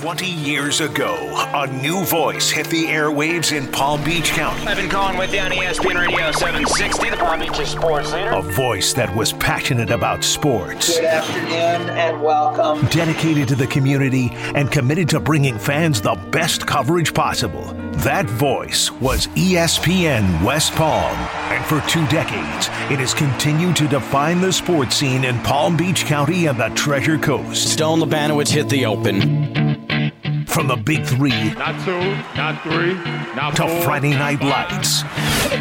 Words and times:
20 0.00 0.26
years 0.26 0.80
ago, 0.80 1.14
a 1.54 1.68
new 1.68 2.04
voice 2.04 2.50
hit 2.50 2.66
the 2.66 2.86
airwaves 2.86 3.56
in 3.56 3.70
Palm 3.70 4.02
Beach 4.02 4.32
County. 4.32 4.66
I've 4.66 4.76
been 4.76 4.90
calling 4.90 5.16
with 5.16 5.32
you 5.32 5.38
on 5.38 5.52
ESPN 5.52 5.94
Radio 5.94 6.32
760, 6.32 7.10
the 7.10 7.16
Palm 7.16 7.38
Beach 7.38 7.64
sports 7.64 8.12
leader. 8.12 8.30
A 8.30 8.42
voice 8.42 8.92
that 8.94 9.14
was 9.14 9.32
passionate 9.34 9.90
about 9.90 10.24
sports. 10.24 10.96
Good 10.96 11.04
afternoon 11.04 11.90
and 11.96 12.20
welcome. 12.20 12.84
Dedicated 12.88 13.46
to 13.48 13.54
the 13.54 13.68
community 13.68 14.30
and 14.32 14.70
committed 14.70 15.08
to 15.10 15.20
bringing 15.20 15.58
fans 15.58 16.00
the 16.00 16.16
best 16.32 16.66
coverage 16.66 17.14
possible. 17.14 17.62
That 17.98 18.26
voice 18.26 18.90
was 18.90 19.28
ESPN 19.28 20.44
West 20.44 20.72
Palm. 20.72 21.16
And 21.52 21.64
for 21.66 21.80
two 21.88 22.04
decades, 22.08 22.66
it 22.90 22.98
has 22.98 23.14
continued 23.14 23.76
to 23.76 23.86
define 23.86 24.40
the 24.40 24.52
sports 24.52 24.96
scene 24.96 25.24
in 25.24 25.38
Palm 25.42 25.76
Beach 25.76 26.04
County 26.04 26.46
and 26.46 26.58
the 26.58 26.70
Treasure 26.70 27.16
Coast. 27.16 27.72
Stone 27.72 28.00
Labanowitz 28.00 28.50
hit 28.50 28.68
the 28.68 28.86
open. 28.86 29.63
From 30.54 30.68
the 30.68 30.76
big 30.76 31.04
three 31.04 31.30
Not 31.54 31.84
two, 31.84 31.98
not 32.36 32.62
three, 32.62 32.94
not 33.34 33.56
to 33.56 33.66
four. 33.66 33.82
Friday 33.82 34.10
Night 34.10 34.40
Lights, 34.40 35.02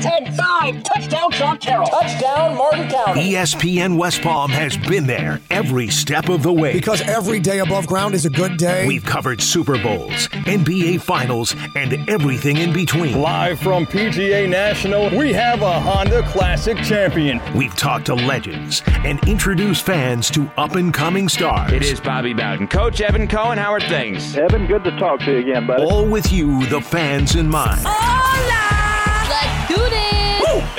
10, 0.03 0.33
5, 0.33 0.83
touchdown, 0.83 1.31
Sean 1.31 1.57
Carroll. 1.57 1.87
Touchdown, 1.87 2.57
Martin 2.57 2.89
County. 2.89 3.31
ESPN 3.31 3.97
West 3.97 4.21
Palm 4.21 4.51
has 4.51 4.75
been 4.75 5.07
there 5.07 5.39
every 5.49 5.87
step 5.87 6.27
of 6.27 6.43
the 6.43 6.51
way. 6.51 6.73
Because 6.73 6.99
every 7.01 7.39
day 7.39 7.59
above 7.59 7.87
ground 7.87 8.13
is 8.13 8.25
a 8.25 8.29
good 8.29 8.57
day. 8.57 8.85
We've 8.85 9.05
covered 9.05 9.41
Super 9.41 9.81
Bowls, 9.81 10.27
NBA 10.27 10.99
Finals, 10.99 11.55
and 11.77 12.09
everything 12.09 12.57
in 12.57 12.73
between. 12.73 13.21
Live 13.21 13.59
from 13.59 13.85
PGA 13.85 14.49
National, 14.49 15.09
we 15.17 15.31
have 15.31 15.61
a 15.61 15.79
Honda 15.79 16.21
Classic 16.23 16.75
champion. 16.79 17.39
We've 17.55 17.75
talked 17.77 18.07
to 18.07 18.15
legends 18.15 18.81
and 19.05 19.25
introduced 19.25 19.85
fans 19.85 20.29
to 20.31 20.51
up 20.57 20.75
and 20.75 20.93
coming 20.93 21.29
stars. 21.29 21.71
It 21.71 21.83
is 21.83 22.01
Bobby 22.01 22.33
Bowden. 22.33 22.67
Coach 22.67 22.99
Evan 22.99 23.25
Cohen, 23.25 23.57
how 23.57 23.71
are 23.71 23.79
things? 23.79 24.35
Evan, 24.35 24.67
good 24.67 24.83
to 24.83 24.91
talk 24.99 25.21
to 25.21 25.31
you 25.31 25.37
again, 25.37 25.65
buddy. 25.65 25.81
All 25.81 26.05
with 26.05 26.29
you, 26.29 26.65
the 26.65 26.81
fans 26.81 27.37
in 27.37 27.47
mind. 27.49 27.81
Let's 27.85 28.37
do 28.37 28.43
this. 28.43 28.72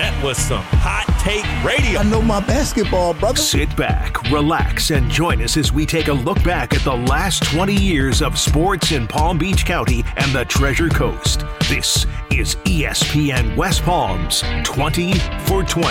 That 0.05 0.23
was 0.23 0.37
some 0.37 0.61
hot 0.61 1.07
take 1.19 1.47
radio. 1.65 2.01
I 2.01 2.03
know 2.03 2.21
my 2.21 2.41
basketball, 2.41 3.15
brother. 3.15 3.39
Sit 3.39 3.75
back, 3.75 4.31
relax, 4.31 4.91
and 4.91 5.11
join 5.11 5.41
us 5.41 5.57
as 5.57 5.73
we 5.73 5.87
take 5.87 6.09
a 6.09 6.13
look 6.13 6.43
back 6.45 6.75
at 6.75 6.83
the 6.83 6.95
last 6.95 7.43
20 7.45 7.73
years 7.75 8.21
of 8.21 8.39
sports 8.39 8.93
in 8.93 9.09
Palm 9.09 9.39
Beach 9.39 9.65
County 9.65 10.05
and 10.19 10.31
the 10.35 10.45
Treasure 10.45 10.91
Coast. 10.91 11.47
This 11.71 12.05
is 12.31 12.57
ESPN 12.67 13.57
West 13.57 13.83
Palm's 13.85 14.45
20 14.65 15.15
for 15.47 15.63
20. 15.63 15.89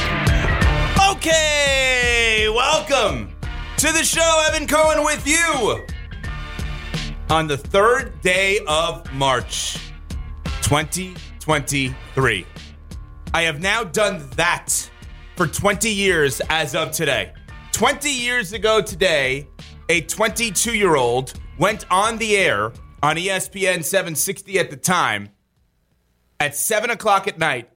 Okay, 1.10 2.46
welcome 2.50 3.34
to 3.78 3.92
the 3.92 4.04
show. 4.04 4.46
Evan 4.48 4.68
Cohen 4.68 5.04
with 5.04 5.26
you 5.26 5.84
on 7.32 7.48
the 7.48 7.58
third 7.58 8.22
day 8.22 8.60
of 8.68 9.12
March 9.12 9.80
2023. 10.62 12.46
I 13.34 13.42
have 13.44 13.62
now 13.62 13.84
done 13.84 14.30
that 14.36 14.90
for 15.36 15.48
20 15.48 15.90
years 15.90 16.40
as 16.50 16.76
of 16.76 16.92
today. 16.92 17.34
20 17.72 18.10
years 18.10 18.54
ago 18.54 18.82
today, 18.82 19.48
a 19.90 20.02
22 20.02 20.76
year 20.76 20.96
old 20.96 21.34
went 21.58 21.86
on 21.90 22.18
the 22.18 22.38
air 22.38 22.72
on 23.02 23.16
ESPN 23.16 23.84
760 23.84 24.60
at 24.60 24.70
the 24.70 24.78
time 24.78 25.30
at 26.40 26.56
7 26.56 26.90
o'clock 26.92 27.28
at 27.28 27.40
night 27.40 27.70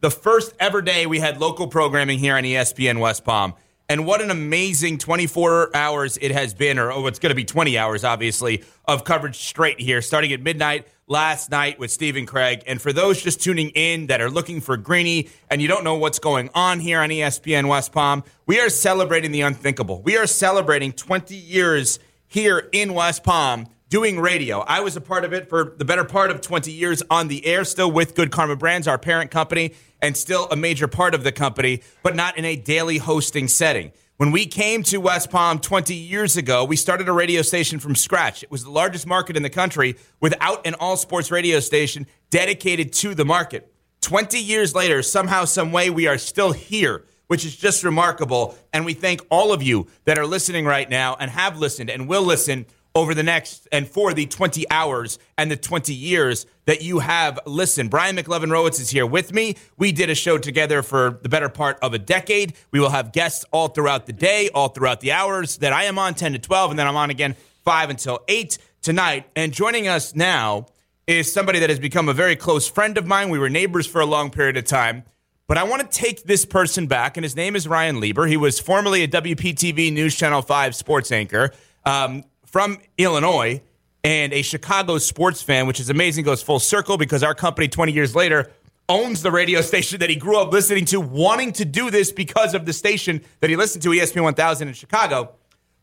the 0.00 0.10
first 0.10 0.54
ever 0.60 0.80
day 0.80 1.06
we 1.06 1.18
had 1.18 1.40
local 1.40 1.66
programming 1.66 2.18
here 2.18 2.36
on 2.36 2.44
ESPN 2.44 3.00
West 3.00 3.24
Palm. 3.24 3.54
And 3.90 4.04
what 4.04 4.20
an 4.20 4.30
amazing 4.30 4.98
24 4.98 5.74
hours 5.74 6.18
it 6.20 6.30
has 6.30 6.52
been, 6.52 6.78
or 6.78 6.92
oh, 6.92 7.06
it's 7.06 7.18
going 7.18 7.30
to 7.30 7.34
be 7.34 7.46
20 7.46 7.78
hours, 7.78 8.04
obviously, 8.04 8.62
of 8.84 9.02
coverage 9.02 9.38
straight 9.38 9.80
here, 9.80 10.02
starting 10.02 10.30
at 10.34 10.42
midnight 10.42 10.86
last 11.06 11.50
night 11.50 11.78
with 11.78 11.90
Steve 11.90 12.14
and 12.16 12.28
Craig. 12.28 12.62
And 12.66 12.82
for 12.82 12.92
those 12.92 13.22
just 13.22 13.40
tuning 13.40 13.70
in 13.70 14.08
that 14.08 14.20
are 14.20 14.28
looking 14.28 14.60
for 14.60 14.76
Greeny 14.76 15.30
and 15.50 15.62
you 15.62 15.68
don't 15.68 15.84
know 15.84 15.94
what's 15.94 16.18
going 16.18 16.50
on 16.54 16.80
here 16.80 17.00
on 17.00 17.08
ESPN 17.08 17.66
West 17.66 17.92
Palm, 17.92 18.24
we 18.44 18.60
are 18.60 18.68
celebrating 18.68 19.32
the 19.32 19.40
unthinkable. 19.40 20.02
We 20.02 20.18
are 20.18 20.26
celebrating 20.26 20.92
20 20.92 21.34
years 21.34 21.98
here 22.26 22.68
in 22.72 22.92
West 22.92 23.24
Palm 23.24 23.68
doing 23.88 24.20
radio. 24.20 24.60
I 24.60 24.80
was 24.80 24.96
a 24.96 25.00
part 25.00 25.24
of 25.24 25.32
it 25.32 25.48
for 25.48 25.74
the 25.78 25.84
better 25.86 26.04
part 26.04 26.30
of 26.30 26.42
20 26.42 26.70
years 26.70 27.02
on 27.10 27.28
the 27.28 27.46
air, 27.46 27.64
still 27.64 27.90
with 27.90 28.14
Good 28.14 28.30
Karma 28.30 28.56
Brands, 28.56 28.86
our 28.86 28.98
parent 28.98 29.30
company, 29.30 29.72
and 30.00 30.16
still 30.16 30.48
a 30.50 30.56
major 30.56 30.88
part 30.88 31.14
of 31.14 31.24
the 31.24 31.32
company, 31.32 31.82
but 32.02 32.14
not 32.14 32.36
in 32.38 32.44
a 32.44 32.56
daily 32.56 32.98
hosting 32.98 33.48
setting. 33.48 33.92
When 34.18 34.32
we 34.32 34.46
came 34.46 34.82
to 34.84 34.98
West 34.98 35.30
Palm 35.30 35.60
20 35.60 35.94
years 35.94 36.36
ago, 36.36 36.64
we 36.64 36.74
started 36.74 37.08
a 37.08 37.12
radio 37.12 37.40
station 37.40 37.78
from 37.78 37.94
scratch. 37.94 38.42
It 38.42 38.50
was 38.50 38.64
the 38.64 38.70
largest 38.70 39.06
market 39.06 39.36
in 39.36 39.44
the 39.44 39.50
country 39.50 39.94
without 40.20 40.66
an 40.66 40.74
all 40.74 40.96
sports 40.96 41.30
radio 41.30 41.60
station 41.60 42.06
dedicated 42.30 42.92
to 42.94 43.14
the 43.14 43.24
market. 43.24 43.72
20 44.00 44.38
years 44.40 44.74
later, 44.74 45.04
somehow, 45.04 45.44
some 45.44 45.70
way, 45.70 45.88
we 45.88 46.08
are 46.08 46.18
still 46.18 46.50
here, 46.50 47.04
which 47.28 47.44
is 47.44 47.54
just 47.54 47.84
remarkable. 47.84 48.56
And 48.72 48.84
we 48.84 48.92
thank 48.92 49.20
all 49.30 49.52
of 49.52 49.62
you 49.62 49.86
that 50.04 50.18
are 50.18 50.26
listening 50.26 50.64
right 50.64 50.90
now 50.90 51.16
and 51.20 51.30
have 51.30 51.58
listened 51.58 51.88
and 51.88 52.08
will 52.08 52.22
listen 52.22 52.66
over 52.94 53.14
the 53.14 53.22
next 53.22 53.68
and 53.70 53.86
for 53.88 54.12
the 54.12 54.26
20 54.26 54.68
hours 54.70 55.18
and 55.36 55.50
the 55.50 55.56
20 55.56 55.94
years 55.94 56.46
that 56.64 56.82
you 56.82 56.98
have 56.98 57.38
listened. 57.46 57.90
Brian 57.90 58.16
McLevin 58.16 58.50
Rowitz 58.50 58.80
is 58.80 58.90
here 58.90 59.06
with 59.06 59.32
me. 59.32 59.56
We 59.76 59.92
did 59.92 60.10
a 60.10 60.14
show 60.14 60.38
together 60.38 60.82
for 60.82 61.18
the 61.22 61.28
better 61.28 61.48
part 61.48 61.78
of 61.80 61.94
a 61.94 61.98
decade. 61.98 62.54
We 62.70 62.80
will 62.80 62.90
have 62.90 63.12
guests 63.12 63.44
all 63.52 63.68
throughout 63.68 64.06
the 64.06 64.12
day, 64.12 64.50
all 64.54 64.68
throughout 64.68 65.00
the 65.00 65.12
hours 65.12 65.58
that 65.58 65.72
I 65.72 65.84
am 65.84 65.98
on 65.98 66.14
10 66.14 66.32
to 66.32 66.38
12, 66.38 66.70
and 66.70 66.78
then 66.78 66.86
I'm 66.86 66.96
on 66.96 67.10
again 67.10 67.36
5 67.64 67.90
until 67.90 68.20
8 68.28 68.58
tonight. 68.82 69.28
And 69.36 69.52
joining 69.52 69.88
us 69.88 70.14
now 70.14 70.66
is 71.06 71.32
somebody 71.32 71.58
that 71.60 71.70
has 71.70 71.78
become 71.78 72.08
a 72.08 72.14
very 72.14 72.36
close 72.36 72.68
friend 72.68 72.98
of 72.98 73.06
mine. 73.06 73.30
We 73.30 73.38
were 73.38 73.48
neighbors 73.48 73.86
for 73.86 74.00
a 74.00 74.06
long 74.06 74.30
period 74.30 74.56
of 74.56 74.64
time. 74.64 75.04
But 75.46 75.56
I 75.56 75.62
want 75.62 75.90
to 75.90 75.98
take 75.98 76.24
this 76.24 76.44
person 76.44 76.86
back, 76.86 77.16
and 77.16 77.24
his 77.24 77.34
name 77.34 77.56
is 77.56 77.66
Ryan 77.66 78.00
Lieber. 78.00 78.26
He 78.26 78.36
was 78.36 78.60
formerly 78.60 79.02
a 79.02 79.08
WPTV 79.08 79.90
News 79.90 80.14
Channel 80.14 80.42
5 80.42 80.74
sports 80.74 81.10
anchor. 81.10 81.52
Um, 81.86 82.24
from 82.50 82.78
Illinois 82.96 83.60
and 84.04 84.32
a 84.32 84.42
Chicago 84.42 84.98
sports 84.98 85.42
fan, 85.42 85.66
which 85.66 85.80
is 85.80 85.90
amazing, 85.90 86.24
goes 86.24 86.42
full 86.42 86.60
circle 86.60 86.96
because 86.96 87.22
our 87.22 87.34
company 87.34 87.68
20 87.68 87.92
years 87.92 88.14
later 88.14 88.50
owns 88.88 89.22
the 89.22 89.30
radio 89.30 89.60
station 89.72 90.00
that 90.00 90.10
he 90.10 90.16
grew 90.16 90.38
up 90.38 90.52
listening 90.52 90.84
to, 90.86 91.00
wanting 91.00 91.52
to 91.52 91.64
do 91.64 91.90
this 91.90 92.10
because 92.10 92.54
of 92.54 92.64
the 92.64 92.72
station 92.72 93.22
that 93.40 93.50
he 93.50 93.56
listened 93.56 93.82
to, 93.82 93.90
ESPN 93.90 94.22
1000 94.22 94.68
in 94.68 94.74
Chicago. 94.74 95.34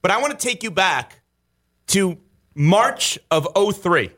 But 0.02 0.12
I 0.12 0.20
want 0.20 0.38
to 0.38 0.44
take 0.44 0.64
you 0.64 0.72
back 0.72 1.22
to 1.88 2.18
March 2.56 3.20
of 3.30 3.48
03. 3.56 4.12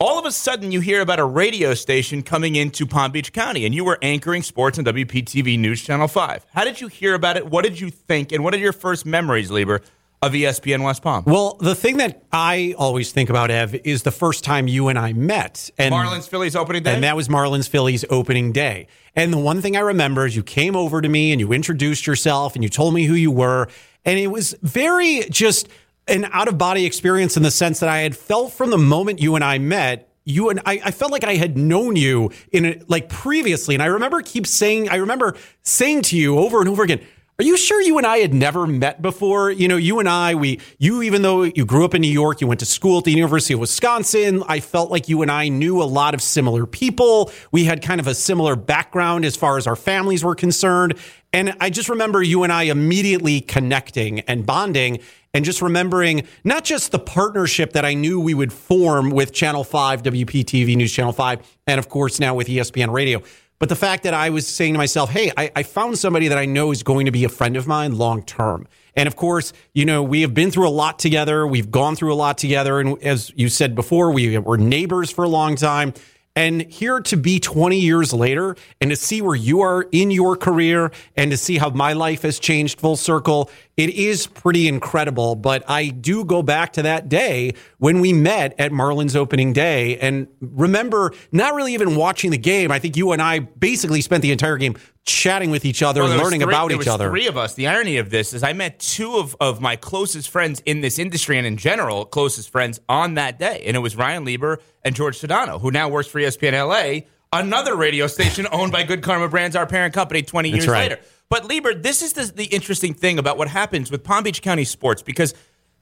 All 0.00 0.18
of 0.18 0.26
a 0.26 0.32
sudden, 0.32 0.72
you 0.72 0.80
hear 0.80 1.00
about 1.00 1.20
a 1.20 1.24
radio 1.24 1.72
station 1.74 2.22
coming 2.22 2.56
into 2.56 2.84
Palm 2.84 3.12
Beach 3.12 3.32
County, 3.32 3.64
and 3.64 3.74
you 3.74 3.84
were 3.84 3.98
anchoring 4.02 4.42
sports 4.42 4.78
on 4.78 4.84
WPTV 4.84 5.58
News 5.58 5.82
Channel 5.82 6.08
5. 6.08 6.46
How 6.52 6.64
did 6.64 6.80
you 6.80 6.88
hear 6.88 7.14
about 7.14 7.36
it? 7.36 7.46
What 7.46 7.64
did 7.64 7.80
you 7.80 7.90
think? 7.90 8.32
And 8.32 8.42
what 8.42 8.54
are 8.54 8.58
your 8.58 8.72
first 8.72 9.06
memories, 9.06 9.50
Lieber, 9.50 9.80
of 10.26 10.32
ESPN 10.32 10.82
West 10.82 11.02
Palm? 11.02 11.24
Well, 11.26 11.56
the 11.60 11.74
thing 11.74 11.98
that 11.98 12.22
I 12.32 12.74
always 12.78 13.12
think 13.12 13.30
about, 13.30 13.50
Ev, 13.50 13.74
is 13.84 14.02
the 14.02 14.10
first 14.10 14.44
time 14.44 14.68
you 14.68 14.88
and 14.88 14.98
I 14.98 15.12
met. 15.12 15.70
And 15.78 15.94
Marlins 15.94 16.28
Phillies 16.28 16.56
opening 16.56 16.82
day? 16.82 16.94
And 16.94 17.04
that 17.04 17.16
was 17.16 17.28
Marlins 17.28 17.68
Phillies 17.68 18.04
opening 18.10 18.52
day. 18.52 18.86
And 19.16 19.32
the 19.32 19.38
one 19.38 19.60
thing 19.60 19.76
I 19.76 19.80
remember 19.80 20.26
is 20.26 20.34
you 20.34 20.42
came 20.42 20.74
over 20.76 21.00
to 21.00 21.08
me 21.08 21.32
and 21.32 21.40
you 21.40 21.52
introduced 21.52 22.06
yourself 22.06 22.54
and 22.54 22.64
you 22.64 22.70
told 22.70 22.94
me 22.94 23.04
who 23.04 23.14
you 23.14 23.30
were. 23.30 23.68
And 24.04 24.18
it 24.18 24.28
was 24.28 24.54
very 24.62 25.22
just 25.30 25.68
an 26.08 26.26
out 26.32 26.48
of 26.48 26.58
body 26.58 26.84
experience 26.84 27.36
in 27.36 27.42
the 27.42 27.50
sense 27.50 27.80
that 27.80 27.88
I 27.88 27.98
had 28.00 28.16
felt 28.16 28.52
from 28.52 28.70
the 28.70 28.78
moment 28.78 29.20
you 29.20 29.34
and 29.34 29.44
I 29.44 29.58
met. 29.58 30.10
You 30.24 30.48
and 30.48 30.60
I, 30.64 30.80
I 30.84 30.90
felt 30.90 31.12
like 31.12 31.24
I 31.24 31.34
had 31.34 31.56
known 31.56 31.96
you 31.96 32.30
in 32.50 32.64
a, 32.64 32.80
like 32.88 33.10
previously, 33.10 33.74
and 33.74 33.82
I 33.82 33.86
remember 33.86 34.22
keep 34.22 34.46
saying, 34.46 34.88
I 34.88 34.96
remember 34.96 35.36
saying 35.62 36.02
to 36.02 36.16
you 36.16 36.38
over 36.38 36.60
and 36.60 36.68
over 36.68 36.82
again, 36.82 37.00
are 37.36 37.44
you 37.44 37.56
sure 37.56 37.80
you 37.82 37.98
and 37.98 38.06
I 38.06 38.18
had 38.18 38.32
never 38.32 38.64
met 38.64 39.02
before? 39.02 39.50
You 39.50 39.66
know, 39.66 39.76
you 39.76 39.98
and 39.98 40.08
I, 40.08 40.36
we, 40.36 40.60
you, 40.78 41.02
even 41.02 41.22
though 41.22 41.42
you 41.42 41.64
grew 41.64 41.84
up 41.84 41.92
in 41.92 42.00
New 42.00 42.06
York, 42.06 42.40
you 42.40 42.46
went 42.46 42.60
to 42.60 42.66
school 42.66 42.98
at 42.98 43.04
the 43.04 43.10
University 43.10 43.54
of 43.54 43.60
Wisconsin. 43.60 44.44
I 44.46 44.60
felt 44.60 44.92
like 44.92 45.08
you 45.08 45.20
and 45.20 45.32
I 45.32 45.48
knew 45.48 45.82
a 45.82 45.84
lot 45.84 46.14
of 46.14 46.22
similar 46.22 46.64
people. 46.64 47.32
We 47.50 47.64
had 47.64 47.82
kind 47.82 48.00
of 48.00 48.06
a 48.06 48.14
similar 48.14 48.54
background 48.54 49.24
as 49.24 49.34
far 49.34 49.58
as 49.58 49.66
our 49.66 49.74
families 49.74 50.22
were 50.22 50.36
concerned. 50.36 50.94
And 51.32 51.56
I 51.58 51.70
just 51.70 51.88
remember 51.88 52.22
you 52.22 52.44
and 52.44 52.52
I 52.52 52.64
immediately 52.64 53.40
connecting 53.40 54.20
and 54.20 54.46
bonding 54.46 55.00
and 55.34 55.44
just 55.44 55.60
remembering 55.60 56.28
not 56.44 56.62
just 56.62 56.92
the 56.92 57.00
partnership 57.00 57.72
that 57.72 57.84
I 57.84 57.94
knew 57.94 58.20
we 58.20 58.34
would 58.34 58.52
form 58.52 59.10
with 59.10 59.32
Channel 59.32 59.64
5, 59.64 60.04
WPTV 60.04 60.76
News 60.76 60.92
Channel 60.92 61.12
5, 61.12 61.58
and 61.66 61.80
of 61.80 61.88
course 61.88 62.20
now 62.20 62.36
with 62.36 62.46
ESPN 62.46 62.92
Radio, 62.92 63.20
but 63.64 63.70
the 63.70 63.76
fact 63.76 64.02
that 64.02 64.12
I 64.12 64.28
was 64.28 64.46
saying 64.46 64.74
to 64.74 64.76
myself, 64.76 65.08
hey, 65.08 65.32
I, 65.38 65.50
I, 65.56 65.62
found 65.62 65.96
somebody 65.96 66.28
that 66.28 66.36
I 66.36 66.44
know 66.44 66.70
is 66.70 66.82
going 66.82 67.06
to 67.06 67.10
be 67.10 67.24
a 67.24 67.30
friend 67.30 67.56
of 67.56 67.66
mine 67.66 67.96
long 67.96 68.22
term. 68.22 68.68
And 68.94 69.06
of 69.06 69.16
course, 69.16 69.54
you 69.72 69.86
know, 69.86 70.02
we 70.02 70.20
have 70.20 70.34
been 70.34 70.50
through 70.50 70.68
a 70.68 70.76
lot 70.84 70.98
together. 70.98 71.46
We've 71.46 71.70
gone 71.70 71.96
through 71.96 72.12
a 72.12 72.14
lot 72.14 72.36
together. 72.36 72.78
And 72.78 73.02
as 73.02 73.32
you 73.36 73.48
said 73.48 73.74
before, 73.74 74.10
we 74.10 74.36
were 74.36 74.58
neighbors 74.58 75.10
for 75.10 75.24
a 75.24 75.30
long 75.30 75.56
time. 75.56 75.94
And 76.36 76.62
here 76.62 77.00
to 77.00 77.16
be 77.16 77.38
20 77.38 77.78
years 77.78 78.12
later 78.12 78.56
and 78.80 78.90
to 78.90 78.96
see 78.96 79.22
where 79.22 79.36
you 79.36 79.60
are 79.60 79.86
in 79.92 80.10
your 80.10 80.36
career 80.36 80.90
and 81.16 81.30
to 81.30 81.36
see 81.36 81.58
how 81.58 81.70
my 81.70 81.92
life 81.92 82.22
has 82.22 82.40
changed 82.40 82.80
full 82.80 82.96
circle, 82.96 83.50
it 83.76 83.90
is 83.90 84.26
pretty 84.26 84.66
incredible. 84.66 85.36
But 85.36 85.62
I 85.70 85.88
do 85.88 86.24
go 86.24 86.42
back 86.42 86.72
to 86.72 86.82
that 86.82 87.08
day 87.08 87.54
when 87.78 88.00
we 88.00 88.12
met 88.12 88.58
at 88.58 88.72
Marlins 88.72 89.14
opening 89.14 89.52
day 89.52 89.96
and 89.98 90.26
remember 90.40 91.12
not 91.30 91.54
really 91.54 91.72
even 91.72 91.94
watching 91.94 92.32
the 92.32 92.38
game. 92.38 92.72
I 92.72 92.80
think 92.80 92.96
you 92.96 93.12
and 93.12 93.22
I 93.22 93.38
basically 93.38 94.00
spent 94.00 94.22
the 94.22 94.32
entire 94.32 94.56
game 94.56 94.74
chatting 95.04 95.50
with 95.50 95.64
each 95.64 95.82
other 95.82 96.02
Well, 96.02 96.12
and 96.12 96.22
learning 96.22 96.40
three- 96.40 96.52
about 96.52 96.72
each 96.72 96.78
was 96.78 96.88
other. 96.88 97.10
Three 97.10 97.26
of 97.26 97.36
us. 97.36 97.54
The 97.54 97.66
irony 97.66 97.98
of 97.98 98.10
this 98.10 98.32
is 98.32 98.42
I 98.42 98.52
met 98.52 98.78
two 98.78 99.16
of, 99.16 99.36
of 99.40 99.60
my 99.60 99.76
closest 99.76 100.30
friends 100.30 100.62
in 100.64 100.80
this 100.80 100.98
industry 100.98 101.36
and 101.36 101.46
in 101.46 101.56
general, 101.56 102.06
closest 102.06 102.50
friends 102.50 102.80
on 102.88 103.14
that 103.14 103.38
day. 103.38 103.62
And 103.66 103.76
it 103.76 103.80
was 103.80 103.96
Ryan 103.96 104.24
Lieber 104.24 104.60
and 104.82 104.94
George 104.94 105.20
Sedano, 105.20 105.60
who 105.60 105.70
now 105.70 105.88
works 105.88 106.08
for 106.08 106.20
ESPN 106.20 106.52
LA, 106.52 107.06
another 107.32 107.76
radio 107.76 108.06
station 108.06 108.46
owned 108.52 108.72
by 108.72 108.82
Good 108.82 109.02
Karma 109.02 109.28
Brands, 109.28 109.56
our 109.56 109.66
parent 109.66 109.92
company, 109.92 110.22
20 110.22 110.50
years 110.50 110.66
right. 110.66 110.90
later. 110.90 111.02
But 111.28 111.46
Lieber, 111.46 111.74
this 111.74 112.02
is 112.02 112.14
the, 112.14 112.24
the 112.24 112.44
interesting 112.44 112.94
thing 112.94 113.18
about 113.18 113.36
what 113.36 113.48
happens 113.48 113.90
with 113.90 114.04
Palm 114.04 114.24
Beach 114.24 114.40
County 114.40 114.64
sports 114.64 115.02
because 115.02 115.34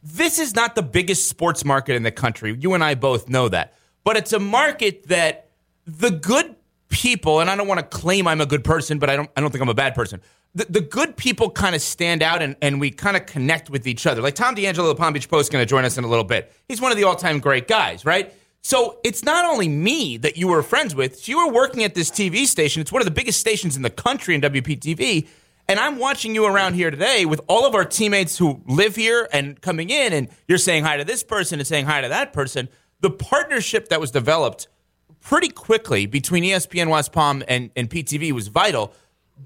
this 0.02 0.40
is 0.40 0.54
not 0.56 0.74
the 0.74 0.82
biggest 0.82 1.28
sports 1.28 1.64
market 1.64 1.94
in 1.94 2.02
the 2.02 2.10
country. 2.10 2.56
You 2.58 2.74
and 2.74 2.82
I 2.82 2.94
both 2.94 3.28
know 3.28 3.48
that. 3.48 3.74
But 4.02 4.16
it's 4.16 4.32
a 4.32 4.40
market 4.40 5.06
that 5.08 5.50
the 5.86 6.10
good 6.10 6.56
people, 6.92 7.40
and 7.40 7.50
I 7.50 7.56
don't 7.56 7.66
want 7.66 7.80
to 7.80 7.98
claim 7.98 8.28
I'm 8.28 8.40
a 8.40 8.46
good 8.46 8.62
person, 8.62 8.98
but 8.98 9.10
I 9.10 9.16
don't 9.16 9.28
I 9.36 9.40
don't 9.40 9.50
think 9.50 9.62
I'm 9.62 9.68
a 9.68 9.74
bad 9.74 9.96
person. 9.96 10.20
The, 10.54 10.66
the 10.68 10.80
good 10.82 11.16
people 11.16 11.50
kind 11.50 11.74
of 11.74 11.80
stand 11.80 12.22
out 12.22 12.42
and, 12.42 12.54
and 12.60 12.78
we 12.78 12.90
kind 12.90 13.16
of 13.16 13.24
connect 13.24 13.70
with 13.70 13.86
each 13.86 14.06
other. 14.06 14.20
Like 14.20 14.34
Tom 14.34 14.54
D'Angelo 14.54 14.90
of 14.90 14.96
the 14.96 15.00
Palm 15.00 15.14
Beach 15.14 15.28
Post 15.28 15.46
is 15.46 15.48
going 15.48 15.62
to 15.62 15.68
join 15.68 15.86
us 15.86 15.96
in 15.96 16.04
a 16.04 16.06
little 16.06 16.24
bit. 16.24 16.52
He's 16.68 16.80
one 16.80 16.92
of 16.92 16.98
the 16.98 17.04
all 17.04 17.16
time 17.16 17.40
great 17.40 17.66
guys, 17.66 18.04
right? 18.04 18.32
So 18.60 19.00
it's 19.02 19.24
not 19.24 19.44
only 19.44 19.66
me 19.66 20.18
that 20.18 20.36
you 20.36 20.46
were 20.46 20.62
friends 20.62 20.94
with. 20.94 21.18
So 21.18 21.32
you 21.32 21.46
were 21.46 21.52
working 21.52 21.82
at 21.82 21.94
this 21.94 22.10
TV 22.10 22.46
station. 22.46 22.80
It's 22.80 22.92
one 22.92 23.02
of 23.02 23.06
the 23.06 23.12
biggest 23.12 23.40
stations 23.40 23.74
in 23.74 23.82
the 23.82 23.90
country 23.90 24.34
in 24.34 24.40
WPTV. 24.40 25.26
And 25.68 25.80
I'm 25.80 25.98
watching 25.98 26.34
you 26.34 26.44
around 26.44 26.74
here 26.74 26.90
today 26.90 27.24
with 27.24 27.40
all 27.48 27.66
of 27.66 27.74
our 27.74 27.84
teammates 27.84 28.36
who 28.36 28.62
live 28.66 28.94
here 28.94 29.28
and 29.32 29.60
coming 29.60 29.90
in, 29.90 30.12
and 30.12 30.28
you're 30.46 30.58
saying 30.58 30.84
hi 30.84 30.98
to 30.98 31.04
this 31.04 31.22
person 31.22 31.58
and 31.58 31.66
saying 31.66 31.86
hi 31.86 32.02
to 32.02 32.08
that 32.08 32.32
person. 32.32 32.68
The 33.00 33.10
partnership 33.10 33.88
that 33.88 34.00
was 34.00 34.10
developed 34.10 34.68
pretty 35.22 35.48
quickly 35.48 36.06
between 36.06 36.44
ESPN 36.44 36.90
West 36.90 37.12
Palm 37.12 37.42
and, 37.48 37.70
and 37.74 37.88
PTV 37.88 38.32
was 38.32 38.48
vital, 38.48 38.92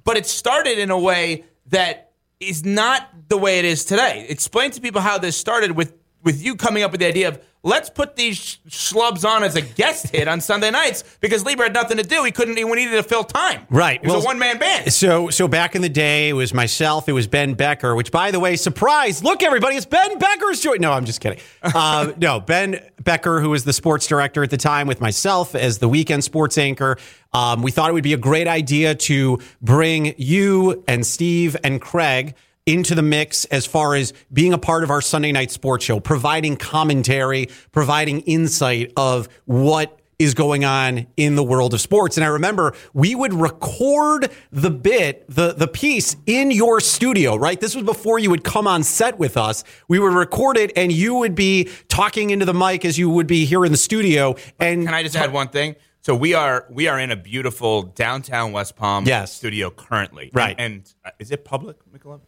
but 0.05 0.17
it 0.17 0.27
started 0.27 0.79
in 0.79 0.91
a 0.91 0.99
way 0.99 1.45
that 1.67 2.13
is 2.41 2.65
not 2.65 3.09
the 3.29 3.37
way 3.37 3.59
it 3.59 3.65
is 3.65 3.85
today. 3.85 4.27
Explain 4.29 4.71
to 4.73 4.81
people 4.81 5.01
how 5.01 5.19
this 5.19 5.37
started 5.37 5.73
with, 5.73 5.95
with 6.27 6.43
you 6.43 6.57
coming 6.57 6.83
up 6.83 6.91
with 6.91 7.01
the 7.01 7.07
idea 7.07 7.29
of 7.29 7.41
let's 7.63 7.89
put 7.89 8.15
these 8.17 8.59
schlubs 8.69 9.25
on 9.25 9.43
as 9.43 9.57
a 9.57 9.61
guest 9.61 10.15
hit 10.15 10.29
on 10.29 10.41
Sunday 10.41 10.71
nights 10.71 11.03
because 11.21 11.45
Lieber 11.45 11.63
had 11.63 11.73
nothing 11.73 11.97
to 11.97 12.03
do. 12.03 12.23
He 12.23 12.31
couldn't. 12.31 12.57
He 12.57 12.65
needed 12.65 12.93
to 12.93 13.03
fill 13.03 13.25
time. 13.25 13.67
Right. 13.71 13.99
It 14.01 14.07
was 14.07 14.13
Well, 14.17 14.23
a 14.23 14.25
one 14.25 14.39
man 14.39 14.59
band. 14.59 14.93
So, 14.93 15.31
so 15.31 15.49
back 15.49 15.75
in 15.75 15.83
the 15.83 15.89
day, 15.89 16.29
it 16.29 16.33
was 16.35 16.53
myself. 16.53 17.09
It 17.09 17.13
was 17.13 17.27
Ben 17.27 17.55
Becker. 17.55 17.95
Which, 17.95 18.13
by 18.13 18.31
the 18.31 18.41
way, 18.41 18.57
surprise! 18.57 19.23
Look, 19.25 19.43
everybody, 19.43 19.77
it's 19.77 19.87
Ben 19.87 20.19
Becker's 20.19 20.61
joint. 20.61 20.81
No, 20.81 20.93
I'm 20.93 21.07
just 21.07 21.21
kidding. 21.21 21.39
Uh, 21.63 22.13
no, 22.19 22.41
Ben 22.41 22.81
Becker, 23.03 23.41
who 23.41 23.51
was 23.51 23.65
the 23.65 23.73
sports 23.73 24.07
director 24.07 24.43
at 24.43 24.51
the 24.51 24.57
time, 24.57 24.87
with 24.87 25.01
myself 25.01 25.55
as 25.55 25.79
the 25.79 25.89
weekend 25.89 26.25
sports 26.25 26.59
anchor. 26.59 26.99
Um, 27.33 27.63
we 27.63 27.71
thought 27.71 27.91
it 27.91 27.93
would 27.93 28.05
be 28.05 28.15
a 28.15 28.19
great 28.19 28.49
idea 28.49 28.95
to 28.95 29.39
bring 29.63 30.15
you 30.19 30.83
and 30.89 31.07
Steve 31.07 31.57
and 31.63 31.81
Craig 31.81 32.35
into 32.67 32.97
the 32.97 33.03
mix 33.03 33.45
as 33.47 33.65
far 33.65 33.95
as 33.95 34.13
being 34.33 34.53
a 34.53 34.59
part 34.59 34.83
of 34.83 34.91
our 34.91 35.01
Sunday 35.01 35.31
night 35.33 35.53
sports 35.53 35.85
show, 35.85 36.01
providing 36.01 36.57
commentary, 36.57 37.49
providing 37.71 38.21
insight 38.23 38.93
of 38.97 39.29
what 39.45 40.01
is 40.19 40.33
going 40.35 40.65
on 40.65 41.07
in 41.19 41.37
the 41.37 41.45
world 41.45 41.75
of 41.75 41.81
sports. 41.81 42.17
And 42.17 42.25
I 42.25 42.29
remember 42.29 42.75
we 42.95 43.15
would 43.15 43.35
record 43.35 44.33
the 44.51 44.71
bit, 44.71 45.27
the, 45.29 45.53
the 45.53 45.69
piece 45.69 46.17
in 46.25 46.51
your 46.51 46.81
studio, 46.81 47.37
right? 47.37 47.61
This 47.61 47.75
was 47.75 47.85
before 47.85 48.19
you 48.19 48.31
would 48.31 48.43
come 48.43 48.67
on 48.67 48.83
set 48.83 49.19
with 49.19 49.37
us. 49.37 49.63
We 49.89 49.99
would 49.99 50.15
record 50.15 50.57
it 50.57 50.73
and 50.75 50.91
you 50.91 51.17
would 51.17 51.35
be 51.35 51.69
talking 51.89 52.31
into 52.31 52.47
the 52.47 52.55
mic 52.55 52.85
as 52.87 52.97
you 52.99 53.11
would 53.11 53.27
be 53.27 53.45
here 53.45 53.65
in 53.65 53.73
the 53.73 53.79
studio. 53.79 54.37
And 54.59 54.87
Can 54.87 54.95
I 54.95 55.03
just 55.03 55.17
add 55.17 55.33
one 55.33 55.49
thing? 55.49 55.77
So 56.01 56.15
we 56.17 56.35
are 56.35 56.67
we 56.71 56.89
are 56.89 56.99
in 56.99 57.11
a 57.11 57.17
beautiful 57.17 57.83
downtown 57.83 58.53
West 58.53 58.75
Palm 58.77 59.05
Yes. 59.07 59.35
studio 59.35 59.71
currently. 59.71 60.31
Right. 60.33 60.57
And, 60.59 60.75
and, 60.75 60.95
uh, 61.05 61.11
is 61.19 61.31
it 61.31 61.45
public, 61.45 61.77
Michelob? 61.93 62.21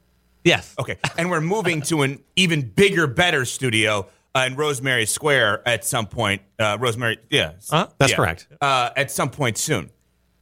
Yes. 0.48 0.74
Okay. 0.78 0.96
And 1.16 1.30
we're 1.30 1.40
moving 1.40 1.82
to 1.82 2.02
an 2.02 2.22
even 2.36 2.62
bigger, 2.62 3.06
better 3.06 3.44
studio 3.44 4.06
uh, 4.34 4.44
in 4.46 4.56
Rosemary 4.56 5.06
Square 5.06 5.62
at 5.66 5.84
some 5.84 6.06
point. 6.06 6.42
Uh, 6.58 6.76
Rosemary, 6.80 7.18
yeah. 7.30 7.52
That's 7.70 8.10
Yeah. 8.10 8.16
correct. 8.16 8.46
Uh, 8.60 8.90
at 8.96 9.10
some 9.10 9.30
point 9.30 9.58
soon. 9.58 9.90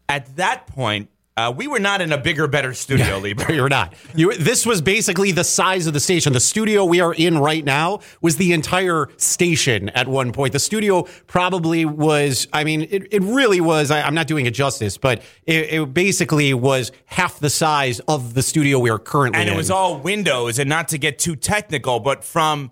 At 0.08 0.37
that 0.37 0.67
point, 0.67 1.11
uh, 1.36 1.52
we 1.54 1.66
were 1.66 1.78
not 1.78 2.00
in 2.00 2.12
a 2.12 2.18
bigger, 2.18 2.46
better 2.46 2.72
studio, 2.72 3.18
Lieber. 3.22 3.52
You're 3.52 3.68
not. 3.68 3.92
You, 4.14 4.34
this 4.36 4.64
was 4.64 4.80
basically 4.80 5.32
the 5.32 5.44
size 5.44 5.86
of 5.86 5.92
the 5.92 6.00
station. 6.00 6.32
The 6.32 6.40
studio 6.40 6.84
we 6.84 7.00
are 7.00 7.12
in 7.12 7.38
right 7.38 7.64
now 7.64 8.00
was 8.22 8.36
the 8.36 8.52
entire 8.52 9.08
station 9.18 9.90
at 9.90 10.08
one 10.08 10.32
point. 10.32 10.52
The 10.54 10.58
studio 10.58 11.02
probably 11.26 11.84
was, 11.84 12.48
I 12.52 12.64
mean, 12.64 12.82
it, 12.90 13.08
it 13.12 13.22
really 13.22 13.60
was, 13.60 13.90
I, 13.90 14.02
I'm 14.02 14.14
not 14.14 14.26
doing 14.26 14.46
it 14.46 14.52
justice, 14.54 14.96
but 14.96 15.22
it, 15.46 15.72
it 15.74 15.92
basically 15.94 16.54
was 16.54 16.90
half 17.04 17.38
the 17.38 17.50
size 17.50 18.00
of 18.08 18.32
the 18.34 18.42
studio 18.42 18.78
we 18.78 18.88
are 18.90 18.98
currently 18.98 19.40
and 19.40 19.48
in. 19.48 19.52
And 19.52 19.56
it 19.56 19.58
was 19.58 19.70
all 19.70 19.98
windows 19.98 20.58
and 20.58 20.68
not 20.70 20.88
to 20.88 20.98
get 20.98 21.18
too 21.18 21.36
technical 21.36 22.00
but 22.00 22.24
from 22.24 22.70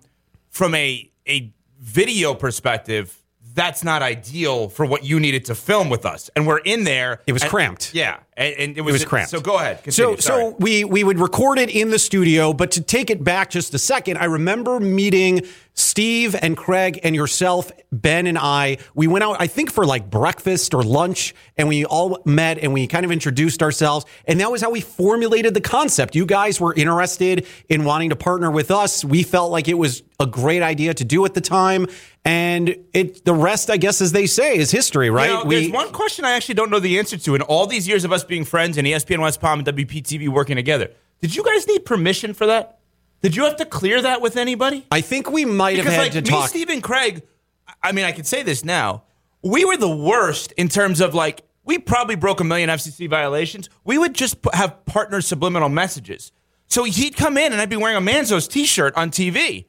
from 0.49 0.73
a 0.75 1.11
a 1.27 1.53
video 1.79 2.33
perspective 2.33 3.21
that's 3.53 3.83
not 3.83 4.01
ideal 4.01 4.69
for 4.69 4.85
what 4.85 5.03
you 5.03 5.19
needed 5.19 5.45
to 5.45 5.55
film 5.55 5.89
with 5.89 6.05
us 6.05 6.29
and 6.35 6.45
we're 6.47 6.57
in 6.59 6.83
there 6.83 7.21
It 7.27 7.33
was 7.33 7.41
and- 7.43 7.51
cramped. 7.51 7.93
yeah 7.93 8.17
and, 8.37 8.55
and 8.55 8.77
it, 8.77 8.81
was, 8.81 8.95
It 8.95 8.99
was 8.99 9.05
cramped. 9.05 9.31
so 9.31 9.39
go 9.39 9.57
ahead 9.57 9.79
So. 9.93 10.15
Sorry. 10.17 10.41
so 10.41 10.55
we 10.59 10.83
we 10.83 11.03
would 11.03 11.19
record 11.19 11.57
it 11.59 11.69
in 11.69 11.89
the 11.89 11.99
studio, 11.99 12.53
but 12.53 12.71
to 12.71 12.81
take 12.81 13.09
it 13.09 13.23
back 13.23 13.49
just 13.49 13.73
a 13.73 13.79
second, 13.79 14.17
I 14.17 14.25
remember 14.25 14.79
meeting 14.79 15.41
Steve 15.77 16.35
and 16.41 16.55
Craig 16.55 16.99
and 17.03 17.13
yourself, 17.15 17.69
Ben 17.91 18.27
and 18.27 18.37
I. 18.37 18.77
We 18.93 19.07
went 19.07 19.23
out, 19.23 19.35
I 19.39 19.47
think, 19.47 19.71
for 19.71 19.85
like 19.85 20.09
breakfast 20.09 20.73
or 20.73 20.83
lunch, 20.83 21.35
and 21.57 21.67
we 21.67 21.85
all 21.85 22.19
met 22.25 22.59
and 22.59 22.71
we 22.73 22.87
kind 22.87 23.05
of 23.05 23.11
introduced 23.11 23.61
ourselves, 23.61 24.05
and 24.25 24.39
that 24.39 24.51
was 24.51 24.61
how 24.61 24.69
we 24.71 24.81
formulated 24.81 25.53
the 25.53 25.61
concept. 25.61 26.15
You 26.15 26.25
guys 26.25 26.59
were 26.61 26.73
interested 26.73 27.45
in 27.69 27.83
wanting 27.83 28.09
to 28.09 28.15
partner 28.15 28.51
with 28.51 28.71
us. 28.71 29.03
We 29.03 29.23
felt 29.23 29.51
like 29.51 29.67
it 29.67 29.77
was 29.77 30.03
a 30.19 30.25
great 30.25 30.61
idea 30.61 30.93
to 30.93 31.03
do 31.03 31.25
at 31.25 31.33
the 31.33 31.41
time, 31.41 31.87
and 32.23 32.75
it 32.93 33.25
the 33.25 33.33
rest, 33.33 33.69
I 33.69 33.75
guess, 33.77 33.99
as 34.01 34.13
they 34.13 34.27
say, 34.27 34.55
is 34.57 34.71
history, 34.71 35.09
right? 35.09 35.29
You 35.29 35.43
know, 35.43 35.49
there's 35.49 35.69
one 35.71 35.91
question 35.91 36.23
I 36.25 36.31
actually 36.31 36.55
don't 36.55 36.69
know 36.71 36.79
the 36.79 36.99
answer 36.99 37.17
to. 37.17 37.35
In 37.35 37.41
all 37.41 37.67
these 37.67 37.85
years 37.85 38.05
of 38.05 38.13
us 38.13 38.23
being 38.27 38.45
friends 38.45 38.77
and 38.77 38.87
ESPN 38.87 39.19
West 39.19 39.41
Palm 39.41 39.59
and 39.59 39.67
WPTV 39.67 40.29
working 40.29 40.55
together, 40.55 40.91
did 41.21 41.35
you 41.35 41.43
guys 41.43 41.67
need 41.67 41.85
permission 41.85 42.33
for 42.33 42.45
that? 42.47 42.79
Did 43.21 43.35
you 43.35 43.43
have 43.45 43.55
to 43.57 43.65
clear 43.65 44.01
that 44.01 44.21
with 44.21 44.37
anybody? 44.37 44.85
I 44.91 45.01
think 45.01 45.31
we 45.31 45.45
might 45.45 45.77
have 45.77 45.85
had 45.85 45.97
like 45.99 46.11
to 46.11 46.21
me, 46.21 46.29
talk. 46.29 46.49
Steve 46.49 46.69
and 46.69 46.83
Craig, 46.83 47.23
I 47.81 47.91
mean, 47.91 48.05
I 48.05 48.11
can 48.11 48.23
say 48.23 48.43
this 48.43 48.63
now. 48.63 49.03
We 49.41 49.65
were 49.65 49.77
the 49.77 49.89
worst 49.89 50.51
in 50.53 50.69
terms 50.69 51.01
of 51.01 51.13
like 51.13 51.43
we 51.63 51.79
probably 51.79 52.15
broke 52.15 52.39
a 52.39 52.43
million 52.43 52.69
FCC 52.69 53.09
violations. 53.09 53.69
We 53.83 53.97
would 53.97 54.13
just 54.13 54.37
have 54.53 54.85
partner 54.85 55.21
subliminal 55.21 55.69
messages. 55.69 56.31
So 56.67 56.83
he'd 56.83 57.15
come 57.15 57.37
in 57.37 57.51
and 57.51 57.61
I'd 57.61 57.69
be 57.69 57.77
wearing 57.77 57.97
a 57.97 58.01
Manzo's 58.01 58.47
T-shirt 58.47 58.95
on 58.95 59.11
TV. 59.11 59.65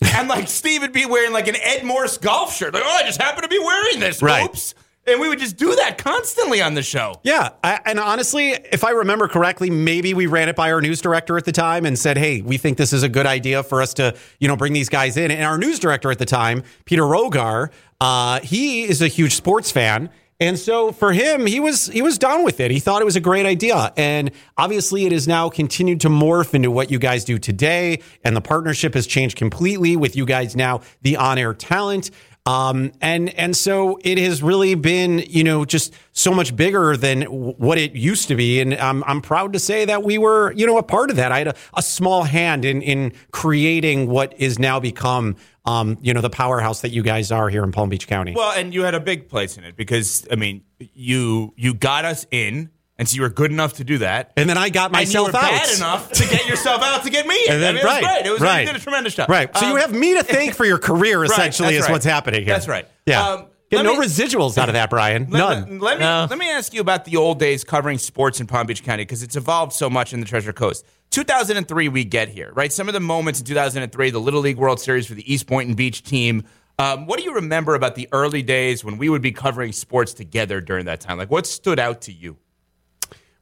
and 0.00 0.28
like 0.28 0.48
Steve 0.48 0.82
would 0.82 0.92
be 0.92 1.06
wearing 1.06 1.32
like 1.32 1.48
an 1.48 1.56
Ed 1.60 1.84
Morris 1.84 2.18
golf 2.18 2.54
shirt. 2.54 2.74
Like, 2.74 2.82
oh, 2.84 2.88
I 2.88 3.02
just 3.04 3.20
happen 3.20 3.42
to 3.42 3.48
be 3.48 3.58
wearing 3.58 4.00
this. 4.00 4.22
Right. 4.22 4.44
Oops. 4.44 4.74
And 5.08 5.20
we 5.20 5.28
would 5.28 5.38
just 5.38 5.56
do 5.56 5.74
that 5.76 5.98
constantly 5.98 6.60
on 6.60 6.74
the 6.74 6.82
show. 6.82 7.20
Yeah, 7.22 7.50
I, 7.62 7.78
and 7.84 8.00
honestly, 8.00 8.50
if 8.50 8.82
I 8.82 8.90
remember 8.90 9.28
correctly, 9.28 9.70
maybe 9.70 10.14
we 10.14 10.26
ran 10.26 10.48
it 10.48 10.56
by 10.56 10.72
our 10.72 10.80
news 10.80 11.00
director 11.00 11.36
at 11.36 11.44
the 11.44 11.52
time 11.52 11.86
and 11.86 11.96
said, 11.98 12.18
"Hey, 12.18 12.40
we 12.40 12.56
think 12.56 12.76
this 12.76 12.92
is 12.92 13.04
a 13.04 13.08
good 13.08 13.26
idea 13.26 13.62
for 13.62 13.80
us 13.80 13.94
to, 13.94 14.16
you 14.40 14.48
know, 14.48 14.56
bring 14.56 14.72
these 14.72 14.88
guys 14.88 15.16
in." 15.16 15.30
And 15.30 15.44
our 15.44 15.58
news 15.58 15.78
director 15.78 16.10
at 16.10 16.18
the 16.18 16.26
time, 16.26 16.64
Peter 16.86 17.02
Rogar, 17.02 17.70
uh, 18.00 18.40
he 18.40 18.82
is 18.82 19.00
a 19.00 19.08
huge 19.08 19.34
sports 19.34 19.70
fan. 19.70 20.10
And 20.38 20.58
so 20.58 20.92
for 20.92 21.12
him, 21.12 21.46
he 21.46 21.60
was 21.60 21.86
he 21.86 22.02
was 22.02 22.18
done 22.18 22.44
with 22.44 22.60
it. 22.60 22.70
He 22.70 22.78
thought 22.78 23.00
it 23.00 23.06
was 23.06 23.16
a 23.16 23.20
great 23.20 23.46
idea, 23.46 23.92
and 23.96 24.30
obviously, 24.58 25.06
it 25.06 25.12
has 25.12 25.26
now 25.26 25.48
continued 25.48 26.00
to 26.02 26.08
morph 26.08 26.52
into 26.52 26.70
what 26.70 26.90
you 26.90 26.98
guys 26.98 27.24
do 27.24 27.38
today. 27.38 28.02
And 28.22 28.36
the 28.36 28.42
partnership 28.42 28.92
has 28.94 29.06
changed 29.06 29.36
completely 29.38 29.96
with 29.96 30.14
you 30.14 30.26
guys 30.26 30.54
now, 30.54 30.82
the 31.00 31.16
on-air 31.16 31.54
talent. 31.54 32.10
Um, 32.46 32.92
and 33.00 33.28
and 33.30 33.56
so 33.56 33.98
it 34.04 34.18
has 34.18 34.40
really 34.40 34.76
been, 34.76 35.18
you 35.18 35.42
know, 35.42 35.64
just 35.64 35.92
so 36.12 36.32
much 36.32 36.54
bigger 36.54 36.96
than 36.96 37.22
what 37.22 37.76
it 37.76 37.94
used 37.94 38.28
to 38.28 38.36
be. 38.36 38.60
And 38.60 38.74
I'm 38.74 39.02
I'm 39.04 39.20
proud 39.20 39.52
to 39.54 39.58
say 39.58 39.84
that 39.84 40.04
we 40.04 40.16
were, 40.16 40.52
you 40.52 40.64
know, 40.64 40.78
a 40.78 40.82
part 40.84 41.10
of 41.10 41.16
that. 41.16 41.32
I 41.32 41.38
had 41.38 41.48
a, 41.48 41.54
a 41.74 41.82
small 41.82 42.22
hand 42.22 42.64
in 42.64 42.82
in 42.82 43.12
creating 43.32 44.06
what 44.06 44.32
is 44.38 44.60
now 44.60 44.78
become, 44.78 45.34
um, 45.64 45.98
you 46.00 46.14
know, 46.14 46.20
the 46.20 46.30
powerhouse 46.30 46.82
that 46.82 46.90
you 46.90 47.02
guys 47.02 47.32
are 47.32 47.48
here 47.48 47.64
in 47.64 47.72
Palm 47.72 47.88
Beach 47.88 48.06
County. 48.06 48.32
Well, 48.36 48.52
and 48.56 48.72
you 48.72 48.84
had 48.84 48.94
a 48.94 49.00
big 49.00 49.28
place 49.28 49.58
in 49.58 49.64
it 49.64 49.76
because 49.76 50.24
I 50.30 50.36
mean, 50.36 50.62
you 50.78 51.52
you 51.56 51.74
got 51.74 52.04
us 52.04 52.26
in, 52.30 52.70
and 52.98 53.08
so 53.08 53.16
you 53.16 53.22
were 53.22 53.28
good 53.28 53.50
enough 53.50 53.74
to 53.74 53.84
do 53.84 53.98
that. 53.98 54.32
and 54.36 54.48
then 54.48 54.56
I 54.58 54.68
got 54.70 54.90
myself 54.92 55.28
and 55.28 55.34
you 55.34 55.40
were 55.40 55.44
out. 55.46 55.50
bad 55.66 55.76
enough 55.76 56.12
to 56.12 56.22
get 56.28 56.46
yourself 56.48 56.82
out 56.82 57.02
to 57.04 57.10
get 57.10 57.26
me. 57.26 57.34
in. 57.46 57.52
And 57.54 57.62
then, 57.62 57.74
I 57.74 57.78
mean, 57.78 57.84
right, 57.86 58.02
it 58.02 58.02
was 58.02 58.12
great. 58.12 58.26
It 58.26 58.32
was 58.32 58.40
right. 58.40 58.60
you 58.60 58.66
did 58.66 58.76
a 58.76 58.80
tremendous 58.80 59.14
job. 59.14 59.28
Right. 59.28 59.56
So 59.56 59.66
Um, 59.66 59.72
you 59.72 59.76
have 59.78 59.92
me 59.92 60.14
to 60.14 60.22
thank 60.22 60.54
for 60.54 60.64
your 60.64 60.78
career, 60.78 61.24
essentially, 61.24 61.74
that's 61.74 61.84
is 61.84 61.88
right. 61.88 61.92
what's 61.92 62.04
happening 62.04 62.44
here. 62.44 62.54
That's 62.54 62.68
right. 62.68 62.86
Yeah. 63.06 63.26
Um, 63.28 63.46
Get 63.68 63.82
no 63.82 63.94
me- 63.98 64.06
residuals 64.06 64.56
out 64.58 64.68
of 64.68 64.74
that, 64.74 64.90
Brian. 64.90 65.26
Let- 65.30 65.66
None. 65.66 65.78
Let, 65.80 65.98
me 65.98 66.04
let 66.04 66.38
me 66.38 66.48
ask 66.48 66.72
you 66.72 66.80
about 66.80 67.04
the 67.04 67.16
old 67.16 67.40
days 67.40 67.64
covering 67.64 67.98
sports 67.98 68.40
in 68.40 68.46
Palm 68.46 68.66
Beach 68.68 68.84
County 68.84 69.02
because 69.02 69.24
it's 69.24 69.34
evolved 69.34 69.72
so 69.72 69.90
much 69.90 70.12
in 70.12 70.20
the 70.20 70.26
Treasure 70.26 70.52
Coast. 70.52 70.86
2003, 71.10 71.88
we 71.88 72.04
get 72.04 72.28
here, 72.28 72.52
right? 72.54 72.72
Some 72.72 72.86
of 72.88 72.94
the 72.94 73.00
moments 73.00 73.40
in 73.40 73.46
2003, 73.46 74.10
the 74.10 74.20
Little 74.20 74.40
League 74.40 74.56
World 74.56 74.78
Series 74.80 75.06
for 75.06 75.14
the 75.14 75.32
East 75.32 75.46
Boynton 75.46 75.74
Beach 75.74 76.02
team. 76.04 76.44
Um, 76.78 77.06
what 77.06 77.18
do 77.18 77.24
you 77.24 77.34
remember 77.34 77.74
about 77.74 77.94
the 77.96 78.08
early 78.12 78.42
days 78.42 78.84
when 78.84 78.98
we 78.98 79.08
would 79.08 79.22
be 79.22 79.32
covering 79.32 79.72
sports 79.72 80.12
together 80.14 80.60
during 80.60 80.84
that 80.86 81.00
time? 81.00 81.18
Like, 81.18 81.30
what 81.30 81.46
stood 81.46 81.78
out 81.80 82.02
to 82.02 82.12
you? 82.12 82.36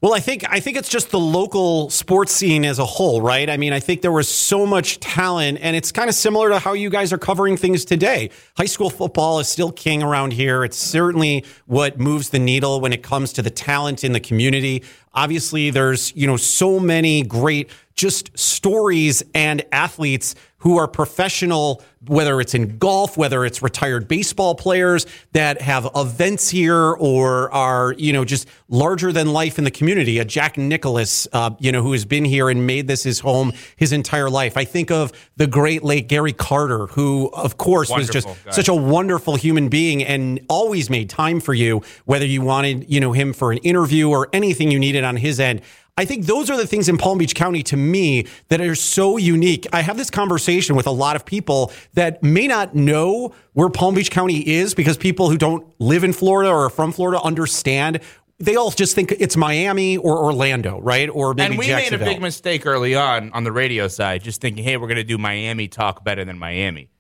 Well, 0.05 0.13
I 0.13 0.21
think 0.21 0.45
I 0.51 0.61
think 0.61 0.77
it's 0.77 0.91
just 0.91 1.13
the 1.13 1.19
local 1.19 1.89
sports 1.89 2.31
scene 2.31 2.67
as 2.67 2.79
a 2.79 2.85
whole, 2.85 3.23
right? 3.23 3.49
I 3.49 3.57
mean, 3.57 3.73
I 3.73 3.81
think 3.81 4.03
there 4.03 4.13
was 4.13 4.29
so 4.29 4.67
much 4.67 5.01
talent, 5.01 5.61
and 5.63 5.75
it's 5.75 5.93
kind 5.93 6.11
of 6.11 6.15
similar 6.15 6.51
to 6.51 6.59
how 6.59 6.75
you 6.75 6.91
guys 6.91 7.11
are 7.11 7.17
covering 7.17 7.57
things 7.57 7.87
today. 7.87 8.29
High 8.59 8.67
school 8.67 8.91
football 8.91 9.39
is 9.39 9.49
still 9.49 9.73
king 9.73 10.03
around 10.03 10.35
here. 10.35 10.63
It's 10.63 10.77
certainly 10.77 11.47
what 11.65 11.99
moves 11.99 12.29
the 12.29 12.39
needle 12.39 12.83
when 12.83 12.93
it 12.93 13.03
comes 13.03 13.33
to 13.33 13.41
the 13.41 13.49
talent 13.49 14.05
in 14.05 14.13
the 14.13 14.21
community. 14.21 14.83
Obviously, 15.15 15.71
there's 15.71 16.15
you 16.15 16.27
know 16.27 16.37
so 16.37 16.79
many 16.79 17.23
great 17.23 17.71
just 17.95 18.39
stories 18.39 19.23
and 19.33 19.65
athletes 19.73 20.35
who 20.65 20.79
are 20.79 20.89
professional, 20.89 21.83
whether 22.07 22.41
it's 22.41 22.55
in 22.55 22.79
golf, 22.79 23.19
whether 23.19 23.45
it's 23.45 23.63
retired 23.63 24.09
baseball 24.09 24.55
players 24.55 25.07
that 25.33 25.61
have 25.61 25.87
events 25.95 26.49
here 26.49 26.75
or 26.75 27.53
are, 27.53 27.93
you 27.99 28.15
know, 28.15 28.25
just 28.25 28.49
larger 28.71 29.13
than 29.13 29.31
life 29.31 29.59
in 29.59 29.65
the 29.65 29.71
community. 29.71 30.19
A 30.19 30.25
Jack 30.25 30.57
Nicklaus, 30.57 31.29
uh, 31.35 31.51
you 31.59 31.71
know, 31.71 31.83
who 31.83 31.93
has 31.93 32.07
been 32.07 32.25
here 32.25 32.49
and 32.49 32.67
made 32.67 32.89
this 32.89 33.03
his 33.03 33.21
home 33.21 33.53
his 33.77 33.93
entire 33.93 34.31
life. 34.31 34.57
I 34.57 34.65
think 34.65 34.91
of 34.91 35.13
the 35.37 35.47
great 35.47 35.85
late 35.85 36.09
Gary 36.09 36.33
Carter, 36.33 36.87
who, 36.87 37.31
of 37.35 37.59
course, 37.59 37.91
was 37.91 38.09
just 38.09 38.27
guy. 38.27 38.51
such 38.51 38.69
a 38.69 38.75
wonderful 38.75 39.37
human 39.37 39.69
being 39.69 40.03
and 40.03 40.41
always 40.49 40.89
made 40.89 41.11
time 41.11 41.41
for 41.41 41.53
you, 41.53 41.83
whether 42.07 42.25
you 42.25 42.41
wanted, 42.41 42.91
you 42.91 43.01
know, 43.01 43.13
him 43.13 43.35
for 43.35 43.53
an 43.53 43.59
interview 43.59 44.09
or 44.09 44.31
anything 44.33 44.71
you 44.71 44.79
needed 44.79 45.05
on 45.05 45.17
his 45.17 45.39
end. 45.39 45.61
I 45.97 46.05
think 46.05 46.27
those 46.27 46.51
are 46.51 46.57
the 46.57 46.67
things 46.67 46.89
in 46.89 46.99
Palm 46.99 47.19
Beach 47.19 47.37
County 47.37 47.63
to 47.65 47.77
me 47.77 48.27
that 48.49 48.61
are 48.61 48.75
so 48.75 49.17
unique. 49.17 49.67
I 49.73 49.81
have 49.81 49.97
this 49.97 50.11
conversation 50.11 50.75
with 50.75 50.89
a 50.89 50.91
lot 50.91 51.15
of 51.15 51.25
people 51.25 51.73
that 51.93 52.21
may 52.23 52.49
not 52.49 52.75
know 52.75 53.33
where 53.53 53.69
Palm 53.69 53.95
Beach 53.95 54.11
County 54.11 54.41
is 54.41 54.75
because 54.75 54.97
people 54.97 55.31
who 55.31 55.39
don't 55.39 55.65
live 55.79 56.03
in 56.03 56.13
Florida 56.13 56.51
or 56.51 56.67
are 56.67 56.71
from 56.71 56.91
Florida 56.91 57.23
understand. 57.23 58.01
They 58.39 58.57
all 58.57 58.73
just 58.73 58.97
think 58.97 59.13
it's 59.13 59.37
Miami 59.37 59.97
or 59.97 60.19
Orlando, 60.19 60.81
right? 60.81 61.09
Or 61.09 61.33
maybe 61.33 61.53
and 61.53 61.59
we 61.59 61.69
made 61.69 61.93
a 61.93 61.99
big 61.99 62.21
mistake 62.21 62.67
early 62.67 62.97
on 62.97 63.31
on 63.31 63.45
the 63.45 63.53
radio 63.53 63.87
side, 63.87 64.25
just 64.25 64.41
thinking, 64.41 64.65
hey, 64.65 64.77
we're 64.77 64.89
going 64.89 64.97
to 64.97 65.05
do 65.05 65.17
Miami 65.17 65.69
talk 65.69 66.03
better 66.03 66.25
than 66.25 66.41
Miami. 66.41 66.91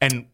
And 0.00 0.26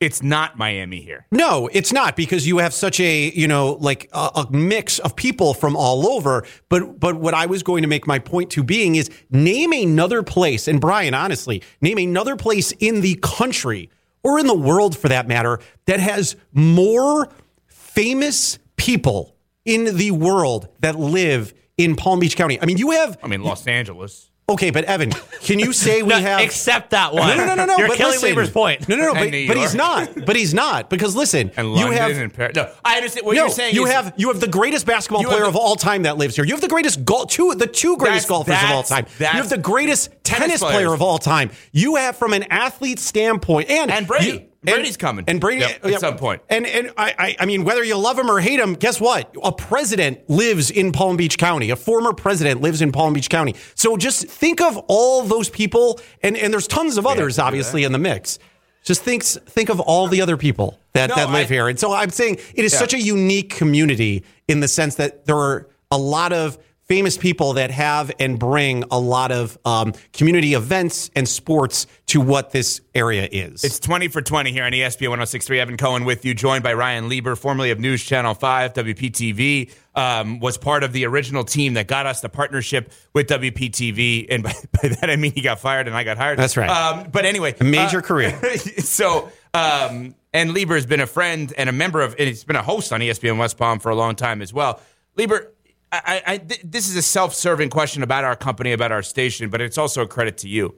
it's 0.00 0.22
not 0.22 0.58
Miami 0.58 1.00
here. 1.00 1.26
No, 1.30 1.68
it's 1.72 1.92
not 1.92 2.16
because 2.16 2.46
you 2.46 2.58
have 2.58 2.74
such 2.74 3.00
a 3.00 3.30
you 3.30 3.48
know 3.48 3.78
like 3.80 4.08
a, 4.12 4.30
a 4.34 4.46
mix 4.50 4.98
of 4.98 5.16
people 5.16 5.54
from 5.54 5.76
all 5.76 6.08
over. 6.08 6.44
But 6.68 6.98
but 7.00 7.16
what 7.16 7.34
I 7.34 7.46
was 7.46 7.62
going 7.62 7.82
to 7.82 7.88
make 7.88 8.06
my 8.06 8.18
point 8.18 8.50
to 8.50 8.62
being 8.62 8.96
is 8.96 9.10
name 9.30 9.72
another 9.72 10.22
place, 10.22 10.68
and 10.68 10.80
Brian, 10.80 11.14
honestly, 11.14 11.62
name 11.80 11.98
another 11.98 12.36
place 12.36 12.72
in 12.78 13.00
the 13.00 13.18
country 13.22 13.90
or 14.22 14.38
in 14.38 14.46
the 14.46 14.56
world 14.56 14.96
for 14.96 15.08
that 15.08 15.26
matter 15.26 15.58
that 15.86 16.00
has 16.00 16.36
more 16.52 17.28
famous 17.66 18.58
people 18.76 19.36
in 19.64 19.96
the 19.96 20.10
world 20.10 20.68
that 20.80 20.98
live 20.98 21.54
in 21.76 21.96
Palm 21.96 22.20
Beach 22.20 22.36
County. 22.36 22.60
I 22.60 22.66
mean, 22.66 22.78
you 22.78 22.90
have 22.92 23.18
I 23.22 23.28
mean, 23.28 23.42
Los 23.42 23.66
Angeles. 23.66 24.30
Okay, 24.48 24.70
but 24.70 24.84
Evan, 24.84 25.10
can 25.40 25.58
you 25.58 25.72
say 25.72 26.02
we 26.02 26.08
No, 26.10 26.20
have 26.20 26.40
Except 26.40 26.90
that 26.90 27.14
one. 27.14 27.28
no, 27.28 27.34
no, 27.36 27.46
no, 27.46 27.54
no, 27.54 27.64
no. 27.66 27.78
You're 27.78 27.88
but 27.88 27.96
killing 27.96 28.12
listen. 28.14 28.28
Lieber's 28.28 28.50
point. 28.50 28.88
No, 28.88 28.96
no, 28.96 29.12
no. 29.12 29.14
But, 29.14 29.30
but 29.48 29.56
he's 29.56 29.74
not. 29.74 30.14
But 30.26 30.36
he's 30.36 30.52
not 30.54 30.90
because 30.90 31.16
listen, 31.16 31.50
And 31.56 31.68
you 31.68 31.74
London 31.74 31.92
have 31.98 32.16
and 32.18 32.34
Paris. 32.34 32.56
No, 32.56 32.70
I 32.84 32.96
understand 32.96 33.26
what 33.26 33.36
no, 33.36 33.42
you're 33.42 33.50
saying. 33.50 33.74
you 33.74 33.86
is- 33.86 33.92
have 33.92 34.12
you 34.16 34.28
have 34.28 34.40
the 34.40 34.48
greatest 34.48 34.84
basketball 34.86 35.24
player 35.24 35.40
the- 35.42 35.48
of 35.48 35.56
all 35.56 35.76
time 35.76 36.02
that 36.02 36.18
lives 36.18 36.36
here. 36.36 36.44
You 36.44 36.52
have 36.52 36.60
the 36.60 36.68
greatest 36.68 37.04
golf 37.04 37.30
two 37.30 37.54
the 37.56 37.66
two 37.66 37.96
greatest 37.96 38.28
That's- 38.28 38.46
golfers 38.46 38.54
of 38.62 38.70
all 38.70 38.82
that's- 38.82 38.88
time. 38.88 39.06
You 39.20 39.26
have 39.26 39.48
the 39.48 39.58
greatest 39.58 40.10
tennis, 40.24 40.46
tennis 40.46 40.60
player 40.60 40.92
of 40.92 41.00
all 41.02 41.18
time. 41.18 41.50
You 41.72 41.96
have 41.96 42.16
from 42.16 42.32
an 42.32 42.44
athlete 42.50 42.98
standpoint 42.98 43.70
and 43.70 43.90
And 43.90 44.06
Brady. 44.06 44.26
you- 44.26 44.42
Brady's 44.62 44.96
coming. 44.96 45.24
And 45.28 45.40
Brady 45.40 45.60
Yep, 45.62 45.84
uh, 45.84 45.88
at 45.88 46.00
some 46.00 46.16
point. 46.16 46.42
And 46.48 46.66
and 46.66 46.92
I, 46.96 47.14
I 47.18 47.36
I 47.40 47.46
mean 47.46 47.64
whether 47.64 47.82
you 47.82 47.96
love 47.96 48.18
him 48.18 48.30
or 48.30 48.40
hate 48.40 48.60
him, 48.60 48.74
guess 48.74 49.00
what? 49.00 49.34
A 49.42 49.50
president 49.52 50.28
lives 50.30 50.70
in 50.70 50.92
Palm 50.92 51.16
Beach 51.16 51.36
County. 51.38 51.70
A 51.70 51.76
former 51.76 52.12
president 52.12 52.60
lives 52.60 52.80
in 52.80 52.92
Palm 52.92 53.12
Beach 53.12 53.28
County. 53.28 53.54
So 53.74 53.96
just 53.96 54.26
think 54.28 54.60
of 54.60 54.76
all 54.88 55.22
those 55.24 55.50
people 55.50 56.00
and 56.22 56.36
and 56.36 56.52
there's 56.52 56.68
tons 56.68 56.96
of 56.96 57.06
others 57.06 57.38
obviously 57.38 57.84
in 57.84 57.92
the 57.92 57.98
mix. 57.98 58.38
Just 58.84 59.02
think 59.02 59.22
think 59.24 59.68
of 59.68 59.78
all 59.80 60.08
the 60.08 60.20
other 60.22 60.36
people 60.36 60.78
that, 60.92 61.08
No, 61.10 61.14
that 61.16 61.30
live 61.30 61.46
I- 61.50 61.54
here. 61.54 61.68
And 61.68 61.78
so 61.78 61.92
I'm 61.92 62.10
saying 62.10 62.38
it 62.54 62.64
is 62.64 62.72
Yeah. 62.72 62.78
such 62.80 62.94
a 62.94 63.00
unique 63.00 63.50
community 63.50 64.24
in 64.48 64.60
the 64.60 64.68
sense 64.68 64.96
that 64.96 65.26
there 65.26 65.36
are 65.36 65.68
a 65.90 65.98
lot 65.98 66.32
of 66.32 66.58
famous 66.84 67.16
people 67.16 67.54
that 67.54 67.70
have 67.70 68.12
and 68.18 68.38
bring 68.38 68.84
a 68.90 68.98
lot 68.98 69.32
of 69.32 69.56
um, 69.64 69.92
community 70.12 70.54
events 70.54 71.10
and 71.14 71.28
sports 71.28 71.86
to 72.06 72.20
what 72.20 72.50
this 72.50 72.80
area 72.94 73.28
is. 73.30 73.64
It's 73.64 73.78
20 73.78 74.08
for 74.08 74.20
20 74.20 74.52
here 74.52 74.64
on 74.64 74.72
ESPN 74.72 75.08
1063. 75.08 75.60
Evan 75.60 75.76
Cohen 75.76 76.04
with 76.04 76.24
you, 76.24 76.34
joined 76.34 76.62
by 76.62 76.74
Ryan 76.74 77.08
Lieber, 77.08 77.36
formerly 77.36 77.70
of 77.70 77.78
News 77.78 78.02
Channel 78.04 78.34
5, 78.34 78.74
WPTV, 78.74 79.72
um, 79.94 80.40
was 80.40 80.58
part 80.58 80.82
of 80.82 80.92
the 80.92 81.06
original 81.06 81.44
team 81.44 81.74
that 81.74 81.86
got 81.86 82.06
us 82.06 82.20
the 82.20 82.28
partnership 82.28 82.92
with 83.14 83.28
WPTV. 83.28 84.26
And 84.28 84.42
by, 84.42 84.52
by 84.82 84.88
that, 84.88 85.08
I 85.08 85.16
mean 85.16 85.32
he 85.32 85.40
got 85.40 85.60
fired 85.60 85.86
and 85.86 85.96
I 85.96 86.04
got 86.04 86.18
hired. 86.18 86.38
That's 86.38 86.56
right. 86.56 86.68
Um, 86.68 87.10
but 87.10 87.24
anyway, 87.24 87.54
A 87.60 87.64
major 87.64 87.98
uh, 87.98 88.02
career. 88.02 88.38
so, 88.58 89.30
um, 89.54 90.14
and 90.32 90.52
Lieber 90.52 90.74
has 90.74 90.86
been 90.86 91.00
a 91.00 91.06
friend 91.06 91.52
and 91.56 91.68
a 91.68 91.72
member 91.72 92.00
of, 92.00 92.16
and 92.18 92.28
he's 92.28 92.44
been 92.44 92.56
a 92.56 92.62
host 92.62 92.92
on 92.92 93.00
ESPN 93.00 93.38
West 93.38 93.56
Palm 93.56 93.78
for 93.78 93.90
a 93.90 93.94
long 93.94 94.16
time 94.16 94.42
as 94.42 94.52
well. 94.52 94.80
Lieber, 95.16 95.52
I, 95.92 96.22
I, 96.26 96.38
th- 96.38 96.62
this 96.64 96.88
is 96.88 96.96
a 96.96 97.02
self-serving 97.02 97.68
question 97.68 98.02
about 98.02 98.24
our 98.24 98.34
company, 98.34 98.72
about 98.72 98.92
our 98.92 99.02
station, 99.02 99.50
but 99.50 99.60
it's 99.60 99.76
also 99.76 100.02
a 100.02 100.06
credit 100.08 100.38
to 100.38 100.48
you. 100.48 100.74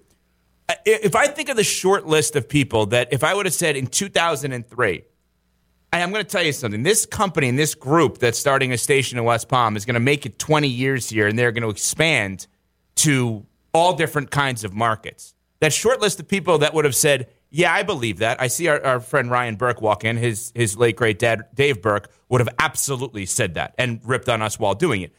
If 0.85 1.15
I 1.15 1.29
think 1.29 1.49
of 1.49 1.57
the 1.57 1.65
short 1.65 2.07
list 2.07 2.35
of 2.35 2.49
people 2.49 2.87
that, 2.87 3.13
if 3.13 3.23
I 3.23 3.33
would 3.33 3.47
have 3.47 3.55
said 3.55 3.77
in 3.77 3.87
2003, 3.87 5.05
I- 5.93 6.03
I'm 6.03 6.11
going 6.11 6.25
to 6.25 6.29
tell 6.29 6.43
you 6.43 6.53
something. 6.53 6.83
This 6.83 7.07
company 7.07 7.49
and 7.49 7.57
this 7.57 7.77
group 7.77 8.19
that's 8.19 8.39
starting 8.39 8.73
a 8.73 8.79
station 8.79 9.17
in 9.17 9.25
West 9.25 9.49
Palm 9.49 9.77
is 9.77 9.85
going 9.85 9.95
to 9.95 10.01
make 10.01 10.27
it 10.27 10.39
20 10.41 10.67
years 10.67 11.09
here, 11.09 11.29
and 11.29 11.39
they're 11.39 11.53
going 11.53 11.63
to 11.63 11.71
expand 11.71 12.49
to 12.97 13.47
all 13.73 13.95
different 13.95 14.33
kinds 14.33 14.65
of 14.65 14.75
markets. 14.75 15.35
That 15.61 15.73
short 15.73 16.01
list 16.01 16.19
of 16.19 16.27
people 16.27 16.59
that 16.59 16.75
would 16.75 16.85
have 16.85 16.97
said, 16.97 17.29
"Yeah, 17.55 17.73
I 17.73 17.83
believe 17.85 18.19
that." 18.19 18.41
I 18.41 18.49
see 18.49 18.69
our, 18.69 18.85
our 18.85 19.01
friend 19.01 19.31
Ryan 19.31 19.57
Burke 19.57 19.81
walk 19.81 20.05
in. 20.05 20.17
His 20.17 20.53
his 20.55 20.77
late 20.77 20.97
great 20.97 21.19
dad 21.19 21.45
Dave 21.55 21.81
Burke 21.81 22.11
would 22.29 22.41
have 22.41 22.49
absolutely 22.59 23.27
said 23.27 23.55
that 23.55 23.75
and 23.79 24.01
ripped 24.05 24.29
on 24.29 24.43
us 24.43 24.59
while 24.59 24.75
doing 24.75 25.03
it. 25.03 25.13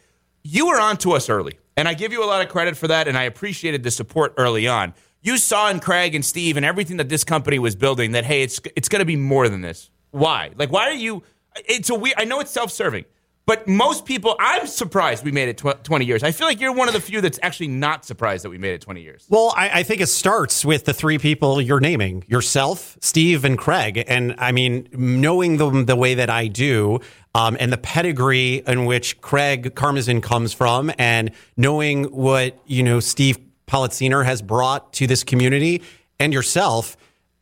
You 0.43 0.67
were 0.67 0.79
on 0.79 0.97
to 0.97 1.13
us 1.13 1.29
early, 1.29 1.57
and 1.77 1.87
I 1.87 1.93
give 1.93 2.11
you 2.11 2.23
a 2.23 2.27
lot 2.27 2.41
of 2.41 2.49
credit 2.49 2.75
for 2.77 2.87
that, 2.89 3.07
and 3.07 3.17
I 3.17 3.23
appreciated 3.23 3.83
the 3.83 3.91
support 3.91 4.33
early 4.37 4.67
on. 4.67 4.93
You 5.21 5.37
saw 5.37 5.69
in 5.69 5.79
Craig 5.79 6.13
and 6.13 6.23
Steve 6.23 6.57
and 6.57 6.65
everything 6.65 6.97
that 6.97 7.09
this 7.09 7.23
company 7.23 7.57
was 7.57 7.75
building 7.75 8.11
that 8.11 8.25
hey, 8.25 8.43
it's 8.43 8.59
it's 8.75 8.89
going 8.89 8.99
to 8.99 9.05
be 9.05 9.15
more 9.15 9.49
than 9.49 9.61
this. 9.61 9.89
Why? 10.11 10.51
Like, 10.55 10.71
why 10.71 10.89
are 10.89 10.93
you? 10.93 11.23
It's 11.55 11.89
a 11.89 11.95
weird. 11.95 12.15
I 12.17 12.25
know 12.25 12.41
it's 12.41 12.51
self-serving, 12.51 13.05
but 13.45 13.67
most 13.67 14.05
people, 14.05 14.35
I'm 14.39 14.65
surprised 14.67 15.23
we 15.23 15.31
made 15.31 15.49
it 15.49 15.57
tw- 15.57 15.83
20 15.83 16.05
years. 16.05 16.23
I 16.23 16.31
feel 16.31 16.47
like 16.47 16.59
you're 16.59 16.73
one 16.73 16.87
of 16.87 16.93
the 16.93 16.99
few 16.99 17.21
that's 17.21 17.39
actually 17.43 17.67
not 17.67 18.05
surprised 18.05 18.43
that 18.43 18.49
we 18.49 18.57
made 18.57 18.73
it 18.73 18.81
20 18.81 19.01
years. 19.01 19.25
Well, 19.29 19.53
I, 19.55 19.79
I 19.79 19.83
think 19.83 20.01
it 20.01 20.07
starts 20.07 20.65
with 20.65 20.85
the 20.85 20.93
three 20.93 21.17
people 21.17 21.61
you're 21.61 21.79
naming 21.79 22.23
yourself, 22.27 22.97
Steve, 23.01 23.45
and 23.45 23.57
Craig. 23.57 24.03
And 24.07 24.35
I 24.39 24.51
mean, 24.51 24.87
knowing 24.91 25.57
them 25.57 25.85
the 25.85 25.95
way 25.95 26.15
that 26.15 26.29
I 26.29 26.47
do, 26.47 26.99
um, 27.35 27.57
and 27.59 27.71
the 27.71 27.77
pedigree 27.77 28.63
in 28.65 28.85
which 28.85 29.19
Craig 29.21 29.75
Karmazin 29.75 30.23
comes 30.23 30.53
from, 30.53 30.91
and 30.97 31.31
knowing 31.57 32.05
what, 32.05 32.57
you 32.65 32.81
know, 32.81 32.99
Steve 33.01 33.37
Politziner 33.67 34.23
has 34.25 34.41
brought 34.41 34.93
to 34.93 35.05
this 35.05 35.23
community 35.23 35.83
and 36.19 36.33
yourself. 36.33 36.97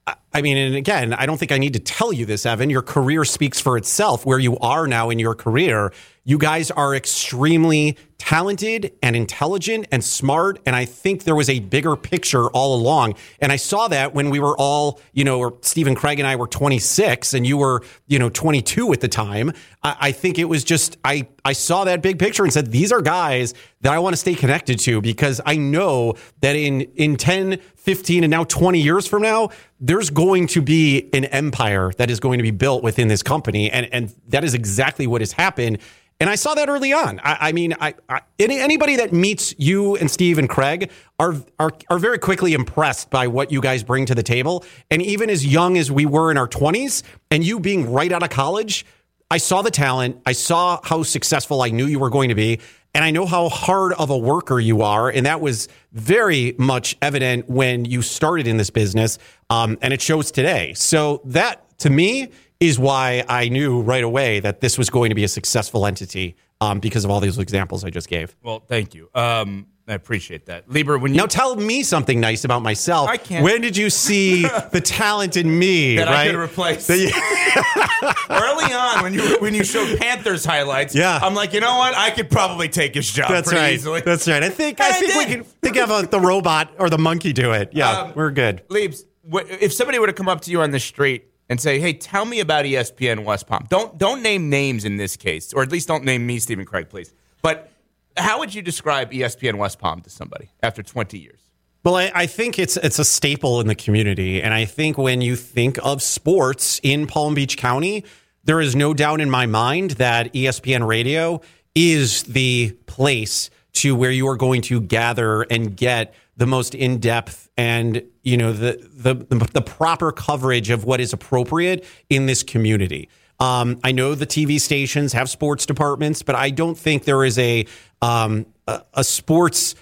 I- 0.07 0.41
mean, 0.41 0.57
and 0.57 0.75
again, 0.75 1.13
I 1.13 1.25
don't 1.25 1.37
think 1.37 1.51
I 1.51 1.57
need 1.57 1.73
to 1.73 1.79
tell 1.79 2.11
you 2.11 2.25
this, 2.25 2.45
Evan. 2.45 2.69
Your 2.69 2.81
career 2.81 3.23
speaks 3.23 3.59
for 3.59 3.77
itself 3.77 4.25
where 4.25 4.39
you 4.39 4.57
are 4.59 4.87
now 4.87 5.09
in 5.09 5.19
your 5.19 5.35
career. 5.35 5.93
You 6.25 6.37
guys 6.37 6.71
are 6.71 6.95
extremely 6.95 7.97
talented 8.17 8.93
and 9.01 9.15
intelligent 9.15 9.87
and 9.91 10.03
smart. 10.03 10.59
And 10.65 10.75
I 10.75 10.85
think 10.85 11.23
there 11.23 11.35
was 11.35 11.49
a 11.49 11.59
bigger 11.59 11.95
picture 11.95 12.47
all 12.51 12.75
along. 12.75 13.15
And 13.39 13.51
I 13.51 13.57
saw 13.57 13.87
that 13.89 14.13
when 14.13 14.29
we 14.29 14.39
were 14.39 14.57
all, 14.57 14.99
you 15.13 15.23
know, 15.23 15.39
or 15.39 15.57
Steve 15.61 15.87
and 15.87 15.97
Craig 15.97 16.19
and 16.19 16.27
I 16.27 16.35
were 16.35 16.47
26 16.47 17.33
and 17.33 17.45
you 17.45 17.57
were, 17.57 17.83
you 18.07 18.19
know, 18.19 18.29
22 18.29 18.93
at 18.93 19.01
the 19.01 19.07
time. 19.07 19.51
I, 19.83 19.97
I 19.99 20.11
think 20.11 20.39
it 20.39 20.45
was 20.45 20.63
just, 20.63 20.97
I, 21.03 21.27
I 21.43 21.53
saw 21.53 21.83
that 21.83 22.01
big 22.01 22.19
picture 22.19 22.43
and 22.43 22.53
said, 22.53 22.71
these 22.71 22.91
are 22.91 23.01
guys 23.01 23.53
that 23.81 23.93
I 23.93 23.99
want 23.99 24.13
to 24.13 24.17
stay 24.17 24.35
connected 24.35 24.79
to 24.79 25.01
because 25.01 25.41
I 25.45 25.57
know 25.57 26.15
that 26.41 26.55
in, 26.55 26.81
in 26.95 27.17
10, 27.17 27.59
15, 27.75 28.23
and 28.23 28.31
now 28.31 28.45
20 28.45 28.79
years 28.79 29.05
from 29.05 29.21
now, 29.21 29.49
there's 29.79 30.09
going 30.09 30.47
to 30.47 30.61
be 30.61 31.09
an 31.13 31.25
empire 31.25 31.91
that 31.97 32.09
is 32.09 32.19
going 32.21 32.37
to 32.39 32.43
be 32.43 32.51
built 32.51 32.83
within 32.83 33.09
this 33.09 33.21
company. 33.21 33.69
And, 33.69 33.89
and 33.91 34.15
that 34.29 34.43
is 34.45 34.53
exactly 34.53 35.07
what 35.07 35.21
has 35.21 35.33
happened. 35.33 35.79
And 36.19 36.29
I 36.29 36.35
saw 36.35 36.53
that 36.53 36.69
early 36.69 36.93
on. 36.93 37.19
I, 37.21 37.49
I 37.49 37.51
mean, 37.51 37.75
I, 37.81 37.95
Any, 38.39 38.59
anybody 38.59 38.95
that 38.97 39.13
meets 39.13 39.55
you 39.57 39.95
and 39.95 40.09
Steve 40.09 40.37
and 40.37 40.49
Craig 40.49 40.91
are, 41.19 41.35
are 41.59 41.71
are 41.89 41.99
very 41.99 42.19
quickly 42.19 42.53
impressed 42.53 43.09
by 43.09 43.27
what 43.27 43.51
you 43.51 43.61
guys 43.61 43.83
bring 43.83 44.05
to 44.07 44.15
the 44.15 44.23
table. 44.23 44.63
And 44.91 45.01
even 45.01 45.29
as 45.29 45.45
young 45.45 45.77
as 45.77 45.91
we 45.91 46.05
were 46.05 46.31
in 46.31 46.37
our 46.37 46.47
twenties, 46.47 47.03
and 47.31 47.43
you 47.43 47.59
being 47.59 47.91
right 47.91 48.11
out 48.11 48.23
of 48.23 48.29
college, 48.29 48.85
I 49.31 49.37
saw 49.37 49.61
the 49.61 49.71
talent. 49.71 50.21
I 50.25 50.33
saw 50.33 50.79
how 50.83 51.03
successful 51.03 51.61
I 51.61 51.69
knew 51.69 51.85
you 51.85 51.99
were 51.99 52.09
going 52.09 52.29
to 52.29 52.35
be. 52.35 52.59
And 52.95 53.03
I 53.03 53.09
know 53.09 53.25
how 53.25 53.49
hard 53.49 53.93
of 53.93 54.11
a 54.11 54.17
worker 54.17 54.59
you 54.59 54.83
are. 54.83 55.09
And 55.09 55.25
that 55.25 55.41
was 55.41 55.67
very 55.93 56.53
much 56.59 56.95
evident 57.01 57.49
when 57.49 57.85
you 57.85 58.03
started 58.03 58.45
in 58.45 58.57
this 58.57 58.69
business. 58.69 59.17
Um, 59.49 59.79
and 59.81 59.93
it 59.93 60.01
shows 60.01 60.29
today. 60.29 60.73
So 60.75 61.21
that 61.25 61.79
to 61.79 61.89
me 61.89 62.29
is 62.59 62.77
why 62.77 63.23
I 63.27 63.49
knew 63.49 63.81
right 63.81 64.03
away 64.03 64.39
that 64.41 64.61
this 64.61 64.77
was 64.77 64.91
going 64.91 65.09
to 65.09 65.15
be 65.15 65.23
a 65.23 65.27
successful 65.27 65.87
entity 65.87 66.35
um, 66.61 66.79
because 66.79 67.05
of 67.05 67.11
all 67.11 67.19
these 67.19 67.37
examples 67.37 67.83
I 67.83 67.89
just 67.89 68.07
gave. 68.07 68.35
Well, 68.43 68.59
thank 68.67 68.93
you. 68.93 69.09
Um, 69.13 69.67
I 69.85 69.95
appreciate 69.95 70.45
that. 70.45 70.69
Lieber, 70.69 70.97
when 70.97 71.13
you 71.13 71.19
now 71.19 71.25
tell 71.25 71.57
me 71.57 71.83
something 71.83 72.21
nice 72.21 72.45
about 72.45 72.61
myself. 72.61 73.09
I 73.09 73.17
can't. 73.17 73.43
When 73.43 73.59
did 73.59 73.75
you 73.75 73.89
see 73.89 74.43
the 74.71 74.79
talent 74.79 75.35
in 75.35 75.59
me 75.59 75.97
that 75.97 76.07
right? 76.07 76.29
I 76.29 76.31
could 76.31 76.39
replace? 76.39 76.89
Early 78.29 78.73
on, 78.73 79.03
when 79.03 79.13
you 79.13 79.37
when 79.39 79.53
you 79.53 79.65
showed 79.65 79.99
Panthers 79.99 80.45
highlights, 80.45 80.95
yeah. 80.95 81.19
I'm 81.21 81.35
like, 81.35 81.51
you 81.53 81.59
know 81.59 81.77
what? 81.77 81.95
I 81.95 82.11
could 82.11 82.29
probably 82.29 82.69
take 82.69 82.95
his 82.95 83.11
job. 83.11 83.29
That's 83.29 83.49
pretty 83.49 83.61
right. 83.61 83.73
Easily. 83.73 84.01
That's 84.01 84.25
right. 84.27 84.41
I 84.41 84.49
think 84.49 84.79
I 84.79 84.89
I 84.89 84.91
think 84.93 85.15
we 85.15 85.25
can 85.25 85.43
think 85.43 85.75
of 85.75 85.89
a, 85.89 86.07
the 86.07 86.19
robot 86.19 86.73
or 86.79 86.89
the 86.89 86.97
monkey 86.97 87.33
do 87.33 87.51
it. 87.51 87.71
Yeah, 87.73 88.03
Um, 88.03 88.13
we're 88.15 88.31
good. 88.31 88.63
Leaves, 88.69 89.03
if 89.33 89.73
somebody 89.73 89.99
were 89.99 90.07
to 90.07 90.13
come 90.13 90.29
up 90.29 90.41
to 90.41 90.51
you 90.51 90.61
on 90.61 90.71
the 90.71 90.79
street 90.79 91.25
and 91.49 91.59
say, 91.59 91.79
"Hey, 91.79 91.93
tell 91.93 92.25
me 92.25 92.39
about 92.39 92.65
ESPN 92.65 93.23
West 93.23 93.47
Palm," 93.47 93.65
don't 93.69 93.97
don't 93.97 94.21
name 94.21 94.49
names 94.49 94.85
in 94.85 94.97
this 94.97 95.15
case, 95.15 95.53
or 95.53 95.61
at 95.61 95.71
least 95.71 95.87
don't 95.87 96.03
name 96.03 96.25
me, 96.25 96.39
Steve 96.39 96.59
and 96.59 96.67
Craig, 96.67 96.89
please. 96.89 97.13
But 97.41 97.71
how 98.17 98.39
would 98.39 98.53
you 98.53 98.61
describe 98.61 99.11
ESPN 99.11 99.55
West 99.55 99.79
Palm 99.79 100.01
to 100.01 100.09
somebody 100.09 100.49
after 100.61 100.83
20 100.83 101.17
years? 101.17 101.39
Well, 101.83 101.95
I, 101.95 102.11
I 102.15 102.25
think 102.27 102.59
it's 102.59 102.77
it's 102.77 102.99
a 102.99 103.05
staple 103.05 103.59
in 103.59 103.67
the 103.67 103.75
community, 103.75 104.41
and 104.41 104.53
I 104.53 104.65
think 104.65 104.97
when 104.97 105.21
you 105.21 105.35
think 105.35 105.77
of 105.83 106.01
sports 106.01 106.79
in 106.81 107.07
Palm 107.07 107.33
Beach 107.33 107.57
County, 107.57 108.05
there 108.45 108.61
is 108.61 108.75
no 108.75 108.93
doubt 108.93 109.19
in 109.19 109.29
my 109.29 109.45
mind 109.45 109.91
that 109.91 110.33
ESPN 110.33 110.87
Radio 110.87 111.41
is 111.75 112.23
the 112.23 112.71
place 112.85 113.49
to 113.73 113.95
where 113.95 114.11
you 114.11 114.27
are 114.27 114.37
going 114.37 114.61
to 114.61 114.79
gather 114.79 115.41
and 115.43 115.75
get 115.75 116.13
the 116.37 116.47
most 116.47 116.73
in 116.73 116.99
depth 116.99 117.49
and 117.57 118.03
you 118.23 118.37
know 118.37 118.53
the, 118.53 118.79
the 118.93 119.13
the 119.53 119.61
proper 119.61 120.11
coverage 120.11 120.69
of 120.69 120.83
what 120.85 120.99
is 120.99 121.13
appropriate 121.13 121.85
in 122.09 122.25
this 122.25 122.43
community. 122.43 123.09
Um, 123.39 123.79
I 123.83 123.91
know 123.91 124.15
the 124.15 124.27
TV 124.27 124.59
stations 124.59 125.13
have 125.13 125.29
sports 125.29 125.65
departments, 125.65 126.23
but 126.23 126.35
I 126.35 126.49
don't 126.49 126.77
think 126.77 127.03
there 127.03 127.23
is 127.23 127.37
a 127.37 127.65
um, 128.01 128.45
a, 128.67 128.83
a 128.93 129.03
sports 129.03 129.75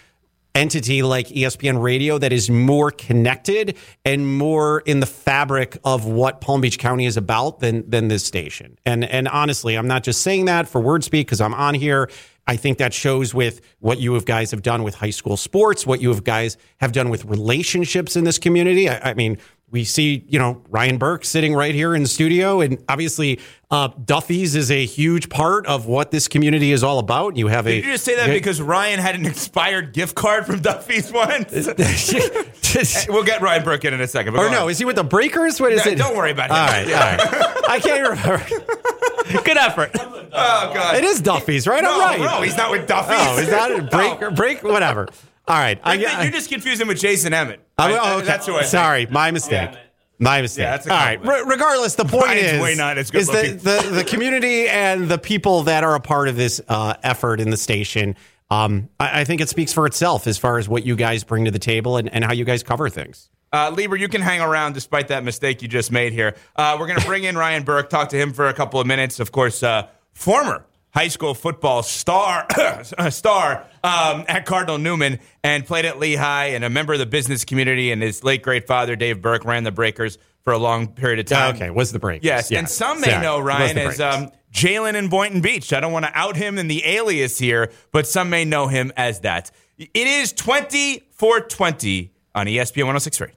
entity 0.56 1.04
like 1.04 1.28
ESPN 1.28 1.82
Radio 1.82 2.18
that 2.18 2.34
is 2.34 2.50
more 2.50 2.92
connected 2.92 3.78
and 4.06 4.38
more 4.38 4.82
in 4.82 5.00
the 5.00 5.06
fabric 5.06 5.78
of 5.84 6.06
what 6.06 6.42
Palm 6.42 6.62
Beach 6.62 6.78
County 6.78 7.06
is 7.06 7.18
about 7.18 7.60
than 7.60 7.90
than 7.90 8.08
this 8.08 8.24
station. 8.24 8.78
And 8.86 9.04
and 9.04 9.28
honestly, 9.28 9.78
I'm 9.78 9.88
not 9.88 10.04
just 10.04 10.22
saying 10.22 10.46
that 10.46 10.68
for 10.68 10.82
word 10.82 11.04
speak 11.04 11.28
because 11.28 11.42
I'm 11.42 11.54
on 11.54 11.74
here. 11.74 12.10
I 12.48 12.56
think 12.58 12.80
that 12.80 12.94
shows 12.94 13.34
with 13.34 13.62
what 13.80 14.00
you 14.00 14.14
have 14.16 14.26
guys 14.26 14.52
have 14.52 14.64
done 14.64 14.84
with 14.84 14.96
high 14.96 15.12
school 15.12 15.38
sports, 15.38 15.86
what 15.86 16.02
you 16.02 16.10
have 16.10 16.24
guys 16.24 16.58
have 16.78 16.92
done 16.92 17.10
with 17.10 17.24
relationships 17.26 18.16
in 18.16 18.24
this 18.24 18.40
community. 18.40 18.90
I, 18.90 19.12
I 19.12 19.14
mean, 19.14 19.38
we 19.72 19.86
see, 19.86 20.26
you 20.28 20.38
know, 20.38 20.62
Ryan 20.70 20.98
Burke 20.98 21.24
sitting 21.26 21.54
right 21.56 21.74
here 21.74 21.96
in 21.96 22.04
the 22.04 22.10
studio, 22.10 22.60
and 22.60 22.84
obviously, 22.90 23.40
uh, 23.72 23.88
Duffy's 24.04 24.54
is 24.56 24.70
a 24.70 24.86
huge 24.86 25.30
part 25.30 25.66
of 25.66 25.86
what 25.86 26.12
this 26.12 26.28
community 26.28 26.74
is 26.74 26.84
all 26.84 27.00
about. 27.00 27.38
You 27.38 27.48
have 27.48 27.66
a. 27.68 27.72
Did 27.76 27.86
you 27.86 27.92
just 27.94 28.04
say 28.04 28.16
that 28.18 28.28
because 28.28 28.62
Ryan 28.62 29.00
had 29.00 29.16
an 29.16 29.26
expired 29.26 29.94
gift 29.94 30.14
card 30.16 30.46
from 30.46 30.60
Duffy's 30.60 31.10
once? 31.12 31.52
we'll 33.10 33.24
get 33.24 33.42
Ryan 33.42 33.64
Burke 33.64 33.86
in 33.86 33.94
in 33.94 34.02
a 34.02 34.08
second. 34.08 34.36
or 34.38 34.50
no, 34.50 34.66
on. 34.66 34.72
is 34.72 34.78
he 34.78 34.84
with 34.86 34.98
the 34.98 35.04
Breakers? 35.06 35.60
What 35.62 35.72
is 35.72 35.86
No, 35.86 35.92
it? 35.94 35.98
Don't 35.98 36.18
worry 36.18 36.32
about 36.32 36.50
him. 36.50 36.56
All 36.58 36.66
right, 36.68 36.88
Yeah. 36.88 37.18
all 37.22 37.32
right. 37.32 37.70
I 37.70 37.80
can't 37.80 38.10
remember. 38.10 38.46
Good 39.46 39.58
effort. 39.58 39.92
Oh 40.34 40.72
god, 40.74 40.96
It 40.98 41.04
is 41.06 41.22
Duffy's, 41.22 41.66
right? 41.66 41.82
No, 41.82 41.92
I'm 42.02 42.20
right. 42.20 42.20
no, 42.20 42.42
he's 42.42 42.58
not 42.58 42.72
with 42.72 42.88
Duffy's. 42.88 43.16
Oh, 43.20 43.38
is 43.38 43.50
that 43.50 43.72
a 43.72 43.82
break? 43.84 44.20
No. 44.20 44.32
Break? 44.32 44.64
Whatever. 44.64 45.08
All 45.52 45.58
right. 45.60 45.78
I, 45.84 45.96
You're, 45.96 46.10
I, 46.10 46.24
you're 46.24 46.32
just 46.32 46.50
confusing 46.50 46.88
with 46.88 46.98
Jason 47.00 47.34
Emmett. 47.34 47.60
I- 47.78 47.92
I- 47.94 48.14
oh, 48.14 48.18
okay. 48.20 48.26
That's 48.28 48.46
who 48.46 48.56
I 48.56 48.60
think. 48.60 48.70
Sorry, 48.72 49.06
my 49.08 49.32
mistake. 49.32 49.72
My 50.18 50.42
mistake. 50.42 50.64
Yeah, 50.64 50.72
that's 50.72 50.88
a 50.88 50.92
All 50.94 50.98
right. 50.98 51.16
compliment. 51.18 51.46
Re- 51.48 51.52
regardless, 51.56 51.96
the 51.96 52.06
point 52.06 52.26
Ryan's 52.28 52.52
is, 52.54 52.62
way 52.62 52.76
not 52.76 52.98
as 52.98 53.12
good 53.12 53.22
is 53.22 53.28
the, 53.28 53.60
the 53.82 53.90
the 53.96 54.04
community 54.04 54.70
and 54.70 55.10
the 55.10 55.18
people 55.18 55.64
that 55.64 55.84
are 55.84 55.96
a 55.96 56.00
part 56.00 56.28
of 56.30 56.38
this 56.38 56.62
uh, 56.70 56.94
effort 57.04 57.42
in 57.42 57.50
the 57.50 57.58
station. 57.58 58.16
Um, 58.52 58.88
I, 59.00 59.22
I 59.22 59.24
think 59.26 59.42
it 59.42 59.50
speaks 59.50 59.74
for 59.74 59.86
itself 59.88 60.28
as 60.28 60.38
far 60.38 60.58
as 60.60 60.70
what 60.70 60.86
you 60.86 60.96
guys 60.96 61.24
bring 61.26 61.46
to 61.46 61.52
the 61.52 61.60
table 61.60 61.98
and, 61.98 62.08
and 62.14 62.24
how 62.24 62.34
you 62.34 62.46
guys 62.46 62.62
cover 62.64 62.88
things. 62.88 63.30
Uh, 63.52 63.72
Lieber, 63.76 63.96
you 63.98 64.08
can 64.08 64.22
hang 64.22 64.40
around 64.42 64.74
despite 64.74 65.10
that 65.10 65.24
mistake 65.26 65.62
you 65.62 65.68
just 65.68 65.92
made 65.92 66.14
here. 66.14 66.36
Uh, 66.56 66.78
we're 66.80 66.88
going 66.88 67.00
to 67.00 67.06
bring 67.06 67.24
in 67.26 67.36
Ryan 67.36 67.64
Burke, 67.64 67.90
talk 67.90 68.08
to 68.10 68.16
him 68.18 68.32
for 68.32 68.48
a 68.48 68.54
couple 68.54 68.80
of 68.80 68.88
minutes. 68.88 69.20
Of 69.20 69.32
course, 69.34 69.64
uh, 69.64 69.88
former 70.14 70.66
high 70.94 71.08
school 71.08 71.34
football 71.34 71.84
star 71.84 72.48
star 73.10 73.66
um, 73.84 74.26
at 74.28 74.46
Cardinal 74.46 74.78
Newman 74.78 75.20
and 75.44 75.66
played 75.66 75.86
at 75.86 76.00
Lehigh 76.00 76.48
and 76.48 76.64
a 76.64 76.70
member 76.70 76.94
of 76.94 77.00
the 77.00 77.06
business 77.06 77.46
community. 77.46 77.92
And 77.92 78.02
his 78.02 78.24
late 78.24 78.42
great 78.44 78.68
father, 78.68 78.96
Dave 78.96 79.22
Burke, 79.22 79.46
ran 79.46 79.64
the 79.64 79.72
Breakers 79.72 80.18
for 80.44 80.54
a 80.54 80.58
long 80.58 80.88
period 80.88 81.20
of 81.20 81.26
time. 81.26 81.56
Okay, 81.56 81.70
was 81.70 81.92
the 81.92 82.00
break? 82.00 82.24
Yes, 82.24 82.50
Yeah. 82.52 82.60
and 82.60 82.70
some 82.70 83.00
may 83.02 83.08
Sorry. 83.10 83.22
know 83.22 83.40
Ryan 83.40 83.78
as 83.78 84.00
um, 84.02 84.32
Jalen 84.54 84.96
in 84.96 85.08
Boynton 85.08 85.42
Beach. 85.42 85.72
I 85.72 85.80
don't 85.80 85.94
want 85.94 86.06
to 86.06 86.12
out 86.18 86.36
him 86.36 86.58
in 86.58 86.68
the 86.68 86.84
alias 86.86 87.38
here, 87.38 87.72
but 87.92 88.08
some 88.08 88.30
may 88.30 88.44
know 88.44 88.68
him 88.68 88.92
as 88.98 89.20
that. 89.22 89.52
It 89.78 89.90
is 89.96 90.34
2420 90.34 92.12
on 92.36 92.48
ESPN 92.48 92.86
1063. 92.86 93.28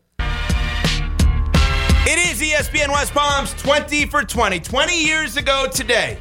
It 2.07 2.19
is 2.33 2.41
ESPN 2.41 2.89
West 2.89 3.13
Palm's 3.15 3.53
20 3.55 4.07
for 4.07 4.23
20. 4.23 4.61
20 4.61 5.05
years 5.05 5.37
ago 5.39 5.67
today, 5.73 6.19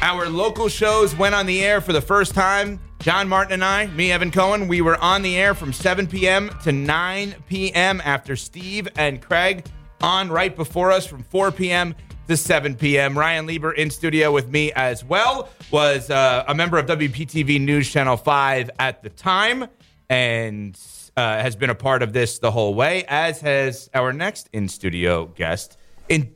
our 0.00 0.28
local 0.28 0.68
shows 0.68 1.14
went 1.14 1.34
on 1.34 1.46
the 1.46 1.62
air 1.62 1.80
for 1.80 1.92
the 1.92 2.00
first 2.00 2.34
time. 2.34 2.80
John 3.00 3.28
Martin 3.28 3.54
and 3.54 3.64
I, 3.64 3.86
me, 3.88 4.12
Evan 4.12 4.30
Cohen, 4.30 4.68
we 4.68 4.80
were 4.80 4.98
on 4.98 5.22
the 5.22 5.36
air 5.36 5.54
from 5.54 5.72
7 5.72 6.06
p.m. 6.06 6.50
to 6.64 6.72
9 6.72 7.34
p.m. 7.48 8.00
after 8.04 8.36
Steve 8.36 8.88
and 8.96 9.22
Craig 9.22 9.66
on 10.02 10.28
right 10.30 10.54
before 10.54 10.90
us 10.92 11.06
from 11.06 11.22
4 11.22 11.52
p.m. 11.52 11.94
to 12.28 12.36
7 12.36 12.74
p.m. 12.76 13.16
Ryan 13.16 13.46
Lieber 13.46 13.72
in 13.72 13.90
studio 13.90 14.32
with 14.32 14.48
me 14.48 14.72
as 14.72 15.04
well 15.04 15.48
was 15.70 16.10
uh, 16.10 16.44
a 16.48 16.54
member 16.54 16.78
of 16.78 16.86
WPTV 16.86 17.60
News 17.60 17.90
Channel 17.90 18.16
5 18.16 18.70
at 18.78 19.02
the 19.02 19.10
time 19.10 19.66
and 20.08 20.78
uh, 21.16 21.40
has 21.40 21.56
been 21.56 21.70
a 21.70 21.74
part 21.74 22.02
of 22.02 22.12
this 22.12 22.38
the 22.38 22.50
whole 22.50 22.74
way, 22.74 23.04
as 23.08 23.40
has 23.40 23.90
our 23.94 24.12
next 24.12 24.48
in 24.52 24.68
studio 24.68 25.26
guest 25.26 25.76
in 26.08 26.34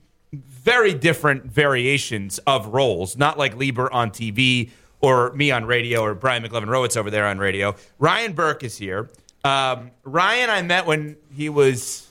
very 0.65 0.95
different 0.95 1.45
variations 1.45 2.39
of 2.41 2.69
roles, 2.69 3.17
not 3.17 3.39
like 3.39 3.55
Lieber 3.57 3.93
on 3.93 4.11
TV 4.11 4.71
or 5.01 5.33
me 5.35 5.51
on 5.51 5.67
radio 5.67 6.01
or 6.01 6.15
Brian 6.15 6.43
McLevin 6.43 6.65
Rowitz 6.65 6.97
over 6.97 7.11
there 7.11 7.27
on 7.27 7.39
radio. 7.39 7.77
Ryan 7.99 8.33
Burke 8.33 8.65
is 8.65 8.79
here. 8.79 9.11
Um, 9.45 9.91
Ryan, 10.03 10.49
I 10.49 10.63
met 10.63 10.87
when 10.87 11.17
he 11.37 11.51
was 11.51 12.11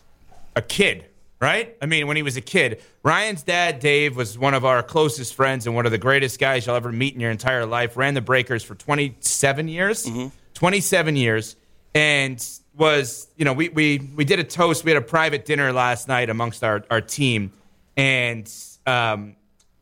a 0.55 0.61
kid, 0.61 1.05
right? 1.41 1.75
I 1.81 1.87
mean, 1.87 2.05
when 2.05 2.15
he 2.15 2.21
was 2.21 2.37
a 2.37 2.41
kid. 2.41 2.83
Ryan's 3.01 3.41
dad, 3.41 3.79
Dave, 3.79 4.15
was 4.15 4.37
one 4.37 4.53
of 4.53 4.63
our 4.65 4.83
closest 4.83 5.33
friends 5.33 5.65
and 5.65 5.75
one 5.75 5.87
of 5.87 5.91
the 5.91 5.97
greatest 5.97 6.39
guys 6.39 6.67
you'll 6.67 6.75
ever 6.75 6.91
meet 6.91 7.15
in 7.15 7.19
your 7.19 7.31
entire 7.31 7.65
life. 7.65 7.97
Ran 7.97 8.13
the 8.13 8.21
Breakers 8.21 8.63
for 8.63 8.75
27 8.75 9.67
years. 9.67 10.07
27 10.53 11.15
years. 11.15 11.55
And 11.95 12.43
was, 12.75 13.27
you 13.35 13.45
know, 13.45 13.53
we, 13.53 13.69
we, 13.69 13.97
we 14.15 14.25
did 14.25 14.37
a 14.37 14.43
toast. 14.43 14.83
We 14.83 14.91
had 14.91 15.01
a 15.01 15.05
private 15.05 15.45
dinner 15.45 15.73
last 15.73 16.07
night 16.07 16.29
amongst 16.29 16.63
our, 16.63 16.83
our 16.91 17.01
team. 17.01 17.51
And 17.95 18.51
um, 18.85 19.35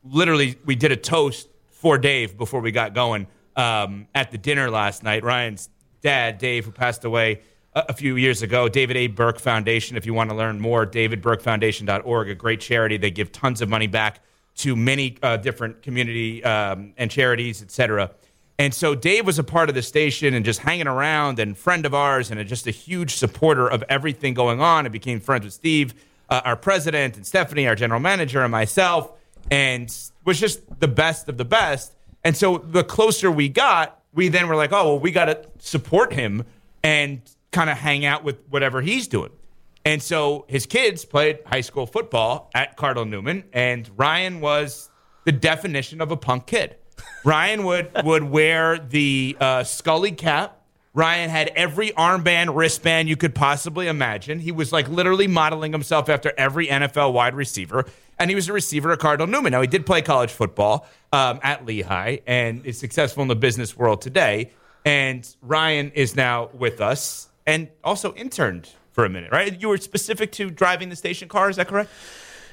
literally, 0.04 0.58
we 0.65 0.76
did 0.76 0.91
a 0.91 0.97
toast 0.97 1.47
for 1.69 1.97
Dave 1.97 2.38
before 2.38 2.62
we 2.62 2.71
got 2.71 2.93
going 2.93 3.28
um, 3.56 4.08
at 4.13 4.32
the 4.32 4.38
dinner 4.38 4.69
last 4.69 5.04
night. 5.04 5.24
Ryan's 5.24 5.69
dad, 6.02 6.38
Dave, 6.38 6.65
who 6.65 6.71
passed 6.71 7.06
away 7.06 7.41
a, 7.74 7.86
a 7.89 7.93
few 7.93 8.15
years 8.15 8.41
ago, 8.41 8.69
David 8.69 8.97
A. 8.97 9.08
Burke 9.08 9.39
Foundation. 9.39 9.97
If 9.97 10.06
you 10.06 10.13
want 10.13 10.30
to 10.30 10.36
learn 10.36 10.60
more, 10.60 10.86
davidburkefoundation.org, 10.86 12.30
a 12.30 12.36
great 12.36 12.60
charity. 12.60 12.97
They 12.97 13.12
give 13.12 13.32
tons 13.32 13.62
of 13.62 13.69
money 13.69 13.88
back 13.88 14.19
to 14.58 14.76
many 14.76 15.17
uh, 15.24 15.38
different 15.38 15.82
community 15.82 16.43
um, 16.43 16.93
and 16.97 17.10
charities, 17.10 17.62
et 17.62 17.71
cetera. 17.71 18.12
And 18.60 18.74
so 18.74 18.93
Dave 18.93 19.26
was 19.26 19.39
a 19.39 19.43
part 19.43 19.69
of 19.69 19.76
the 19.76 19.82
station 19.82 20.36
and 20.36 20.45
just 20.45 20.60
hanging 20.60 20.86
around 20.86 21.39
and 21.39 21.58
friend 21.58 21.84
of 21.86 21.95
ours 21.95 22.30
and 22.30 22.47
just 22.47 22.67
a 22.67 22.71
huge 22.71 23.15
supporter 23.15 23.67
of 23.67 23.84
everything 23.89 24.36
going 24.36 24.62
on. 24.62 24.86
And 24.86 24.93
became 24.93 25.19
friends 25.19 25.45
with 25.45 25.54
Steve, 25.54 25.95
uh, 26.32 26.41
our 26.46 26.56
president, 26.56 27.17
and 27.17 27.28
Stephanie, 27.28 27.67
our 27.67 27.76
general 27.76 28.00
manager, 28.00 28.41
and 28.41 28.52
myself, 28.52 29.12
and 29.52 29.96
was 30.26 30.39
just 30.39 30.62
the 30.80 30.88
best 30.88 31.28
of 31.28 31.38
the 31.38 31.46
best. 31.46 31.94
And 32.24 32.36
so 32.38 32.58
the 32.58 32.84
closer 32.84 33.30
we 33.30 33.50
got, 33.50 34.02
we 34.13 34.30
then 34.30 34.48
were 34.48 34.56
like, 34.56 34.72
oh, 34.72 34.86
well, 34.86 35.00
we 35.00 35.12
got 35.12 35.26
to 35.26 35.44
support 35.60 36.13
him 36.13 36.46
and 36.84 37.22
kind 37.52 37.70
of 37.70 37.78
hang 37.78 38.06
out 38.06 38.24
with 38.24 38.38
whatever 38.50 38.82
he's 38.82 39.08
doing. 39.08 39.32
And 39.84 40.02
so 40.02 40.46
his 40.48 40.65
kids 40.65 41.04
played 41.04 41.39
high 41.46 41.62
school 41.62 41.86
football 41.86 42.50
at 42.56 42.78
Cardinal 42.78 43.06
Newman, 43.06 43.44
and 43.52 43.89
Ryan 43.98 44.39
was 44.39 44.89
the 45.26 45.32
definition 45.32 46.00
of 46.00 46.12
a 46.12 46.17
punk 46.17 46.46
kid. 46.46 46.78
Ryan 47.26 47.65
would 47.65 47.91
would 48.04 48.24
wear 48.24 48.78
the 48.78 49.36
uh, 49.39 49.63
Scully 49.63 50.12
cap. 50.12 50.61
Ryan 50.93 51.30
had 51.30 51.47
every 51.56 51.91
armband, 51.91 52.56
wristband 52.56 53.08
you 53.08 53.15
could 53.15 53.34
possibly 53.34 53.88
imagine. 53.88 54.39
He 54.39 54.51
was 54.51 54.73
like 54.73 54.89
literally 54.89 55.27
modeling 55.27 55.71
himself 55.71 56.10
after 56.10 56.34
every 56.38 56.67
NFL 56.67 57.13
wide 57.13 57.34
receiver, 57.34 57.86
and 58.19 58.30
he 58.30 58.36
was 58.36 58.49
a 58.49 58.54
receiver 58.54 58.91
at 58.91 58.99
Cardinal 58.99 59.27
Newman. 59.27 59.51
Now 59.51 59.62
he 59.62 59.67
did 59.67 59.86
play 59.86 60.01
college 60.01 60.32
football 60.32 60.88
um, 61.13 61.39
at 61.43 61.65
Lehigh 61.65 62.17
and 62.27 62.65
is 62.65 62.77
successful 62.77 63.21
in 63.21 63.30
the 63.30 63.36
business 63.36 63.77
world 63.77 64.01
today. 64.01 64.51
And 64.84 65.27
Ryan 65.41 65.91
is 65.91 66.15
now 66.15 66.49
with 66.54 66.82
us 66.82 67.30
and 67.47 67.69
also 67.84 68.13
interned 68.15 68.69
for 68.91 69.06
a 69.06 69.10
minute, 69.10 69.32
right? 69.32 69.60
You 69.60 69.69
were 69.69 69.77
specific 69.77 70.32
to 70.34 70.49
driving 70.49 70.89
the 70.89 70.95
station 70.95 71.30
car, 71.30 71.49
is 71.49 71.56
that 71.56 71.67
correct? 71.67 71.89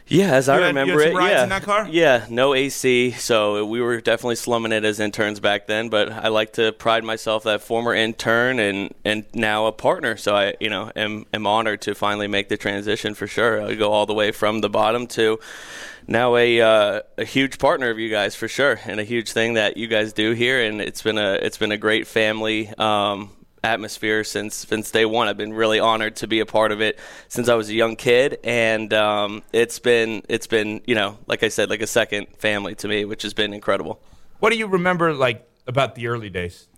Yeah, 0.09 0.33
as 0.35 0.49
I 0.49 0.57
You 0.57 0.63
had- 0.63 0.75
you 0.75 0.81
remember 0.81 1.03
had 1.03 1.13
it, 1.13 1.17
rides 1.17 1.33
yeah, 1.33 1.43
in 1.43 1.49
that 1.51 1.63
car? 1.63 1.87
yeah, 1.91 2.27
no 2.31 2.55
AC, 2.55 3.11
so 3.19 3.65
we 3.67 3.81
were 3.81 4.01
definitely 4.01 4.37
slumming 4.37 4.73
it 4.73 4.85
as 4.85 5.01
interns 5.01 5.39
back 5.39 5.67
then. 5.67 5.89
But 5.91 6.11
I 6.11 6.29
like 6.29 6.55
to 6.55 6.73
pride 6.73 7.05
myself 7.05 7.45
that 7.45 7.63
former 7.63 7.95
intern 7.95 8.59
and 8.59 8.95
and 9.05 9.25
now 9.35 9.67
a 9.67 9.73
partner. 9.73 10.17
So 10.17 10.35
I, 10.35 10.55
you 10.61 10.71
know, 10.71 10.91
am 10.97 11.27
am 11.35 11.47
honored 11.47 11.83
to 11.83 11.95
finally 11.95 12.27
make 12.27 12.49
the 12.49 12.57
transition 12.57 13.15
for 13.15 13.27
sure. 13.27 13.63
I 13.63 13.75
go 13.75 13.93
all 13.93 14.07
the 14.07 14.15
way 14.15 14.33
from 14.33 14.61
the 14.63 14.71
bottom 14.71 15.07
to 15.09 15.39
now 16.07 16.37
a 16.37 16.61
uh, 16.61 17.01
a 17.19 17.25
huge 17.25 17.59
partner 17.59 17.91
of 17.91 17.99
you 17.99 18.09
guys 18.09 18.35
for 18.35 18.49
sure, 18.49 18.81
and 18.87 18.99
a 19.01 19.05
huge 19.05 19.33
thing 19.33 19.55
that 19.55 19.77
you 19.77 19.89
guys 19.89 20.15
do 20.15 20.33
here. 20.33 20.63
And 20.63 20.81
it's 20.81 21.03
been 21.03 21.19
a 21.19 21.35
it's 21.35 21.59
been 21.59 21.73
a 21.73 21.77
great 21.77 22.07
family. 22.07 22.73
Um, 22.79 23.31
atmosphere 23.63 24.25
since 24.25 24.55
since 24.55 24.91
day 24.91 25.05
one. 25.05 25.29
I've 25.29 25.37
been 25.37 25.53
really 25.53 25.81
honored 25.81 26.17
to 26.17 26.27
be 26.27 26.41
a 26.41 26.47
part 26.47 26.73
of 26.73 26.81
it 26.81 26.99
since 27.29 27.49
I 27.49 27.55
was 27.55 27.69
a 27.69 27.75
young 27.75 27.97
kid, 27.97 28.39
and 28.45 28.93
um, 28.93 29.43
it's 29.53 29.79
been 29.79 30.23
it's 30.29 30.47
been 30.47 30.81
you 30.87 30.95
know 30.95 31.19
like 31.27 31.43
I 31.43 31.49
said 31.49 31.71
like 31.71 31.83
a 31.83 31.87
second 31.87 32.27
family 32.39 32.75
to 32.77 32.89
me, 32.89 33.05
which 33.05 33.23
has 33.23 33.35
been 33.35 33.53
incredible. 33.53 34.01
What 34.41 34.51
do 34.51 34.57
you 34.57 34.67
remember 34.67 35.15
like 35.15 35.49
about 35.67 35.95
the 35.95 36.09
early 36.09 36.31
days 36.31 36.69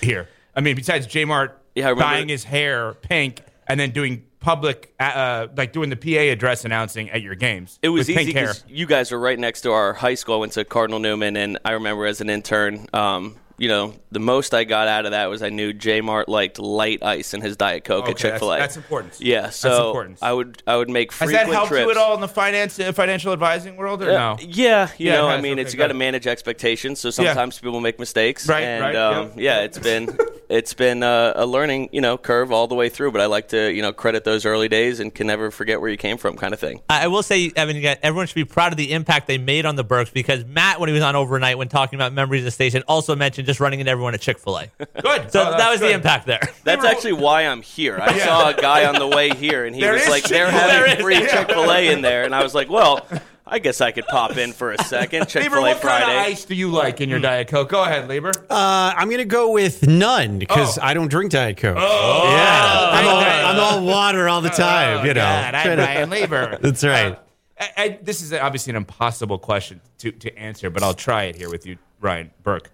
here? 0.00 0.28
I 0.54 0.60
mean, 0.60 0.76
besides 0.76 1.06
J 1.06 1.24
Mart 1.24 1.62
Yeah, 1.74 1.94
dyeing 1.94 2.28
his 2.28 2.44
hair 2.44 2.94
pink 2.94 3.42
and 3.68 3.78
then 3.78 3.90
doing 3.90 4.24
public, 4.40 4.94
uh, 5.00 5.02
uh, 5.02 5.48
like 5.56 5.72
doing 5.72 5.90
the 5.90 5.96
PA 5.96 6.32
address 6.32 6.64
announcing 6.64 7.10
at 7.10 7.20
your 7.20 7.34
games. 7.34 7.80
It 7.82 7.88
was 7.88 8.08
easy 8.08 8.26
because 8.26 8.64
you 8.68 8.86
guys 8.86 9.10
were 9.10 9.18
right 9.18 9.38
next 9.38 9.62
to 9.62 9.72
our 9.72 9.92
high 9.92 10.14
school. 10.14 10.36
I 10.36 10.38
went 10.38 10.52
to 10.52 10.64
Cardinal 10.64 11.00
Newman, 11.00 11.36
and 11.36 11.58
I 11.64 11.72
remember 11.72 12.06
as 12.06 12.20
an 12.20 12.30
intern, 12.30 12.86
um, 12.92 13.36
you 13.58 13.68
know, 13.68 13.94
the 14.12 14.18
most 14.20 14.52
I 14.54 14.64
got 14.64 14.86
out 14.88 15.04
of 15.06 15.12
that 15.12 15.26
was 15.26 15.42
I 15.42 15.48
knew 15.48 15.72
J 15.72 16.00
Mart 16.00 16.28
liked 16.28 16.58
light 16.58 17.02
ice 17.02 17.32
in 17.34 17.40
his 17.40 17.56
Diet 17.56 17.84
Coke 17.84 18.02
Okay, 18.04 18.10
at 18.12 18.16
Chick 18.18 18.38
Fil 18.38 18.52
A. 18.52 18.56
that's- 18.56 18.74
that's 18.74 18.76
important. 18.76 19.14
Yeah, 19.20 19.42
That's 19.42 19.56
so 19.56 19.86
important. 19.88 20.18
I 20.22 20.32
would 20.32 20.62
I 20.66 20.76
would 20.76 20.90
make 20.90 21.12
frequent 21.12 21.36
Has 21.38 21.46
frequent 21.46 21.50
that 21.50 21.56
helped 21.56 21.68
trips. 21.70 21.84
you 21.84 21.90
at 21.90 21.96
all 21.96 22.14
in 22.14 22.20
the 22.20 22.28
finance 22.28 22.78
uh, 22.80 22.92
financial 22.92 23.32
advising 23.32 23.76
world 23.76 24.02
or 24.02 24.06
no? 24.06 24.32
Uh, 24.32 24.36
Yeah, 24.40 24.88
you 24.98 25.06
Yeah, 25.08 25.14
it 25.14 25.16
know, 25.18 25.28
I 25.28 25.40
mean, 25.40 25.52
Okay, 25.54 25.62
it's 25.62 25.72
you 25.72 25.78
got 25.78 25.88
to 25.88 25.94
manage 25.94 26.26
expectations. 26.26 27.00
So 27.00 27.10
sometimes 27.10 27.58
people 27.58 27.80
make 27.80 27.98
mistakes, 27.98 28.48
Right, 28.48 28.62
And 28.62 28.82
right, 28.82 28.96
um, 28.96 29.24
yep. 29.28 29.32
yeah, 29.36 29.60
it's 29.60 29.78
been 29.78 30.16
it's 30.48 30.74
been 30.74 31.02
uh, 31.02 31.32
a 31.34 31.44
learning, 31.44 31.88
you 31.92 32.00
know, 32.00 32.16
curve 32.16 32.52
all 32.52 32.68
the 32.68 32.74
way 32.76 32.88
through. 32.88 33.10
But 33.12 33.20
I 33.20 33.26
like 33.26 33.48
to, 33.48 33.72
you 33.72 33.82
know, 33.82 33.92
credit 33.92 34.22
those 34.24 34.44
early 34.46 34.68
days 34.68 35.00
and 35.00 35.12
can 35.14 35.26
never 35.26 35.50
forget 35.50 35.80
where 35.80 35.90
you 35.90 35.96
came 35.96 36.18
from, 36.18 36.36
kind 36.36 36.52
of 36.54 36.60
thing. 36.60 36.80
I 36.90 37.04
I 37.04 37.08
will 37.08 37.22
say, 37.22 37.50
Evan, 37.56 37.74
you 37.76 37.82
got- 37.82 37.98
everyone 38.02 38.26
should 38.26 38.34
be 38.36 38.44
proud 38.44 38.72
of 38.72 38.76
the 38.76 38.92
impact 38.92 39.26
they 39.28 39.38
made 39.38 39.64
on 39.66 39.76
the 39.76 39.84
Burks 39.84 40.10
because 40.10 40.44
Matt, 40.44 40.78
when 40.80 40.88
he 40.88 40.92
was 40.92 41.02
on 41.02 41.14
overnight, 41.16 41.58
when 41.58 41.68
talking 41.68 41.96
about 41.96 42.12
memories 42.12 42.40
of 42.42 42.44
the 42.46 42.50
station, 42.50 42.82
also 42.88 43.14
mentioned 43.16 43.45
just 43.46 43.60
running 43.60 43.80
into 43.80 43.90
everyone 43.90 44.12
at 44.14 44.20
Chick 44.20 44.38
Fil 44.38 44.58
A. 44.58 44.66
Good. 44.78 45.32
So 45.32 45.40
Oh, 45.42 45.50
that 45.50 45.58
that's 45.58 45.70
was 45.72 45.80
the 45.80 45.92
impact 45.92 46.26
there. 46.26 46.40
That's 46.64 46.84
actually 46.84 47.14
why 47.14 47.42
I'm 47.46 47.62
here. 47.62 47.98
I 48.00 48.18
saw 48.18 48.48
a 48.50 48.54
guy 48.54 48.84
on 48.86 48.96
the 48.96 49.06
way 49.08 49.30
here, 49.30 49.64
and 49.64 49.74
he 49.74 49.80
There 49.80 49.94
was 49.94 50.08
like, 50.08 50.24
"They're 50.24 50.50
having 50.50 50.68
There 50.76 50.86
is, 50.96 51.02
free. 51.02 51.28
Chick 51.30 51.48
Fil 51.48 51.70
A 51.72 51.88
in 51.88 52.02
there," 52.02 52.24
and 52.24 52.34
I 52.34 52.42
was 52.42 52.54
like, 52.54 52.68
"Well, 52.68 53.06
I 53.46 53.60
guess 53.60 53.80
I 53.80 53.92
could 53.92 54.06
pop 54.06 54.36
in 54.36 54.52
for 54.52 54.72
a 54.72 54.82
second. 54.84 55.28
Chick 55.28 55.42
Lieber, 55.44 55.56
Fil 55.56 55.64
A 55.66 55.68
what 55.74 55.80
kind 55.80 56.02
of 56.02 56.08
Friday." 56.10 56.32
ice 56.32 56.44
do 56.44 56.54
you 56.54 56.68
like 56.70 57.00
in 57.00 57.08
your 57.08 57.20
Diet 57.20 57.48
Coke? 57.48 57.68
Go 57.68 57.82
ahead, 57.82 58.08
Lieber. 58.08 58.32
Uh, 58.50 58.92
I'm 58.96 59.06
going 59.08 59.18
to 59.18 59.24
go 59.24 59.52
with 59.52 59.86
none 59.86 60.38
because 60.38 60.78
Oh. 60.78 60.82
I 60.82 60.94
don't 60.94 61.08
drink 61.08 61.30
Diet 61.32 61.56
Coke. 61.56 61.76
Oh, 61.78 62.30
yeah. 62.32 62.90
I'm 62.92 63.06
all. 63.08 63.16
I'm 63.46 63.80
all 63.80 63.86
water 63.86 64.28
all 64.28 64.40
the 64.40 64.48
time, 64.50 65.06
you 65.06 65.14
know. 65.14 65.20
God, 65.20 65.54
I'm 65.54 65.64
Trying 65.64 65.78
Ryan 65.78 66.10
Lieber. 66.10 66.58
That's 66.60 66.82
right. 66.84 67.12
Uh, 67.12 67.16
I, 67.58 67.70
I, 67.78 67.98
this 68.02 68.20
is 68.20 68.32
obviously 68.34 68.72
an 68.72 68.76
impossible 68.76 69.38
question 69.38 69.80
to, 69.98 70.10
to 70.12 70.36
answer, 70.36 70.68
but 70.68 70.82
I'll 70.82 70.92
try 70.92 71.24
it 71.24 71.36
here 71.36 71.48
with 71.48 71.64
you, 71.64 71.78
Ryan 72.00 72.30
Burke. 72.42 72.70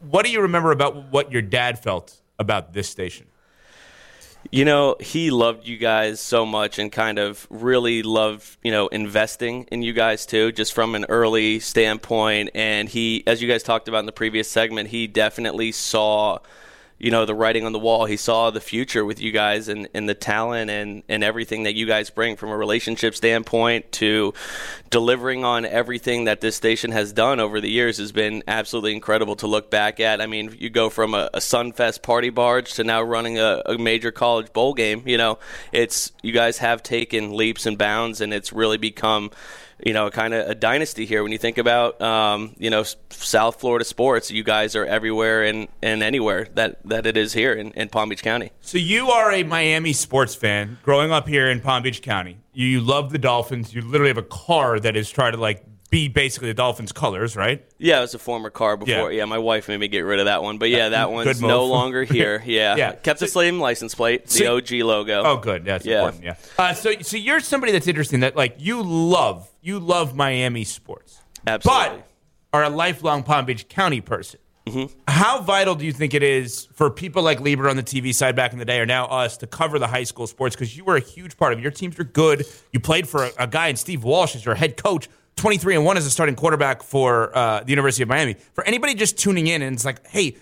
What 0.00 0.24
do 0.24 0.30
you 0.30 0.42
remember 0.42 0.72
about 0.72 1.12
what 1.12 1.32
your 1.32 1.42
dad 1.42 1.78
felt 1.78 2.20
about 2.38 2.72
this 2.72 2.88
station? 2.88 3.26
You 4.50 4.64
know, 4.64 4.96
he 5.00 5.30
loved 5.30 5.66
you 5.66 5.76
guys 5.76 6.20
so 6.20 6.46
much 6.46 6.78
and 6.78 6.90
kind 6.90 7.18
of 7.18 7.46
really 7.50 8.02
loved, 8.02 8.56
you 8.62 8.70
know, 8.70 8.86
investing 8.88 9.64
in 9.64 9.82
you 9.82 9.92
guys 9.92 10.24
too, 10.24 10.52
just 10.52 10.72
from 10.72 10.94
an 10.94 11.04
early 11.08 11.60
standpoint. 11.60 12.50
And 12.54 12.88
he, 12.88 13.24
as 13.26 13.42
you 13.42 13.48
guys 13.48 13.62
talked 13.62 13.88
about 13.88 13.98
in 13.98 14.06
the 14.06 14.12
previous 14.12 14.50
segment, 14.50 14.88
he 14.88 15.06
definitely 15.06 15.72
saw, 15.72 16.38
you 16.98 17.10
know, 17.10 17.24
the 17.24 17.34
writing 17.34 17.64
on 17.64 17.72
the 17.72 17.78
wall. 17.78 18.06
He 18.06 18.16
saw 18.16 18.50
the 18.50 18.60
future 18.60 19.04
with 19.04 19.20
you 19.20 19.30
guys 19.30 19.68
and, 19.68 19.88
and 19.94 20.08
the 20.08 20.14
talent 20.14 20.70
and, 20.70 21.02
and 21.08 21.22
everything 21.22 21.62
that 21.62 21.74
you 21.74 21.86
guys 21.86 22.10
bring 22.10 22.36
from 22.36 22.50
a 22.50 22.56
relationship 22.56 23.14
standpoint 23.14 23.92
to 23.92 24.34
delivering 24.90 25.44
on 25.44 25.64
everything 25.64 26.24
that 26.24 26.40
this 26.40 26.56
station 26.56 26.90
has 26.90 27.12
done 27.12 27.38
over 27.38 27.60
the 27.60 27.70
years 27.70 27.98
has 27.98 28.10
been 28.10 28.42
absolutely 28.48 28.94
incredible 28.94 29.36
to 29.36 29.46
look 29.46 29.70
back 29.70 30.00
at. 30.00 30.20
I 30.20 30.26
mean, 30.26 30.56
you 30.58 30.70
go 30.70 30.90
from 30.90 31.14
a, 31.14 31.30
a 31.34 31.38
Sunfest 31.38 32.02
party 32.02 32.30
barge 32.30 32.74
to 32.74 32.84
now 32.84 33.02
running 33.02 33.38
a, 33.38 33.62
a 33.66 33.78
major 33.78 34.10
college 34.10 34.52
bowl 34.52 34.74
game. 34.74 35.02
You 35.06 35.18
know, 35.18 35.38
it's 35.72 36.12
you 36.22 36.32
guys 36.32 36.58
have 36.58 36.82
taken 36.82 37.32
leaps 37.32 37.66
and 37.66 37.78
bounds, 37.78 38.20
and 38.20 38.34
it's 38.34 38.52
really 38.52 38.78
become. 38.78 39.30
You 39.84 39.92
know, 39.92 40.10
kind 40.10 40.34
of 40.34 40.48
a 40.48 40.54
dynasty 40.56 41.06
here. 41.06 41.22
When 41.22 41.30
you 41.30 41.38
think 41.38 41.56
about, 41.56 42.00
um, 42.02 42.56
you 42.58 42.68
know, 42.68 42.84
South 43.10 43.60
Florida 43.60 43.84
sports, 43.84 44.30
you 44.30 44.42
guys 44.42 44.74
are 44.74 44.84
everywhere 44.84 45.44
and, 45.44 45.68
and 45.80 46.02
anywhere 46.02 46.48
that, 46.54 46.80
that 46.88 47.06
it 47.06 47.16
is 47.16 47.32
here 47.32 47.52
in, 47.52 47.70
in 47.72 47.88
Palm 47.88 48.08
Beach 48.08 48.22
County. 48.22 48.50
So 48.60 48.76
you 48.76 49.10
are 49.10 49.30
a 49.30 49.44
Miami 49.44 49.92
sports 49.92 50.34
fan 50.34 50.78
growing 50.82 51.12
up 51.12 51.28
here 51.28 51.48
in 51.48 51.60
Palm 51.60 51.84
Beach 51.84 52.02
County. 52.02 52.38
You, 52.52 52.66
you 52.66 52.80
love 52.80 53.12
the 53.12 53.18
Dolphins. 53.18 53.72
You 53.72 53.82
literally 53.82 54.10
have 54.10 54.18
a 54.18 54.22
car 54.22 54.80
that 54.80 54.96
is 54.96 55.10
trying 55.10 55.32
to 55.32 55.38
like 55.38 55.64
be 55.90 56.08
basically 56.08 56.48
the 56.48 56.54
Dolphins' 56.54 56.92
colors, 56.92 57.34
right? 57.34 57.64
Yeah, 57.78 57.98
it 57.98 58.00
was 58.02 58.14
a 58.14 58.18
former 58.18 58.50
car 58.50 58.76
before. 58.76 59.10
Yeah. 59.12 59.18
Yeah, 59.20 59.24
my 59.24 59.38
wife 59.38 59.68
made 59.68 59.80
me 59.80 59.88
get 59.88 60.00
rid 60.00 60.18
of 60.20 60.26
that 60.26 60.42
one. 60.42 60.58
But 60.58 60.68
yeah, 60.70 60.90
that 60.90 61.10
one's 61.10 61.40
no 61.40 61.64
longer 61.64 62.04
here. 62.04 62.42
Yeah. 62.44 62.76
Yeah. 62.76 62.92
Kept 62.92 63.20
the 63.20 63.26
same 63.26 63.58
license 63.58 63.94
plate, 63.94 64.26
the 64.26 64.30
So- 64.30 64.56
OG 64.58 64.70
logo. 64.82 65.22
Oh, 65.24 65.36
good. 65.38 65.64
That's 65.64 65.86
Yeah. 65.86 66.00
important. 66.00 66.24
Yeah. 66.24 66.34
Uh, 66.58 66.74
so, 66.74 66.92
so 67.00 67.16
you're 67.16 67.40
somebody 67.40 67.72
that's 67.72 67.86
interesting. 67.86 68.20
That 68.20 68.36
like 68.36 68.56
you 68.58 68.82
love, 68.82 69.48
you 69.62 69.78
love 69.78 70.14
Miami 70.14 70.64
sports, 70.64 71.20
Absolutely. 71.46 71.98
but 71.98 72.08
are 72.52 72.64
a 72.64 72.68
lifelong 72.70 73.22
Palm 73.22 73.46
Beach 73.46 73.68
County 73.68 74.00
person. 74.00 74.40
How 75.06 75.40
vital 75.40 75.74
do 75.74 75.86
you 75.86 75.92
think 75.94 76.12
it 76.12 76.22
is 76.22 76.68
for 76.74 76.90
people 76.90 77.22
like 77.22 77.40
Lieber 77.40 77.70
on 77.70 77.76
the 77.76 77.82
TV 77.82 78.14
side 78.14 78.36
back 78.36 78.52
in 78.52 78.58
the 78.58 78.66
day, 78.66 78.78
or 78.80 78.84
now 78.84 79.06
us, 79.06 79.38
to 79.38 79.46
cover 79.46 79.78
the 79.78 79.86
high 79.86 80.02
school 80.04 80.26
sports? 80.26 80.54
Because 80.54 80.76
you 80.76 80.84
were 80.84 80.96
a 80.96 81.00
huge 81.00 81.38
part 81.38 81.54
of 81.54 81.58
it. 81.58 81.62
Your 81.62 81.70
teams 81.70 81.96
were 81.96 82.04
good. 82.04 82.44
You 82.70 82.78
played 82.78 83.08
for 83.08 83.24
a, 83.24 83.30
a 83.38 83.46
guy 83.46 83.68
in 83.68 83.76
Steve 83.76 84.04
Walsh 84.04 84.36
as 84.36 84.44
your 84.44 84.54
head 84.56 84.76
coach. 84.76 85.08
23 85.38 85.76
and 85.76 85.84
1 85.84 85.96
as 85.96 86.06
a 86.06 86.10
starting 86.10 86.34
quarterback 86.34 86.82
for 86.82 87.36
uh, 87.36 87.60
the 87.62 87.70
University 87.70 88.02
of 88.02 88.08
Miami. 88.08 88.34
For 88.52 88.64
anybody 88.64 88.94
just 88.94 89.16
tuning 89.16 89.46
in 89.46 89.62
and 89.62 89.74
it's 89.74 89.84
like, 89.84 90.06
hey, 90.08 90.36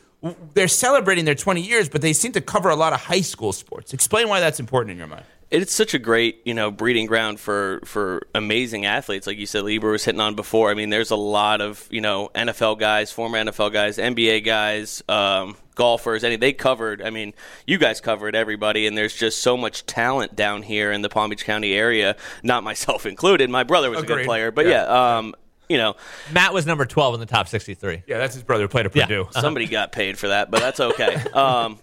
they're 0.55 0.69
celebrating 0.69 1.25
their 1.25 1.35
20 1.35 1.61
years, 1.61 1.89
but 1.89 2.01
they 2.01 2.13
seem 2.13 2.33
to 2.33 2.41
cover 2.41 2.71
a 2.71 2.77
lot 2.77 2.93
of 2.93 3.01
high 3.01 3.21
school 3.21 3.53
sports. 3.53 3.93
Explain 3.93 4.29
why 4.29 4.41
that's 4.41 4.59
important 4.59 4.93
in 4.93 4.99
your 4.99 5.07
mind. 5.07 5.25
It's 5.51 5.73
such 5.73 5.95
a 5.95 5.99
great 5.99 6.41
you 6.45 6.55
know 6.55 6.71
breeding 6.71 7.07
ground 7.07 7.39
for 7.39 7.81
for 7.85 8.27
amazing 8.35 8.85
athletes 8.85 9.27
like 9.27 9.39
you 9.39 9.47
said 9.47 9.63
Lieber 9.63 9.91
was 9.93 10.05
hitting 10.05 10.21
on 10.21 10.35
before 10.35 10.71
I 10.71 10.75
mean 10.75 10.91
there's 10.91 11.11
a 11.13 11.17
lot 11.17 11.61
of 11.61 11.87
you 11.91 12.01
know 12.01 12.31
NFL 12.35 12.79
guys 12.79 13.13
former 13.13 13.39
NFL 13.39 13.73
guys 13.73 13.97
NBA 13.99 14.45
guys 14.45 15.03
um, 15.09 15.57
golfers 15.77 16.25
any 16.25 16.35
they 16.37 16.53
covered 16.53 17.01
I 17.01 17.11
mean 17.11 17.33
you 17.67 17.79
guys 17.79 18.01
covered 18.01 18.35
everybody 18.35 18.87
and 18.89 18.99
there's 18.99 19.15
just 19.15 19.41
so 19.41 19.57
much 19.57 19.87
talent 19.87 20.35
down 20.35 20.63
here 20.63 20.91
in 20.91 21.03
the 21.03 21.09
Palm 21.09 21.31
Beach 21.31 21.45
County 21.45 21.75
area 21.75 22.17
not 22.43 22.65
myself 22.71 23.07
included 23.07 23.49
my 23.49 23.63
brother 23.63 23.89
was 23.91 24.03
a 24.03 24.07
good 24.07 24.25
player 24.27 24.51
but 24.51 24.67
Yeah. 24.67 24.85
yeah, 24.85 25.17
um, 25.19 25.35
you 25.69 25.77
know 25.79 25.95
Matt 26.33 26.53
was 26.55 26.67
number 26.67 26.87
12 26.87 27.15
in 27.15 27.21
the 27.21 27.27
top 27.27 27.47
63. 27.49 28.03
Yeah, 28.07 28.19
that's 28.19 28.35
his 28.35 28.43
brother 28.43 28.65
who 28.65 28.69
played 28.69 28.87
at 28.87 28.97
Yeah. 28.97 29.07
Purdue. 29.07 29.29
somebody 29.33 29.67
got 29.67 29.93
paid 29.93 30.19
for 30.19 30.29
that, 30.29 30.51
but 30.51 30.61
that's 30.61 30.81
okay. 30.81 31.23
Um, 31.35 31.79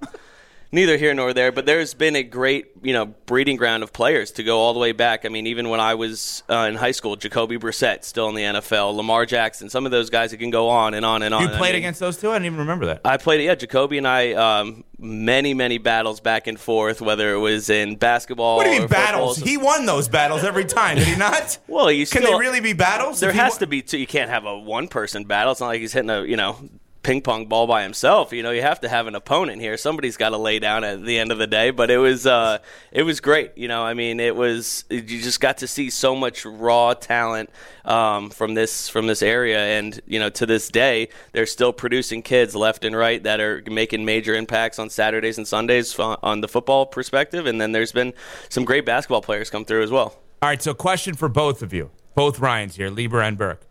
neither 0.74 0.98
here 0.98 1.14
nor 1.14 1.32
there. 1.34 1.54
But 1.54 1.66
there's 1.66 1.94
been 1.94 2.18
a 2.18 2.24
great, 2.24 2.66
you 2.82 2.92
know, 2.92 3.06
breeding 3.06 3.56
ground 3.56 3.84
of 3.84 3.94
players 3.94 4.32
to 4.32 4.44
go 4.44 4.60
all 4.60 4.74
the 4.74 4.80
way 4.80 4.92
back. 4.92 5.24
I 5.26 5.30
mean, 5.30 5.48
even 5.48 5.70
when 5.70 5.80
I 5.80 5.94
was 5.94 6.44
uh, 6.50 6.68
in 6.70 6.76
high 6.76 6.92
school, 6.92 7.16
Jacoby 7.16 7.58
Brissett 7.58 8.04
still 8.04 8.28
in 8.28 8.36
the 8.36 8.42
NFL, 8.42 8.96
Lamar 8.96 9.26
Jackson, 9.26 9.70
some 9.70 9.86
of 9.86 9.92
those 9.92 10.10
guys 10.10 10.32
that 10.32 10.38
can 10.38 10.50
go 10.50 10.68
on 10.68 10.94
and 10.96 11.06
on 11.06 11.24
and 11.24 11.34
on. 11.34 11.44
You 11.44 11.48
I 11.50 11.58
played 11.58 11.70
mean, 11.74 11.84
against 11.84 12.02
those 12.02 12.18
two? 12.18 12.30
I 12.32 12.34
didn't 12.34 12.48
even 12.48 12.60
remember 12.60 12.88
that. 12.88 13.02
I 13.06 13.16
played, 13.18 13.42
yeah, 13.46 13.56
Jacoby 13.56 13.98
and 14.00 14.08
I, 14.08 14.34
um, 14.34 14.84
many, 14.98 15.54
many 15.54 15.78
battles 15.78 16.20
back 16.20 16.48
and 16.48 16.60
forth, 16.60 17.02
whether 17.02 17.34
it 17.34 17.40
was 17.40 17.70
in 17.70 17.96
basketball. 17.96 18.58
What 18.58 18.66
do 18.66 18.72
you 18.72 18.80
mean 18.80 18.88
battles? 18.90 19.38
He 19.38 19.58
won 19.58 19.86
those 19.86 20.08
battles 20.10 20.44
every 20.44 20.66
time, 20.66 20.98
did 20.98 21.08
he 21.08 21.16
not? 21.16 21.60
Well, 21.68 21.92
you 21.92 22.06
Can 22.06 22.22
still- 22.24 22.34
they 22.34 22.40
really 22.40 22.60
be 22.62 22.74
battles? 22.74 23.20
There 23.20 23.32
has 23.32 23.54
won- 23.54 23.60
to 23.60 23.68
be 23.68 23.82
two. 23.82 23.98
You 23.98 24.08
can't 24.08 24.30
have 24.30 24.46
a 24.46 24.58
one 24.58 24.88
person 24.88 25.24
battle. 25.24 25.52
It's 25.52 25.62
not 25.62 25.68
like 25.68 25.82
he's 25.82 25.94
hitting 25.94 26.10
a 26.10 26.24
you 26.24 26.38
know 26.38 26.58
ping 27.04 27.22
pong 27.22 27.46
ball 27.46 27.68
by 27.68 27.84
himself. 27.84 28.34
You 28.34 28.42
know, 28.42 28.52
you 28.52 28.62
have 28.62 28.80
to 28.80 28.90
have 28.90 29.08
an 29.08 29.16
opponent 29.16 29.62
here. 29.62 29.78
Somebody's 29.78 30.18
got 30.18 30.30
to 30.30 30.38
lay 30.38 30.60
down 30.60 30.84
at 30.84 31.04
the 31.04 31.20
end 31.20 31.32
of 31.32 31.38
the 31.38 31.48
day. 31.48 31.70
But 31.70 31.92
it 31.92 31.98
was 31.98 32.26
uh, 32.26 32.60
it 32.92 33.04
was 33.04 33.20
great. 33.20 33.52
You 33.58 33.68
know, 33.68 33.84
I 33.84 33.94
mean, 33.94 34.20
it 34.20 34.36
was 34.36 34.86
you 34.90 35.02
just 35.02 35.40
got 35.40 35.60
to 35.60 35.68
see 35.68 35.90
so 35.90 36.16
much 36.16 36.46
raw 36.46 36.94
talent 36.94 37.50
um, 37.86 38.30
from 38.30 38.54
this 38.54 38.90
from 38.90 39.08
this 39.08 39.22
area, 39.22 39.60
and 39.78 40.00
you 40.08 40.20
know, 40.20 40.30
to 40.30 40.46
this 40.46 40.70
day, 40.70 41.10
they're 41.34 41.46
still 41.46 41.74
producing 41.74 42.22
kids 42.22 42.56
left 42.56 42.86
and 42.86 42.96
right 42.96 43.22
that 43.24 43.40
are 43.40 43.62
making 43.68 44.06
major 44.06 44.34
impacts 44.34 44.80
on 44.80 44.90
Saturdays 44.90 45.38
and 45.38 45.48
Sundays 45.48 45.98
on 46.00 46.42
the 46.42 46.48
football 46.48 46.86
perspective. 46.86 47.46
And 47.46 47.60
then 47.60 47.74
there's 47.74 47.92
been 47.92 48.14
some 48.50 48.66
great 48.66 48.86
basketball 48.86 49.22
players 49.22 49.50
come 49.50 49.66
through 49.66 49.84
as 49.84 49.92
well. 49.92 50.20
All 50.42 50.50
right, 50.50 50.62
so 50.62 50.74
question 50.74 51.16
for 51.16 51.30
both 51.30 51.62
of 51.62 51.74
you, 51.74 51.92
both 52.16 52.40
Ryans 52.40 52.76
here, 52.76 52.90
Lieber 52.90 53.22
and 53.22 53.38
Burke 53.38 53.66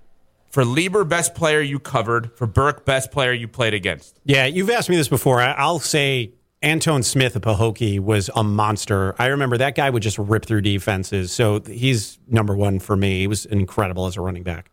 for 0.53 0.67
Lieber, 0.67 1.03
best 1.03 1.35
player 1.35 1.62
you 1.62 1.79
covered. 1.79 2.31
For 2.37 2.47
Burke, 2.47 2.85
best 2.85 3.11
player 3.11 3.33
you 3.33 3.49
played 3.49 3.73
against. 3.73 4.21
Yeah, 4.25 4.45
you've 4.45 4.69
asked 4.69 4.91
me 4.91 4.97
this 4.97 5.09
before. 5.09 5.41
I'll 5.41 5.81
say 5.81 6.35
Antone 6.62 7.03
Smith 7.03 7.35
of 7.35 7.43
Pahokee 7.43 7.99
was 7.99 8.29
a 8.37 8.45
monster. 8.45 9.15
I 9.19 9.29
remember 9.29 9.57
that 9.57 9.75
guy 9.75 9.88
would 9.88 10.03
just 10.03 10.19
rip 10.19 10.45
through 10.45 10.61
defenses. 10.61 11.33
So 11.33 11.61
he's 11.61 12.19
number 12.29 12.55
one 12.55 12.81
for 12.81 12.97
me. 12.97 13.21
He 13.21 13.27
was 13.27 13.47
incredible 13.47 14.07
as 14.07 14.19
a 14.19 14.21
running 14.21 14.43
back. 14.43 14.71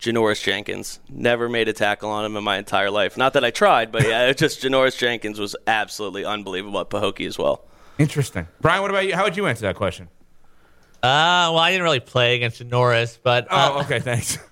Janoris 0.00 0.42
Jenkins. 0.42 0.98
Never 1.08 1.48
made 1.48 1.68
a 1.68 1.72
tackle 1.72 2.10
on 2.10 2.24
him 2.24 2.36
in 2.36 2.42
my 2.42 2.58
entire 2.58 2.90
life. 2.90 3.16
Not 3.16 3.34
that 3.34 3.44
I 3.44 3.52
tried, 3.52 3.92
but 3.92 4.02
yeah, 4.02 4.32
just 4.36 4.60
Janoris 4.60 4.98
Jenkins 4.98 5.38
was 5.38 5.54
absolutely 5.68 6.24
unbelievable 6.24 6.80
at 6.80 6.90
Pahokee 6.90 7.28
as 7.28 7.38
well. 7.38 7.64
Interesting. 7.96 8.48
Brian, 8.60 8.82
what 8.82 8.90
about 8.90 9.06
you? 9.06 9.14
How 9.14 9.22
would 9.22 9.36
you 9.36 9.46
answer 9.46 9.62
that 9.62 9.76
question? 9.76 10.08
Uh, 11.00 11.54
well, 11.54 11.58
I 11.58 11.70
didn't 11.70 11.84
really 11.84 12.00
play 12.00 12.34
against 12.34 12.60
Janoris, 12.60 13.18
but. 13.22 13.46
Uh, 13.48 13.74
oh, 13.74 13.80
okay, 13.82 14.00
thanks. 14.00 14.38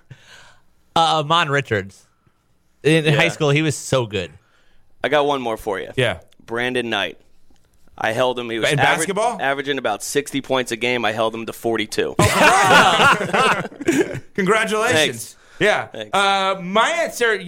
Uh, 0.95 1.19
Amon 1.19 1.49
Richards. 1.49 2.07
In 2.83 3.05
yeah. 3.05 3.11
high 3.11 3.29
school, 3.29 3.49
he 3.51 3.61
was 3.61 3.75
so 3.75 4.05
good. 4.05 4.31
I 5.03 5.09
got 5.09 5.25
one 5.25 5.41
more 5.41 5.57
for 5.57 5.79
you. 5.79 5.91
Yeah. 5.95 6.21
Brandon 6.45 6.89
Knight. 6.89 7.19
I 7.97 8.13
held 8.13 8.39
him. 8.39 8.49
He 8.49 8.57
was 8.57 8.71
in 8.71 8.79
average, 8.79 8.99
basketball, 8.99 9.41
averaging 9.41 9.77
about 9.77 10.01
sixty 10.01 10.41
points 10.41 10.71
a 10.71 10.75
game. 10.75 11.05
I 11.05 11.11
held 11.11 11.35
him 11.35 11.45
to 11.45 11.53
forty-two. 11.53 12.15
Congratulations! 14.33 14.95
Thanks. 14.95 15.35
Yeah. 15.59 15.87
Thanks. 15.87 16.09
Uh, 16.17 16.59
my 16.61 16.89
answer 16.89 17.39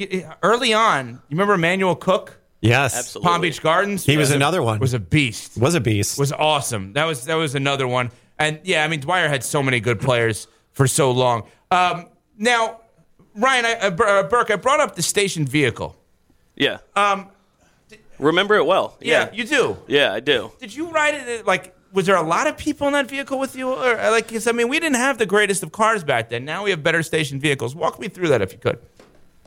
early 0.44 0.74
on. 0.74 1.10
You 1.10 1.20
remember 1.32 1.56
Emmanuel 1.56 1.96
Cook? 1.96 2.40
Yes, 2.62 2.96
absolutely. 2.96 3.30
Palm 3.30 3.42
Beach 3.42 3.62
Gardens. 3.62 4.06
He 4.06 4.16
was, 4.16 4.30
was 4.30 4.36
another 4.36 4.62
one. 4.62 4.80
Was 4.80 4.94
a 4.94 5.00
beast. 5.00 5.58
Was 5.58 5.76
a 5.76 5.82
beast. 5.82 6.20
Was 6.20 6.32
awesome. 6.32 6.94
That 6.94 7.06
was 7.06 7.26
that 7.26 7.36
was 7.36 7.56
another 7.56 7.88
one. 7.88 8.12
And 8.38 8.60
yeah, 8.64 8.84
I 8.84 8.88
mean 8.88 9.00
Dwyer 9.00 9.28
had 9.30 9.44
so 9.44 9.64
many 9.64 9.80
good 9.80 10.00
players 10.00 10.48
for 10.72 10.88
so 10.88 11.12
long. 11.12 11.44
Um, 11.72 12.10
now 12.38 12.82
Ryan, 13.36 13.66
I, 13.66 13.74
uh, 13.74 13.90
uh, 13.92 14.24
Burke, 14.24 14.52
I 14.52 14.56
brought 14.56 14.80
up 14.80 14.96
the 14.96 15.02
station 15.02 15.46
vehicle. 15.46 15.96
Yeah. 16.56 16.80
Um, 16.96 17.30
Remember 18.20 18.56
it 18.56 18.66
well. 18.66 18.96
Yeah, 19.02 19.26
yeah, 19.26 19.30
you 19.34 19.44
do. 19.44 19.78
Yeah, 19.88 20.14
I 20.14 20.20
do. 20.20 20.52
Did 20.60 20.74
you 20.74 20.90
ride 20.92 21.16
it? 21.16 21.46
Like, 21.46 21.76
was 21.92 22.06
there 22.06 22.16
a 22.16 22.22
lot 22.22 22.48
of 22.48 22.58
people 22.58 22.88
in 22.88 22.94
that 22.94 23.10
vehicle 23.10 23.40
with 23.40 23.56
you? 23.56 23.70
Or 23.70 24.00
uh, 24.00 24.12
like, 24.12 24.30
cause, 24.32 24.48
I 24.48 24.52
mean, 24.52 24.70
we 24.70 24.80
didn't 24.80 24.98
have 24.98 25.18
the 25.18 25.26
greatest 25.26 25.64
of 25.64 25.72
cars 25.72 26.04
back 26.04 26.30
then. 26.30 26.46
Now 26.46 26.64
we 26.64 26.70
have 26.70 26.84
better 26.84 27.04
station 27.04 27.40
vehicles. 27.40 27.76
Walk 27.76 28.00
me 28.00 28.08
through 28.08 28.30
that 28.30 28.42
if 28.42 28.52
you 28.54 28.60
could. 28.60 28.80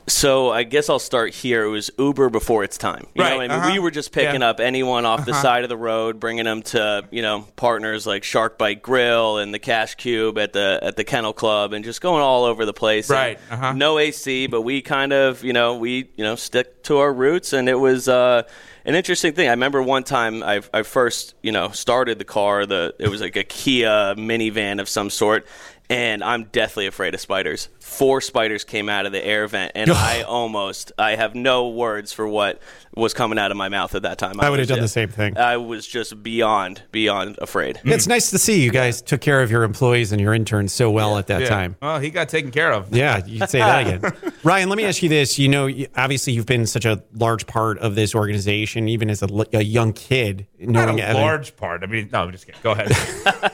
So 0.09 0.51
I 0.51 0.63
guess 0.63 0.89
I'll 0.89 0.99
start 0.99 1.33
here. 1.33 1.65
It 1.65 1.69
was 1.69 1.91
Uber 1.99 2.29
before 2.29 2.63
its 2.63 2.77
time. 2.77 3.07
You 3.13 3.23
right. 3.23 3.29
Know, 3.31 3.35
I 3.35 3.39
mean, 3.39 3.51
uh-huh. 3.51 3.71
we 3.73 3.79
were 3.79 3.91
just 3.91 4.13
picking 4.13 4.39
yeah. 4.39 4.49
up 4.49 4.61
anyone 4.61 5.05
off 5.05 5.25
the 5.25 5.31
uh-huh. 5.31 5.41
side 5.41 5.63
of 5.63 5.69
the 5.69 5.75
road, 5.75 6.19
bringing 6.19 6.45
them 6.45 6.61
to 6.63 7.05
you 7.11 7.21
know 7.21 7.45
partners 7.57 8.07
like 8.07 8.23
Shark 8.23 8.57
Bite 8.57 8.81
Grill 8.81 9.37
and 9.37 9.53
the 9.53 9.59
Cash 9.59 9.95
Cube 9.95 10.37
at 10.37 10.53
the 10.53 10.79
at 10.81 10.95
the 10.95 11.03
Kennel 11.03 11.33
Club, 11.33 11.73
and 11.73 11.83
just 11.83 11.99
going 11.99 12.21
all 12.21 12.45
over 12.45 12.65
the 12.65 12.73
place. 12.73 13.09
Right. 13.09 13.37
Uh-huh. 13.51 13.73
No 13.73 13.99
AC, 13.99 14.47
but 14.47 14.61
we 14.61 14.81
kind 14.81 15.11
of 15.11 15.43
you 15.43 15.51
know 15.51 15.75
we 15.75 16.09
you 16.15 16.23
know 16.23 16.35
stick 16.35 16.83
to 16.83 16.99
our 16.99 17.13
roots, 17.13 17.53
and 17.53 17.67
it 17.67 17.75
was. 17.75 18.07
Uh, 18.07 18.43
an 18.87 18.95
interesting 18.95 19.33
thing. 19.33 19.49
I 19.49 19.51
remember 19.51 19.83
one 19.83 20.05
time 20.05 20.41
I, 20.41 20.61
I 20.73 20.83
first, 20.83 21.35
you 21.43 21.51
know, 21.51 21.71
started 21.71 22.19
the 22.19 22.25
car. 22.25 22.65
The 22.65 22.95
it 22.97 23.09
was 23.09 23.19
like 23.19 23.35
a 23.35 23.43
Kia 23.43 24.15
minivan 24.15 24.79
of 24.79 24.87
some 24.87 25.09
sort, 25.09 25.45
and 25.89 26.23
I'm 26.23 26.45
deathly 26.45 26.87
afraid 26.87 27.13
of 27.13 27.21
spiders. 27.21 27.69
Four 27.79 28.19
spiders 28.21 28.63
came 28.63 28.89
out 28.89 29.05
of 29.05 29.11
the 29.11 29.25
air 29.25 29.47
vent, 29.47 29.71
and 29.75 29.89
I 29.91 30.21
almost, 30.23 30.91
I 30.97 31.15
have 31.15 31.35
no 31.35 31.69
words 31.69 32.11
for 32.11 32.27
what 32.27 32.61
was 32.95 33.13
coming 33.13 33.39
out 33.39 33.51
of 33.51 33.57
my 33.57 33.69
mouth 33.69 33.95
at 33.95 34.01
that 34.01 34.17
time. 34.17 34.39
I, 34.39 34.47
I 34.47 34.49
would 34.49 34.59
have 34.59 34.67
done 34.67 34.79
just, 34.79 34.93
the 34.93 34.99
same 35.01 35.09
thing. 35.09 35.37
I 35.37 35.57
was 35.57 35.87
just 35.87 36.21
beyond, 36.21 36.83
beyond 36.91 37.37
afraid. 37.41 37.79
It's 37.85 38.05
hmm. 38.05 38.09
nice 38.09 38.31
to 38.31 38.37
see 38.37 38.61
you 38.61 38.71
guys 38.71 39.01
took 39.01 39.21
care 39.21 39.41
of 39.41 39.49
your 39.49 39.63
employees 39.63 40.11
and 40.11 40.19
your 40.19 40.33
interns 40.33 40.73
so 40.73 40.91
well 40.91 41.11
yeah. 41.11 41.19
at 41.19 41.27
that 41.27 41.41
yeah. 41.41 41.49
time. 41.49 41.75
Well, 41.81 41.99
he 41.99 42.09
got 42.09 42.27
taken 42.27 42.51
care 42.51 42.73
of. 42.73 42.93
Yeah, 42.93 43.25
you 43.25 43.39
would 43.39 43.49
say 43.49 43.59
that 43.59 43.87
again. 43.87 44.33
Ryan, 44.43 44.69
let 44.69 44.77
me 44.77 44.83
ask 44.83 45.01
you 45.01 45.09
this. 45.09 45.39
You 45.39 45.47
know, 45.47 45.69
obviously 45.95 46.33
you've 46.33 46.45
been 46.45 46.65
such 46.65 46.85
a 46.85 47.03
large 47.13 47.47
part 47.47 47.77
of 47.79 47.95
this 47.95 48.13
organization, 48.13 48.89
even 48.89 49.09
as 49.09 49.21
a, 49.21 49.27
a 49.53 49.63
young 49.63 49.93
kid. 49.93 50.47
Not 50.59 50.89
a 50.89 51.13
large 51.13 51.55
part. 51.55 51.83
I 51.83 51.85
mean, 51.85 52.09
no, 52.11 52.23
I'm 52.23 52.31
just 52.31 52.45
kidding. 52.45 52.61
Go 52.61 52.71
ahead. 52.71 52.91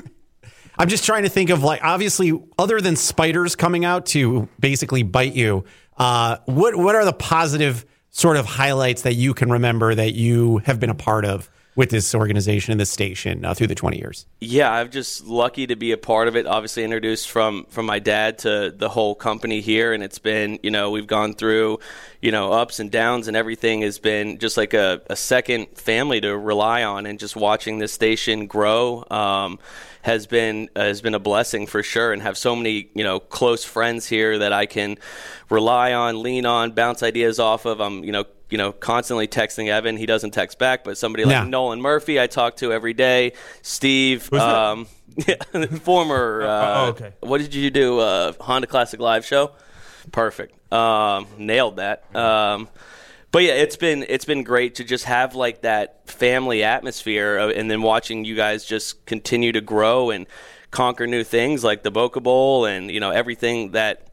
I'm 0.79 0.89
just 0.89 1.05
trying 1.05 1.23
to 1.23 1.29
think 1.29 1.51
of 1.51 1.63
like 1.63 1.83
obviously 1.85 2.39
other 2.59 2.81
than 2.81 2.97
spiders 2.97 3.55
coming 3.57 3.85
out 3.85 4.07
to 4.07 4.49
basically 4.59 5.03
bite 5.03 5.35
you, 5.35 5.65
uh, 5.97 6.39
what 6.47 6.77
what 6.77 6.95
are 6.95 7.05
the 7.05 7.13
positive 7.13 7.85
sort 8.11 8.37
of 8.37 8.47
highlights 8.47 9.03
that 9.03 9.15
you 9.15 9.35
can 9.35 9.51
remember 9.51 9.95
that 9.95 10.15
you 10.15 10.59
have 10.59 10.81
been 10.81 10.91
a 10.91 10.95
part 10.95 11.25
of 11.25 11.51
with 11.77 11.91
this 11.91 12.15
organization 12.15 12.71
and 12.71 12.81
this 12.81 12.91
station 12.91 13.45
uh, 13.45 13.53
through 13.53 13.67
the 13.67 13.75
20 13.75 13.99
years? 13.99 14.27
Yeah, 14.41 14.71
I'm 14.73 14.91
just 14.91 15.27
lucky 15.27 15.67
to 15.67 15.75
be 15.75 15.91
a 15.91 15.97
part 15.97 16.29
of 16.29 16.37
it. 16.37 16.47
Obviously, 16.47 16.85
introduced 16.85 17.29
from 17.29 17.67
from 17.69 17.87
my 17.87 17.99
dad 17.99 18.39
to 18.39 18.73
the 18.77 18.89
whole 18.89 19.15
company 19.15 19.61
here, 19.61 19.93
and 19.93 20.03
it's 20.03 20.19
been 20.19 20.59
you 20.63 20.71
know 20.71 20.91
we've 20.91 21.07
gone 21.07 21.35
through 21.35 21.79
you 22.21 22.33
know 22.33 22.53
ups 22.53 22.81
and 22.81 22.91
downs, 22.91 23.29
and 23.29 23.37
everything 23.37 23.83
has 23.83 23.99
been 23.99 24.39
just 24.39 24.57
like 24.57 24.75
a, 24.75 25.03
a 25.09 25.17
second 25.17 25.67
family 25.77 26.21
to 26.21 26.37
rely 26.37 26.83
on, 26.85 27.07
and 27.07 27.19
just 27.19 27.37
watching 27.37 27.79
this 27.79 27.93
station 27.93 28.47
grow. 28.47 29.05
Um, 29.11 29.59
has 30.05 30.27
been 30.27 30.69
uh, 30.77 30.83
has 30.83 31.01
been 31.01 31.15
a 31.15 31.19
blessing 31.19 31.67
for 31.67 31.83
sure, 31.83 32.13
and 32.13 32.21
have 32.21 32.37
so 32.37 32.55
many 32.55 32.91
you 32.95 33.03
know 33.03 33.19
close 33.19 33.65
friends 33.65 34.07
here 34.07 34.39
that 34.39 34.53
I 34.53 34.67
can 34.67 34.99
rely 35.49 35.95
on, 35.95 36.23
lean 36.23 36.45
on, 36.45 36.73
bounce 36.73 37.03
ideas 37.03 37.39
off 37.39 37.65
of. 37.65 37.81
I'm 37.81 38.05
you 38.05 38.13
know 38.13 38.27
you 38.51 38.59
know 38.59 38.71
constantly 38.71 39.27
texting 39.27 39.69
Evan. 39.69 39.97
He 39.97 40.05
doesn't 40.05 40.33
text 40.33 40.59
back, 40.59 40.85
but 40.85 40.99
somebody 40.99 41.25
like. 41.25 41.49
Nolan 41.49 41.81
Murphy 41.81 42.21
I 42.21 42.27
talk 42.27 42.57
to 42.57 42.71
every 42.71 42.93
day. 42.93 43.33
Steve. 43.63 44.31
Um, 44.35 44.87
former. 45.81 46.43
Oh, 46.43 46.49
uh, 46.49 46.75
oh, 46.77 46.89
okay. 46.91 47.13
What 47.21 47.41
did 47.41 47.55
you 47.55 47.71
do? 47.71 47.99
Uh, 47.99 48.33
Honda 48.41 48.67
Classic 48.67 49.01
Live 49.01 49.25
show. 49.25 49.53
Perfect. 50.13 50.71
Um, 50.71 51.27
nailed 51.39 51.77
that. 51.77 52.15
Um, 52.15 52.69
but 53.35 53.43
yeah, 53.43 53.55
it's 53.55 53.75
been 53.75 54.07
it's 54.09 54.25
been 54.25 54.45
great 54.45 54.77
to 54.77 54.85
just 54.85 55.07
have 55.07 55.35
like 55.35 55.63
that 55.63 56.09
family 56.09 56.63
atmosphere, 56.63 57.37
and 57.37 57.69
then 57.69 57.83
watching 57.83 58.25
you 58.25 58.37
guys 58.37 58.65
just 58.65 59.05
continue 59.07 59.51
to 59.51 59.61
grow 59.61 60.11
and 60.11 60.29
conquer 60.71 61.09
new 61.09 61.25
things 61.25 61.65
like 61.65 61.83
the 61.83 61.91
Boca 61.91 62.21
Bowl 62.21 62.65
and 62.65 62.93
you 62.93 63.01
know 63.01 63.11
everything 63.11 63.73
that 63.73 64.07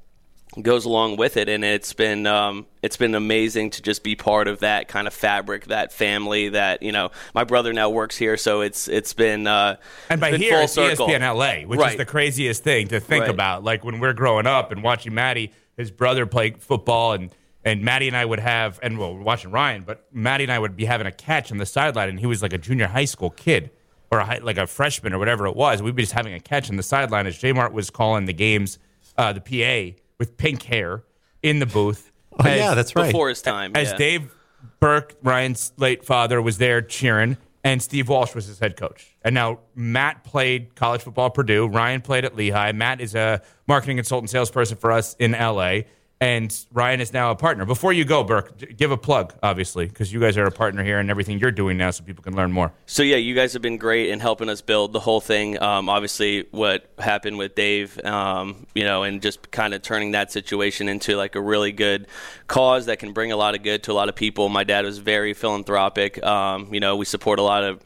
goes 0.60 0.86
along 0.86 1.18
with 1.18 1.38
it. 1.38 1.50
And 1.50 1.64
it's 1.64 1.94
been 1.94 2.26
um, 2.26 2.66
it's 2.82 2.98
been 2.98 3.14
amazing 3.14 3.70
to 3.72 3.84
just 3.84 4.04
be 4.04 4.16
part 4.16 4.48
of 4.48 4.62
that 4.62 4.88
kind 4.88 5.06
of 5.06 5.14
fabric, 5.14 5.68
that 5.68 5.94
family. 5.94 6.50
That 6.50 6.82
you 6.82 6.92
know, 6.92 7.12
my 7.36 7.44
brother 7.44 7.74
now 7.74 7.92
works 7.92 8.18
here, 8.18 8.38
so 8.38 8.62
it's 8.62 8.88
it's 8.88 9.14
been 9.14 9.46
uh, 9.46 9.76
and 10.10 10.20
by 10.20 10.32
been 10.32 10.42
here 10.42 10.54
full 10.54 10.64
it's 10.64 10.74
circle. 10.74 11.08
ESPN 11.10 11.36
LA, 11.36 11.68
which 11.68 11.80
right. 11.80 11.92
is 11.92 11.98
the 11.98 12.06
craziest 12.06 12.64
thing 12.64 12.88
to 12.88 13.00
think 13.00 13.22
right. 13.22 13.30
about. 13.30 13.64
Like 13.64 13.86
when 13.86 14.00
we're 14.00 14.14
growing 14.14 14.48
up 14.48 14.72
and 14.72 14.82
watching 14.82 15.14
Maddie, 15.14 15.54
his 15.78 15.92
brother 15.92 16.26
play 16.26 16.50
football 16.54 17.14
and 17.14 17.30
and 17.64 17.84
Maddie 17.84 18.08
and 18.08 18.18
I 18.18 18.26
would 18.26 18.40
have, 18.40 18.80
and 18.82 18.98
well, 18.98 19.16
we're 19.16 19.22
watching 19.22 19.52
Ryan, 19.52 19.84
but 19.84 20.06
Maddie 20.12 20.46
and 20.46 20.52
I 20.52 20.60
would 20.60 20.76
be 20.76 20.86
having 20.86 21.08
a 21.08 21.12
catch 21.12 21.52
on 21.52 21.58
the 21.58 21.66
sideline, 21.66 22.10
and 22.10 22.20
he 22.20 22.26
was 22.26 22.42
like 22.42 22.54
a 22.54 22.58
junior 22.58 22.88
high 22.88 23.06
school 23.06 23.30
kid 23.30 23.72
or 24.12 24.20
a 24.20 24.26
high, 24.26 24.40
like 24.40 24.58
a 24.58 24.68
freshman 24.68 25.14
or 25.14 25.20
whatever 25.20 25.46
it 25.46 25.56
was. 25.56 25.82
We'd 25.82 25.96
be 25.96 26.04
just 26.04 26.14
having 26.14 26.34
a 26.34 26.40
catch 26.40 26.70
on 26.70 26.76
the 26.76 26.84
sideline 26.84 27.28
as 27.28 27.38
J 27.38 27.54
Mart 27.54 27.74
was 27.74 27.90
calling 27.90 28.26
the 28.26 28.34
games, 28.34 28.80
uh, 29.18 29.34
the 29.34 29.42
PA 29.42 29.98
with 30.18 30.38
pink 30.38 30.64
hair 30.64 31.04
in 31.42 31.60
the 31.60 31.66
booth. 31.66 32.08
Oh, 32.40 32.48
as, 32.48 32.58
yeah, 32.58 32.74
that's 32.76 32.96
right. 32.96 33.08
Before 33.08 33.28
his 33.28 33.42
time. 33.42 33.74
As 33.76 33.92
yeah. 33.92 33.98
Dave 33.98 34.36
Burke, 34.80 35.16
Ryan's 35.22 35.74
late 35.76 36.06
father, 36.06 36.42
was 36.42 36.60
there 36.60 36.82
cheering, 36.82 37.36
and 37.62 37.84
Steve 37.84 38.08
Walsh 38.08 38.34
was 38.34 38.46
his 38.46 38.58
head 38.58 38.78
coach. 38.78 39.18
And 39.22 39.36
now 39.36 39.60
Matt 39.76 40.24
played 40.24 40.74
college 40.74 41.02
football 41.02 41.26
at 41.26 41.34
Purdue. 41.34 41.68
Ryan 41.68 42.00
played 42.00 42.24
at 42.24 42.38
Lehigh. 42.38 42.72
Matt 42.72 43.02
is 43.02 43.16
a 43.16 43.42
marketing 43.68 43.98
consultant, 43.98 44.30
salesperson 44.30 44.78
for 44.78 44.94
us 44.94 45.14
in 45.20 45.34
LA 45.34 45.82
and 46.22 46.56
Ryan 46.72 47.02
is 47.02 47.14
now 47.14 47.32
a 47.32 47.36
partner. 47.36 47.66
Before 47.66 47.92
you 47.92 48.06
go, 48.06 48.24
Burke, 48.24 48.78
give 48.78 48.92
a 48.92 48.98
plug, 48.98 49.34
obviously, 49.42 49.88
because 49.88 50.14
you 50.14 50.20
guys 50.20 50.38
are 50.38 50.46
a 50.46 50.52
partner 50.52 50.84
here 50.84 51.00
and 51.00 51.10
everything 51.10 51.40
you're 51.40 51.52
doing 51.52 51.78
now, 51.78 51.90
so 51.90 52.04
people 52.04 52.24
can 52.24 52.36
learn 52.36 52.52
more. 52.52 52.72
So 52.86 53.02
yeah, 53.02 53.16
you 53.16 53.34
guys 53.34 53.54
have 53.54 53.64
been 53.64 53.78
great 53.78 54.10
in 54.10 54.20
helping 54.20 54.48
us 54.48 54.62
build 54.62 54.94
the 54.94 55.00
whole 55.00 55.20
thing. 55.20 55.60
Um, 55.60 55.90
obviously, 55.90 56.46
what 56.52 56.86
happened 57.00 57.40
with 57.40 57.56
Dave, 57.56 58.00
um, 58.06 58.68
you 58.76 58.84
know, 58.84 59.02
and 59.02 59.20
just 59.20 59.50
kind 59.50 59.74
of 59.74 59.82
turning 59.82 60.12
that 60.12 60.32
situation 60.32 60.88
into 60.90 61.18
like 61.18 61.34
a 61.34 61.42
really 61.42 61.72
good 61.72 62.06
cause 62.46 62.86
that 62.86 63.00
can 63.00 63.14
bring 63.14 63.32
a 63.32 63.36
lot 63.36 63.56
of 63.56 63.64
good 63.64 63.82
to 63.84 63.92
a 63.92 63.94
lot 63.94 64.08
of 64.08 64.16
people. 64.16 64.48
My 64.48 64.64
dad 64.64 64.86
was 64.86 65.00
very 65.00 65.34
philanthropic. 65.34 66.24
Um, 66.24 66.72
you 66.72 66.80
know, 66.80 66.98
we 66.98 67.06
support 67.06 67.40
a 67.40 67.44
lot 67.44 67.64
of 67.64 67.82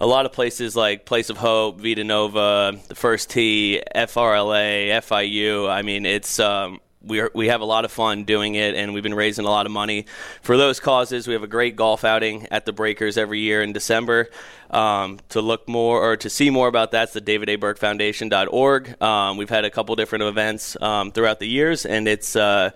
a 0.00 0.06
lot 0.06 0.24
of 0.24 0.32
places 0.32 0.74
like 0.74 1.04
Place 1.04 1.28
of 1.28 1.36
Hope, 1.36 1.82
Vita 1.82 2.02
Nova, 2.02 2.80
the 2.88 2.94
First 2.94 3.28
Tee, 3.28 3.82
FRLA, 3.94 4.88
FIU. 5.02 5.68
I 5.68 5.82
mean, 5.82 6.06
it's 6.06 6.40
um, 6.40 6.80
we 7.06 7.20
are, 7.20 7.30
we 7.34 7.48
have 7.48 7.60
a 7.60 7.64
lot 7.64 7.84
of 7.84 7.92
fun 7.92 8.24
doing 8.24 8.54
it, 8.54 8.74
and 8.74 8.94
we've 8.94 9.02
been 9.02 9.14
raising 9.14 9.44
a 9.44 9.50
lot 9.50 9.66
of 9.66 9.72
money 9.72 10.06
for 10.42 10.56
those 10.56 10.80
causes. 10.80 11.26
We 11.26 11.34
have 11.34 11.42
a 11.42 11.48
great 11.48 11.76
golf 11.76 12.04
outing 12.04 12.48
at 12.50 12.66
the 12.66 12.72
Breakers 12.72 13.16
every 13.16 13.40
year 13.40 13.62
in 13.62 13.72
December. 13.72 14.30
Um, 14.70 15.20
to 15.28 15.40
look 15.40 15.68
more 15.68 16.02
or 16.02 16.16
to 16.16 16.28
see 16.28 16.50
more 16.50 16.66
about 16.66 16.90
that, 16.92 17.04
it's 17.04 17.12
the 17.12 17.20
David 17.20 17.48
A. 17.48 17.56
Burke 17.56 17.78
Foundation.org. 17.78 19.00
Um, 19.00 19.36
we've 19.36 19.48
had 19.48 19.64
a 19.64 19.70
couple 19.70 19.94
different 19.94 20.24
events 20.24 20.76
um, 20.80 21.12
throughout 21.12 21.38
the 21.38 21.46
years, 21.46 21.86
and 21.86 22.08
it's 22.08 22.34
uh, 22.34 22.70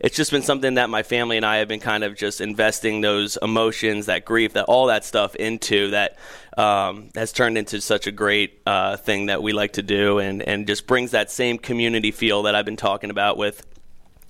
it's 0.00 0.16
just 0.16 0.30
been 0.30 0.42
something 0.42 0.74
that 0.74 0.88
my 0.88 1.02
family 1.02 1.36
and 1.36 1.44
I 1.44 1.56
have 1.56 1.68
been 1.68 1.80
kind 1.80 2.04
of 2.04 2.16
just 2.16 2.40
investing 2.40 3.02
those 3.02 3.36
emotions, 3.42 4.06
that 4.06 4.24
grief, 4.24 4.54
that 4.54 4.64
all 4.64 4.86
that 4.86 5.04
stuff 5.04 5.34
into 5.36 5.90
that 5.90 6.16
um, 6.56 7.10
has 7.14 7.32
turned 7.32 7.58
into 7.58 7.80
such 7.82 8.06
a 8.06 8.12
great 8.12 8.62
uh, 8.64 8.96
thing 8.96 9.26
that 9.26 9.42
we 9.42 9.52
like 9.52 9.74
to 9.74 9.82
do, 9.82 10.20
and 10.20 10.42
and 10.42 10.66
just 10.66 10.86
brings 10.86 11.10
that 11.10 11.30
same 11.30 11.58
community 11.58 12.12
feel 12.12 12.44
that 12.44 12.54
I've 12.54 12.64
been 12.64 12.76
talking 12.76 13.10
about 13.10 13.36
with 13.36 13.66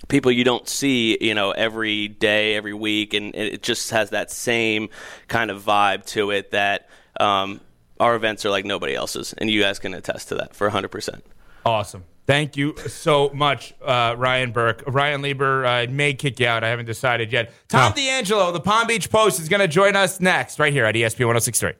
people 0.07 0.31
you 0.31 0.43
don't 0.43 0.67
see, 0.67 1.17
you 1.21 1.33
know, 1.33 1.51
every 1.51 2.07
day, 2.07 2.55
every 2.55 2.73
week, 2.73 3.13
and 3.13 3.35
it 3.35 3.63
just 3.63 3.89
has 3.91 4.11
that 4.11 4.31
same 4.31 4.89
kind 5.27 5.51
of 5.51 5.63
vibe 5.63 6.05
to 6.07 6.31
it 6.31 6.51
that 6.51 6.89
um, 7.19 7.61
our 7.99 8.15
events 8.15 8.45
are 8.45 8.49
like 8.49 8.65
nobody 8.65 8.95
else's, 8.95 9.33
and 9.33 9.49
you 9.49 9.61
guys 9.61 9.79
can 9.79 9.93
attest 9.93 10.29
to 10.29 10.35
that 10.35 10.55
for 10.55 10.69
100%. 10.69 11.21
Awesome. 11.65 12.03
Thank 12.25 12.55
you 12.55 12.77
so 12.87 13.31
much, 13.33 13.73
uh, 13.81 14.15
Ryan 14.17 14.53
Burke. 14.53 14.83
Ryan 14.87 15.21
Lieber 15.21 15.65
uh, 15.65 15.87
may 15.89 16.13
kick 16.13 16.39
you 16.39 16.47
out. 16.47 16.63
I 16.63 16.69
haven't 16.69 16.85
decided 16.85 17.33
yet. 17.33 17.51
Tom 17.67 17.91
oh. 17.91 17.95
D'Angelo, 17.95 18.51
the 18.53 18.61
Palm 18.61 18.87
Beach 18.87 19.09
Post, 19.09 19.41
is 19.41 19.49
going 19.49 19.59
to 19.59 19.67
join 19.67 19.97
us 19.97 20.21
next, 20.21 20.57
right 20.57 20.71
here 20.71 20.85
at 20.85 20.95
ESPN 20.95 21.27
1063. 21.27 21.73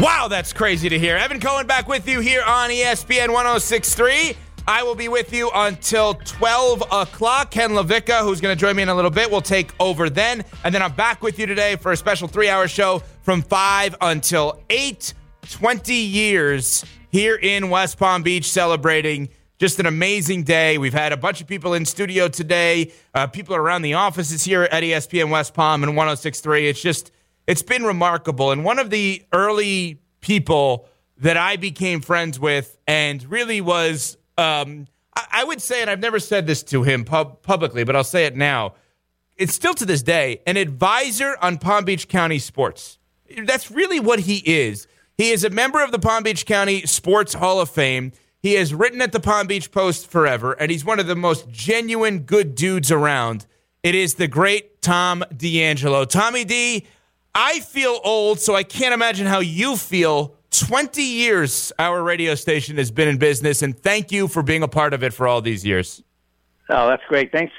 Wow, 0.00 0.26
that's 0.28 0.52
crazy 0.52 0.88
to 0.88 0.98
hear. 0.98 1.16
Evan 1.16 1.40
Cohen 1.40 1.66
back 1.66 1.88
with 1.88 2.06
you 2.08 2.20
here 2.20 2.42
on 2.42 2.68
ESPN 2.68 3.32
1063. 3.32 4.36
I 4.66 4.82
will 4.82 4.94
be 4.94 5.08
with 5.08 5.32
you 5.32 5.50
until 5.54 6.14
12 6.14 6.84
o'clock. 6.90 7.50
Ken 7.50 7.70
LaVicka, 7.70 8.22
who's 8.22 8.40
going 8.40 8.56
to 8.56 8.60
join 8.60 8.76
me 8.76 8.82
in 8.82 8.88
a 8.88 8.94
little 8.94 9.10
bit, 9.10 9.30
will 9.30 9.42
take 9.42 9.72
over 9.78 10.08
then. 10.08 10.42
And 10.64 10.74
then 10.74 10.80
I'm 10.80 10.92
back 10.92 11.22
with 11.22 11.38
you 11.38 11.44
today 11.44 11.76
for 11.76 11.92
a 11.92 11.96
special 11.96 12.28
three 12.28 12.48
hour 12.48 12.66
show 12.66 13.02
from 13.22 13.42
5 13.42 13.96
until 14.00 14.60
8. 14.70 15.12
20 15.50 15.94
years 15.94 16.84
here 17.10 17.36
in 17.36 17.68
West 17.68 17.98
Palm 17.98 18.22
Beach 18.22 18.50
celebrating 18.50 19.28
just 19.58 19.78
an 19.78 19.86
amazing 19.86 20.42
day. 20.42 20.78
We've 20.78 20.94
had 20.94 21.12
a 21.12 21.16
bunch 21.16 21.40
of 21.40 21.46
people 21.46 21.74
in 21.74 21.84
studio 21.84 22.28
today, 22.28 22.92
uh, 23.14 23.26
people 23.26 23.54
around 23.54 23.82
the 23.82 23.94
offices 23.94 24.44
here 24.44 24.62
at 24.62 24.82
ESPN 24.82 25.30
West 25.30 25.54
Palm 25.54 25.82
and 25.82 25.96
1063. 25.96 26.68
It's 26.68 26.80
just, 26.80 27.12
it's 27.46 27.62
been 27.62 27.84
remarkable. 27.84 28.50
And 28.50 28.64
one 28.64 28.78
of 28.78 28.90
the 28.90 29.22
early 29.32 30.00
people 30.20 30.88
that 31.18 31.36
I 31.36 31.56
became 31.56 32.00
friends 32.00 32.40
with 32.40 32.78
and 32.86 33.22
really 33.30 33.60
was 33.60 34.16
um, 34.38 34.86
I, 35.16 35.26
I, 35.32 35.44
would 35.44 35.62
say, 35.62 35.80
and 35.80 35.90
I've 35.90 36.00
never 36.00 36.18
said 36.18 36.46
this 36.46 36.62
to 36.64 36.82
him 36.82 37.04
pub- 37.04 37.42
publicly, 37.42 37.84
but 37.84 37.96
I'll 37.96 38.04
say 38.04 38.26
it 38.26 38.36
now. 38.36 38.74
It's 39.36 39.54
still 39.54 39.74
to 39.74 39.84
this 39.84 40.02
day 40.02 40.40
an 40.46 40.56
advisor 40.56 41.36
on 41.40 41.58
Palm 41.58 41.84
Beach 41.84 42.08
County 42.08 42.38
sports. 42.38 42.98
That's 43.44 43.70
really 43.70 44.00
what 44.00 44.20
he 44.20 44.38
is. 44.38 44.86
He 45.16 45.30
is 45.30 45.44
a 45.44 45.50
member 45.50 45.82
of 45.82 45.92
the 45.92 45.98
Palm 45.98 46.22
Beach 46.22 46.46
County 46.46 46.82
Sports 46.86 47.34
Hall 47.34 47.60
of 47.60 47.70
Fame. 47.70 48.12
He 48.40 48.54
has 48.54 48.74
written 48.74 49.00
at 49.00 49.12
the 49.12 49.20
Palm 49.20 49.46
Beach 49.46 49.70
Post 49.70 50.10
forever, 50.10 50.52
and 50.52 50.70
he's 50.70 50.84
one 50.84 51.00
of 51.00 51.06
the 51.06 51.16
most 51.16 51.48
genuine 51.48 52.20
good 52.20 52.54
dudes 52.54 52.90
around. 52.90 53.46
It 53.82 53.94
is 53.94 54.14
the 54.14 54.28
great 54.28 54.82
Tom 54.82 55.24
D'Angelo. 55.34 56.04
Tommy 56.04 56.44
D, 56.44 56.86
I 57.34 57.60
feel 57.60 58.00
old, 58.04 58.40
so 58.40 58.54
I 58.54 58.62
can't 58.62 58.94
imagine 58.94 59.26
how 59.26 59.40
you 59.40 59.76
feel 59.76 60.36
20 60.60 61.02
years 61.02 61.72
our 61.78 62.02
radio 62.02 62.34
station 62.34 62.76
has 62.76 62.90
been 62.90 63.08
in 63.08 63.18
business, 63.18 63.62
and 63.62 63.78
thank 63.78 64.12
you 64.12 64.28
for 64.28 64.42
being 64.42 64.62
a 64.62 64.68
part 64.68 64.94
of 64.94 65.02
it 65.02 65.12
for 65.12 65.26
all 65.26 65.40
these 65.40 65.64
years. 65.64 66.02
Oh, 66.68 66.88
that's 66.88 67.02
great. 67.08 67.32
Thanks. 67.32 67.52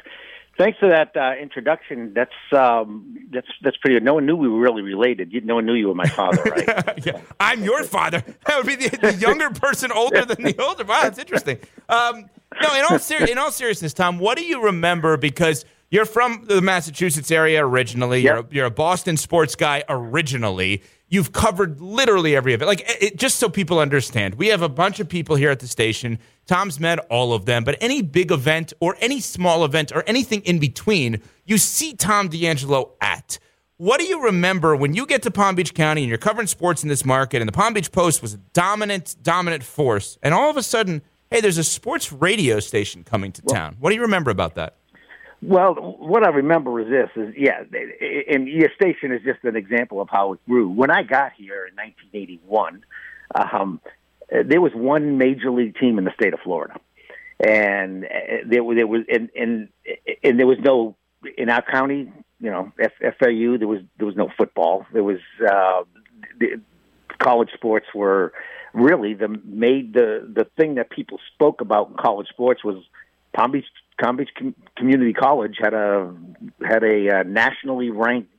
Thanks 0.58 0.80
for 0.80 0.88
that 0.88 1.16
uh, 1.18 1.34
introduction. 1.40 2.14
That's 2.14 2.32
um, 2.54 3.28
that's 3.30 3.48
that's 3.62 3.76
pretty 3.78 3.98
good. 3.98 4.04
No 4.04 4.14
one 4.14 4.26
knew 4.26 4.38
we 4.38 4.48
were 4.48 4.60
really 4.60 4.82
related. 4.82 5.34
No 5.46 5.56
one 5.56 5.66
knew 5.66 5.74
you 5.74 5.90
were 5.90 5.96
my 5.96 6.08
father, 6.08 6.42
right? 6.46 7.06
yeah. 7.06 7.20
I'm 7.40 7.64
your 7.64 7.84
father. 7.84 8.24
That 8.48 8.58
would 8.58 8.68
be 8.68 8.76
the, 8.76 8.98
the 8.98 9.14
younger 9.16 9.50
person 9.50 9.92
older 9.92 10.24
than 10.24 10.44
the 10.44 10.56
older. 10.62 10.86
Wow, 10.86 11.04
that's 11.04 11.20
interesting. 11.20 11.58
Um, 11.90 12.30
no, 12.62 12.74
in 12.76 12.86
all 12.90 13.00
ser- 13.00 13.26
in 13.26 13.38
all 13.38 13.52
seriousness, 13.52 13.94
Tom, 13.94 14.18
what 14.18 14.38
do 14.38 14.46
you 14.46 14.64
remember? 14.64 15.18
Because 15.18 15.66
you're 15.90 16.06
from 16.06 16.46
the 16.46 16.62
Massachusetts 16.62 17.32
area 17.32 17.66
originally. 17.66 18.22
Yep. 18.22 18.24
You're, 18.24 18.40
a, 18.40 18.48
you're 18.52 18.66
a 18.66 18.72
Boston 18.72 19.18
sports 19.18 19.56
guy 19.56 19.84
originally. 19.90 20.84
You've 21.08 21.32
covered 21.32 21.80
literally 21.80 22.36
every 22.36 22.54
event. 22.54 22.68
Like, 22.68 22.84
it, 23.02 23.16
just 23.18 23.38
so 23.38 23.48
people 23.48 23.80
understand, 23.80 24.36
we 24.36 24.48
have 24.48 24.62
a 24.62 24.70
bunch 24.70 25.00
of 25.00 25.08
people 25.08 25.36
here 25.36 25.52
at 25.52 25.60
the 25.60 25.68
station. 25.68 26.18
Tom's 26.48 26.80
met 26.80 27.00
all 27.10 27.34
of 27.34 27.46
them, 27.46 27.64
but 27.64 27.78
any 27.80 28.02
big 28.02 28.32
event 28.32 28.74
or 28.80 28.98
any 29.00 29.20
small 29.20 29.66
event 29.66 29.92
or 29.94 30.04
anything 30.08 30.42
in 30.42 30.60
between, 30.60 31.22
you 31.46 31.58
see 31.58 31.94
Tom 31.94 32.28
D'Angelo 32.30 32.94
at. 33.02 33.38
What 33.78 34.00
do 34.00 34.06
you 34.06 34.24
remember 34.24 34.76
when 34.76 34.94
you 34.94 35.06
get 35.06 35.22
to 35.24 35.32
Palm 35.32 35.56
Beach 35.56 35.74
County 35.74 36.02
and 36.02 36.10
you're 36.10 36.18
covering 36.18 36.48
sports 36.48 36.82
in 36.82 36.90
this 36.90 37.04
market, 37.04 37.42
and 37.42 37.48
the 37.48 37.52
Palm 37.52 37.74
Beach 37.74 37.92
Post 37.92 38.22
was 38.22 38.34
a 38.34 38.38
dominant, 38.54 39.16
dominant 39.22 39.64
force, 39.64 40.18
and 40.24 40.34
all 40.34 40.50
of 40.50 40.58
a 40.58 40.64
sudden, 40.64 41.02
hey, 41.30 41.42
there's 41.42 41.58
a 41.58 41.64
sports 41.64 42.12
radio 42.12 42.60
station 42.60 43.04
coming 43.04 43.32
to 43.34 43.42
well, 43.44 43.54
town. 43.54 43.76
What 43.80 43.90
do 43.90 43.96
you 43.96 44.02
remember 44.02 44.32
about 44.32 44.56
that? 44.56 44.78
Well, 45.42 45.74
what 46.00 46.26
I 46.26 46.30
remember 46.30 46.80
is 46.80 46.90
this: 46.90 47.10
is 47.16 47.36
yeah, 47.38 47.64
and 48.30 48.48
your 48.48 48.70
station 48.76 49.12
is 49.12 49.22
just 49.24 49.44
an 49.44 49.56
example 49.56 50.02
of 50.02 50.10
how 50.10 50.34
it 50.34 50.40
grew. 50.46 50.70
When 50.70 50.90
I 50.90 51.04
got 51.04 51.34
here 51.34 51.68
in 51.68 51.76
1981, 51.76 52.84
um, 53.36 53.82
there 54.30 54.62
was 54.62 54.72
one 54.74 55.18
major 55.18 55.52
league 55.52 55.76
team 55.78 55.98
in 55.98 56.06
the 56.06 56.14
state 56.20 56.34
of 56.34 56.40
Florida, 56.40 56.80
and 57.46 58.06
uh, 58.06 58.08
there, 58.48 58.64
there 58.76 58.88
was 58.88 59.02
and, 59.10 59.30
and 59.36 59.70
and 60.24 60.40
there 60.40 60.48
was 60.48 60.58
no 60.64 60.96
in 61.38 61.50
our 61.50 61.62
county, 61.62 62.12
you 62.40 62.50
know, 62.52 62.72
FAU. 62.78 63.58
There 63.58 63.68
was 63.68 63.82
there 63.98 64.06
was 64.08 64.16
no 64.16 64.30
football. 64.38 64.86
There 64.94 65.04
was 65.04 65.20
uh, 65.42 65.84
the, 66.40 66.62
college 67.20 67.50
sports 67.54 67.88
were 67.94 68.34
really 68.74 69.14
the 69.14 69.28
made 69.46 69.94
the 69.94 70.30
the 70.34 70.46
thing 70.58 70.76
that 70.76 70.90
people 70.90 71.20
spoke 71.34 71.62
about 71.62 71.90
in 71.90 71.96
college 71.96 72.28
sports 72.30 72.64
was 72.64 72.84
Palm 73.34 73.52
Beach 73.52 73.66
Palm 74.02 74.18
Beach 74.18 74.30
Com- 74.38 74.56
Community 74.76 75.14
College 75.14 75.58
had 75.60 75.74
a 75.74 76.14
had 76.62 76.84
a 76.84 77.20
uh, 77.20 77.24
nationally 77.24 77.90
ranked 77.90 78.32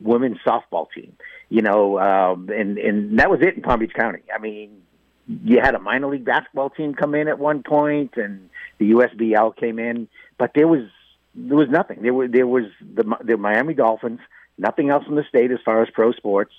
women's 0.00 0.38
softball 0.46 0.86
team. 0.94 1.16
You 1.48 1.62
know, 1.62 1.98
um, 1.98 2.48
and 2.50 2.78
and 2.78 3.18
that 3.18 3.30
was 3.30 3.40
it 3.40 3.56
in 3.56 3.62
Palm 3.62 3.80
Beach 3.80 3.94
County. 3.94 4.20
I 4.34 4.38
mean, 4.38 4.82
you 5.26 5.60
had 5.62 5.74
a 5.74 5.78
minor 5.78 6.08
league 6.08 6.24
basketball 6.24 6.70
team 6.70 6.94
come 6.94 7.14
in 7.14 7.28
at 7.28 7.38
one 7.38 7.62
point, 7.62 8.14
and 8.16 8.50
the 8.78 8.92
USBL 8.92 9.56
came 9.56 9.78
in, 9.78 10.08
but 10.36 10.52
there 10.54 10.68
was 10.68 10.88
there 11.34 11.56
was 11.56 11.68
nothing. 11.68 12.02
There 12.02 12.14
was 12.14 12.30
there 12.30 12.46
was 12.46 12.64
the 12.94 13.04
the 13.24 13.36
Miami 13.36 13.74
Dolphins. 13.74 14.20
Nothing 14.60 14.90
else 14.90 15.04
in 15.08 15.14
the 15.14 15.22
state 15.28 15.52
as 15.52 15.58
far 15.64 15.82
as 15.82 15.88
pro 15.90 16.10
sports. 16.12 16.52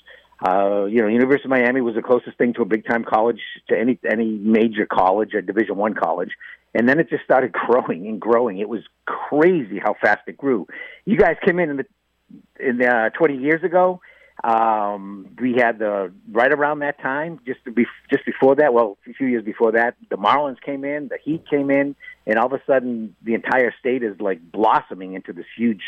Uh, 0.46 0.86
you 0.86 1.02
know, 1.02 1.08
University 1.08 1.46
of 1.46 1.50
Miami 1.50 1.82
was 1.82 1.96
the 1.96 2.02
closest 2.02 2.38
thing 2.38 2.54
to 2.54 2.62
a 2.62 2.66
big 2.66 2.86
time 2.86 3.04
college 3.04 3.42
to 3.68 3.78
any 3.78 4.00
any 4.10 4.38
major 4.38 4.86
college, 4.86 5.34
a 5.34 5.42
Division 5.42 5.76
One 5.76 5.94
college, 5.94 6.32
and 6.74 6.88
then 6.88 7.00
it 7.00 7.10
just 7.10 7.24
started 7.26 7.52
growing 7.68 8.08
and 8.08 8.22
growing. 8.22 8.60
It 8.60 8.70
was 8.70 8.82
crazy 9.06 9.80
how 9.80 9.96
fast 10.02 10.22
it 10.28 10.38
grew. 10.38 10.68
You 11.06 11.18
guys 11.18 11.36
came 11.46 11.60
in 11.60 11.70
in 11.70 11.78
the 11.78 11.86
in 12.60 12.82
uh, 12.82 13.10
20 13.10 13.38
years 13.38 13.64
ago. 13.64 14.02
Um, 14.42 15.36
we 15.42 15.56
had 15.58 15.80
the 15.80 16.14
right 16.32 16.52
around 16.54 16.80
that 16.80 17.02
time, 17.02 17.42
just 17.46 17.62
to 17.66 17.72
be 17.72 17.86
just 18.10 18.26
before 18.26 18.56
that. 18.56 18.74
Well, 18.74 18.98
a 19.10 19.14
few 19.14 19.28
years 19.28 19.44
before 19.44 19.74
that, 19.74 19.96
the 20.10 20.16
Marlins 20.16 20.62
came 20.62 20.86
in, 20.86 21.10
the 21.10 21.18
Heat 21.22 21.44
came 21.50 21.70
in, 21.70 21.98
and 22.26 22.40
all 22.40 22.46
of 22.46 22.54
a 22.54 22.62
sudden, 22.66 23.14
the 23.22 23.34
entire 23.34 23.74
state 23.78 24.04
is 24.04 24.22
like 24.22 24.40
blossoming 24.54 25.16
into 25.16 25.34
this 25.34 25.46
huge, 25.58 25.84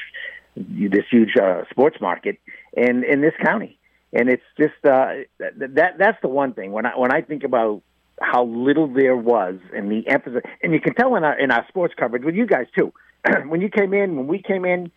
this 0.57 1.05
huge 1.09 1.37
uh, 1.41 1.61
sports 1.69 2.01
market 2.01 2.39
in 2.73 3.05
in 3.05 3.21
this 3.21 3.33
county 3.41 3.77
and 4.13 4.29
it's 4.29 4.43
just 4.57 4.73
uh, 4.85 5.13
that 5.39 5.95
that's 5.97 6.21
the 6.21 6.27
one 6.27 6.53
thing 6.53 6.71
when 6.71 6.85
I 6.85 6.97
when 6.97 7.13
I 7.13 7.21
think 7.21 7.43
about 7.43 7.81
how 8.21 8.45
little 8.45 8.87
there 8.87 9.15
was 9.17 9.55
and 9.75 9.91
the 9.91 10.07
emphasis, 10.07 10.41
and 10.61 10.73
you 10.73 10.79
can 10.79 10.93
tell 10.93 11.15
in 11.15 11.23
our 11.23 11.37
in 11.37 11.51
our 11.51 11.65
sports 11.67 11.93
coverage 11.97 12.23
with 12.23 12.35
you 12.35 12.45
guys 12.45 12.67
too. 12.77 12.93
when 13.47 13.61
you 13.61 13.69
came 13.69 13.93
in, 13.93 14.15
when 14.15 14.27
we 14.27 14.41
came 14.41 14.65
in, 14.65 14.91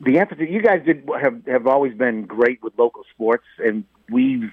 the 0.00 0.18
emphasis 0.18 0.46
you 0.48 0.62
guys 0.62 0.82
did 0.84 1.08
have 1.20 1.46
have 1.46 1.66
always 1.66 1.94
been 1.94 2.24
great 2.24 2.62
with 2.62 2.72
local 2.78 3.04
sports, 3.14 3.44
and 3.58 3.84
we've 4.10 4.52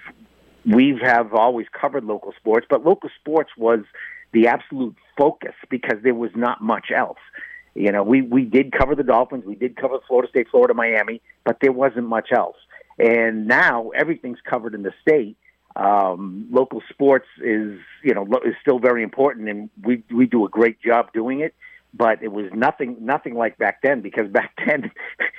we've 0.65 0.99
have 1.01 1.33
always 1.33 1.67
covered 1.69 2.03
local 2.03 2.33
sports, 2.37 2.67
but 2.69 2.85
local 2.85 3.09
sports 3.19 3.51
was 3.57 3.79
the 4.33 4.47
absolute 4.47 4.95
focus 5.17 5.53
because 5.69 5.97
there 6.03 6.15
was 6.15 6.31
not 6.35 6.61
much 6.61 6.91
else. 6.95 7.19
You 7.73 7.91
know, 7.91 8.03
we 8.03 8.21
we 8.21 8.43
did 8.43 8.71
cover 8.71 8.95
the 8.95 9.03
Dolphins, 9.03 9.45
we 9.45 9.55
did 9.55 9.77
cover 9.77 9.97
Florida 10.07 10.29
State, 10.29 10.47
Florida, 10.51 10.73
Miami, 10.73 11.21
but 11.45 11.57
there 11.61 11.71
wasn't 11.71 12.07
much 12.07 12.31
else. 12.31 12.57
And 12.99 13.47
now 13.47 13.89
everything's 13.89 14.39
covered 14.43 14.75
in 14.75 14.83
the 14.83 14.93
state. 15.01 15.37
Um, 15.75 16.47
local 16.51 16.81
sports 16.89 17.27
is, 17.41 17.79
you 18.03 18.13
know, 18.13 18.23
lo- 18.23 18.41
is 18.45 18.55
still 18.61 18.79
very 18.79 19.03
important, 19.03 19.47
and 19.49 19.69
we 19.81 20.03
we 20.13 20.25
do 20.25 20.45
a 20.45 20.49
great 20.49 20.81
job 20.81 21.13
doing 21.13 21.39
it. 21.39 21.55
But 21.93 22.21
it 22.23 22.31
was 22.31 22.45
nothing 22.53 22.97
nothing 22.99 23.35
like 23.35 23.57
back 23.57 23.81
then 23.81 24.01
because 24.01 24.27
back 24.31 24.53
then, 24.65 24.91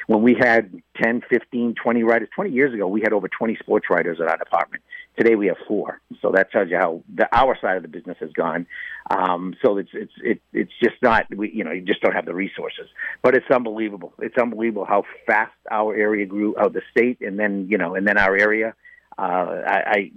when 0.07 0.23
we 0.23 0.35
had 0.35 0.83
10, 1.03 1.23
15, 1.29 1.75
20 1.75 2.03
writers, 2.03 2.29
20 2.35 2.51
years 2.51 2.73
ago, 2.73 2.87
we 2.89 3.03
had 3.03 3.13
over 3.13 3.29
20 3.29 3.57
sports 3.57 3.87
writers 3.91 4.21
at 4.21 4.29
our 4.29 4.39
department. 4.39 4.83
Today 5.19 5.35
we 5.35 5.49
have 5.49 5.59
four. 5.69 6.01
So 6.21 6.33
that 6.35 6.51
tells 6.51 6.71
you 6.71 6.77
how 6.77 7.03
the 7.15 7.29
our 7.37 7.57
side 7.61 7.77
of 7.77 7.83
the 7.83 7.89
business 7.89 8.17
has 8.21 8.33
gone. 8.33 8.67
Um, 9.11 9.55
so 9.63 9.77
it's 9.77 9.91
it's 9.93 10.13
it, 10.23 10.41
it's 10.53 10.73
just 10.83 10.97
not 11.03 11.27
we 11.35 11.51
you 11.51 11.65
know 11.65 11.73
you 11.73 11.83
just 11.83 12.01
don't 12.01 12.15
have 12.15 12.27
the 12.27 12.35
resources. 12.35 12.89
But 13.23 13.35
it's 13.35 13.51
unbelievable. 13.51 14.15
It's 14.21 14.39
unbelievable 14.39 14.87
how 14.87 15.05
fast 15.27 15.53
our 15.71 15.95
area 15.95 16.25
grew, 16.25 16.59
out 16.59 16.73
the 16.73 16.83
state, 16.91 17.21
and 17.21 17.39
then 17.39 17.69
you 17.71 17.79
know 17.79 17.95
and 17.95 18.07
then 18.07 18.19
our 18.19 18.37
area. 18.37 18.75
Uh, 19.19 19.61
I, 19.67 19.83
I 19.87 20.11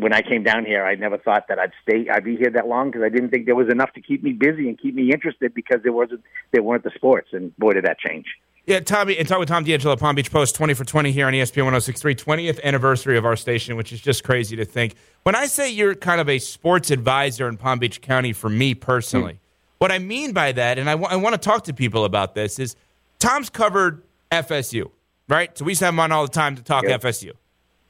when 0.00 0.14
I 0.14 0.22
came 0.22 0.42
down 0.42 0.64
here, 0.64 0.84
I 0.84 0.94
never 0.94 1.18
thought 1.18 1.48
that 1.48 1.58
I'd 1.58 1.72
stay, 1.82 2.08
I'd 2.08 2.24
be 2.24 2.36
here 2.36 2.50
that 2.50 2.66
long 2.66 2.90
because 2.90 3.02
I 3.04 3.10
didn't 3.10 3.30
think 3.30 3.44
there 3.44 3.54
was 3.54 3.68
enough 3.70 3.92
to 3.92 4.00
keep 4.00 4.22
me 4.22 4.32
busy 4.32 4.68
and 4.68 4.80
keep 4.80 4.94
me 4.94 5.12
interested 5.12 5.52
because 5.52 5.80
there 5.82 5.92
wasn't, 5.92 6.22
there 6.52 6.62
weren't 6.62 6.84
the 6.84 6.90
sports, 6.94 7.28
and 7.32 7.54
boy, 7.58 7.72
did 7.74 7.84
that 7.84 7.98
change. 7.98 8.24
Yeah, 8.64 8.78
Tommy, 8.78 9.18
and 9.18 9.26
talk 9.26 9.40
with 9.40 9.48
Tom 9.48 9.64
D'Angelo, 9.64 9.96
Palm 9.96 10.14
Beach 10.14 10.30
Post, 10.30 10.54
20 10.54 10.74
for 10.74 10.84
20 10.84 11.10
here 11.10 11.26
on 11.26 11.32
ESPN 11.32 11.64
1063, 11.64 12.14
20th 12.14 12.62
anniversary 12.62 13.18
of 13.18 13.24
our 13.24 13.34
station, 13.34 13.76
which 13.76 13.92
is 13.92 14.00
just 14.00 14.22
crazy 14.22 14.54
to 14.54 14.64
think. 14.64 14.94
When 15.24 15.34
I 15.34 15.46
say 15.46 15.68
you're 15.68 15.96
kind 15.96 16.20
of 16.20 16.28
a 16.28 16.38
sports 16.38 16.92
advisor 16.92 17.48
in 17.48 17.56
Palm 17.56 17.80
Beach 17.80 18.00
County 18.00 18.32
for 18.32 18.48
me 18.48 18.74
personally, 18.74 19.32
mm. 19.32 19.38
what 19.78 19.90
I 19.90 19.98
mean 19.98 20.32
by 20.32 20.52
that, 20.52 20.78
and 20.78 20.88
I, 20.88 20.92
w- 20.92 21.08
I 21.10 21.16
want 21.16 21.34
to 21.34 21.40
talk 21.40 21.64
to 21.64 21.74
people 21.74 22.04
about 22.04 22.36
this, 22.36 22.60
is 22.60 22.76
Tom's 23.18 23.50
covered 23.50 24.04
FSU, 24.30 24.92
right? 25.28 25.56
So 25.58 25.64
we 25.64 25.72
used 25.72 25.80
to 25.80 25.86
have 25.86 25.94
him 25.94 26.00
on 26.00 26.12
all 26.12 26.22
the 26.22 26.32
time 26.32 26.54
to 26.54 26.62
talk 26.62 26.84
yep. 26.84 27.02
FSU. 27.02 27.32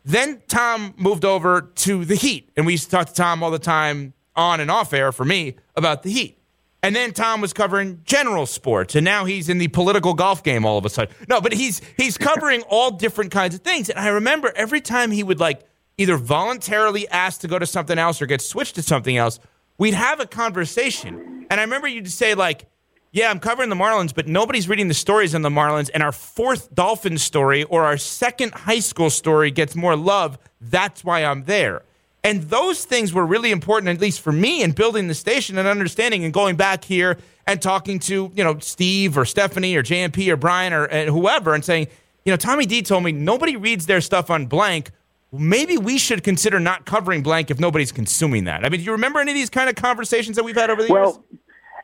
Then 0.06 0.40
Tom 0.48 0.94
moved 0.96 1.26
over 1.26 1.60
to 1.60 2.06
the 2.06 2.14
Heat, 2.14 2.50
and 2.56 2.64
we 2.64 2.72
used 2.72 2.84
to 2.84 2.90
talk 2.90 3.08
to 3.08 3.14
Tom 3.14 3.42
all 3.42 3.50
the 3.50 3.58
time 3.58 4.14
on 4.34 4.58
and 4.58 4.70
off 4.70 4.94
air 4.94 5.12
for 5.12 5.26
me 5.26 5.56
about 5.76 6.02
the 6.02 6.10
Heat. 6.10 6.38
And 6.84 6.96
then 6.96 7.12
Tom 7.12 7.40
was 7.40 7.52
covering 7.52 8.00
general 8.04 8.44
sports, 8.44 8.96
and 8.96 9.04
now 9.04 9.24
he's 9.24 9.48
in 9.48 9.58
the 9.58 9.68
political 9.68 10.14
golf 10.14 10.42
game 10.42 10.64
all 10.64 10.78
of 10.78 10.84
a 10.84 10.90
sudden. 10.90 11.14
No, 11.28 11.40
but 11.40 11.52
he's 11.52 11.80
he's 11.96 12.18
covering 12.18 12.62
all 12.62 12.90
different 12.90 13.30
kinds 13.30 13.54
of 13.54 13.60
things. 13.60 13.88
And 13.88 13.98
I 13.98 14.08
remember 14.08 14.52
every 14.56 14.80
time 14.80 15.12
he 15.12 15.22
would 15.22 15.38
like 15.38 15.62
either 15.96 16.16
voluntarily 16.16 17.08
ask 17.08 17.40
to 17.42 17.48
go 17.48 17.58
to 17.58 17.66
something 17.66 17.98
else 17.98 18.20
or 18.20 18.26
get 18.26 18.40
switched 18.40 18.74
to 18.74 18.82
something 18.82 19.16
else, 19.16 19.38
we'd 19.78 19.94
have 19.94 20.18
a 20.18 20.26
conversation. 20.26 21.46
And 21.50 21.60
I 21.60 21.62
remember 21.62 21.86
you'd 21.86 22.10
say 22.10 22.34
like, 22.34 22.66
yeah, 23.12 23.30
I'm 23.30 23.38
covering 23.38 23.68
the 23.68 23.76
Marlins, 23.76 24.14
but 24.14 24.26
nobody's 24.26 24.68
reading 24.68 24.88
the 24.88 24.94
stories 24.94 25.34
on 25.34 25.42
the 25.42 25.50
Marlins. 25.50 25.90
And 25.92 26.02
our 26.02 26.12
fourth 26.12 26.74
Dolphin 26.74 27.18
story 27.18 27.62
or 27.64 27.84
our 27.84 27.98
second 27.98 28.54
high 28.54 28.80
school 28.80 29.10
story 29.10 29.50
gets 29.50 29.76
more 29.76 29.94
love. 29.94 30.38
That's 30.60 31.04
why 31.04 31.24
I'm 31.24 31.44
there. 31.44 31.82
And 32.24 32.42
those 32.42 32.84
things 32.84 33.12
were 33.12 33.26
really 33.26 33.50
important, 33.50 33.88
at 33.88 34.00
least 34.00 34.20
for 34.20 34.30
me, 34.30 34.62
in 34.62 34.72
building 34.72 35.08
the 35.08 35.14
station 35.14 35.58
and 35.58 35.66
understanding 35.66 36.24
and 36.24 36.32
going 36.32 36.56
back 36.56 36.84
here 36.84 37.18
and 37.46 37.60
talking 37.60 37.98
to, 38.00 38.30
you 38.34 38.44
know, 38.44 38.58
Steve 38.60 39.18
or 39.18 39.24
Stephanie 39.24 39.74
or 39.74 39.82
JMP 39.82 40.28
or 40.28 40.36
Brian 40.36 40.72
or 40.72 40.86
whoever 41.06 41.54
and 41.54 41.64
saying, 41.64 41.88
you 42.24 42.32
know, 42.32 42.36
Tommy 42.36 42.64
D 42.64 42.82
told 42.82 43.02
me 43.02 43.10
nobody 43.10 43.56
reads 43.56 43.86
their 43.86 44.00
stuff 44.00 44.30
on 44.30 44.46
blank. 44.46 44.92
Maybe 45.32 45.76
we 45.76 45.98
should 45.98 46.22
consider 46.22 46.60
not 46.60 46.84
covering 46.84 47.22
blank 47.22 47.50
if 47.50 47.58
nobody's 47.58 47.90
consuming 47.90 48.44
that. 48.44 48.64
I 48.64 48.68
mean, 48.68 48.80
do 48.80 48.86
you 48.86 48.92
remember 48.92 49.18
any 49.18 49.32
of 49.32 49.34
these 49.34 49.50
kind 49.50 49.68
of 49.68 49.74
conversations 49.74 50.36
that 50.36 50.44
we've 50.44 50.56
had 50.56 50.70
over 50.70 50.82
the 50.82 50.88
years? 50.88 50.92
well, 50.92 51.24
years? 51.30 51.40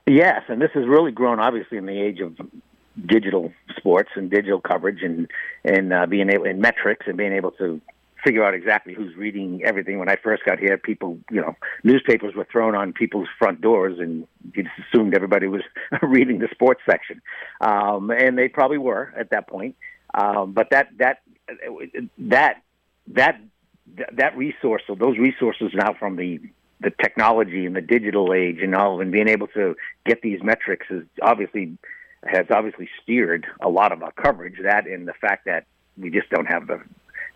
Yes, 0.06 0.42
and 0.48 0.62
this 0.62 0.70
has 0.74 0.86
really 0.86 1.12
grown, 1.12 1.40
obviously, 1.40 1.78
in 1.78 1.86
the 1.86 2.00
age 2.00 2.20
of 2.20 2.36
digital 3.04 3.52
sports 3.76 4.10
and 4.14 4.30
digital 4.30 4.60
coverage 4.60 5.02
and 5.02 5.28
and 5.64 5.92
uh, 5.92 6.06
being 6.06 6.30
able 6.30 6.46
and 6.46 6.60
metrics 6.60 7.06
and 7.06 7.16
being 7.16 7.32
able 7.32 7.50
to 7.52 7.80
figure 8.24 8.44
out 8.44 8.54
exactly 8.54 8.94
who's 8.94 9.14
reading 9.16 9.62
everything. 9.64 9.98
When 9.98 10.08
I 10.08 10.16
first 10.16 10.44
got 10.44 10.58
here, 10.58 10.76
people, 10.78 11.18
you 11.30 11.40
know, 11.40 11.56
newspapers 11.84 12.34
were 12.34 12.46
thrown 12.50 12.74
on 12.74 12.92
people's 12.92 13.28
front 13.38 13.60
doors, 13.60 13.98
and 13.98 14.26
you 14.54 14.64
just 14.64 14.74
assumed 14.88 15.14
everybody 15.14 15.46
was 15.46 15.62
reading 16.02 16.38
the 16.38 16.48
sports 16.50 16.80
section, 16.88 17.20
um, 17.60 18.10
and 18.10 18.36
they 18.36 18.48
probably 18.48 18.78
were 18.78 19.12
at 19.16 19.30
that 19.30 19.48
point. 19.48 19.76
Um, 20.14 20.52
but 20.52 20.70
that 20.70 20.88
that 20.98 21.22
that 22.18 22.62
that 23.08 23.40
that 24.12 24.36
resource, 24.36 24.82
so 24.86 24.94
those 24.94 25.18
resources 25.18 25.70
now 25.74 25.94
from 25.98 26.16
the 26.16 26.40
the 26.80 26.90
technology 27.02 27.66
and 27.66 27.74
the 27.74 27.80
digital 27.80 28.32
age 28.32 28.58
and 28.62 28.74
all, 28.74 29.00
and 29.00 29.10
being 29.10 29.28
able 29.28 29.48
to 29.48 29.74
get 30.06 30.22
these 30.22 30.40
metrics 30.42 30.86
is 30.90 31.04
obviously 31.22 31.76
has 32.24 32.46
obviously 32.50 32.88
steered 33.02 33.46
a 33.60 33.68
lot 33.68 33.92
of 33.92 34.02
our 34.02 34.12
coverage. 34.12 34.56
That 34.62 34.86
and 34.86 35.06
the 35.06 35.14
fact 35.14 35.44
that 35.46 35.66
we 35.96 36.10
just 36.10 36.30
don't 36.30 36.46
have 36.46 36.66
the 36.66 36.80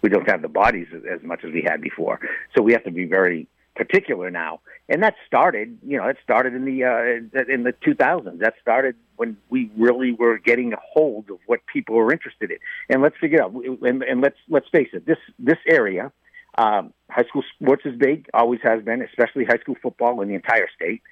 we 0.03 0.09
don't 0.09 0.29
have 0.29 0.43
the 0.43 0.49
bodies 0.49 0.89
as 1.11 1.23
much 1.23 1.45
as 1.45 1.53
we 1.53 1.63
had 1.67 1.81
before. 1.81 2.21
So 2.55 2.63
we 2.63 2.73
have 2.73 2.85
to 2.85 2.91
be 2.91 3.05
very 3.05 3.47
particular 3.77 4.31
now. 4.31 4.61
And 4.89 5.03
that 5.03 5.15
started, 5.27 5.79
you 5.87 5.97
know, 5.97 6.07
it 6.07 6.19
started 6.23 6.55
in 6.55 6.65
the 6.65 6.85
uh, 6.85 7.43
in 7.49 7.63
the 7.63 7.73
2000s. 7.73 8.39
That 8.41 8.55
started 8.61 8.97
when 9.17 9.37
we 9.49 9.71
really 9.77 10.13
were 10.13 10.39
getting 10.39 10.73
a 10.73 10.79
hold 10.93 11.31
of 11.31 11.39
what 11.47 11.61
people 11.73 11.95
were 11.95 12.13
interested 12.13 12.51
in. 12.51 12.59
And 12.91 13.01
let's 13.01 13.17
figure 13.19 13.43
out, 13.43 13.55
and, 13.55 14.03
and 14.03 14.21
let's 14.21 14.37
let's 14.49 14.69
face 14.69 14.89
it, 14.93 15.07
this 15.07 15.19
this 15.39 15.59
area 15.67 16.13
um, 16.59 16.93
high 17.11 17.25
school 17.25 17.43
sports 17.55 17.83
is 17.85 17.97
big, 17.97 18.29
always 18.35 18.61
has 18.63 18.83
been, 18.83 19.03
especially 19.03 19.45
high 19.45 19.59
school 19.59 19.77
football 19.83 20.21
in 20.21 20.29
the 20.29 20.35
entire 20.35 20.69
state. 20.75 21.03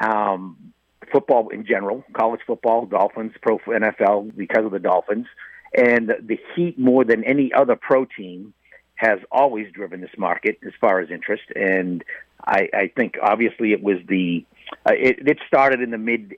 Um, 0.00 0.72
football 1.12 1.48
in 1.50 1.64
general, 1.66 2.04
college 2.12 2.40
football, 2.46 2.86
Dolphins, 2.86 3.32
pro 3.42 3.58
NFL 3.58 4.36
because 4.36 4.64
of 4.64 4.72
the 4.72 4.78
Dolphins, 4.78 5.26
and 5.74 6.08
the 6.08 6.38
Heat 6.54 6.78
more 6.78 7.04
than 7.04 7.24
any 7.24 7.52
other 7.52 7.76
protein, 7.76 8.52
has 8.94 9.18
always 9.32 9.72
driven 9.72 10.00
this 10.00 10.10
market 10.18 10.58
as 10.66 10.72
far 10.80 11.00
as 11.00 11.10
interest. 11.10 11.44
And 11.56 12.04
I, 12.44 12.68
I 12.74 12.92
think 12.94 13.16
obviously 13.22 13.72
it 13.72 13.82
was 13.82 13.96
the 14.06 14.44
uh, 14.86 14.92
it, 14.92 15.26
it 15.26 15.38
started 15.46 15.80
in 15.80 15.90
the 15.90 15.98
mid 15.98 16.36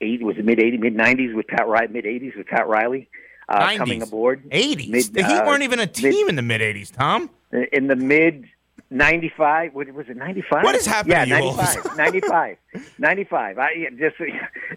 eight 0.00 0.22
was 0.22 0.36
it 0.36 0.44
mid 0.44 0.60
eighty 0.60 0.76
mid 0.76 0.94
nineties 0.94 1.34
with 1.34 1.46
Pat 1.46 1.66
Riley 1.66 1.88
mid 1.88 2.06
eighties 2.06 2.34
with 2.36 2.46
Pat 2.46 2.68
Riley 2.68 3.08
uh, 3.48 3.76
coming 3.76 4.02
aboard. 4.02 4.42
Eighties, 4.50 5.10
the 5.10 5.24
Heat 5.24 5.32
uh, 5.32 5.46
weren't 5.46 5.62
even 5.62 5.80
a 5.80 5.86
team 5.86 6.12
mid, 6.12 6.28
in 6.30 6.36
the 6.36 6.42
mid 6.42 6.62
eighties, 6.62 6.90
Tom 6.90 7.30
in 7.72 7.86
the 7.86 7.96
mid 7.96 8.48
95 8.90 9.74
what 9.74 9.92
was 9.92 10.08
it 10.08 10.16
95 10.16 10.64
what 10.64 10.74
is 10.74 10.86
happening 10.86 11.16
yeah 11.16 11.24
95 11.24 11.96
95 11.96 12.56
95 12.98 13.58
i 13.58 13.86
just 13.98 14.16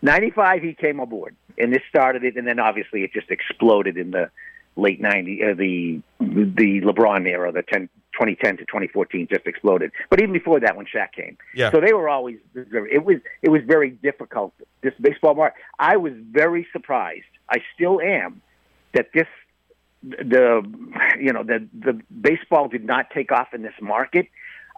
95 0.02 0.64
he 0.64 0.74
came 0.74 1.00
aboard. 1.00 1.36
And 1.58 1.74
this 1.74 1.82
started 1.90 2.24
it 2.24 2.38
and 2.38 2.48
then 2.48 2.60
obviously 2.60 3.04
it 3.04 3.12
just 3.14 3.30
exploded 3.30 3.98
in 3.98 4.12
the 4.12 4.32
late 4.76 5.02
90 5.02 5.44
uh, 5.44 5.54
the 5.56 6.02
the 6.20 6.82
lebron 6.82 7.28
era 7.28 7.52
the 7.52 7.64
10 7.64 7.90
2010 8.14 8.58
to 8.58 8.66
2014 8.66 9.28
just 9.30 9.46
exploded. 9.46 9.92
But 10.10 10.22
even 10.22 10.34
before 10.34 10.60
that 10.62 10.76
when 10.76 10.86
Shaq 10.86 11.12
came. 11.14 11.38
Yeah. 11.54 11.72
so 11.72 11.80
they 11.80 11.94
were 11.94 12.10
always 12.10 12.38
it 12.56 13.04
was 13.06 13.18
it 13.42 13.50
was 13.50 13.62
very 13.66 13.92
difficult. 13.92 14.54
This 14.82 14.94
baseball 15.00 15.36
market 15.36 15.60
i 15.78 15.98
was 15.98 16.14
very 16.32 16.66
surprised 16.72 17.26
i 17.50 17.58
still 17.76 18.00
am 18.02 18.42
that 18.94 19.08
this 19.14 19.28
the 20.02 20.62
you 21.20 21.34
know 21.34 21.44
the 21.44 21.68
the 21.74 22.00
baseball 22.22 22.68
did 22.68 22.86
not 22.86 23.10
take 23.12 23.32
off 23.32 23.54
in 23.54 23.62
this 23.62 23.74
market 23.82 24.28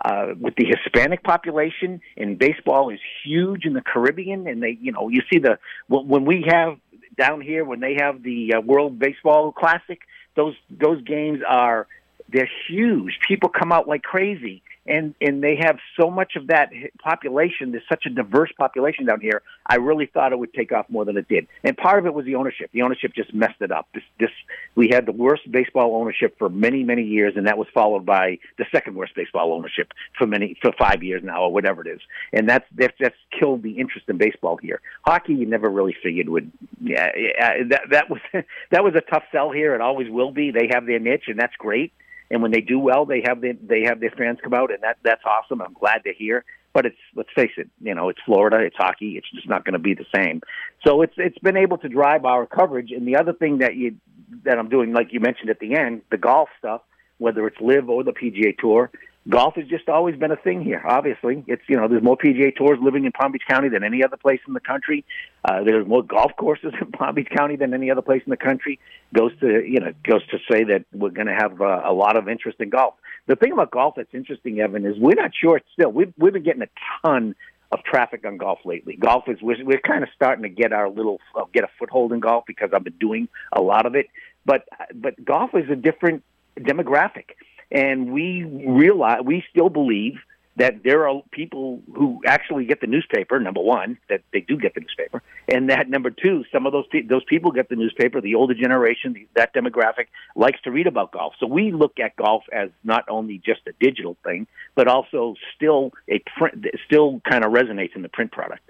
uh, 0.04 0.34
with 0.40 0.56
the 0.56 0.66
Hispanic 0.66 1.24
population, 1.24 2.02
and 2.18 2.38
baseball 2.38 2.90
is 2.90 3.00
huge 3.24 3.66
in 3.66 3.74
the 3.74 3.82
Caribbean. 3.82 4.48
And 4.48 4.62
they, 4.64 4.78
you 4.82 4.92
know, 4.92 5.10
you 5.10 5.22
see 5.32 5.40
the 5.40 5.60
when 5.88 6.26
we 6.26 6.46
have 6.48 6.78
down 7.18 7.42
here 7.42 7.64
when 7.64 7.80
they 7.80 7.98
have 8.00 8.24
the 8.24 8.56
uh, 8.56 8.62
World 8.62 8.98
Baseball 8.98 9.52
Classic, 9.52 10.00
those 10.36 10.56
those 10.70 11.02
games 11.04 11.40
are 11.48 11.88
they're 12.30 12.50
huge. 12.68 13.20
People 13.28 13.50
come 13.50 13.72
out 13.72 13.88
like 13.88 14.04
crazy, 14.04 14.64
and 14.86 15.14
and 15.22 15.44
they 15.44 15.56
have 15.58 15.78
so 16.00 16.10
much 16.10 16.36
of 16.36 16.48
that 16.48 16.72
population. 17.04 17.72
There's 17.72 17.84
such 17.88 18.06
a 18.06 18.10
diverse 18.10 18.52
population 18.58 19.06
down 19.06 19.22
here. 19.22 19.42
I 19.66 19.76
really 19.76 20.08
thought 20.08 20.32
it 20.32 20.40
would 20.40 20.54
take 20.54 20.72
off 20.72 20.88
more 20.90 21.06
than 21.06 21.18
it 21.18 21.28
did, 21.28 21.48
and 21.64 21.78
part 21.78 22.00
of 22.00 22.06
it 22.06 22.14
was 22.14 22.26
the 22.26 22.36
ownership. 22.36 22.72
The 22.74 22.82
ownership 22.82 23.14
just 23.14 23.34
messed 23.34 23.62
it 23.62 23.72
up. 23.72 23.88
This 23.94 24.04
this 24.20 24.32
we 24.76 24.90
had 24.92 25.06
the 25.06 25.12
worst 25.12 25.52
baseball 25.52 25.96
ownership 25.96 26.38
for 26.40 26.50
many 26.50 26.84
many 26.84 27.04
years, 27.04 27.34
and 27.36 27.48
that 27.48 27.58
was 27.58 27.68
followed 27.74 28.06
by 28.06 28.40
the 28.58 28.66
second 28.72 28.96
worst 28.96 29.16
baseball 29.16 29.54
ownership 29.54 29.94
for 30.18 30.26
many 30.26 30.58
for 30.62 30.72
five 30.80 31.04
years 31.04 31.22
now, 31.24 31.44
or 31.44 31.54
whatever 31.54 31.82
it 31.82 31.88
is. 31.88 32.02
And 32.34 32.50
that's 32.50 32.66
that's 32.76 32.96
that's 33.00 33.16
killed 33.38 33.62
the 33.62 33.78
interest 33.78 34.10
in 34.10 34.18
baseball 34.18 34.58
here. 34.58 34.82
Hockey, 35.06 35.34
you 35.34 35.46
never 35.46 35.70
really 35.70 35.96
figured 36.02 36.28
would. 36.30 36.52
Yeah, 36.82 37.12
yeah 37.16 37.64
that 37.70 37.82
that 37.92 38.10
was 38.10 38.22
that 38.72 38.84
was 38.84 38.96
a 38.96 39.02
tough 39.02 39.24
sell 39.32 39.52
here. 39.52 39.76
It 39.76 39.82
always 39.82 40.10
will 40.10 40.32
be. 40.32 40.50
They 40.50 40.70
have 40.74 40.88
their 40.88 41.00
niche, 41.00 41.26
and 41.28 41.38
that's 41.38 41.56
great 41.58 41.94
and 42.32 42.42
when 42.42 42.52
they 42.52 42.62
do 42.62 42.80
well, 42.80 43.06
they 43.06 43.22
have 43.28 43.42
the, 43.42 43.58
they 43.62 43.84
have 43.84 44.00
their 44.00 44.10
fans 44.12 44.40
come 44.42 44.54
out, 44.54 44.72
and 44.72 44.82
that 44.84 44.98
that's 45.04 45.22
awesome. 45.26 45.62
I'm 45.62 45.74
glad 45.74 46.04
to 46.06 46.14
hear. 46.14 46.46
But 46.74 46.86
it's 46.86 46.98
let's 47.14 47.30
face 47.36 47.52
it, 47.58 47.70
you 47.82 47.94
know, 47.94 48.08
it's 48.08 48.20
Florida, 48.26 48.60
it's 48.60 48.78
hockey, 48.78 49.18
it's 49.18 49.30
just 49.30 49.50
not 49.50 49.66
going 49.66 49.74
to 49.74 49.80
be 49.80 49.94
the 49.94 50.06
same. 50.16 50.42
So 50.88 51.02
it's 51.02 51.14
it's 51.18 51.38
been 51.40 51.58
able 51.58 51.78
to 51.80 51.90
drive 51.90 52.24
our 52.24 52.46
coverage. 52.46 52.92
And 52.92 53.06
the 53.06 53.18
other 53.18 53.34
thing 53.34 53.58
that 53.58 53.76
you 53.76 53.98
that 54.46 54.58
I'm 54.58 54.70
doing, 54.70 54.94
like 54.94 55.12
you 55.12 55.20
mentioned 55.20 55.50
at 55.50 55.60
the 55.60 55.76
end, 55.76 56.04
the 56.10 56.18
golf 56.18 56.48
stuff, 56.58 56.82
whether 57.18 57.46
it's 57.46 57.60
live 57.60 57.90
or 57.90 58.06
the 58.06 58.14
PGA 58.14 58.58
Tour, 58.58 58.90
golf 59.30 59.56
has 59.56 59.68
just 59.68 59.88
always 59.88 60.16
been 60.16 60.32
a 60.32 60.36
thing 60.36 60.64
here. 60.64 60.82
Obviously, 60.86 61.44
it's 61.48 61.62
you 61.68 61.78
know 61.78 61.88
there's 61.88 62.04
more 62.04 62.18
PGA 62.18 62.56
Tours 62.56 62.80
living 62.82 63.06
in 63.06 63.12
Palm 63.12 63.32
Beach 63.32 63.44
County 63.48 63.70
than 63.70 63.84
any 63.84 64.04
other 64.04 64.18
place 64.18 64.40
in 64.48 64.54
the 64.54 64.60
country. 64.60 65.06
Uh, 65.46 65.64
there's 65.64 65.88
more 65.88 66.04
golf 66.04 66.32
courses 66.38 66.74
in 66.82 66.92
Palm 66.92 67.16
Beach 67.16 67.30
County 67.36 67.56
than 67.56 67.74
any 67.74 67.92
other 67.92 68.02
place 68.02 68.22
in 68.26 68.32
the 68.32 68.38
country. 68.38 68.80
Goes 69.14 69.32
to 69.40 69.64
you 69.66 69.80
know 69.80 69.94
goes 70.04 70.26
to 70.28 70.38
say 70.50 70.64
that 70.66 70.86
we're 70.92 71.10
going 71.10 71.28
to 71.28 71.36
have 71.36 71.62
uh, 71.62 71.82
a 71.86 71.94
lot 71.94 72.18
of 72.18 72.28
interest 72.28 72.60
in 72.60 72.70
golf. 72.70 72.96
The 73.28 73.36
thing 73.36 73.52
about 73.52 73.72
golf 73.72 73.96
that's 73.96 74.14
interesting, 74.14 74.60
Evan, 74.60 74.86
is 74.86 74.98
we're 74.98 75.16
not 75.16 75.32
sure 75.36 75.62
still. 75.74 75.92
We've 75.92 76.14
we've 76.18 76.34
been 76.34 76.44
getting 76.44 76.64
a 76.64 76.70
ton 77.02 77.36
of 77.72 77.84
traffic 77.84 78.26
on 78.26 78.38
golf 78.38 78.60
lately. 78.66 78.98
Golf 78.98 79.26
is 79.28 79.42
we're, 79.42 79.64
we're 79.64 79.80
kind 79.80 80.04
of 80.04 80.10
starting 80.16 80.44
to 80.44 80.50
get 80.50 80.74
our 80.74 80.90
little 80.90 81.20
uh, 81.36 81.46
get 81.54 81.64
a 81.64 81.70
foothold 81.80 82.12
in 82.12 82.20
golf 82.20 82.46
because 82.48 82.72
I've 82.74 82.84
been 82.84 82.98
doing 83.00 83.30
a 83.54 83.62
lot 83.62 83.86
of 83.86 83.96
it. 83.96 84.08
But 84.46 84.68
but 84.94 85.24
golf 85.24 85.52
is 85.54 85.70
a 85.70 85.76
different 85.76 86.24
demographic 86.60 87.36
and 87.72 88.12
we 88.12 88.44
realize 88.44 89.22
we 89.24 89.44
still 89.50 89.70
believe 89.70 90.16
that 90.58 90.84
there 90.84 91.08
are 91.08 91.22
people 91.32 91.82
who 91.96 92.22
actually 92.26 92.66
get 92.66 92.82
the 92.82 92.88
newspaper. 92.88 93.40
Number 93.40 93.62
one, 93.62 93.98
that 94.10 94.22
they 94.34 94.42
do 94.42 94.58
get 94.58 94.76
the 94.76 94.82
newspaper, 94.82 95.24
and 95.48 95.70
that 95.70 95.90
number 95.90 96.10
two, 96.10 96.44
some 96.52 96.66
of 96.66 96.74
those 96.74 96.86
pe- 96.88 97.04
those 97.04 97.24
people 97.24 97.52
get 97.52 97.70
the 97.70 97.76
newspaper. 97.76 98.20
The 98.20 98.36
older 98.36 98.54
generation, 98.54 99.14
the, 99.14 99.28
that 99.36 99.54
demographic, 99.54 100.08
likes 100.36 100.62
to 100.64 100.72
read 100.72 100.88
about 100.88 101.14
golf. 101.14 101.34
So 101.40 101.48
we 101.48 101.72
look 101.72 102.00
at 102.00 102.16
golf 102.18 102.44
as 102.52 102.70
not 102.84 103.06
only 103.10 103.42
just 103.44 103.62
a 103.68 103.72
digital 103.80 104.18
thing, 104.24 104.46
but 104.76 104.88
also 104.88 105.36
still 105.56 105.92
a 106.10 106.22
print, 106.38 106.66
still 106.86 107.22
kind 107.28 107.46
of 107.46 107.54
resonates 107.54 107.96
in 107.96 108.02
the 108.02 108.10
print 108.10 108.32
product. 108.32 108.62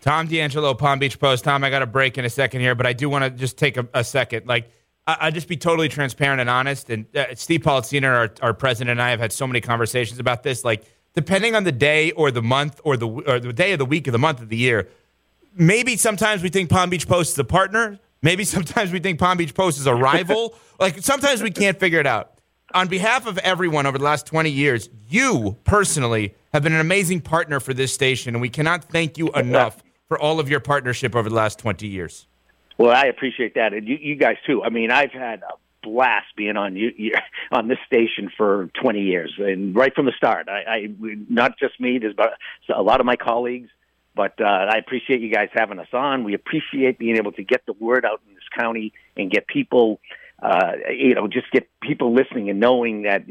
Tom 0.00 0.26
D'Angelo, 0.26 0.74
Palm 0.74 0.98
Beach 0.98 1.18
Post. 1.18 1.44
Tom, 1.44 1.64
I 1.64 1.70
got 1.70 1.80
a 1.80 1.86
break 1.86 2.18
in 2.18 2.26
a 2.26 2.30
second 2.30 2.60
here, 2.60 2.74
but 2.74 2.86
I 2.86 2.92
do 2.92 3.08
want 3.08 3.24
to 3.24 3.30
just 3.30 3.56
take 3.56 3.78
a, 3.78 3.88
a 3.94 4.04
second. 4.04 4.46
Like, 4.46 4.70
I, 5.06 5.16
I'll 5.20 5.32
just 5.32 5.48
be 5.48 5.56
totally 5.56 5.88
transparent 5.88 6.40
and 6.40 6.50
honest. 6.50 6.90
And 6.90 7.06
uh, 7.16 7.26
Steve 7.34 7.60
Palazzino, 7.60 8.08
our, 8.08 8.30
our 8.42 8.54
president, 8.54 8.92
and 8.92 9.02
I 9.02 9.10
have 9.10 9.20
had 9.20 9.32
so 9.32 9.46
many 9.46 9.60
conversations 9.60 10.18
about 10.18 10.42
this. 10.42 10.64
Like, 10.64 10.84
depending 11.14 11.54
on 11.54 11.64
the 11.64 11.72
day 11.72 12.10
or 12.12 12.30
the 12.30 12.42
month 12.42 12.80
or 12.84 12.96
the 12.96 13.08
or 13.08 13.40
the 13.40 13.52
day 13.52 13.72
of 13.72 13.78
the 13.78 13.86
week 13.86 14.06
of 14.06 14.12
the 14.12 14.18
month 14.18 14.40
of 14.40 14.48
the 14.48 14.56
year, 14.56 14.88
maybe 15.54 15.96
sometimes 15.96 16.42
we 16.42 16.48
think 16.48 16.70
Palm 16.70 16.90
Beach 16.90 17.08
Post 17.08 17.32
is 17.32 17.38
a 17.38 17.44
partner. 17.44 17.98
Maybe 18.22 18.44
sometimes 18.56 18.92
we 18.92 19.00
think 19.00 19.18
Palm 19.18 19.38
Beach 19.38 19.54
Post 19.54 19.78
is 19.78 19.86
a 19.86 19.94
rival. 19.94 20.54
like 20.80 21.00
sometimes 21.00 21.42
we 21.42 21.50
can't 21.50 21.78
figure 21.78 22.00
it 22.00 22.06
out. 22.06 22.30
On 22.72 22.88
behalf 22.88 23.26
of 23.26 23.38
everyone 23.38 23.86
over 23.86 23.98
the 23.98 24.04
last 24.04 24.26
20 24.26 24.50
years, 24.50 24.88
you 25.08 25.56
personally 25.62 26.34
have 26.52 26.64
been 26.64 26.72
an 26.72 26.80
amazing 26.80 27.20
partner 27.20 27.60
for 27.60 27.72
this 27.72 27.92
station, 27.92 28.34
and 28.34 28.42
we 28.42 28.48
cannot 28.48 28.82
thank 28.84 29.16
you 29.16 29.30
enough 29.34 29.82
for 30.08 30.18
all 30.18 30.40
of 30.40 30.48
your 30.48 30.60
partnership 30.60 31.14
over 31.14 31.28
the 31.28 31.34
last 31.34 31.58
20 31.58 31.86
years. 31.86 32.26
Well, 32.76 32.90
I 32.90 33.06
appreciate 33.06 33.54
that, 33.54 33.72
and 33.72 33.86
you, 33.86 33.96
you 34.00 34.16
guys 34.16 34.36
too. 34.46 34.64
I 34.64 34.68
mean, 34.68 34.90
I've 34.90 35.12
had 35.12 35.42
a 35.42 35.54
blast 35.82 36.26
being 36.36 36.56
on 36.56 36.74
you, 36.76 36.90
you 36.96 37.12
on 37.52 37.68
this 37.68 37.78
station 37.86 38.30
for 38.36 38.70
20 38.82 39.02
years, 39.02 39.32
and 39.38 39.76
right 39.76 39.94
from 39.94 40.06
the 40.06 40.12
start. 40.16 40.48
I, 40.48 40.64
I 40.66 40.94
not 41.28 41.58
just 41.58 41.78
me, 41.78 41.98
there's 41.98 42.16
a 42.74 42.82
lot 42.82 43.00
of 43.00 43.06
my 43.06 43.16
colleagues, 43.16 43.70
but 44.16 44.40
uh, 44.40 44.44
I 44.44 44.78
appreciate 44.78 45.20
you 45.20 45.32
guys 45.32 45.50
having 45.52 45.78
us 45.78 45.88
on. 45.92 46.24
We 46.24 46.34
appreciate 46.34 46.98
being 46.98 47.16
able 47.16 47.32
to 47.32 47.44
get 47.44 47.64
the 47.66 47.74
word 47.74 48.04
out 48.04 48.20
in 48.26 48.34
this 48.34 48.44
county 48.56 48.92
and 49.16 49.30
get 49.30 49.46
people, 49.46 50.00
uh, 50.42 50.72
you 50.90 51.14
know, 51.14 51.28
just 51.28 51.50
get 51.52 51.68
people 51.80 52.12
listening 52.14 52.50
and 52.50 52.58
knowing 52.58 53.02
that. 53.02 53.26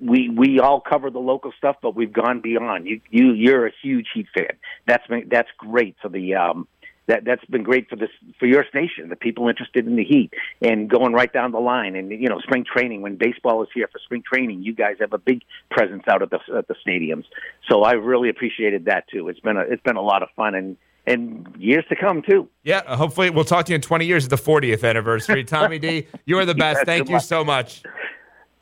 We 0.00 0.28
we 0.28 0.60
all 0.60 0.80
cover 0.80 1.10
the 1.10 1.18
local 1.18 1.50
stuff, 1.58 1.78
but 1.82 1.96
we've 1.96 2.12
gone 2.12 2.40
beyond. 2.40 2.86
You 2.86 3.00
you 3.10 3.32
you're 3.32 3.66
a 3.66 3.72
huge 3.82 4.06
Heat 4.14 4.28
fan. 4.32 4.56
That's 4.86 5.02
that's 5.28 5.48
great 5.58 5.96
for 6.00 6.08
the 6.08 6.36
um, 6.36 6.68
that 7.08 7.24
that's 7.24 7.44
been 7.46 7.62
great 7.62 7.88
for 7.88 7.96
this 7.96 8.10
for 8.38 8.46
your 8.46 8.64
station. 8.68 9.08
The 9.08 9.16
people 9.16 9.48
interested 9.48 9.86
in 9.86 9.96
the 9.96 10.04
Heat 10.04 10.32
and 10.62 10.88
going 10.88 11.12
right 11.14 11.32
down 11.32 11.52
the 11.52 11.58
line. 11.58 11.96
And 11.96 12.10
you 12.10 12.28
know, 12.28 12.38
spring 12.40 12.64
training 12.64 13.02
when 13.02 13.16
baseball 13.16 13.62
is 13.62 13.68
here 13.74 13.88
for 13.90 13.98
spring 13.98 14.22
training, 14.22 14.62
you 14.62 14.74
guys 14.74 14.96
have 15.00 15.12
a 15.12 15.18
big 15.18 15.42
presence 15.70 16.04
out 16.06 16.22
at 16.22 16.30
the 16.30 16.38
at 16.56 16.68
the 16.68 16.74
stadiums. 16.86 17.24
So 17.68 17.82
I 17.82 17.92
really 17.92 18.28
appreciated 18.28 18.84
that 18.84 19.08
too. 19.08 19.28
It's 19.28 19.40
been 19.40 19.56
a 19.56 19.62
it's 19.62 19.82
been 19.82 19.96
a 19.96 20.02
lot 20.02 20.22
of 20.22 20.28
fun 20.36 20.54
and 20.54 20.76
and 21.06 21.48
years 21.58 21.84
to 21.88 21.96
come 21.96 22.22
too. 22.22 22.48
Yeah, 22.62 22.82
uh, 22.86 22.96
hopefully 22.96 23.30
we'll 23.30 23.44
talk 23.44 23.64
to 23.66 23.72
you 23.72 23.76
in 23.76 23.80
20 23.80 24.04
years 24.04 24.24
at 24.24 24.30
the 24.30 24.36
40th 24.36 24.86
anniversary. 24.88 25.42
Tommy 25.42 25.78
D, 25.78 26.06
you 26.26 26.38
are 26.38 26.44
the 26.44 26.54
best. 26.54 26.84
Thank 26.84 27.08
you 27.08 27.18
so 27.20 27.42
much. 27.42 27.82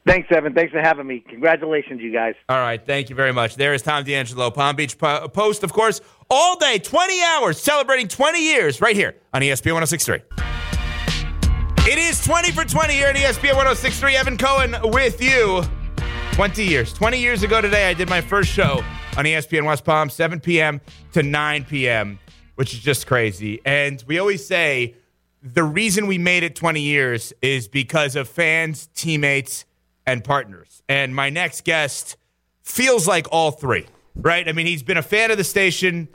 Thanks, 0.06 0.28
Evan. 0.30 0.54
Thanks 0.54 0.72
for 0.72 0.80
having 0.80 1.06
me. 1.06 1.24
Congratulations, 1.28 2.00
you 2.00 2.12
guys. 2.12 2.34
All 2.48 2.60
right. 2.60 2.84
Thank 2.84 3.10
you 3.10 3.16
very 3.16 3.32
much. 3.32 3.56
There 3.56 3.74
is 3.74 3.82
Tom 3.82 4.04
D'Angelo, 4.04 4.52
Palm 4.52 4.76
Beach 4.76 4.96
Post, 4.98 5.64
of 5.64 5.72
course, 5.72 6.00
all 6.30 6.56
day, 6.56 6.78
20 6.78 7.22
hours, 7.22 7.60
celebrating 7.60 8.06
20 8.06 8.40
years 8.40 8.80
right 8.80 8.94
here 8.94 9.16
on 9.34 9.42
ESPN 9.42 9.74
1063. 9.74 10.22
It 11.90 11.98
is 11.98 12.24
20 12.24 12.52
for 12.52 12.64
20 12.64 12.94
here 12.94 13.08
on 13.08 13.14
ESPN 13.14 13.56
1063. 13.56 14.16
Evan 14.16 14.36
Cohen 14.36 14.76
with 14.84 15.20
you. 15.20 15.62
20 16.32 16.64
years. 16.64 16.92
20 16.92 17.18
years 17.18 17.42
ago 17.42 17.60
today, 17.60 17.88
I 17.88 17.94
did 17.94 18.08
my 18.08 18.20
first 18.20 18.50
show 18.50 18.84
on 19.16 19.24
ESPN 19.24 19.64
West 19.64 19.84
Palm, 19.84 20.08
7 20.08 20.38
p.m. 20.38 20.80
to 21.14 21.22
9 21.24 21.64
p.m., 21.64 22.20
which 22.54 22.74
is 22.74 22.80
just 22.80 23.08
crazy. 23.08 23.60
And 23.64 24.04
we 24.06 24.18
always 24.18 24.46
say 24.46 24.94
the 25.42 25.64
reason 25.64 26.06
we 26.06 26.18
made 26.18 26.44
it 26.44 26.54
20 26.54 26.80
years 26.80 27.32
is 27.42 27.66
because 27.66 28.14
of 28.14 28.28
fans, 28.28 28.88
teammates, 28.94 29.64
and 30.06 30.22
partners. 30.22 30.82
And 30.88 31.14
my 31.14 31.30
next 31.30 31.64
guest 31.64 32.16
feels 32.62 33.06
like 33.06 33.26
all 33.30 33.50
three, 33.50 33.86
right? 34.14 34.48
I 34.48 34.52
mean, 34.52 34.66
he's 34.66 34.82
been 34.82 34.96
a 34.96 35.02
fan 35.02 35.30
of 35.30 35.38
the 35.38 35.44
station. 35.44 36.08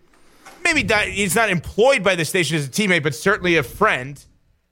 Maybe 0.63 0.83
not, 0.83 1.07
he's 1.07 1.35
not 1.35 1.49
employed 1.49 2.03
by 2.03 2.15
the 2.15 2.25
station 2.25 2.57
as 2.57 2.67
a 2.67 2.69
teammate, 2.69 3.03
but 3.03 3.15
certainly 3.15 3.57
a 3.57 3.63
friend 3.63 4.23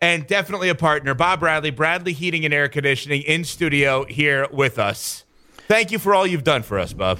and 0.01 0.25
definitely 0.27 0.69
a 0.69 0.75
partner. 0.75 1.13
Bob 1.13 1.41
Bradley, 1.41 1.71
Bradley 1.71 2.13
Heating 2.13 2.45
and 2.45 2.53
Air 2.53 2.69
Conditioning 2.69 3.21
in 3.23 3.43
studio 3.43 4.05
here 4.05 4.47
with 4.51 4.79
us. 4.79 5.25
Thank 5.67 5.91
you 5.91 5.99
for 5.99 6.15
all 6.15 6.25
you've 6.25 6.43
done 6.43 6.63
for 6.63 6.79
us, 6.79 6.93
Bob. 6.93 7.19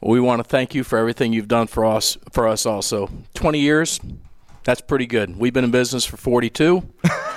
We 0.00 0.20
want 0.20 0.42
to 0.42 0.48
thank 0.48 0.74
you 0.74 0.84
for 0.84 0.98
everything 0.98 1.32
you've 1.32 1.48
done 1.48 1.66
for 1.66 1.84
us 1.84 2.16
for 2.32 2.46
us 2.46 2.66
also. 2.66 3.10
20 3.34 3.58
years, 3.58 4.00
that's 4.62 4.80
pretty 4.80 5.06
good. 5.06 5.36
We've 5.38 5.52
been 5.52 5.64
in 5.64 5.70
business 5.70 6.04
for 6.04 6.16
42. 6.16 6.86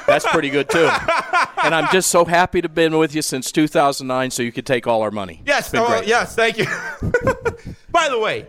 That's 0.06 0.28
pretty 0.28 0.50
good 0.50 0.70
too. 0.70 0.90
and 1.64 1.76
I'm 1.76 1.92
just 1.92 2.10
so 2.10 2.26
happy 2.26 2.62
to 2.62 2.68
have 2.68 2.76
been 2.76 2.98
with 2.98 3.16
you 3.16 3.22
since 3.22 3.52
2009, 3.52 4.32
so 4.32 4.44
you 4.44 4.52
could 4.52 4.66
take 4.66 4.88
all 4.88 5.02
our 5.02 5.12
money. 5.12 5.42
Yes, 5.46 5.72
oh, 5.74 6.02
yes, 6.06 6.36
thank 6.36 6.58
you. 6.58 6.66
By 7.92 8.10
the 8.10 8.20
way, 8.20 8.48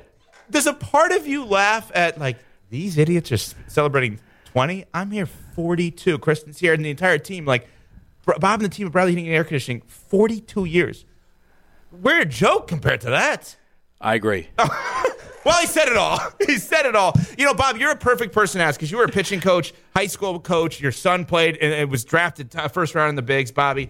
does 0.51 0.67
a 0.67 0.75
part 0.75 1.13
of 1.13 1.27
you 1.27 1.45
laugh 1.45 1.91
at 1.95 2.19
like 2.19 2.39
these 2.71 2.99
idiots 2.99 3.33
are 3.33 3.39
celebrating 3.69 4.21
20? 4.47 4.87
I'm 4.95 5.11
here 5.11 5.27
42. 5.27 6.19
Kristen's 6.19 6.59
here, 6.59 6.75
and 6.75 6.85
the 6.85 6.91
entire 6.91 7.19
team, 7.19 7.45
like 7.45 7.69
Bob 8.25 8.61
and 8.61 8.63
the 8.63 8.75
team 8.75 8.87
of 8.87 8.93
Bradley 8.93 9.13
Heating 9.13 9.27
and 9.27 9.35
Air 9.35 9.45
Conditioning, 9.45 9.83
42 9.87 10.65
years. 10.65 11.05
We're 11.91 12.21
a 12.21 12.27
joke 12.27 12.69
compared 12.69 13.01
to 13.03 13.11
that. 13.11 13.57
I 14.03 14.15
agree. 14.15 14.49
Well, 15.45 15.61
he 15.61 15.67
said 15.67 15.89
it 15.89 15.97
all. 15.97 16.21
He 16.47 16.59
said 16.59 16.87
it 16.87 16.95
all. 16.95 17.15
You 17.39 17.47
know, 17.47 17.55
Bob, 17.55 17.77
you're 17.77 17.93
a 17.93 17.97
perfect 17.97 18.33
person 18.33 18.59
to 18.59 18.65
ask 18.65 18.79
because 18.79 18.91
you 18.91 18.99
were 18.99 19.05
a 19.05 19.09
pitching 19.09 19.41
coach, 19.41 19.73
high 19.95 20.07
school 20.07 20.39
coach. 20.39 20.81
Your 20.81 20.93
son 20.93 21.25
played 21.25 21.57
and 21.57 21.73
it 21.73 21.89
was 21.89 22.05
drafted 22.05 22.55
first 22.73 22.95
round 22.95 23.11
in 23.11 23.17
the 23.17 23.23
bigs. 23.23 23.51
Bobby, 23.51 23.89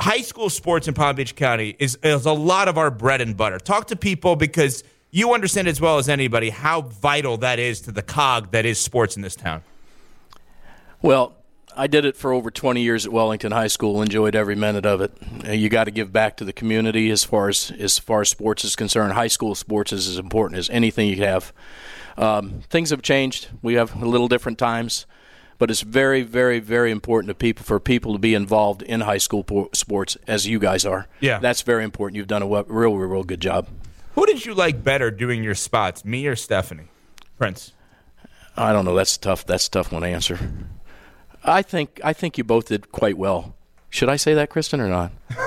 high 0.00 0.20
school 0.20 0.50
sports 0.50 0.86
in 0.86 0.94
Palm 0.94 1.16
Beach 1.16 1.34
County 1.34 1.74
is, 1.78 1.98
is 2.02 2.26
a 2.26 2.32
lot 2.32 2.68
of 2.68 2.78
our 2.78 2.90
bread 2.90 3.20
and 3.20 3.36
butter. 3.36 3.58
Talk 3.58 3.88
to 3.88 3.96
people 3.96 4.36
because 4.36 4.84
you 5.10 5.32
understand 5.32 5.68
as 5.68 5.80
well 5.80 5.98
as 5.98 6.08
anybody 6.08 6.50
how 6.50 6.82
vital 6.82 7.38
that 7.38 7.58
is 7.58 7.80
to 7.82 7.92
the 7.92 8.02
cog 8.02 8.52
that 8.52 8.66
is 8.66 8.78
sports 8.78 9.16
in 9.16 9.22
this 9.22 9.36
town. 9.36 9.62
Well, 11.02 11.34
I 11.78 11.86
did 11.86 12.04
it 12.04 12.16
for 12.16 12.32
over 12.32 12.50
20 12.50 12.82
years 12.82 13.06
at 13.06 13.12
Wellington 13.12 13.52
High 13.52 13.68
School. 13.68 14.02
Enjoyed 14.02 14.34
every 14.34 14.56
minute 14.56 14.84
of 14.84 15.00
it. 15.00 15.12
Uh, 15.46 15.52
you 15.52 15.68
got 15.68 15.84
to 15.84 15.92
give 15.92 16.12
back 16.12 16.36
to 16.38 16.44
the 16.44 16.52
community 16.52 17.08
as 17.10 17.22
far 17.22 17.48
as 17.48 17.72
as 17.78 18.00
far 18.00 18.22
as 18.22 18.28
sports 18.28 18.64
is 18.64 18.74
concerned. 18.74 19.12
High 19.12 19.28
school 19.28 19.54
sports 19.54 19.92
is 19.92 20.08
as 20.08 20.18
important 20.18 20.58
as 20.58 20.68
anything 20.70 21.08
you 21.08 21.24
have. 21.24 21.52
Um, 22.16 22.62
things 22.68 22.90
have 22.90 23.00
changed. 23.00 23.48
We 23.62 23.74
have 23.74 23.94
a 23.94 24.04
little 24.04 24.26
different 24.26 24.58
times, 24.58 25.06
but 25.58 25.70
it's 25.70 25.82
very, 25.82 26.22
very, 26.22 26.58
very 26.58 26.90
important 26.90 27.28
to 27.28 27.34
people 27.34 27.64
for 27.64 27.78
people 27.78 28.12
to 28.12 28.18
be 28.18 28.34
involved 28.34 28.82
in 28.82 29.02
high 29.02 29.18
school 29.18 29.44
po- 29.44 29.70
sports 29.72 30.16
as 30.26 30.48
you 30.48 30.58
guys 30.58 30.84
are. 30.84 31.06
Yeah, 31.20 31.38
that's 31.38 31.62
very 31.62 31.84
important. 31.84 32.16
You've 32.16 32.26
done 32.26 32.42
a 32.42 32.46
real, 32.46 32.64
real, 32.66 32.96
real 32.96 33.24
good 33.24 33.40
job. 33.40 33.68
Who 34.16 34.26
did 34.26 34.44
you 34.44 34.52
like 34.52 34.82
better 34.82 35.12
doing 35.12 35.44
your 35.44 35.54
spots, 35.54 36.04
me 36.04 36.26
or 36.26 36.34
Stephanie 36.34 36.88
Prince? 37.38 37.72
I 38.56 38.72
don't 38.72 38.84
know. 38.84 38.96
That's 38.96 39.16
tough. 39.16 39.46
That's 39.46 39.68
a 39.68 39.70
tough 39.70 39.92
one 39.92 40.02
to 40.02 40.08
answer. 40.08 40.40
I 41.48 41.62
think 41.62 42.00
I 42.04 42.12
think 42.12 42.38
you 42.38 42.44
both 42.44 42.66
did 42.68 42.92
quite 42.92 43.16
well. 43.18 43.54
Should 43.90 44.08
I 44.08 44.16
say 44.16 44.34
that, 44.34 44.50
Kristen, 44.50 44.80
or 44.80 44.88
not? 44.88 45.12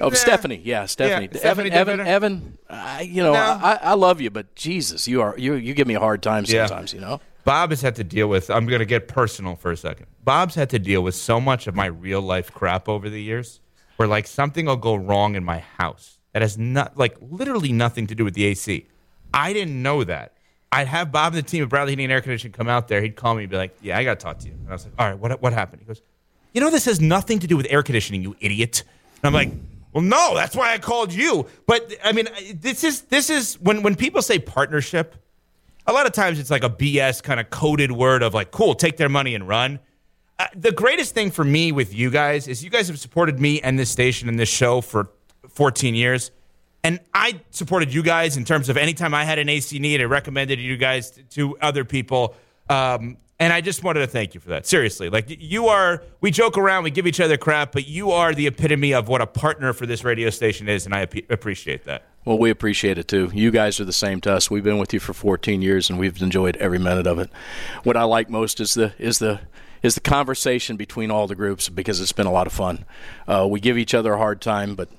oh, 0.00 0.08
nah. 0.08 0.10
Stephanie, 0.10 0.60
yeah, 0.64 0.86
Stephanie. 0.86 1.28
Yeah, 1.32 1.38
Evan, 1.38 1.38
Stephanie 1.38 1.70
Evan, 1.70 2.00
Evan. 2.00 2.58
I, 2.68 3.02
you 3.02 3.22
know, 3.22 3.32
No. 3.34 3.40
I, 3.40 3.78
I 3.82 3.94
love 3.94 4.20
you, 4.20 4.30
but 4.30 4.54
Jesus, 4.54 5.06
you 5.06 5.20
are 5.22 5.34
you 5.38 5.54
you 5.54 5.74
give 5.74 5.86
me 5.86 5.94
a 5.94 6.00
hard 6.00 6.22
time 6.22 6.44
Yeah. 6.46 6.66
sometimes. 6.66 6.94
You 6.94 7.00
know. 7.00 7.20
Bob 7.44 7.70
has 7.70 7.80
had 7.80 7.96
to 7.96 8.04
deal 8.04 8.28
with. 8.28 8.50
I'm 8.50 8.66
going 8.66 8.80
to 8.80 8.86
get 8.86 9.08
personal 9.08 9.56
for 9.56 9.70
a 9.70 9.76
second. 9.76 10.06
Bob's 10.24 10.54
had 10.54 10.70
to 10.70 10.78
deal 10.78 11.02
with 11.02 11.14
so 11.14 11.40
much 11.40 11.66
of 11.66 11.74
my 11.74 11.86
real 11.86 12.20
life 12.20 12.52
crap 12.52 12.88
over 12.88 13.08
the 13.08 13.20
years, 13.22 13.60
where 13.96 14.06
like 14.08 14.26
something 14.26 14.66
will 14.66 14.76
go 14.76 14.94
wrong 14.94 15.34
in 15.34 15.44
my 15.44 15.58
house 15.78 16.18
that 16.32 16.42
has 16.42 16.58
not 16.58 16.96
like 16.96 17.16
literally 17.20 17.72
nothing 17.72 18.06
to 18.08 18.14
do 18.14 18.24
with 18.24 18.34
the 18.34 18.44
AC. 18.44 18.86
I 19.32 19.52
didn't 19.52 19.82
know 19.82 20.04
that. 20.04 20.34
I'd 20.72 20.86
have 20.86 21.10
Bob 21.10 21.34
and 21.34 21.44
the 21.44 21.48
team 21.48 21.64
of 21.64 21.68
Bradley 21.68 21.92
Heating 21.92 22.04
and 22.04 22.12
Air 22.12 22.20
Conditioning 22.20 22.52
come 22.52 22.68
out 22.68 22.86
there. 22.88 23.02
He'd 23.02 23.16
call 23.16 23.34
me 23.34 23.42
and 23.42 23.50
be 23.50 23.56
like, 23.56 23.76
"Yeah, 23.82 23.98
I 23.98 24.04
got 24.04 24.18
to 24.18 24.24
talk 24.24 24.38
to 24.40 24.46
you." 24.46 24.52
And 24.52 24.68
I 24.68 24.72
was 24.72 24.84
like, 24.84 24.94
"All 24.98 25.08
right, 25.08 25.18
what 25.18 25.42
what 25.42 25.52
happened?" 25.52 25.82
He 25.82 25.86
goes, 25.86 26.00
"You 26.52 26.60
know, 26.60 26.70
this 26.70 26.84
has 26.84 27.00
nothing 27.00 27.40
to 27.40 27.46
do 27.46 27.56
with 27.56 27.66
air 27.70 27.82
conditioning, 27.82 28.22
you 28.22 28.36
idiot." 28.40 28.84
And 29.16 29.24
I'm 29.24 29.32
like, 29.32 29.50
"Well, 29.92 30.04
no, 30.04 30.34
that's 30.34 30.54
why 30.54 30.72
I 30.72 30.78
called 30.78 31.12
you." 31.12 31.46
But 31.66 31.92
I 32.04 32.12
mean, 32.12 32.28
this 32.54 32.84
is 32.84 33.02
this 33.02 33.30
is 33.30 33.54
when 33.60 33.82
when 33.82 33.96
people 33.96 34.22
say 34.22 34.38
partnership, 34.38 35.16
a 35.86 35.92
lot 35.92 36.06
of 36.06 36.12
times 36.12 36.38
it's 36.38 36.50
like 36.50 36.62
a 36.64 36.70
BS 36.70 37.20
kind 37.22 37.40
of 37.40 37.50
coded 37.50 37.90
word 37.90 38.22
of 38.22 38.32
like, 38.32 38.52
"Cool, 38.52 38.74
take 38.74 38.96
their 38.96 39.08
money 39.08 39.34
and 39.34 39.48
run." 39.48 39.80
Uh, 40.38 40.46
the 40.54 40.72
greatest 40.72 41.14
thing 41.14 41.30
for 41.30 41.44
me 41.44 41.72
with 41.72 41.92
you 41.92 42.10
guys 42.10 42.48
is 42.48 42.64
you 42.64 42.70
guys 42.70 42.86
have 42.88 42.98
supported 42.98 43.38
me 43.40 43.60
and 43.60 43.78
this 43.78 43.90
station 43.90 44.28
and 44.28 44.38
this 44.38 44.48
show 44.48 44.80
for 44.80 45.10
14 45.48 45.94
years. 45.94 46.30
And 46.82 47.00
I 47.12 47.40
supported 47.50 47.92
you 47.92 48.02
guys 48.02 48.36
in 48.36 48.44
terms 48.44 48.68
of 48.68 48.76
anytime 48.76 49.12
I 49.14 49.24
had 49.24 49.38
an 49.38 49.48
AC 49.48 49.78
need, 49.78 50.00
I 50.00 50.04
recommended 50.04 50.58
you 50.58 50.76
guys 50.76 51.10
to, 51.12 51.22
to 51.24 51.58
other 51.58 51.84
people. 51.84 52.34
Um, 52.68 53.16
And 53.38 53.52
I 53.54 53.62
just 53.62 53.82
wanted 53.82 54.00
to 54.00 54.06
thank 54.06 54.34
you 54.34 54.40
for 54.40 54.50
that. 54.50 54.66
Seriously. 54.66 55.08
Like, 55.08 55.24
you 55.28 55.68
are, 55.68 56.02
we 56.20 56.30
joke 56.30 56.58
around, 56.58 56.84
we 56.84 56.90
give 56.90 57.06
each 57.06 57.20
other 57.20 57.38
crap, 57.38 57.72
but 57.72 57.88
you 57.88 58.10
are 58.10 58.34
the 58.34 58.46
epitome 58.46 58.92
of 58.92 59.08
what 59.08 59.22
a 59.22 59.26
partner 59.26 59.72
for 59.72 59.86
this 59.86 60.04
radio 60.04 60.28
station 60.28 60.68
is, 60.68 60.84
and 60.84 60.94
I 60.94 61.02
ap- 61.02 61.30
appreciate 61.30 61.84
that. 61.84 62.04
Well, 62.26 62.38
we 62.38 62.50
appreciate 62.50 62.98
it 62.98 63.08
too. 63.08 63.30
You 63.32 63.50
guys 63.50 63.80
are 63.80 63.86
the 63.86 63.94
same 63.94 64.20
to 64.22 64.32
us. 64.34 64.50
We've 64.50 64.62
been 64.62 64.76
with 64.76 64.92
you 64.92 65.00
for 65.00 65.14
14 65.14 65.62
years, 65.62 65.88
and 65.88 65.98
we've 65.98 66.20
enjoyed 66.20 66.56
every 66.58 66.78
minute 66.78 67.06
of 67.06 67.18
it. 67.18 67.30
What 67.82 67.96
I 67.96 68.02
like 68.04 68.28
most 68.28 68.60
is 68.60 68.74
the 68.74 68.92
is 68.98 69.20
the 69.20 69.40
is 69.82 69.94
the 69.94 70.02
conversation 70.02 70.76
between 70.76 71.10
all 71.10 71.26
the 71.26 71.34
groups 71.34 71.70
because 71.70 71.98
it's 72.02 72.12
been 72.12 72.26
a 72.26 72.30
lot 72.32 72.46
of 72.46 72.52
fun. 72.52 72.84
Uh, 73.26 73.46
we 73.48 73.58
give 73.58 73.78
each 73.78 73.94
other 73.94 74.12
a 74.12 74.18
hard 74.18 74.42
time, 74.42 74.74
but 74.74 74.90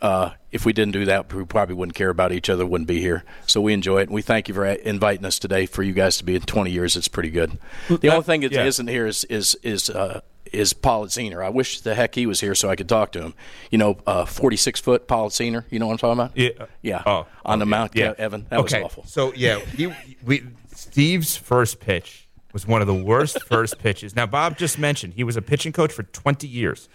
uh, 0.00 0.30
if 0.50 0.64
we 0.64 0.72
didn't 0.72 0.92
do 0.92 1.04
that, 1.04 1.32
we 1.32 1.44
probably 1.44 1.74
wouldn't 1.74 1.94
care 1.94 2.10
about 2.10 2.32
each 2.32 2.48
other, 2.48 2.64
wouldn't 2.64 2.88
be 2.88 3.00
here. 3.00 3.24
So 3.46 3.60
we 3.60 3.72
enjoy 3.72 3.98
it, 3.98 4.02
and 4.04 4.12
we 4.12 4.22
thank 4.22 4.48
you 4.48 4.54
for 4.54 4.64
inviting 4.64 5.24
us 5.24 5.38
today. 5.38 5.66
For 5.66 5.82
you 5.82 5.92
guys 5.92 6.16
to 6.18 6.24
be 6.24 6.36
in 6.36 6.42
20 6.42 6.70
years, 6.70 6.96
it's 6.96 7.08
pretty 7.08 7.30
good. 7.30 7.58
The 7.88 8.10
only 8.10 8.22
thing 8.22 8.42
that 8.42 8.52
yeah. 8.52 8.64
not 8.64 8.88
here 8.88 9.06
is 9.06 9.24
is 9.24 9.56
is 9.62 9.90
uh, 9.90 10.20
is 10.52 10.72
Paul 10.72 11.06
Zener. 11.06 11.44
I 11.44 11.48
wish 11.48 11.80
the 11.80 11.94
heck 11.94 12.14
he 12.14 12.26
was 12.26 12.40
here 12.40 12.54
so 12.54 12.68
I 12.68 12.76
could 12.76 12.88
talk 12.88 13.12
to 13.12 13.22
him. 13.22 13.34
You 13.70 13.78
know, 13.78 13.98
uh, 14.06 14.24
46 14.24 14.80
foot 14.80 15.08
Paul 15.08 15.30
Zener. 15.30 15.64
You 15.70 15.78
know 15.78 15.86
what 15.86 15.92
I'm 15.92 15.98
talking 15.98 16.20
about? 16.20 16.36
Yeah. 16.36 16.66
Yeah. 16.82 17.02
Oh, 17.04 17.26
on 17.44 17.58
the 17.58 17.66
Mount, 17.66 17.94
yeah. 17.94 18.14
Evan. 18.18 18.46
That 18.50 18.60
okay. 18.60 18.82
was 18.82 18.84
awful. 18.84 19.04
So 19.04 19.32
yeah, 19.34 19.58
he, 19.58 19.92
we 20.24 20.44
Steve's 20.74 21.36
first 21.36 21.80
pitch 21.80 22.28
was 22.52 22.66
one 22.66 22.80
of 22.80 22.86
the 22.86 22.94
worst 22.94 23.42
first 23.48 23.78
pitches. 23.78 24.16
Now 24.16 24.26
Bob 24.26 24.56
just 24.56 24.78
mentioned 24.78 25.14
he 25.14 25.24
was 25.24 25.36
a 25.36 25.42
pitching 25.42 25.72
coach 25.72 25.92
for 25.92 26.04
20 26.04 26.46
years. 26.46 26.88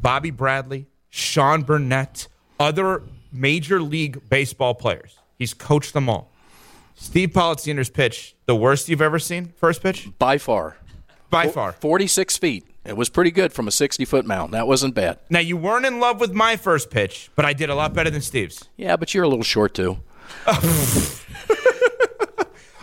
Bobby 0.00 0.30
Bradley, 0.30 0.86
Sean 1.10 1.62
Burnett, 1.62 2.28
other 2.58 3.02
major 3.32 3.80
league 3.80 4.28
baseball 4.28 4.74
players. 4.74 5.16
He's 5.38 5.54
coached 5.54 5.92
them 5.94 6.08
all. 6.08 6.30
Steve 6.94 7.30
Politziner's 7.30 7.90
pitch, 7.90 8.34
the 8.46 8.56
worst 8.56 8.88
you've 8.88 9.02
ever 9.02 9.18
seen. 9.18 9.52
First 9.56 9.82
pitch 9.82 10.08
By 10.18 10.38
far. 10.38 10.76
by 11.30 11.46
Fo- 11.46 11.52
far. 11.52 11.72
46 11.72 12.36
feet. 12.38 12.66
It 12.84 12.96
was 12.96 13.08
pretty 13.08 13.30
good 13.30 13.52
from 13.52 13.68
a 13.68 13.70
60 13.70 14.04
foot 14.04 14.24
mound. 14.26 14.52
That 14.54 14.66
wasn't 14.66 14.94
bad. 14.94 15.18
Now 15.30 15.40
you 15.40 15.56
weren't 15.56 15.84
in 15.86 16.00
love 16.00 16.20
with 16.20 16.32
my 16.32 16.56
first 16.56 16.90
pitch, 16.90 17.30
but 17.36 17.44
I 17.44 17.52
did 17.52 17.68
a 17.70 17.74
lot 17.74 17.92
better 17.94 18.10
than 18.10 18.22
Steve's. 18.22 18.64
Yeah, 18.76 18.96
but 18.96 19.12
you're 19.14 19.24
a 19.24 19.28
little 19.28 19.44
short 19.44 19.74
too. 19.74 19.98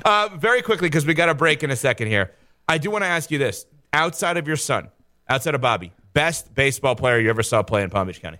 Uh, 0.03 0.29
very 0.37 0.61
quickly, 0.61 0.87
because 0.87 1.03
we 1.03 1.15
got 1.15 1.29
a 1.29 1.33
break 1.33 1.63
in 1.63 1.71
a 1.71 1.75
second 1.75 2.07
here. 2.09 2.31
I 2.69 2.77
do 2.77 2.91
want 2.91 3.03
to 3.03 3.07
ask 3.07 3.31
you 3.31 3.39
this: 3.39 3.65
outside 3.91 4.37
of 4.37 4.47
your 4.47 4.55
son, 4.55 4.89
outside 5.27 5.55
of 5.55 5.61
Bobby, 5.61 5.91
best 6.13 6.53
baseball 6.53 6.95
player 6.95 7.19
you 7.19 7.27
ever 7.31 7.41
saw 7.41 7.63
play 7.63 7.81
in 7.81 7.89
Palm 7.89 8.05
Beach 8.05 8.21
County? 8.21 8.37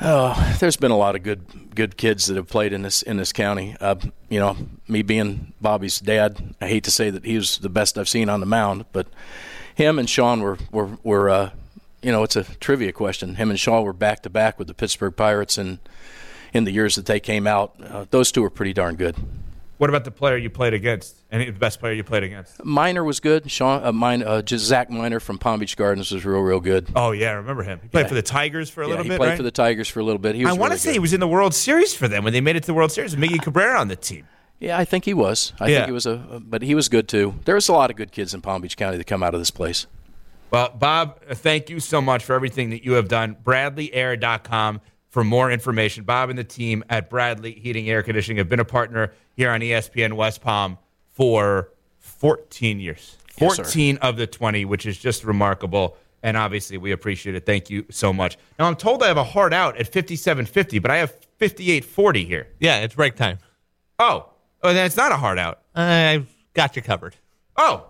Oh, 0.00 0.56
there's 0.60 0.76
been 0.76 0.92
a 0.92 0.96
lot 0.96 1.16
of 1.16 1.22
good 1.24 1.74
good 1.74 1.96
kids 1.96 2.26
that 2.26 2.36
have 2.36 2.48
played 2.48 2.72
in 2.72 2.82
this 2.82 3.02
in 3.02 3.16
this 3.16 3.32
county. 3.32 3.76
Uh, 3.80 3.96
you 4.28 4.38
know, 4.38 4.56
me 4.86 5.02
being 5.02 5.52
Bobby's 5.60 5.98
dad, 5.98 6.54
I 6.60 6.68
hate 6.68 6.84
to 6.84 6.90
say 6.90 7.10
that 7.10 7.24
he 7.24 7.36
was 7.36 7.58
the 7.58 7.68
best 7.68 7.98
I've 7.98 8.08
seen 8.08 8.28
on 8.28 8.40
the 8.40 8.46
mound, 8.46 8.84
but 8.92 9.08
him 9.74 9.98
and 9.98 10.08
Sean 10.08 10.40
were 10.40 10.58
were 10.70 10.98
were 11.02 11.28
uh, 11.28 11.50
you 12.02 12.12
know, 12.12 12.22
it's 12.22 12.36
a 12.36 12.44
trivia 12.44 12.92
question. 12.92 13.34
Him 13.34 13.50
and 13.50 13.58
Sean 13.58 13.82
were 13.82 13.92
back 13.92 14.22
to 14.22 14.30
back 14.30 14.58
with 14.58 14.68
the 14.68 14.74
Pittsburgh 14.74 15.16
Pirates 15.16 15.58
in 15.58 15.80
in 16.52 16.64
the 16.64 16.70
years 16.70 16.94
that 16.94 17.06
they 17.06 17.20
came 17.20 17.46
out. 17.46 17.74
Uh, 17.82 18.06
those 18.10 18.30
two 18.30 18.42
were 18.42 18.50
pretty 18.50 18.72
darn 18.72 18.94
good. 18.94 19.16
What 19.78 19.88
about 19.90 20.04
the 20.04 20.10
player 20.10 20.36
you 20.36 20.50
played 20.50 20.74
against? 20.74 21.16
Any 21.30 21.46
the 21.46 21.52
best 21.52 21.78
player 21.78 21.92
you 21.92 22.02
played 22.02 22.24
against? 22.24 22.64
Miner 22.64 23.04
was 23.04 23.20
good. 23.20 23.48
Sean, 23.50 23.84
uh, 23.84 23.92
mine, 23.92 24.22
uh, 24.24 24.42
just 24.42 24.64
Zach 24.64 24.90
Miner 24.90 25.20
from 25.20 25.38
Palm 25.38 25.60
Beach 25.60 25.76
Gardens 25.76 26.10
was 26.10 26.24
real, 26.24 26.40
real 26.40 26.58
good. 26.60 26.88
Oh 26.96 27.12
yeah, 27.12 27.30
I 27.30 27.34
remember 27.34 27.62
him. 27.62 27.78
He 27.82 27.88
played 27.88 28.02
Yeah. 28.02 28.08
for 28.08 28.14
the 28.14 28.22
Tigers 28.22 28.68
for 28.70 28.82
a 28.82 28.86
Yeah, 28.86 28.90
little 28.90 29.04
he 29.04 29.08
bit. 29.10 29.14
He 29.14 29.18
played 29.18 29.28
right? 29.28 29.36
for 29.36 29.42
the 29.44 29.50
Tigers 29.52 29.88
for 29.88 30.00
a 30.00 30.02
little 30.02 30.18
bit. 30.18 30.34
He 30.34 30.44
was 30.44 30.52
I 30.54 30.58
want 30.58 30.70
to 30.70 30.74
really 30.74 30.78
say 30.78 30.88
good. 30.90 30.92
he 30.94 30.98
was 30.98 31.12
in 31.12 31.20
the 31.20 31.28
World 31.28 31.54
Series 31.54 31.94
for 31.94 32.08
them 32.08 32.24
when 32.24 32.32
they 32.32 32.40
made 32.40 32.56
it 32.56 32.60
to 32.64 32.66
the 32.66 32.74
World 32.74 32.90
Series. 32.90 33.14
Miggy 33.14 33.40
Cabrera 33.40 33.78
on 33.80 33.86
the 33.88 33.94
team. 33.96 34.26
Yeah, 34.58 34.76
I 34.76 34.84
think 34.84 35.04
he 35.04 35.14
was. 35.14 35.52
I 35.60 35.68
Yeah. 35.68 35.76
think 35.76 35.86
he 35.86 35.92
was 35.92 36.06
a, 36.06 36.42
but 36.44 36.62
he 36.62 36.74
was 36.74 36.88
good 36.88 37.06
too. 37.06 37.34
There 37.44 37.54
was 37.54 37.68
a 37.68 37.72
lot 37.72 37.90
of 37.90 37.96
good 37.96 38.10
kids 38.10 38.34
in 38.34 38.40
Palm 38.40 38.60
Beach 38.62 38.76
County 38.76 38.96
that 38.96 39.06
come 39.06 39.22
out 39.22 39.32
of 39.32 39.40
this 39.40 39.52
place. 39.52 39.86
Well, 40.50 40.70
Bob, 40.76 41.20
uh, 41.30 41.34
thank 41.36 41.70
you 41.70 41.78
so 41.78 42.00
much 42.00 42.24
for 42.24 42.34
everything 42.34 42.70
that 42.70 42.84
you 42.84 42.94
have 42.94 43.06
done. 43.06 43.36
BradleyAir.com 43.44 44.80
for 45.08 45.24
more 45.24 45.50
information. 45.50 46.04
Bob 46.04 46.30
and 46.30 46.38
the 46.38 46.44
team 46.44 46.84
at 46.88 47.08
Bradley 47.10 47.52
Heating 47.52 47.88
Air 47.88 48.02
Conditioning 48.02 48.38
have 48.38 48.48
been 48.48 48.60
a 48.60 48.64
partner 48.64 49.12
here 49.36 49.50
on 49.50 49.60
ESPN 49.60 50.14
West 50.14 50.42
Palm 50.42 50.78
for 51.14 51.70
14 51.98 52.80
years. 52.80 53.16
Yes, 53.38 53.56
14 53.56 53.98
of 53.98 54.16
the 54.16 54.26
20, 54.26 54.64
which 54.64 54.86
is 54.86 54.98
just 54.98 55.24
remarkable. 55.24 55.96
And 56.22 56.36
obviously, 56.36 56.78
we 56.78 56.90
appreciate 56.90 57.36
it. 57.36 57.46
Thank 57.46 57.70
you 57.70 57.86
so 57.90 58.12
much. 58.12 58.36
Now, 58.58 58.66
I'm 58.66 58.74
told 58.74 59.02
I 59.02 59.06
have 59.06 59.16
a 59.16 59.24
hard 59.24 59.54
out 59.54 59.76
at 59.76 59.90
57.50, 59.90 60.82
but 60.82 60.90
I 60.90 60.96
have 60.96 61.14
58.40 61.40 62.26
here. 62.26 62.48
Yeah, 62.58 62.80
it's 62.80 62.94
break 62.94 63.14
time. 63.14 63.38
Oh, 64.00 64.28
oh, 64.62 64.74
then 64.74 64.84
it's 64.84 64.96
not 64.96 65.12
a 65.12 65.16
hard 65.16 65.38
out. 65.38 65.60
I've 65.76 66.26
got 66.54 66.74
you 66.74 66.82
covered. 66.82 67.14
Oh, 67.56 67.86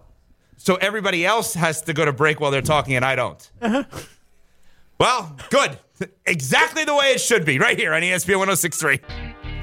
so 0.58 0.74
everybody 0.76 1.24
else 1.24 1.54
has 1.54 1.80
to 1.82 1.94
go 1.94 2.04
to 2.04 2.12
break 2.12 2.40
while 2.40 2.50
they're 2.50 2.60
talking, 2.60 2.96
and 2.96 3.04
I 3.04 3.16
don't. 3.16 3.50
Uh-huh. 3.62 3.84
Well, 4.98 5.36
good. 5.48 5.78
Exactly 6.26 6.84
the 6.84 6.94
way 6.94 7.12
it 7.12 7.20
should 7.20 7.44
be, 7.44 7.58
right 7.58 7.78
here 7.78 7.94
on 7.94 8.02
ESPN 8.02 8.38
1063. 8.38 9.00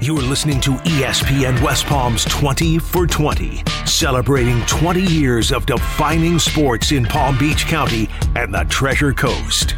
You 0.00 0.18
are 0.18 0.22
listening 0.22 0.60
to 0.60 0.72
ESPN 0.72 1.62
West 1.62 1.86
Palm's 1.86 2.24
20 2.26 2.78
for 2.78 3.06
20, 3.06 3.62
celebrating 3.86 4.60
20 4.66 5.00
years 5.00 5.52
of 5.52 5.64
defining 5.64 6.38
sports 6.38 6.92
in 6.92 7.04
Palm 7.04 7.38
Beach 7.38 7.66
County 7.66 8.08
and 8.34 8.52
the 8.52 8.64
Treasure 8.64 9.12
Coast. 9.12 9.74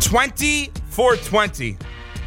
20 0.00 0.70
for 0.88 1.16
20. 1.16 1.78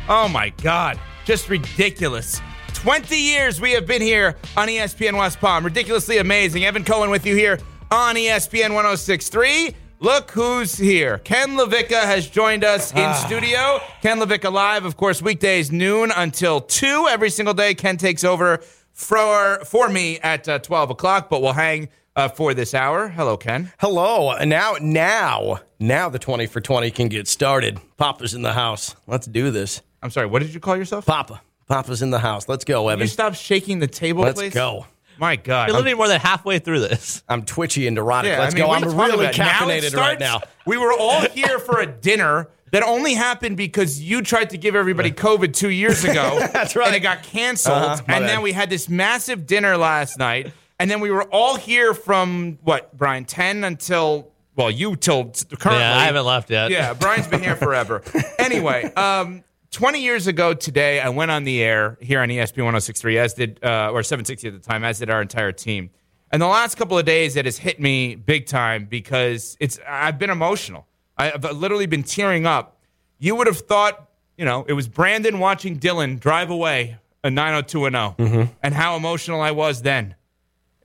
Oh 0.09 0.27
my 0.27 0.49
God. 0.49 0.99
Just 1.25 1.49
ridiculous. 1.49 2.41
20 2.73 3.15
years 3.15 3.61
we 3.61 3.71
have 3.71 3.85
been 3.85 4.01
here 4.01 4.35
on 4.57 4.67
ESPN 4.67 5.17
West 5.17 5.39
Palm. 5.39 5.63
Ridiculously 5.63 6.17
amazing. 6.17 6.65
Evan 6.65 6.83
Cohen 6.83 7.09
with 7.09 7.25
you 7.25 7.35
here 7.35 7.59
on 7.91 8.15
ESPN 8.15 8.73
1063. 8.73 9.75
Look 10.03 10.31
who's 10.31 10.77
here. 10.77 11.19
Ken 11.19 11.51
LaVicka 11.51 12.03
has 12.03 12.27
joined 12.27 12.65
us 12.65 12.91
in 12.93 13.13
studio. 13.13 13.79
Ken 14.01 14.19
LaVicka 14.19 14.51
live, 14.51 14.83
of 14.83 14.97
course, 14.97 15.21
weekdays 15.21 15.71
noon 15.71 16.11
until 16.13 16.59
2 16.59 17.07
every 17.09 17.29
single 17.29 17.53
day. 17.53 17.73
Ken 17.73 17.95
takes 17.95 18.25
over 18.25 18.57
for, 18.91 19.63
for 19.63 19.87
me 19.87 20.19
at 20.19 20.49
uh, 20.49 20.59
12 20.59 20.89
o'clock, 20.89 21.29
but 21.29 21.41
we'll 21.41 21.53
hang 21.53 21.87
uh, 22.17 22.27
for 22.27 22.53
this 22.53 22.73
hour. 22.73 23.07
Hello, 23.07 23.37
Ken. 23.37 23.71
Hello. 23.79 24.37
Now, 24.43 24.75
now, 24.81 25.61
now 25.79 26.09
the 26.09 26.19
20 26.19 26.47
for 26.47 26.59
20 26.59 26.91
can 26.91 27.07
get 27.07 27.29
started. 27.29 27.79
Papa's 27.95 28.33
in 28.33 28.41
the 28.41 28.51
house. 28.51 28.97
Let's 29.07 29.25
do 29.25 29.51
this. 29.51 29.81
I'm 30.01 30.09
sorry, 30.09 30.27
what 30.27 30.41
did 30.41 30.53
you 30.53 30.59
call 30.59 30.75
yourself? 30.75 31.05
Papa. 31.05 31.39
Papa's 31.69 32.01
in 32.01 32.09
the 32.09 32.19
house. 32.19 32.49
Let's 32.49 32.65
go, 32.65 32.83
Can 32.83 32.91
Evan. 32.91 33.03
you 33.03 33.07
stop 33.07 33.35
shaking 33.35 33.79
the 33.79 33.87
table, 33.87 34.23
Let's 34.23 34.37
please? 34.37 34.53
go. 34.53 34.85
My 35.23 35.37
God. 35.37 35.69
You're 35.69 35.77
literally 35.77 35.95
more 35.95 36.09
than 36.09 36.19
halfway 36.19 36.59
through 36.59 36.81
this. 36.81 37.23
I'm 37.29 37.45
twitchy 37.45 37.87
and 37.87 37.95
neurotic. 37.95 38.29
Yeah, 38.29 38.41
Let's 38.41 38.55
I 38.55 38.57
mean, 38.57 38.65
go. 38.65 38.73
I'm 38.73 38.83
are 38.83 38.87
you 38.87 38.91
talking 38.91 39.11
really 39.11 39.25
about? 39.27 39.37
Now 39.37 39.69
it 39.69 39.83
caffeinated 39.83 39.95
right 39.95 40.19
now. 40.19 40.41
We 40.65 40.75
were 40.75 40.91
all 40.91 41.21
here 41.21 41.59
for 41.59 41.79
a 41.79 41.85
dinner 41.87 42.49
that 42.71 42.83
only 42.83 43.13
happened 43.13 43.55
because 43.55 44.01
you 44.01 44.21
tried 44.21 44.49
to 44.49 44.57
give 44.57 44.75
everybody 44.75 45.11
COVID 45.11 45.53
two 45.53 45.69
years 45.69 46.03
ago. 46.03 46.45
That's 46.51 46.75
right. 46.75 46.87
And 46.87 46.95
it 46.97 46.99
got 46.99 47.23
canceled. 47.23 47.73
Uh-huh, 47.77 48.03
and 48.09 48.23
bad. 48.23 48.29
then 48.29 48.41
we 48.41 48.51
had 48.51 48.69
this 48.69 48.89
massive 48.89 49.47
dinner 49.47 49.77
last 49.77 50.19
night. 50.19 50.51
And 50.77 50.91
then 50.91 50.99
we 50.99 51.09
were 51.09 51.23
all 51.23 51.55
here 51.55 51.93
from 51.93 52.59
what, 52.61 52.97
Brian, 52.97 53.23
10 53.23 53.63
until, 53.63 54.29
well, 54.57 54.69
you 54.69 54.97
till 54.97 55.29
t- 55.29 55.55
currently. 55.55 55.83
Yeah, 55.83 55.99
I 55.99 56.03
haven't 56.03 56.25
left 56.25 56.49
yet. 56.49 56.69
Yeah, 56.69 56.93
Brian's 56.95 57.27
been 57.27 57.41
here 57.41 57.55
forever. 57.55 58.01
anyway, 58.37 58.91
um, 58.95 59.45
20 59.73 60.01
years 60.01 60.27
ago 60.27 60.53
today, 60.53 61.01
I 61.01 61.09
went 61.09 61.31
on 61.31 61.43
the 61.43 61.61
air 61.61 61.97
here 61.99 62.21
on 62.21 62.29
E 62.29 62.37
ESPN 62.37 62.63
1063, 62.63 63.17
as 63.17 63.33
did, 63.33 63.59
uh, 63.63 63.89
or 63.91 64.03
760 64.03 64.47
at 64.47 64.53
the 64.53 64.59
time, 64.59 64.83
as 64.83 64.99
did 64.99 65.09
our 65.09 65.21
entire 65.21 65.51
team. 65.51 65.89
And 66.31 66.41
the 66.41 66.47
last 66.47 66.75
couple 66.75 66.97
of 66.97 67.05
days, 67.05 67.35
it 67.35 67.45
has 67.45 67.57
hit 67.57 67.79
me 67.79 68.15
big 68.15 68.45
time 68.45 68.85
because 68.85 69.57
it's 69.59 69.79
I've 69.87 70.19
been 70.19 70.29
emotional. 70.29 70.87
I've 71.17 71.43
literally 71.43 71.87
been 71.87 72.03
tearing 72.03 72.45
up. 72.45 72.79
You 73.17 73.35
would 73.35 73.47
have 73.47 73.59
thought, 73.59 74.09
you 74.37 74.45
know, 74.45 74.63
it 74.67 74.73
was 74.73 74.87
Brandon 74.87 75.39
watching 75.39 75.79
Dylan 75.79 76.19
drive 76.19 76.49
away 76.49 76.97
a 77.23 77.29
90210 77.31 78.51
and 78.61 78.73
how 78.73 78.95
emotional 78.95 79.41
I 79.41 79.51
was 79.51 79.81
then. 79.81 80.15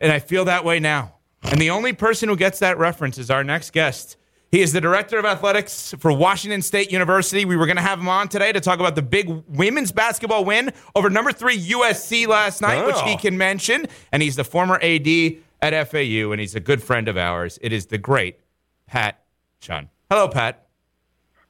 And 0.01 0.13
I 0.13 0.19
feel 0.19 0.47
that 0.47 0.65
way 0.65 0.81
now. 0.81 1.15
And 1.43 1.61
the 1.61 1.71
only 1.71 1.93
person 1.93 2.29
who 2.29 2.37
gets 2.37 2.59
that 2.61 2.79
reference 2.79 3.19
is 3.19 3.31
our 3.31 3.45
next 3.45 3.73
guest. 3.73 4.17
He 4.51 4.63
is 4.63 4.73
the 4.73 4.81
director 4.81 5.19
of 5.19 5.27
athletics 5.27 5.95
for 5.99 6.11
Washington 6.11 6.63
State 6.63 6.91
University. 6.91 7.45
We 7.45 7.57
were 7.57 7.67
going 7.67 7.77
to 7.77 7.83
have 7.83 7.99
him 7.99 8.09
on 8.09 8.29
today 8.29 8.51
to 8.53 8.61
talk 8.61 8.81
about 8.81 8.95
the 8.95 9.03
big 9.03 9.29
women's 9.47 9.93
basketball 9.93 10.45
win 10.47 10.73
over 10.95 11.11
number 11.11 11.33
three 11.33 11.59
USC 11.59 12.27
last 12.27 12.63
night, 12.63 12.87
which 12.87 12.99
he 13.03 13.13
Oh. 13.13 13.17
can 13.19 13.37
mention. 13.37 13.87
And 14.11 14.23
he's 14.23 14.37
the 14.37 14.45
former 14.45 14.79
AD 14.83 15.39
at 15.61 15.75
FAU, 15.75 16.33
and 16.33 16.41
he's 16.41 16.55
a 16.55 16.61
good 16.61 16.83
friend 16.83 17.09
of 17.09 17.19
ours. 17.19 17.59
It 17.61 17.73
is 17.75 17.87
the 17.87 17.99
great 17.99 18.41
Pat 18.87 19.23
Chun. 19.61 19.91
Hello, 20.11 20.29
Pat. 20.29 20.68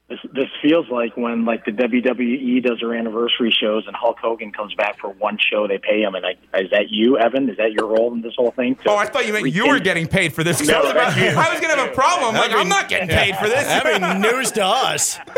This, 0.08 0.18
this 0.32 0.46
feels 0.62 0.86
like 0.90 1.18
when 1.18 1.44
like 1.44 1.66
the 1.66 1.70
WWE 1.70 2.62
does 2.64 2.78
their 2.80 2.94
anniversary 2.94 3.50
shows 3.50 3.84
and 3.86 3.94
Hulk 3.94 4.16
Hogan 4.18 4.52
comes 4.52 4.72
back 4.74 4.98
for 4.98 5.10
one 5.10 5.36
show, 5.38 5.68
they 5.68 5.76
pay 5.76 6.00
him. 6.00 6.14
And 6.14 6.24
I, 6.24 6.30
is 6.58 6.70
that 6.70 6.86
you, 6.88 7.18
Evan? 7.18 7.50
Is 7.50 7.58
that 7.58 7.72
your 7.72 7.86
role 7.88 8.14
in 8.14 8.22
this 8.22 8.32
whole 8.34 8.50
thing? 8.52 8.76
To 8.76 8.90
Oh, 8.90 8.96
I 8.96 9.04
thought 9.04 9.26
you 9.26 9.34
meant 9.34 9.52
you 9.52 9.68
were 9.68 9.78
getting 9.80 10.06
paid 10.06 10.32
for 10.32 10.42
this. 10.42 10.58
'cause 10.60 10.70
I 10.70 10.80
was, 10.80 10.90
about- 10.92 11.12
I 11.18 11.52
was 11.52 11.60
going 11.60 11.74
to 11.74 11.80
have 11.82 11.90
a 11.90 11.94
problem. 11.94 12.34
Like, 12.36 12.52
I'm 12.52 12.70
not 12.70 12.88
getting 12.88 13.08
paid 13.08 13.36
for 13.36 13.48
this. 13.48 13.64
That'd 13.64 14.00
be 14.00 14.18
news 14.30 14.50
to 14.52 14.64
us. 14.64 15.18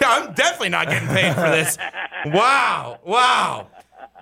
I'm 0.00 0.32
definitely 0.34 0.70
not 0.70 0.88
getting 0.88 1.08
paid 1.08 1.34
for 1.34 1.48
this. 1.50 1.78
Wow. 2.26 2.98
Wow. 3.04 3.68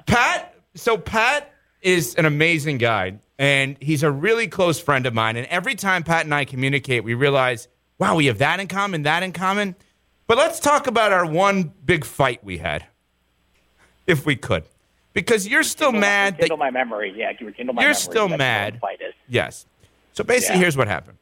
Pat, 0.07 0.55
so 0.75 0.99
Pat 0.99 1.53
is 1.81 2.15
an 2.17 2.27
amazing 2.27 2.77
guy, 2.77 3.19
and 3.39 3.77
he's 3.81 4.03
a 4.03 4.11
really 4.11 4.47
close 4.47 4.79
friend 4.79 5.07
of 5.07 5.15
mine. 5.15 5.37
And 5.37 5.47
every 5.47 5.75
time 5.75 6.03
Pat 6.03 6.25
and 6.27 6.35
I 6.35 6.45
communicate, 6.45 7.03
we 7.03 7.15
realize, 7.15 7.69
wow, 8.01 8.17
we 8.17 8.27
have 8.27 8.39
that 8.39 8.59
in 8.59 8.67
common, 8.67 9.03
that 9.03 9.23
in 9.23 9.31
common. 9.33 9.77
But 10.27 10.39
let's 10.39 10.59
talk 10.59 10.89
about 10.89 11.13
our 11.13 11.27
one 11.27 11.73
big 11.85 12.05
fight 12.05 12.43
we 12.43 12.59
had, 12.59 12.87
if 14.07 14.27
we 14.27 14.35
could, 14.35 14.65
because 15.13 15.47
you're 15.47 15.63
still 15.63 15.89
Rekindle- 15.89 16.01
mad 16.01 16.39
that 16.39 16.59
my 16.59 16.71
memory. 16.71 17.13
Yeah, 17.15 17.33
rekindle 17.41 17.75
my 17.75 17.83
you're 17.83 17.91
memory. 17.91 17.95
still 17.95 18.29
mad. 18.29 18.81
Fight 18.81 19.01
is. 19.01 19.15
Yes. 19.29 19.67
So 20.15 20.25
basically, 20.25 20.57
Yeah. 20.57 20.63
here's 20.63 20.77
what 20.77 20.89
happened. 20.89 21.19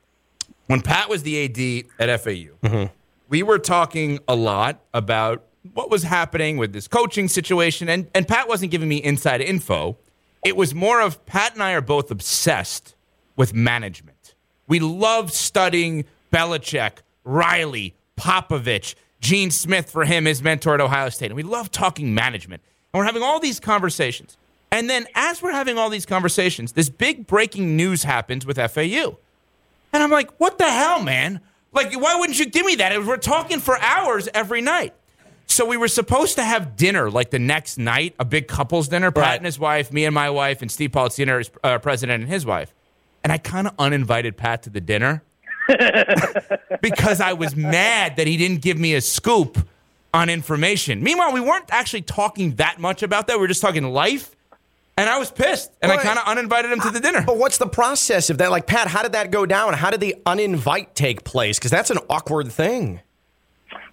When 0.66 0.80
Pat 0.80 1.08
was 1.08 1.22
the 1.22 1.44
AD 1.44 1.84
at 1.98 2.20
FAU, 2.20 2.54
mm-hmm. 2.62 2.92
we 3.28 3.42
were 3.42 3.58
talking 3.58 4.18
a 4.28 4.36
lot 4.36 4.80
about 4.94 5.44
what 5.72 5.90
was 5.90 6.02
happening 6.02 6.56
with 6.58 6.72
this 6.72 6.86
coaching 6.86 7.28
situation, 7.28 7.88
and, 7.88 8.08
and 8.14 8.28
Pat 8.28 8.48
wasn't 8.48 8.70
giving 8.70 8.88
me 8.88 8.96
inside 8.98 9.40
info. 9.40 9.96
It 10.44 10.56
was 10.56 10.74
more 10.74 11.00
of 11.00 11.24
Pat 11.26 11.54
and 11.54 11.62
I 11.62 11.72
are 11.72 11.80
both 11.80 12.10
obsessed 12.10 12.94
with 13.36 13.54
management. 13.54 14.34
We 14.66 14.80
love 14.80 15.32
studying 15.32 16.04
Belichick, 16.30 16.98
Riley, 17.24 17.94
Popovich, 18.16 18.94
Gene 19.20 19.50
Smith 19.50 19.90
for 19.90 20.04
him, 20.04 20.24
his 20.24 20.42
mentor 20.42 20.74
at 20.74 20.80
Ohio 20.80 21.08
State. 21.08 21.26
And 21.26 21.36
we 21.36 21.42
love 21.42 21.70
talking 21.70 22.14
management. 22.14 22.62
And 22.92 22.98
we're 22.98 23.04
having 23.04 23.22
all 23.22 23.40
these 23.40 23.60
conversations. 23.60 24.36
And 24.70 24.88
then 24.88 25.06
as 25.14 25.42
we're 25.42 25.52
having 25.52 25.78
all 25.78 25.90
these 25.90 26.06
conversations, 26.06 26.72
this 26.72 26.88
big 26.88 27.26
breaking 27.26 27.76
news 27.76 28.02
happens 28.02 28.44
with 28.44 28.56
FAU. 28.56 29.16
And 29.92 30.02
I'm 30.02 30.10
like, 30.10 30.38
what 30.38 30.58
the 30.58 30.70
hell, 30.70 31.02
man? 31.02 31.40
Like, 31.72 31.98
why 31.98 32.16
wouldn't 32.18 32.38
you 32.38 32.46
give 32.46 32.66
me 32.66 32.76
that? 32.76 33.04
We're 33.04 33.16
talking 33.16 33.60
for 33.60 33.78
hours 33.80 34.28
every 34.34 34.60
night. 34.60 34.94
So 35.46 35.64
we 35.64 35.78
were 35.78 35.88
supposed 35.88 36.36
to 36.36 36.44
have 36.44 36.76
dinner 36.76 37.10
like 37.10 37.30
the 37.30 37.38
next 37.38 37.78
night, 37.78 38.14
a 38.18 38.24
big 38.24 38.48
couples 38.48 38.88
dinner, 38.88 39.10
Pat 39.10 39.38
and 39.38 39.46
his 39.46 39.58
wife, 39.58 39.90
me 39.90 40.04
and 40.04 40.14
my 40.14 40.28
wife, 40.28 40.60
and 40.60 40.70
Steve 40.70 40.90
Paulino, 40.90 41.38
his 41.38 41.50
uh, 41.64 41.78
president, 41.78 42.22
and 42.22 42.30
his 42.30 42.44
wife. 42.44 42.74
And 43.24 43.32
I 43.32 43.38
kind 43.38 43.66
of 43.66 43.74
uninvited 43.78 44.36
Pat 44.36 44.62
to 44.64 44.70
the 44.70 44.80
dinner 44.80 45.22
because 46.80 47.20
I 47.20 47.34
was 47.34 47.54
mad 47.54 48.16
that 48.16 48.26
he 48.26 48.36
didn't 48.36 48.62
give 48.62 48.78
me 48.78 48.94
a 48.94 49.00
scoop 49.00 49.58
on 50.14 50.30
information. 50.30 51.02
Meanwhile, 51.02 51.32
we 51.32 51.40
weren't 51.40 51.66
actually 51.70 52.02
talking 52.02 52.54
that 52.56 52.78
much 52.78 53.02
about 53.02 53.26
that. 53.26 53.36
We 53.36 53.40
were 53.40 53.48
just 53.48 53.60
talking 53.60 53.84
life. 53.84 54.34
And 54.96 55.08
I 55.08 55.16
was 55.16 55.30
pissed, 55.30 55.70
and 55.80 55.92
I 55.92 55.98
kind 55.98 56.18
of 56.18 56.26
uninvited 56.26 56.72
him 56.72 56.80
to 56.80 56.90
the 56.90 56.98
dinner. 56.98 57.22
But 57.24 57.36
what's 57.36 57.58
the 57.58 57.68
process 57.68 58.30
of 58.30 58.38
that? 58.38 58.50
Like, 58.50 58.66
Pat, 58.66 58.88
how 58.88 59.04
did 59.04 59.12
that 59.12 59.30
go 59.30 59.46
down? 59.46 59.74
How 59.74 59.90
did 59.90 60.00
the 60.00 60.16
uninvite 60.26 60.94
take 60.94 61.22
place? 61.22 61.56
Because 61.56 61.70
that's 61.70 61.90
an 61.90 61.98
awkward 62.10 62.50
thing. 62.50 63.00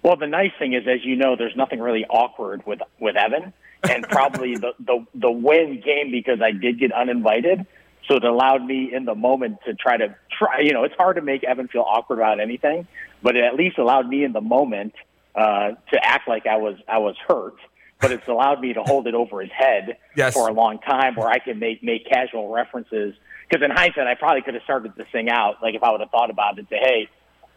Well, 0.02 0.16
the 0.16 0.26
nice 0.26 0.50
thing 0.58 0.72
is, 0.72 0.84
as 0.88 1.04
you 1.04 1.14
know, 1.14 1.36
there's 1.36 1.54
nothing 1.54 1.78
really 1.78 2.04
awkward 2.06 2.66
with 2.66 2.80
with 2.98 3.14
Evan, 3.16 3.52
and 3.88 4.08
probably 4.08 4.56
the 4.56 4.72
the 4.80 5.06
the 5.14 5.30
win 5.30 5.80
came 5.80 6.10
because 6.10 6.40
I 6.40 6.50
did 6.50 6.80
get 6.80 6.90
uninvited, 6.90 7.66
so 8.08 8.16
it 8.16 8.24
allowed 8.24 8.64
me 8.64 8.92
in 8.92 9.04
the 9.04 9.14
moment 9.14 9.58
to 9.66 9.74
try 9.74 9.96
to 9.96 10.14
try. 10.38 10.60
You 10.60 10.72
know, 10.72 10.84
it's 10.84 10.94
hard 10.96 11.16
to 11.16 11.22
make 11.22 11.44
Evan 11.44 11.68
feel 11.68 11.82
awkward 11.86 12.18
about 12.18 12.40
anything, 12.40 12.86
but 13.22 13.36
it 13.36 13.44
at 13.44 13.54
least 13.54 13.78
allowed 13.78 14.08
me 14.08 14.24
in 14.24 14.32
the 14.32 14.40
moment 14.40 14.94
uh, 15.34 15.72
to 15.92 15.98
act 16.02 16.28
like 16.28 16.46
I 16.46 16.56
was 16.56 16.76
I 16.88 16.98
was 16.98 17.16
hurt. 17.26 17.56
But 17.98 18.12
it's 18.12 18.28
allowed 18.28 18.60
me 18.60 18.74
to 18.74 18.82
hold 18.82 19.06
it 19.06 19.14
over 19.14 19.40
his 19.40 19.50
head 19.50 19.96
Yes. 20.14 20.34
for 20.34 20.48
a 20.48 20.52
long 20.52 20.78
time, 20.80 21.14
where 21.14 21.28
I 21.28 21.38
can 21.38 21.58
make 21.58 21.82
make 21.82 22.06
casual 22.06 22.52
references. 22.52 23.14
Because 23.48 23.64
in 23.64 23.70
hindsight, 23.70 24.06
I 24.06 24.14
probably 24.14 24.42
could 24.42 24.54
have 24.54 24.62
started 24.64 24.92
this 24.96 25.06
thing 25.12 25.30
out 25.30 25.62
like 25.62 25.74
if 25.74 25.82
I 25.82 25.90
would 25.92 26.00
have 26.00 26.10
thought 26.10 26.28
about 26.30 26.58
it. 26.58 26.66
Say, 26.68 26.76
hey, 26.78 27.08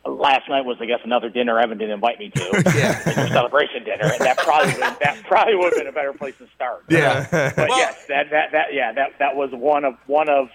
last 0.06 0.48
night 0.48 0.64
was 0.64 0.78
I 0.80 0.86
guess 0.86 1.00
another 1.04 1.30
dinner 1.30 1.60
Evan 1.60 1.78
didn't 1.78 1.94
invite 1.96 2.20
me 2.20 2.30
to, 2.30 2.64
yeah. 2.76 3.28
celebration 3.28 3.84
dinner, 3.84 4.06
and 4.06 4.20
that 4.22 4.38
probably 4.38 4.72
would, 4.74 4.80
that 5.02 5.18
probably 5.28 5.56
would 5.56 5.74
have 5.74 5.80
been 5.80 5.88
a 5.88 5.92
better 5.92 6.14
place 6.14 6.36
to 6.38 6.48
start. 6.56 6.86
Yeah. 6.90 7.28
but 7.56 7.70
yes, 7.70 8.06
that 8.08 8.30
that 8.32 8.52
that 8.54 8.74
yeah 8.74 8.94
that 8.94 9.20
that 9.20 9.36
was 9.36 9.50
one 9.52 9.84
of 9.84 9.96
one 10.08 10.30
of 10.30 10.48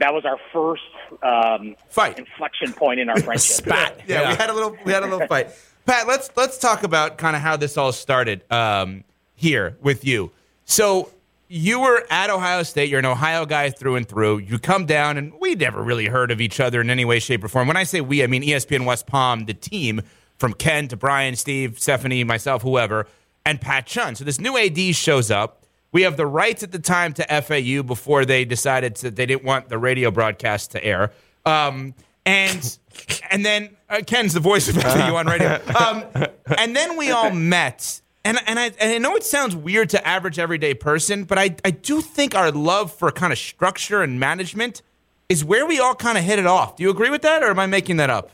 that 0.00 0.12
was 0.12 0.24
our 0.24 0.38
first 0.52 0.82
um, 1.22 1.76
fight 1.88 2.18
inflection 2.18 2.72
point 2.72 3.00
in 3.00 3.08
our 3.08 3.20
friendship. 3.22 3.64
Spat. 3.64 4.00
Yeah, 4.08 4.30
we 4.30 4.36
had 4.36 4.50
a 4.50 4.54
little 4.54 4.76
we 4.84 4.92
had 4.92 5.02
a 5.02 5.06
little 5.06 5.26
fight. 5.26 5.50
Pat, 5.86 6.06
let's 6.06 6.30
let's 6.36 6.58
talk 6.58 6.82
about 6.82 7.18
kind 7.18 7.36
of 7.36 7.42
how 7.42 7.56
this 7.56 7.76
all 7.76 7.92
started 7.92 8.44
um, 8.50 9.04
here 9.34 9.76
with 9.80 10.04
you. 10.04 10.30
So 10.64 11.10
you 11.48 11.80
were 11.80 12.06
at 12.10 12.30
Ohio 12.30 12.62
State. 12.62 12.90
You're 12.90 13.00
an 13.00 13.06
Ohio 13.06 13.44
guy 13.44 13.70
through 13.70 13.96
and 13.96 14.08
through. 14.08 14.38
You 14.38 14.58
come 14.58 14.86
down, 14.86 15.16
and 15.16 15.32
we 15.40 15.54
never 15.54 15.82
really 15.82 16.06
heard 16.06 16.30
of 16.30 16.40
each 16.40 16.60
other 16.60 16.80
in 16.80 16.90
any 16.90 17.04
way, 17.04 17.18
shape, 17.18 17.42
or 17.42 17.48
form. 17.48 17.66
When 17.66 17.76
I 17.76 17.84
say 17.84 18.00
we, 18.00 18.22
I 18.22 18.26
mean 18.26 18.42
ESPN 18.42 18.84
West 18.86 19.06
Palm, 19.06 19.46
the 19.46 19.54
team 19.54 20.02
from 20.38 20.54
Ken 20.54 20.88
to 20.88 20.96
Brian, 20.96 21.36
Steve, 21.36 21.78
Stephanie, 21.78 22.24
myself, 22.24 22.62
whoever, 22.62 23.06
and 23.44 23.60
Pat 23.60 23.86
Chun. 23.86 24.14
So 24.14 24.24
this 24.24 24.40
new 24.40 24.56
AD 24.56 24.78
shows 24.94 25.30
up. 25.30 25.59
We 25.92 26.02
have 26.02 26.16
the 26.16 26.26
rights 26.26 26.62
at 26.62 26.72
the 26.72 26.78
time 26.78 27.12
to 27.14 27.42
FAU 27.42 27.82
before 27.82 28.24
they 28.24 28.44
decided 28.44 28.96
that 28.96 29.16
they 29.16 29.26
didn't 29.26 29.44
want 29.44 29.68
the 29.68 29.78
radio 29.78 30.10
broadcast 30.10 30.70
to 30.72 30.84
air. 30.84 31.12
Um, 31.44 31.94
and 32.24 32.78
and 33.30 33.44
then 33.44 33.76
uh, 33.88 34.02
Ken's 34.06 34.34
the 34.34 34.40
voice 34.40 34.68
of 34.68 34.76
FAU 34.76 35.16
on 35.16 35.26
radio. 35.26 35.60
Um, 35.76 36.04
and 36.58 36.76
then 36.76 36.96
we 36.96 37.10
all 37.10 37.30
met. 37.30 38.00
And, 38.22 38.38
and, 38.46 38.58
I, 38.58 38.66
and 38.78 38.92
I 38.92 38.98
know 38.98 39.16
it 39.16 39.24
sounds 39.24 39.56
weird 39.56 39.88
to 39.90 40.06
average 40.06 40.38
everyday 40.38 40.74
person, 40.74 41.24
but 41.24 41.38
I, 41.38 41.56
I 41.64 41.70
do 41.70 42.02
think 42.02 42.34
our 42.34 42.52
love 42.52 42.92
for 42.92 43.10
kind 43.10 43.32
of 43.32 43.38
structure 43.38 44.02
and 44.02 44.20
management 44.20 44.82
is 45.30 45.42
where 45.42 45.64
we 45.64 45.80
all 45.80 45.94
kind 45.94 46.18
of 46.18 46.24
hit 46.24 46.38
it 46.38 46.46
off. 46.46 46.76
Do 46.76 46.82
you 46.82 46.90
agree 46.90 47.08
with 47.08 47.22
that, 47.22 47.42
or 47.42 47.46
am 47.46 47.58
I 47.58 47.66
making 47.66 47.96
that 47.96 48.10
up? 48.10 48.32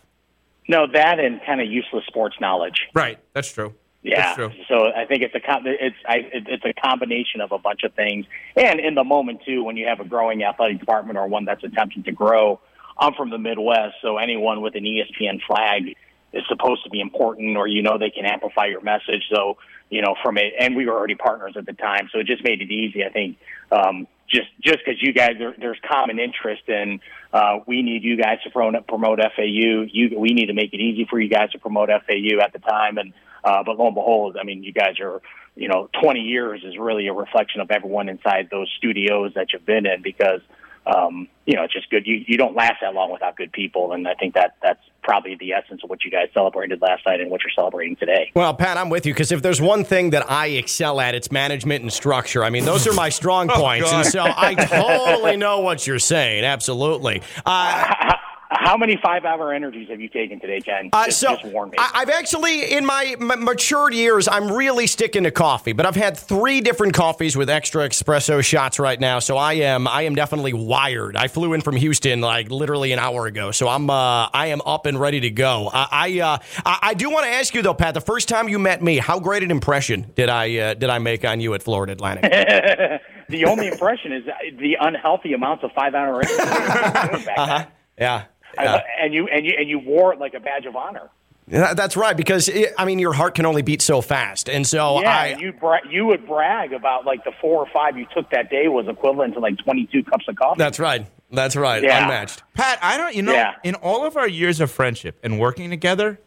No, 0.69 0.87
that 0.93 1.21
and 1.21 1.41
kind 1.47 1.61
of 1.61 1.69
useless 1.69 2.05
sports 2.07 2.37
knowledge. 2.41 2.89
Right, 2.95 3.21
that's 3.33 3.53
true. 3.53 3.75
Yeah. 4.07 4.37
So 4.69 4.87
I 4.95 5.05
think 5.07 5.23
it's 5.23 5.35
a 5.35 5.41
it's 5.65 5.97
I, 6.07 6.29
it's 6.33 6.65
a 6.65 6.73
combination 6.81 7.41
of 7.41 7.53
a 7.53 7.59
bunch 7.59 7.83
of 7.83 7.93
things, 7.95 8.27
and 8.57 8.79
in 8.79 8.95
the 8.95 9.05
moment 9.05 9.43
too, 9.45 9.65
when 9.65 9.77
you 9.77 9.87
have 9.87 10.01
a 10.01 10.05
growing 10.05 10.45
athletic 10.45 10.79
department 10.79 11.19
or 11.19 11.27
one 11.27 11.45
that's 11.45 11.65
attempting 11.65 12.05
to 12.05 12.13
grow. 12.13 12.61
I'm 12.99 13.13
from 13.13 13.29
the 13.29 13.37
Midwest, 13.37 13.97
so 14.01 14.17
anyone 14.17 14.63
with 14.63 14.75
an 14.75 14.85
ESPN 14.85 15.41
flag 15.47 15.95
is 16.33 16.43
supposed 16.49 16.83
to 16.85 16.91
be 16.91 17.01
important, 17.01 17.57
or 17.57 17.67
you 17.67 17.83
know 17.83 17.99
they 17.99 18.11
can 18.11 18.25
amplify 18.25 18.67
your 18.67 18.81
message. 18.81 19.25
So 19.31 19.59
you 19.91 20.03
know 20.03 20.15
from 20.23 20.39
it, 20.39 20.55
and 20.59 20.77
we 20.77 20.87
were 20.87 20.95
already 20.95 21.15
partners 21.15 21.55
at 21.57 21.67
the 21.67 21.73
time, 21.73 22.09
so 22.13 22.21
it 22.21 22.27
just 22.27 22.43
made 22.45 22.63
it 22.63 22.71
easy. 22.71 23.05
I 23.05 23.11
think 23.11 23.39
um, 23.71 24.07
just 24.29 24.49
just 24.63 24.79
because 24.85 25.03
you 25.03 25.13
guys 25.13 25.33
there, 25.39 25.55
there's 25.59 25.79
common 25.91 26.19
interest 26.19 26.69
in 26.69 27.01
uh, 27.33 27.59
we 27.67 27.83
need 27.83 28.03
you 28.03 28.17
guys 28.17 28.39
to 28.45 28.51
promote, 28.51 28.87
promote 28.87 29.19
FAU. 29.19 29.85
You 29.91 30.19
we 30.19 30.31
need 30.31 30.47
to 30.47 30.55
make 30.55 30.73
it 30.73 30.81
easy 30.81 31.07
for 31.09 31.21
you 31.21 31.29
guys 31.29 31.51
to 31.53 31.59
promote 31.59 31.89
FAU 31.89 32.41
at 32.43 32.53
the 32.53 32.61
time, 32.61 32.99
and 32.99 33.13
uh, 33.47 33.63
but 33.65 33.79
lo 33.79 33.87
and 33.87 33.95
behold, 33.95 34.37
I 34.39 34.45
mean 34.45 34.63
you 34.63 34.73
guys 34.73 35.01
are 35.01 35.23
you 35.55 35.69
know 35.69 35.89
20 36.03 36.21
years 36.21 36.63
is 36.65 36.77
really 36.77 37.07
a 37.07 37.15
reflection 37.15 37.63
of 37.63 37.71
everyone 37.71 38.11
inside 38.11 38.49
those 38.51 38.71
studios 38.77 39.33
that 39.35 39.53
you've 39.53 39.65
been 39.65 39.87
in 39.87 40.03
because 40.03 40.43
um, 40.87 41.27
you 41.47 41.57
know, 41.57 41.65
it's 41.65 41.73
just 41.73 41.91
good. 41.91 42.07
You 42.07 42.25
you 42.27 42.39
don't 42.39 42.55
last 42.55 42.75
that 42.81 42.95
long 42.95 43.11
without 43.11 43.37
good 43.37 43.53
people, 43.53 43.93
and 43.93 44.07
I 44.07 44.15
think 44.15 44.35
that 44.35 44.57
that's 44.63 44.81
probably 45.03 45.37
the 45.37 45.53
essence 45.53 45.83
of 45.83 45.91
what 45.91 46.05
you 46.05 46.11
guys 46.11 46.29
celebrated 46.33 46.81
last 46.81 47.05
night 47.07 47.21
and 47.21 47.31
what 47.31 47.43
you're 47.43 47.53
celebrating 47.55 47.97
today. 47.97 48.31
Well, 48.35 48.55
Pat, 48.55 48.77
I'm 48.77 48.89
with 48.89 49.05
you 49.05 49.13
because 49.13 49.33
if 49.33 49.43
there's 49.43 49.61
one 49.61 49.85
thing 49.85 50.11
that 50.11 50.31
I 50.31 50.49
excel 50.49 51.01
at, 51.01 51.15
it's 51.15 51.33
management 51.33 51.83
and 51.83 51.93
structure. 51.93 52.45
I 52.45 52.51
mean, 52.51 52.65
those 52.65 52.87
are 52.87 52.93
my 52.93 53.09
strong 53.09 53.51
Oh, 53.57 53.61
points, 53.61 53.93
and 53.93 54.07
so 54.07 54.23
I 54.25 54.55
totally 54.55 55.37
know 55.37 55.61
what 55.61 55.87
you're 55.87 55.99
saying. 55.99 56.45
Absolutely. 56.45 57.23
Uh, 57.45 58.15
How 58.49 58.77
many 58.77 58.97
five-hour 59.03 59.53
energies 59.53 59.89
have 59.91 60.01
you 60.01 60.09
taken 60.09 60.39
today, 60.39 60.61
Ken? 60.61 60.91
Uh, 60.93 61.07
just, 61.07 61.19
so 61.19 61.37
just 61.37 61.53
warn 61.53 61.71
me. 61.71 61.79
I, 61.81 61.91
I've 61.95 62.11
actually, 62.11 62.73
in 62.73 62.87
my 62.87 63.17
m- 63.21 63.45
matured 63.45 63.93
years, 63.93 64.29
I'm 64.29 64.53
really 64.53 64.87
sticking 64.87 65.25
to 65.25 65.33
coffee. 65.33 65.73
But 65.73 65.85
I've 65.85 65.97
had 65.97 66.17
three 66.17 66.61
different 66.61 66.95
coffees 66.95 67.37
with 67.37 67.51
extra 67.51 67.89
espresso 67.89 68.45
shots 68.45 68.79
right 68.79 69.01
now, 69.01 69.19
so 69.19 69.37
I 69.37 69.55
am 69.55 69.89
I 69.89 70.03
am 70.03 70.15
definitely 70.15 70.53
wired. 70.53 71.17
I 71.17 71.27
flew 71.27 71.55
in 71.55 71.61
from 71.61 71.75
Houston 71.77 72.21
like 72.21 72.51
literally 72.51 72.93
an 72.93 73.01
hour 73.01 73.27
ago, 73.27 73.51
so 73.51 73.69
I'm 73.69 73.91
uh, 73.91 74.29
I 74.33 74.47
am 74.49 74.61
up 74.65 74.87
and 74.87 75.01
ready 75.01 75.21
to 75.21 75.31
go. 75.31 75.69
I 75.73 75.89
I, 75.91 76.21
uh, 76.21 76.39
I, 76.65 76.79
I 76.83 76.95
do 76.95 77.11
want 77.11 77.25
to 77.27 77.31
ask 77.33 77.53
you 77.53 77.63
though, 77.63 77.75
Pat. 77.75 77.95
The 77.95 78.01
first 78.01 78.29
time 78.29 78.49
you 78.49 78.61
met 78.61 78.81
me, 78.83 78.99
how 78.99 79.19
great 79.19 79.43
an 79.43 79.51
impression 79.51 80.13
did 80.15 80.29
I 80.29 80.57
uh, 80.57 80.75
did 80.75 80.91
I 80.91 80.99
make 81.01 81.25
on 81.25 81.41
you 81.41 81.55
at 81.55 81.63
Florida 81.65 81.93
Atlantic? 81.93 82.31
the 83.29 83.45
only 83.47 83.67
impression 83.67 84.13
is 84.13 84.25
the 84.59 84.77
unhealthy 84.81 85.33
amounts 85.33 85.65
of 85.65 85.73
five-hour 85.73 86.23
energies. 86.23 86.39
uh-huh. 86.39 87.67
Yeah. 87.99 88.25
I- 88.59 88.83
and 89.03 89.13
you 89.15 89.27
and 89.29 89.45
you 89.45 89.55
and 89.59 89.69
you 89.69 89.79
wore 89.79 90.13
it 90.13 90.19
like 90.19 90.35
a 90.35 90.41
badge 90.41 90.67
of 90.67 90.77
honor. 90.77 91.09
That's 91.49 91.97
right, 91.97 92.17
because 92.17 92.49
it, 92.49 92.75
I 92.77 92.85
mean, 92.85 92.99
your 92.99 93.13
heart 93.13 93.37
can 93.37 93.47
only 93.47 93.63
beat 93.63 93.81
so 93.81 94.01
fast, 94.01 94.49
and 94.49 94.67
so 94.67 95.01
yeah, 95.01 95.17
I, 95.17 95.37
you 95.39 95.53
bra- 95.53 95.79
you 95.89 96.05
would 96.07 96.27
brag 96.27 96.73
about 96.73 97.07
like 97.07 97.23
the 97.23 97.31
four 97.41 97.59
or 97.65 97.69
five 97.73 97.97
you 97.97 98.05
took 98.13 98.29
that 98.31 98.51
day 98.51 98.67
was 98.67 98.89
equivalent 98.89 99.35
to 99.35 99.41
like 99.41 99.57
22 99.59 100.03
cups 100.03 100.25
of 100.27 100.35
coffee. 100.35 100.59
That's 100.59 100.81
right. 100.81 101.07
That's 101.31 101.55
right. 101.55 101.85
Yeah. 101.85 102.03
Unmatched. 102.03 102.43
Pat, 102.55 102.81
I 102.83 102.97
don't, 102.97 103.15
you 103.15 103.23
know, 103.23 103.33
Yeah. 103.33 103.55
in 103.63 103.77
all 103.77 104.05
of 104.05 104.17
our 104.17 104.27
years 104.29 104.61
of 104.61 104.73
friendship 104.73 105.21
and 105.23 105.39
working 105.39 105.71
together, 105.71 106.19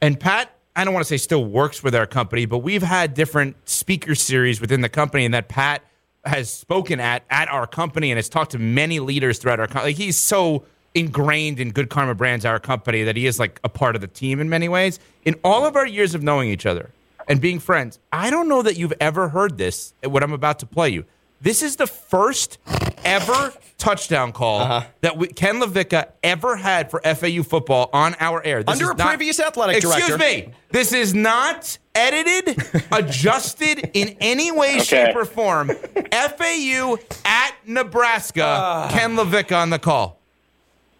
and 0.00 0.18
Pat, 0.18 0.50
I 0.74 0.84
don't 0.84 0.92
want 0.92 1.04
to 1.06 1.08
say 1.08 1.18
still 1.18 1.44
works 1.44 1.84
with 1.84 1.94
our 1.94 2.06
company, 2.06 2.44
but 2.44 2.58
we've 2.58 2.82
had 2.82 3.14
different 3.14 3.54
speaker 3.68 4.16
series 4.16 4.60
within 4.60 4.80
the 4.80 4.88
company, 4.88 5.24
and 5.24 5.34
that 5.34 5.48
Pat 5.48 5.82
has 6.24 6.52
spoken 6.52 6.98
at 6.98 7.22
at 7.30 7.48
our 7.48 7.68
company 7.68 8.10
and 8.10 8.18
has 8.18 8.28
talked 8.28 8.50
to 8.52 8.58
many 8.58 8.98
leaders 8.98 9.38
throughout 9.38 9.60
our 9.60 9.66
company. 9.68 9.90
Like 9.92 9.96
he's 9.98 10.16
so 10.18 10.64
ingrained 10.94 11.60
in 11.60 11.70
Good 11.72 11.90
Karma 11.90 12.14
Brands, 12.14 12.44
our 12.44 12.58
company, 12.60 13.02
that 13.04 13.16
he 13.16 13.26
is 13.26 13.38
like 13.38 13.60
a 13.64 13.68
part 13.68 13.94
of 13.94 14.00
the 14.00 14.06
team 14.08 14.40
in 14.40 14.48
many 14.48 14.68
ways. 14.68 14.98
In 15.24 15.34
all 15.44 15.64
of 15.66 15.76
our 15.76 15.86
years 15.86 16.14
of 16.14 16.22
knowing 16.22 16.48
each 16.50 16.66
other 16.66 16.90
and 17.28 17.40
being 17.40 17.58
friends, 17.58 17.98
I 18.12 18.30
don't 18.30 18.48
know 18.48 18.62
that 18.62 18.76
you've 18.76 18.92
ever 19.00 19.28
heard 19.28 19.58
this, 19.58 19.94
what 20.04 20.22
I'm 20.22 20.32
about 20.32 20.58
to 20.60 20.66
play 20.66 20.90
you. 20.90 21.04
This 21.40 21.62
is 21.62 21.76
the 21.76 21.86
first 21.86 22.58
ever 23.04 23.52
touchdown 23.76 24.32
call 24.32 24.60
Uh-huh. 24.60 24.86
that 25.02 25.18
we, 25.18 25.26
Ken 25.28 25.60
LaVicka 25.60 26.06
ever 26.22 26.56
had 26.56 26.90
for 26.90 27.00
FAU 27.02 27.42
football 27.42 27.90
on 27.92 28.16
our 28.18 28.42
air. 28.46 28.62
This 28.62 28.72
Under 28.72 28.84
is 28.84 28.90
a 28.92 28.94
not- 28.94 29.08
previous 29.08 29.40
athletic 29.40 29.76
Excuse 29.76 29.94
director. 30.06 30.14
Excuse 30.24 30.46
me. 30.46 30.54
This 30.70 30.92
is 30.94 31.12
not 31.12 31.76
edited, 31.94 32.56
adjusted 32.92 33.90
in 33.92 34.16
any 34.20 34.52
way, 34.52 34.78
shape, 34.78 35.14
or 35.16 35.26
form. 35.26 35.70
FAU 36.12 36.96
at 37.26 37.52
Nebraska. 37.66 38.42
Ah. 38.44 38.88
Ken 38.90 39.14
LaVicka 39.16 39.56
on 39.56 39.68
the 39.70 39.78
call. 39.78 40.20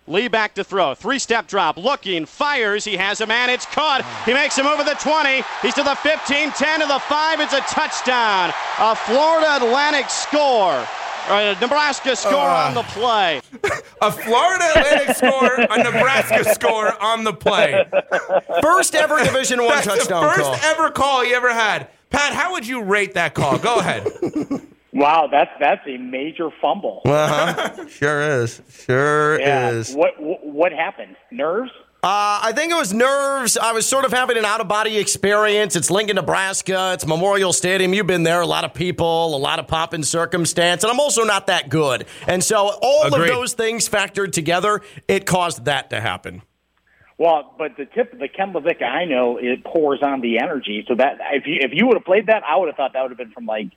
Lee 0.06 0.28
back 0.28 0.54
to 0.54 0.64
throw. 0.64 0.94
Three 0.94 1.18
step 1.18 1.46
drop. 1.46 1.76
Looking. 1.78 2.26
Fires. 2.26 2.84
He 2.84 2.96
has 2.96 3.20
a 3.22 3.26
man. 3.26 3.48
It's 3.50 3.64
caught. 3.66 4.04
He 4.26 4.34
makes 4.34 4.56
him 4.56 4.66
over 4.66 4.84
the 4.84 4.94
20. 5.00 5.42
He's 5.62 5.74
to 5.74 5.82
the 5.82 5.94
15, 5.96 6.50
10 6.52 6.80
to 6.80 6.86
the 6.86 6.98
5. 6.98 7.40
It's 7.40 7.52
a 7.54 7.60
touchdown. 7.60 8.52
A 8.80 8.94
Florida 8.94 9.56
Atlantic 9.56 10.10
score. 10.10 10.86
Uh, 11.26 11.54
Nebraska 11.58 12.14
score 12.16 12.34
Uh. 12.34 12.66
on 12.68 12.74
the 12.74 12.82
play. 12.82 13.40
A 14.02 14.12
Florida 14.12 14.64
Atlantic 14.76 15.16
score, 15.16 15.54
a 15.54 15.82
Nebraska 15.82 16.44
score 16.52 17.02
on 17.02 17.24
the 17.24 17.32
play. 17.32 17.82
First 18.60 18.94
ever 18.94 19.24
Division 19.24 19.64
One 19.64 19.82
touchdown 19.82 20.22
the 20.24 20.28
first 20.30 20.42
call. 20.42 20.70
ever 20.70 20.90
call 20.90 21.24
he 21.24 21.32
ever 21.32 21.54
had. 21.54 21.88
Pat, 22.10 22.34
how 22.34 22.52
would 22.52 22.66
you 22.66 22.82
rate 22.82 23.14
that 23.14 23.32
call? 23.32 23.56
Go 23.56 23.76
ahead. 23.78 24.06
Wow, 24.94 25.28
that's 25.30 25.50
that's 25.58 25.82
a 25.88 25.98
major 25.98 26.50
fumble. 26.62 27.02
Uh-huh. 27.24 27.88
sure 27.88 28.42
is. 28.42 28.60
Sure 28.70 29.40
yeah. 29.40 29.70
is. 29.70 29.94
What, 29.94 30.20
what 30.20 30.44
what 30.44 30.72
happened? 30.72 31.16
Nerves? 31.30 31.70
Uh, 32.02 32.38
I 32.42 32.52
think 32.54 32.70
it 32.70 32.74
was 32.74 32.92
nerves. 32.92 33.56
I 33.56 33.72
was 33.72 33.86
sort 33.86 34.04
of 34.04 34.12
having 34.12 34.36
an 34.36 34.44
out 34.44 34.60
of 34.60 34.68
body 34.68 34.98
experience. 34.98 35.74
It's 35.74 35.90
Lincoln, 35.90 36.16
Nebraska. 36.16 36.92
It's 36.92 37.06
Memorial 37.06 37.52
Stadium. 37.54 37.94
You've 37.94 38.06
been 38.06 38.24
there. 38.24 38.42
A 38.42 38.46
lot 38.46 38.64
of 38.64 38.74
people, 38.74 39.34
a 39.34 39.38
lot 39.38 39.58
of 39.58 39.66
pop 39.66 39.94
and 39.94 40.06
circumstance. 40.06 40.84
And 40.84 40.92
I'm 40.92 41.00
also 41.00 41.24
not 41.24 41.46
that 41.46 41.70
good. 41.70 42.04
And 42.26 42.44
so 42.44 42.78
all 42.82 43.06
Agreed. 43.06 43.22
of 43.22 43.28
those 43.28 43.54
things 43.54 43.88
factored 43.88 44.32
together, 44.32 44.82
it 45.08 45.24
caused 45.24 45.64
that 45.64 45.88
to 45.90 46.00
happen. 46.00 46.42
Well, 47.16 47.54
but 47.56 47.76
the 47.78 47.86
tip, 47.86 48.18
the 48.18 48.28
Ken 48.28 48.52
Levick 48.52 48.82
I 48.82 49.06
know, 49.06 49.38
it 49.38 49.64
pours 49.64 50.00
on 50.02 50.20
the 50.20 50.40
energy. 50.40 50.84
So 50.86 50.96
that 50.96 51.18
if 51.32 51.46
you 51.46 51.56
if 51.60 51.70
you 51.72 51.86
would 51.86 51.96
have 51.96 52.04
played 52.04 52.26
that, 52.26 52.42
I 52.46 52.58
would 52.58 52.66
have 52.66 52.76
thought 52.76 52.92
that 52.92 53.00
would 53.00 53.12
have 53.12 53.18
been 53.18 53.30
from 53.30 53.46
like 53.46 53.68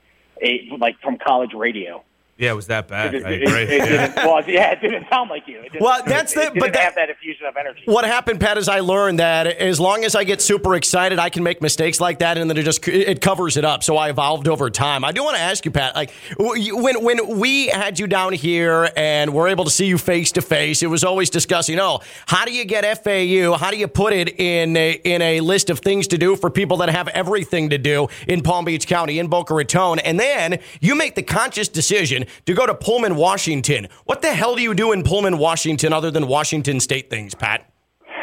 a 0.42 0.68
like 0.78 0.98
from 1.00 1.18
college 1.18 1.54
radio. 1.54 2.02
Yeah, 2.38 2.52
it 2.52 2.54
was 2.54 2.68
that 2.68 2.86
bad. 2.86 3.16
It, 3.16 3.24
I 3.26 3.30
it- 3.30 3.42
agree. 3.42 3.62
it 3.62 3.84
didn't, 3.84 4.14
well, 4.16 4.42
yeah, 4.48 4.70
it 4.70 4.80
didn't 4.80 5.08
sound 5.10 5.28
like 5.28 5.48
you. 5.48 5.58
It 5.58 5.72
didn't, 5.72 5.82
Well, 5.84 6.00
that's 6.06 6.34
the- 6.34 6.42
it, 6.42 6.46
it 6.46 6.54
but 6.54 6.60
didn't 6.66 6.74
that- 6.74 6.82
have 6.84 6.94
that 6.94 7.10
effusion 7.10 7.46
of 7.46 7.56
energy. 7.56 7.82
What 7.86 8.04
happened, 8.04 8.38
Pat, 8.40 8.56
is 8.58 8.68
I 8.68 8.78
learned 8.78 9.18
that 9.18 9.48
as 9.48 9.80
long 9.80 10.04
as 10.04 10.14
I 10.14 10.22
get 10.22 10.40
super 10.40 10.76
excited, 10.76 11.18
I 11.18 11.30
can 11.30 11.42
make 11.42 11.60
mistakes 11.60 12.00
like 12.00 12.20
that, 12.20 12.38
and 12.38 12.48
then 12.48 12.56
it 12.56 12.62
just 12.62 12.86
it 12.86 13.20
covers 13.20 13.56
it 13.56 13.64
up. 13.64 13.82
So 13.82 13.96
I 13.96 14.08
evolved 14.10 14.46
over 14.46 14.70
time. 14.70 15.04
I 15.04 15.10
do 15.10 15.24
want 15.24 15.36
to 15.36 15.42
ask 15.42 15.64
you, 15.64 15.72
Pat, 15.72 15.96
like 15.96 16.12
when 16.38 17.02
when 17.02 17.38
we 17.40 17.66
had 17.66 17.98
you 17.98 18.06
down 18.06 18.32
here 18.34 18.88
and 18.96 19.34
we're 19.34 19.48
able 19.48 19.64
to 19.64 19.70
see 19.70 19.86
you 19.86 19.98
face 19.98 20.30
to 20.32 20.40
face, 20.42 20.82
it 20.84 20.86
was 20.86 21.02
always 21.02 21.30
discussing, 21.30 21.80
oh, 21.80 21.98
how 22.26 22.44
do 22.44 22.52
you 22.52 22.64
get 22.64 22.84
FAU? 23.02 23.56
How 23.56 23.72
do 23.72 23.76
you 23.76 23.88
put 23.88 24.12
it 24.12 24.38
in 24.38 24.76
a, 24.76 24.92
in 24.92 25.22
a 25.22 25.40
list 25.40 25.70
of 25.70 25.80
things 25.80 26.06
to 26.08 26.18
do 26.18 26.36
for 26.36 26.50
people 26.50 26.76
that 26.78 26.88
have 26.90 27.08
everything 27.08 27.70
to 27.70 27.78
do 27.78 28.06
in 28.28 28.42
Palm 28.42 28.64
Beach 28.64 28.86
County, 28.86 29.18
in 29.18 29.26
Boca 29.26 29.54
Raton, 29.54 29.98
and 29.98 30.20
then 30.20 30.60
you 30.80 30.94
make 30.94 31.16
the 31.16 31.22
conscious 31.24 31.66
decision 31.66 32.26
to 32.46 32.54
go 32.54 32.66
to 32.66 32.74
Pullman, 32.74 33.16
Washington. 33.16 33.88
What 34.04 34.22
the 34.22 34.32
hell 34.32 34.56
do 34.56 34.62
you 34.62 34.74
do 34.74 34.92
in 34.92 35.02
Pullman, 35.02 35.38
Washington, 35.38 35.92
other 35.92 36.10
than 36.10 36.26
Washington 36.26 36.80
State 36.80 37.10
things, 37.10 37.34
Pat? 37.34 37.70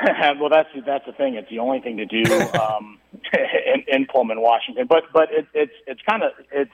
well, 0.40 0.50
that's 0.50 0.70
that's 0.86 1.06
the 1.06 1.14
thing. 1.14 1.36
It's 1.36 1.50
the 1.50 1.60
only 1.60 1.80
thing 1.80 1.98
to 1.98 2.06
do 2.06 2.24
um, 2.60 3.00
in, 3.34 3.84
in 3.88 4.06
Pullman, 4.08 4.42
Washington. 4.42 4.88
But 4.88 5.04
but 5.14 5.32
it, 5.32 5.48
it's 5.54 5.74
it's 5.88 6.02
kind 6.08 6.24
of 6.24 6.32
it's 6.52 6.72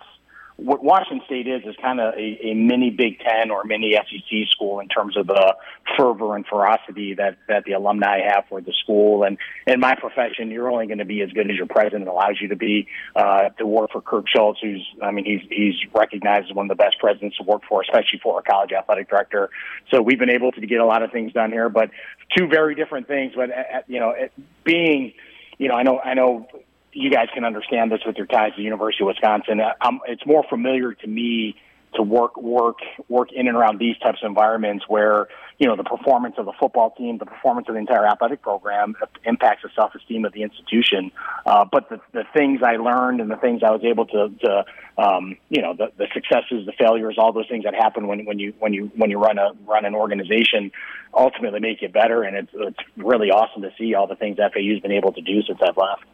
what 0.58 0.84
Washington 0.84 1.22
State 1.26 1.48
is 1.48 1.64
is 1.66 1.76
kind 1.82 2.00
of 2.00 2.14
a, 2.14 2.48
a 2.48 2.54
mini 2.54 2.90
Big 2.90 3.20
Ten 3.20 3.52
or 3.52 3.64
mini 3.64 3.96
SEC 3.96 4.50
school 4.50 4.80
in 4.80 4.88
terms 4.88 5.18
of 5.18 5.28
the 5.28 5.56
fervor 5.98 6.36
and 6.36 6.46
ferocity 6.46 7.16
that 7.16 7.38
that 7.48 7.64
the 7.66 7.74
alumni 7.74 8.20
have 8.22 8.46
for 8.50 8.62
the 8.62 8.74
school. 8.84 9.24
And 9.24 9.38
in 9.68 9.80
my 9.80 9.96
profession, 9.96 10.52
you're 10.52 10.70
only 10.70 10.88
going 10.88 11.00
to 11.00 11.06
be 11.06 11.22
as 11.22 11.32
good 11.32 11.50
as 11.50 11.58
your 11.58 11.68
president 11.68 12.08
allows 12.08 12.40
you 12.40 12.50
to 12.50 12.56
be. 12.56 12.88
Uh, 13.16 13.50
to 13.58 13.66
work 13.66 13.92
for 13.92 14.02
Kirk 14.02 14.26
Schulz, 14.28 14.58
who's 14.62 14.86
I 15.02 15.12
mean 15.12 15.26
he's 15.26 15.42
he's 15.50 15.76
recognized 15.94 16.50
as 16.50 16.56
one 16.56 16.70
of 16.70 16.78
the 16.78 16.82
best 16.82 17.00
presidents 17.00 17.38
to 17.38 17.44
work 17.44 17.64
for, 17.68 17.82
especially 17.82 18.20
for 18.22 18.40
a 18.40 18.44
college 18.44 18.72
athletic 18.72 19.10
director. 19.10 19.50
So 19.90 20.02
we've 20.02 20.20
been 20.20 20.30
able 20.30 20.52
to 20.52 20.62
get 20.66 20.80
a 20.80 20.86
lot 20.86 21.04
of 21.04 21.12
things 21.12 21.34
done 21.34 21.52
here, 21.52 21.70
but 21.70 21.90
two 22.38 22.48
very 22.48 22.76
different 22.76 23.08
things. 23.08 23.34
But 23.36 23.52
uh, 23.52 23.82
you 23.88 24.00
know, 24.00 24.12
it, 24.12 24.32
being 24.64 25.14
you 25.58 25.68
know, 25.68 25.76
I 25.76 25.84
know 25.84 26.00
I 26.00 26.14
know 26.14 26.48
you 26.94 27.12
guys 27.12 27.28
can 27.34 27.46
understand 27.46 27.92
this 27.92 28.02
with 28.06 28.18
your 28.18 28.28
ties 28.28 28.52
to 28.52 28.58
the 28.58 28.64
University 28.64 29.04
of 29.04 29.08
Wisconsin. 29.08 29.62
Um, 29.82 30.00
it's 30.08 30.26
more 30.26 30.44
familiar 30.50 30.94
to 30.94 31.08
me 31.08 31.56
to 31.96 32.02
work 32.04 32.38
work 32.38 32.78
work 33.10 33.32
in 33.34 33.48
and 33.48 33.58
around 33.58 33.80
these 33.80 33.98
types 33.98 34.20
of 34.24 34.30
environments 34.30 34.86
where 34.88 35.28
you 35.60 35.68
know 35.68 35.76
the 35.76 35.84
performance 35.84 36.36
of 36.38 36.46
the 36.46 36.54
football 36.60 36.92
team, 36.92 37.18
the 37.18 37.26
performance 37.26 37.68
of 37.68 37.76
the 37.76 37.80
entire 37.80 38.06
athletic 38.06 38.42
program 38.42 38.96
impacts 39.26 39.64
the 39.64 39.70
self 39.76 39.94
esteem 39.94 40.24
of 40.24 40.34
the 40.34 40.44
institution. 40.44 41.12
Uh, 41.46 41.66
but 41.70 41.90
the 41.90 42.00
the 42.14 42.24
things 42.34 42.62
I 42.64 42.78
learned 42.78 43.20
and 43.20 43.30
the 43.30 43.36
things 43.36 43.62
I 43.62 43.72
was 43.72 43.84
able 43.84 44.06
to, 44.08 44.30
to 44.44 44.66
um, 44.98 45.38
you 45.50 45.62
know 45.62 45.74
the, 45.74 45.92
the 45.98 46.08
successes, 46.14 46.66
the 46.66 46.74
failures, 46.78 47.16
all 47.18 47.34
those 47.34 47.48
things 47.50 47.66
that 47.66 47.76
happen 47.76 48.08
when 48.08 48.26
when 48.26 48.40
you 48.40 48.54
when 48.60 48.74
you 48.74 48.92
when 48.96 49.10
you 49.10 49.20
run 49.20 49.38
a 49.38 49.52
run 49.68 49.86
an 49.86 49.96
organization 49.96 50.72
ultimately 51.14 51.60
make 51.60 51.82
you 51.82 51.90
better. 51.90 52.24
And 52.24 52.38
it's 52.38 52.52
it's 52.54 52.80
really 52.96 53.32
awesome 53.32 53.64
to 53.64 53.72
see 53.78 53.96
all 53.96 54.08
the 54.08 54.16
things 54.16 54.38
FAU's 54.38 54.80
been 54.82 54.94
able 54.94 55.12
to 55.12 55.22
do 55.22 55.42
since 55.44 55.60
I've 55.62 55.78
left. 55.78 56.06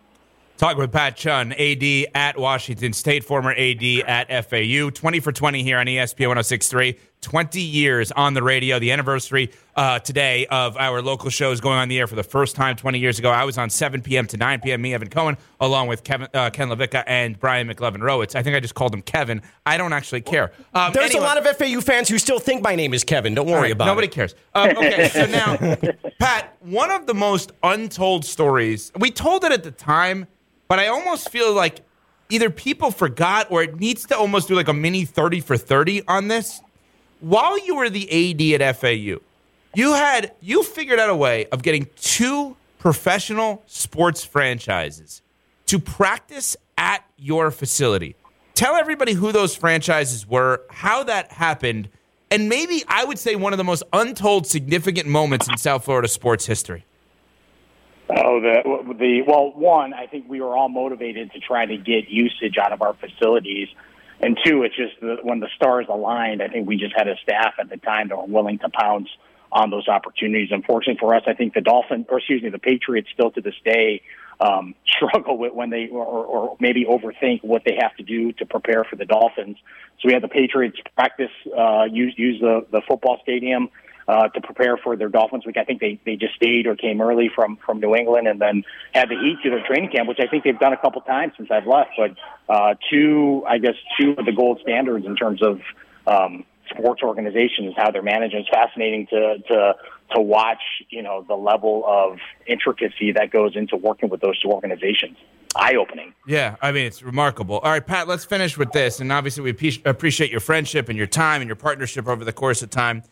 Talking 0.57 0.79
with 0.79 0.91
Pat 0.91 1.15
Chun, 1.15 1.53
AD 1.53 1.83
at 2.15 2.35
Washington 2.35 2.91
State, 2.91 3.23
former 3.23 3.51
AD 3.51 3.83
at 4.07 4.49
FAU. 4.49 4.89
20 4.89 5.19
for 5.19 5.31
20 5.31 5.61
here 5.61 5.77
on 5.77 5.85
ESPN 5.85 6.29
1063. 6.29 6.97
20 7.21 7.61
years 7.61 8.11
on 8.11 8.33
the 8.33 8.41
radio. 8.41 8.79
The 8.79 8.91
anniversary 8.91 9.51
uh, 9.75 9.99
today 9.99 10.47
of 10.47 10.75
our 10.77 11.03
local 11.03 11.29
shows 11.29 11.61
going 11.61 11.77
on 11.77 11.89
the 11.89 11.99
air 11.99 12.07
for 12.07 12.15
the 12.15 12.23
first 12.23 12.55
time 12.55 12.75
20 12.75 12.97
years 12.97 13.19
ago. 13.19 13.29
I 13.29 13.43
was 13.43 13.59
on 13.59 13.69
7 13.69 14.01
p.m. 14.01 14.25
to 14.27 14.37
9 14.37 14.61
p.m. 14.61 14.81
Me, 14.81 14.95
Evan 14.95 15.09
Cohen, 15.09 15.37
along 15.59 15.89
with 15.89 16.03
Kevin, 16.03 16.27
uh, 16.33 16.49
Ken 16.49 16.69
LaVicka 16.69 17.03
and 17.05 17.39
Brian 17.39 17.67
McLevin 17.67 17.97
Rowitz. 17.97 18.33
I 18.33 18.41
think 18.41 18.55
I 18.55 18.59
just 18.59 18.73
called 18.73 18.95
him 18.95 19.03
Kevin. 19.03 19.43
I 19.67 19.77
don't 19.77 19.93
actually 19.93 20.21
care. 20.21 20.51
Um, 20.73 20.91
There's 20.91 21.11
anyway- 21.11 21.23
a 21.23 21.27
lot 21.27 21.37
of 21.37 21.55
FAU 21.55 21.81
fans 21.81 22.09
who 22.09 22.17
still 22.17 22.39
think 22.39 22.63
my 22.63 22.73
name 22.75 22.95
is 22.95 23.03
Kevin. 23.03 23.35
Don't 23.35 23.45
worry 23.45 23.61
right, 23.61 23.71
about 23.73 23.85
nobody 23.85 24.07
it. 24.07 24.17
Nobody 24.17 24.33
cares. 24.33 24.35
Um, 24.55 24.69
okay, 24.77 25.09
so 25.09 25.25
now, 25.27 26.11
Pat, 26.19 26.55
one 26.61 26.89
of 26.89 27.05
the 27.05 27.13
most 27.13 27.51
untold 27.61 28.25
stories, 28.25 28.91
we 28.97 29.11
told 29.11 29.43
it 29.43 29.51
at 29.51 29.63
the 29.63 29.71
time, 29.71 30.25
but 30.67 30.79
I 30.79 30.87
almost 30.87 31.29
feel 31.29 31.53
like 31.53 31.85
either 32.29 32.49
people 32.49 32.91
forgot 32.91 33.47
or 33.49 33.63
it 33.63 33.79
needs 33.79 34.05
to 34.07 34.17
almost 34.17 34.47
do 34.47 34.55
like 34.55 34.67
a 34.67 34.73
mini 34.73 35.05
30 35.05 35.41
for 35.41 35.57
30 35.57 36.07
on 36.07 36.27
this. 36.27 36.61
While 37.19 37.57
you 37.65 37.75
were 37.75 37.89
the 37.89 38.07
AD 38.55 38.61
at 38.61 38.75
FAU, 38.77 39.19
you 39.73 39.93
had 39.93 40.33
you 40.41 40.63
figured 40.63 40.99
out 40.99 41.09
a 41.09 41.15
way 41.15 41.45
of 41.47 41.63
getting 41.63 41.87
two 41.95 42.55
professional 42.79 43.63
sports 43.65 44.23
franchises 44.23 45.21
to 45.67 45.79
practice 45.79 46.55
at 46.77 47.03
your 47.17 47.51
facility. 47.51 48.15
Tell 48.53 48.75
everybody 48.75 49.13
who 49.13 49.31
those 49.31 49.55
franchises 49.55 50.27
were, 50.27 50.63
how 50.69 51.03
that 51.03 51.31
happened, 51.31 51.89
and 52.31 52.49
maybe 52.49 52.83
I 52.87 53.05
would 53.05 53.19
say 53.19 53.35
one 53.35 53.53
of 53.53 53.57
the 53.57 53.63
most 53.63 53.83
untold 53.93 54.47
significant 54.47 55.07
moments 55.07 55.47
in 55.47 55.57
South 55.57 55.85
Florida 55.85 56.07
sports 56.07 56.45
history. 56.45 56.85
Oh, 58.09 58.39
the 58.39 58.93
the 58.97 59.21
well, 59.27 59.51
one, 59.51 59.93
I 59.93 60.07
think 60.07 60.29
we 60.29 60.39
were 60.39 60.55
all 60.55 60.69
motivated 60.69 61.33
to 61.33 61.39
try 61.39 61.65
to 61.65 61.75
get 61.75 62.09
usage 62.09 62.57
out 62.57 62.71
of 62.71 62.81
our 62.81 62.93
facilities, 62.93 63.67
and 64.21 64.37
two, 64.45 64.63
it's 64.63 64.75
just 64.75 64.99
the, 65.01 65.17
when 65.23 65.41
the 65.41 65.49
stars 65.55 65.87
aligned. 65.89 66.41
I 66.41 66.47
think 66.47 66.67
we 66.67 66.77
just 66.77 66.95
had 66.95 67.09
a 67.09 67.17
staff 67.17 67.55
at 67.59 67.69
the 67.69 67.77
time 67.77 68.07
that 68.07 68.17
were 68.17 68.25
willing 68.25 68.59
to 68.59 68.69
pounce 68.69 69.09
on 69.51 69.71
those 69.71 69.89
opportunities. 69.89 70.49
Unfortunately 70.51 70.99
for 70.99 71.15
us, 71.15 71.23
I 71.27 71.33
think 71.33 71.53
the 71.53 71.61
Dolphins, 71.61 72.05
or 72.09 72.19
excuse 72.19 72.41
me, 72.41 72.49
the 72.49 72.59
Patriots, 72.59 73.09
still 73.13 73.31
to 73.31 73.41
this 73.41 73.55
day 73.65 74.01
um, 74.39 74.73
struggle 74.87 75.37
with 75.37 75.53
when 75.53 75.69
they 75.69 75.89
or, 75.89 76.05
or 76.05 76.57
maybe 76.61 76.85
overthink 76.85 77.43
what 77.43 77.63
they 77.65 77.77
have 77.81 77.95
to 77.97 78.03
do 78.03 78.31
to 78.33 78.45
prepare 78.45 78.85
for 78.85 78.95
the 78.95 79.05
Dolphins. 79.05 79.57
So 79.99 80.07
we 80.07 80.13
had 80.13 80.23
the 80.23 80.29
Patriots 80.29 80.77
practice, 80.95 81.31
uh, 81.57 81.83
use 81.91 82.13
use 82.17 82.39
the 82.39 82.65
the 82.71 82.81
football 82.87 83.19
stadium 83.21 83.69
uh, 84.07 84.29
to 84.29 84.41
prepare 84.41 84.77
for 84.77 84.95
their 84.95 85.09
Dolphins 85.09 85.45
week. 85.45 85.57
I 85.57 85.63
think 85.63 85.81
they, 85.81 85.99
they 86.05 86.15
just 86.15 86.35
stayed 86.35 86.65
or 86.65 86.75
came 86.75 87.01
early 87.01 87.29
from, 87.33 87.57
from 87.65 87.79
New 87.79 87.95
England 87.95 88.27
and 88.27 88.39
then 88.39 88.63
had 88.93 89.09
the 89.09 89.15
heat 89.15 89.37
to 89.43 89.49
their 89.49 89.65
training 89.67 89.91
camp, 89.91 90.07
which 90.07 90.19
I 90.21 90.27
think 90.27 90.43
they've 90.43 90.57
done 90.57 90.73
a 90.73 90.77
couple 90.77 91.01
times 91.01 91.33
since 91.37 91.49
I've 91.51 91.67
left. 91.67 91.91
But 91.97 92.11
uh, 92.47 92.75
two, 92.89 93.43
I 93.47 93.57
guess, 93.57 93.75
two 93.99 94.15
of 94.17 94.25
the 94.25 94.31
gold 94.31 94.59
standards 94.61 95.05
in 95.05 95.15
terms 95.15 95.41
of 95.43 95.59
um, 96.07 96.45
sports 96.69 97.01
organizations, 97.03 97.73
how 97.75 97.91
they're 97.91 98.01
managed. 98.01 98.35
It's 98.35 98.49
fascinating 98.49 99.07
to 99.07 99.37
to 99.49 99.75
to 100.15 100.21
watch, 100.21 100.61
you 100.89 101.01
know, 101.01 101.25
the 101.27 101.35
level 101.35 101.83
of 101.85 102.17
intricacy 102.45 103.11
that 103.11 103.29
goes 103.29 103.57
into 103.57 103.75
working 103.75 104.07
with 104.07 104.21
those 104.21 104.39
two 104.41 104.49
organizations. 104.49 105.17
Eye 105.53 105.75
opening. 105.75 106.13
Yeah, 106.25 106.55
I 106.61 106.71
mean, 106.71 106.85
it's 106.85 107.03
remarkable. 107.03 107.59
All 107.59 107.71
right, 107.71 107.85
Pat, 107.85 108.07
let's 108.07 108.23
finish 108.23 108.57
with 108.57 108.71
this. 108.71 109.01
And 109.01 109.11
obviously, 109.11 109.43
we 109.43 109.81
appreciate 109.85 110.31
your 110.31 110.39
friendship 110.39 110.87
and 110.87 110.97
your 110.97 111.07
time 111.07 111.41
and 111.41 111.47
your 111.49 111.55
partnership 111.57 112.07
over 112.07 112.23
the 112.23 112.33
course 112.33 112.61
of 112.61 112.69
time. 112.69 113.03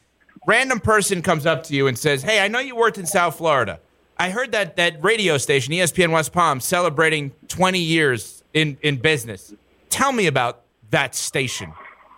Random 0.48 0.80
person 0.80 1.22
comes 1.22 1.46
up 1.46 1.64
to 1.64 1.76
you 1.76 1.88
and 1.88 1.98
says, 1.98 2.22
Hey, 2.22 2.40
I 2.40 2.48
know 2.48 2.60
you 2.60 2.76
worked 2.76 2.98
in 2.98 3.06
South 3.06 3.38
Florida. 3.38 3.80
I 4.18 4.30
heard 4.30 4.52
that 4.54 4.78
that 4.78 5.04
radio 5.04 5.38
station, 5.38 5.74
ESPN 5.74 6.12
West 6.12 6.32
Palm, 6.32 6.60
celebrating 6.60 7.32
20 7.48 7.80
years 7.80 8.44
in, 8.54 8.78
in 8.82 8.98
business. 8.98 9.54
Tell 9.90 10.12
me 10.12 10.28
about 10.28 10.62
that 10.92 11.16
station. 11.16 11.74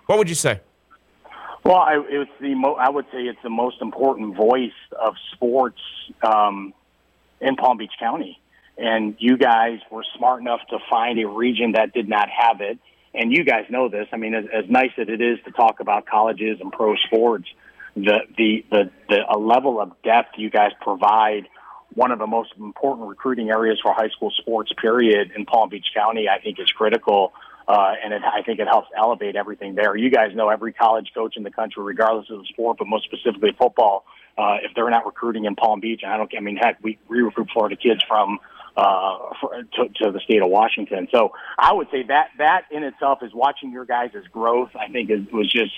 What 0.06 0.18
would 0.20 0.30
you 0.30 0.36
say? 0.36 0.60
Well, 1.64 1.78
I, 1.78 1.98
the 2.40 2.56
mo- 2.56 2.76
I 2.76 2.90
would 2.90 3.06
say 3.12 3.24
it's 3.24 3.42
the 3.44 3.50
most 3.50 3.82
important 3.82 4.36
voice 4.36 4.72
of 5.00 5.16
sports 5.34 5.82
um, 6.22 6.74
in 7.42 7.56
Palm 7.56 7.78
Beach 7.78 7.92
County, 8.00 8.40
and 8.78 9.16
you 9.20 9.38
guys 9.38 9.80
were 9.92 10.06
smart 10.18 10.42
enough 10.42 10.62
to 10.70 10.80
find 10.90 11.20
a 11.20 11.28
region 11.28 11.74
that 11.74 11.94
did 11.94 12.08
not 12.08 12.30
have 12.30 12.62
it. 12.62 12.78
And 13.14 13.34
you 13.34 13.44
guys 13.44 13.66
know 13.70 13.90
this. 13.90 14.08
I 14.14 14.18
mean, 14.18 14.36
as, 14.36 14.46
as 14.54 14.70
nice 14.70 14.92
as 14.98 15.10
it 15.10 15.22
is 15.22 15.40
to 15.46 15.52
talk 15.52 15.80
about 15.80 16.06
colleges 16.06 16.60
and 16.62 16.72
pro 16.72 16.96
sports, 16.96 17.48
the 18.04 18.20
the 18.38 18.66
the, 18.70 18.92
the 19.10 19.20
a 19.30 19.38
level 19.38 19.82
of 19.82 19.92
depth 20.04 20.38
you 20.38 20.50
guys 20.50 20.72
provide 20.82 21.48
one 21.94 22.12
of 22.12 22.20
the 22.20 22.28
most 22.28 22.52
important 22.58 23.08
recruiting 23.08 23.50
areas 23.50 23.80
for 23.82 23.94
high 23.94 24.10
school 24.10 24.32
sports 24.32 24.72
period 24.80 25.32
in 25.36 25.46
Palm 25.46 25.70
Beach 25.70 25.88
County 25.96 26.28
I 26.30 26.40
think 26.40 26.60
is 26.60 26.72
critical 26.72 27.34
uh, 27.68 27.94
and 28.02 28.14
it, 28.14 28.22
I 28.24 28.44
think 28.44 28.60
it 28.60 28.68
helps 28.68 28.88
elevate 28.98 29.36
everything 29.36 29.76
there. 29.76 29.96
You 29.96 30.10
guys 30.10 30.34
know 30.34 30.48
every 30.50 30.72
college 30.72 31.12
coach 31.14 31.36
in 31.36 31.44
the 31.44 31.52
country, 31.52 31.84
regardless 31.84 32.30
of 32.30 32.40
the 32.40 32.46
sport, 32.46 32.78
but 32.78 32.88
most 32.88 33.04
specifically 33.04 33.52
football, 33.60 34.06
uh, 34.38 34.58
if 34.64 34.72
they're 34.74 34.90
not 34.90 35.06
recruiting 35.06 35.46
in 35.46 35.56
Palm 35.56 35.82
Beach, 35.82 36.02
I 36.08 36.16
don't, 36.16 36.32
I 36.36 36.40
mean, 36.40 36.56
heck, 36.56 36.78
we, 36.82 36.98
we 37.10 37.20
recruit 37.20 37.50
Florida 37.52 37.76
kids 37.76 38.02
from 38.08 38.40
uh, 38.78 39.18
for, 39.42 39.64
to, 39.64 39.90
to 40.04 40.12
the 40.12 40.20
state 40.20 40.42
of 40.42 40.50
Washington. 40.50 41.08
So 41.12 41.32
I 41.58 41.74
would 41.74 41.88
say 41.92 42.04
that 42.08 42.28
that 42.38 42.66
in 42.72 42.84
itself 42.84 43.20
is 43.24 43.34
watching 43.34 43.72
your 43.72 43.86
guys' 43.86 44.12
growth. 44.32 44.70
I 44.80 44.90
think 44.92 45.10
is, 45.10 45.22
was 45.34 45.52
just 45.52 45.74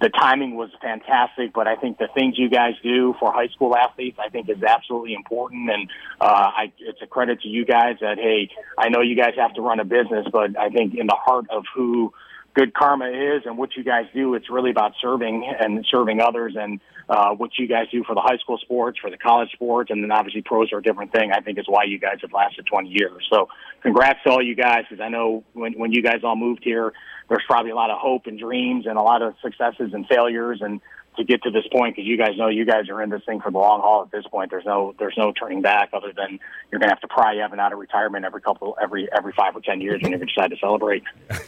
the 0.00 0.08
timing 0.08 0.56
was 0.56 0.70
fantastic, 0.80 1.52
but 1.52 1.66
I 1.66 1.76
think 1.76 1.98
the 1.98 2.08
things 2.14 2.38
you 2.38 2.48
guys 2.48 2.72
do 2.82 3.14
for 3.20 3.32
high 3.32 3.48
school 3.48 3.76
athletes, 3.76 4.18
I 4.18 4.30
think 4.30 4.48
is 4.48 4.62
absolutely 4.62 5.12
important. 5.12 5.70
And, 5.70 5.90
uh, 6.20 6.24
I, 6.56 6.72
it's 6.78 7.02
a 7.02 7.06
credit 7.06 7.42
to 7.42 7.48
you 7.48 7.66
guys 7.66 7.96
that, 8.00 8.16
hey, 8.16 8.48
I 8.78 8.88
know 8.88 9.02
you 9.02 9.14
guys 9.14 9.34
have 9.36 9.52
to 9.54 9.60
run 9.60 9.78
a 9.78 9.84
business, 9.84 10.26
but 10.32 10.58
I 10.58 10.70
think 10.70 10.94
in 10.94 11.06
the 11.06 11.16
heart 11.16 11.46
of 11.50 11.64
who 11.74 12.14
good 12.54 12.72
karma 12.72 13.08
is 13.08 13.42
and 13.44 13.58
what 13.58 13.76
you 13.76 13.84
guys 13.84 14.06
do, 14.14 14.34
it's 14.34 14.48
really 14.48 14.70
about 14.70 14.92
serving 15.02 15.52
and 15.60 15.86
serving 15.90 16.20
others 16.20 16.54
and, 16.58 16.80
uh, 17.10 17.34
what 17.34 17.50
you 17.58 17.68
guys 17.68 17.86
do 17.90 18.02
for 18.04 18.14
the 18.14 18.22
high 18.22 18.38
school 18.38 18.56
sports, 18.58 18.98
for 18.98 19.10
the 19.10 19.18
college 19.18 19.50
sports, 19.52 19.90
and 19.90 20.02
then 20.02 20.10
obviously 20.10 20.40
pros 20.40 20.72
are 20.72 20.78
a 20.78 20.82
different 20.82 21.12
thing. 21.12 21.30
I 21.30 21.40
think 21.40 21.58
is 21.58 21.66
why 21.68 21.84
you 21.84 21.98
guys 21.98 22.18
have 22.22 22.32
lasted 22.32 22.66
20 22.66 22.88
years. 22.88 23.28
So 23.30 23.48
congrats 23.82 24.20
to 24.24 24.30
all 24.30 24.42
you 24.42 24.54
guys, 24.54 24.84
because 24.88 25.02
I 25.02 25.08
know 25.08 25.44
when, 25.52 25.74
when 25.74 25.92
you 25.92 26.02
guys 26.02 26.20
all 26.24 26.36
moved 26.36 26.62
here, 26.64 26.94
there's 27.30 27.44
probably 27.46 27.70
a 27.70 27.74
lot 27.74 27.90
of 27.90 27.98
hope 27.98 28.26
and 28.26 28.38
dreams 28.38 28.86
and 28.86 28.98
a 28.98 29.02
lot 29.02 29.22
of 29.22 29.34
successes 29.40 29.94
and 29.94 30.06
failures 30.06 30.58
and 30.60 30.80
to 31.16 31.24
get 31.24 31.42
to 31.42 31.50
this 31.50 31.64
point 31.72 31.96
because 31.96 32.06
you 32.06 32.18
guys 32.18 32.36
know 32.36 32.48
you 32.48 32.66
guys 32.66 32.88
are 32.88 33.00
in 33.02 33.08
this 33.08 33.22
thing 33.24 33.40
for 33.40 33.50
the 33.50 33.58
long 33.58 33.80
haul 33.80 34.02
at 34.02 34.10
this 34.10 34.26
point 34.30 34.50
there's 34.50 34.64
no 34.66 34.94
there's 34.98 35.14
no 35.16 35.32
turning 35.32 35.62
back 35.62 35.90
other 35.92 36.12
than 36.14 36.38
you're 36.70 36.78
going 36.78 36.88
to 36.88 36.94
have 36.94 37.00
to 37.00 37.08
pry 37.08 37.36
Evan 37.36 37.58
out 37.58 37.72
of 37.72 37.78
retirement 37.78 38.24
every 38.24 38.40
couple 38.40 38.76
every 38.82 39.08
every 39.16 39.32
5 39.32 39.56
or 39.56 39.60
10 39.60 39.80
years 39.80 40.02
when 40.02 40.12
you 40.12 40.18
decide 40.18 40.50
to 40.50 40.56
celebrate 40.58 41.02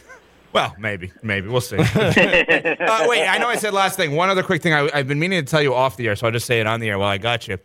Well, 0.53 0.75
maybe, 0.77 1.11
maybe 1.23 1.47
we'll 1.47 1.61
see. 1.61 1.77
uh, 1.79 3.05
wait, 3.07 3.27
I 3.27 3.39
know 3.39 3.47
I 3.47 3.55
said 3.55 3.73
last 3.73 3.97
thing. 3.97 4.11
One 4.11 4.29
other 4.29 4.43
quick 4.43 4.61
thing 4.61 4.71
I, 4.71 4.97
have 4.97 5.07
been 5.07 5.17
meaning 5.17 5.43
to 5.43 5.49
tell 5.49 5.63
you 5.63 5.73
off 5.73 5.97
the 5.97 6.07
air, 6.07 6.15
so 6.15 6.27
I'll 6.27 6.31
just 6.31 6.45
say 6.45 6.59
it 6.59 6.67
on 6.67 6.79
the 6.79 6.89
air 6.89 6.99
while 6.99 7.09
I 7.09 7.17
got 7.17 7.47
you. 7.47 7.57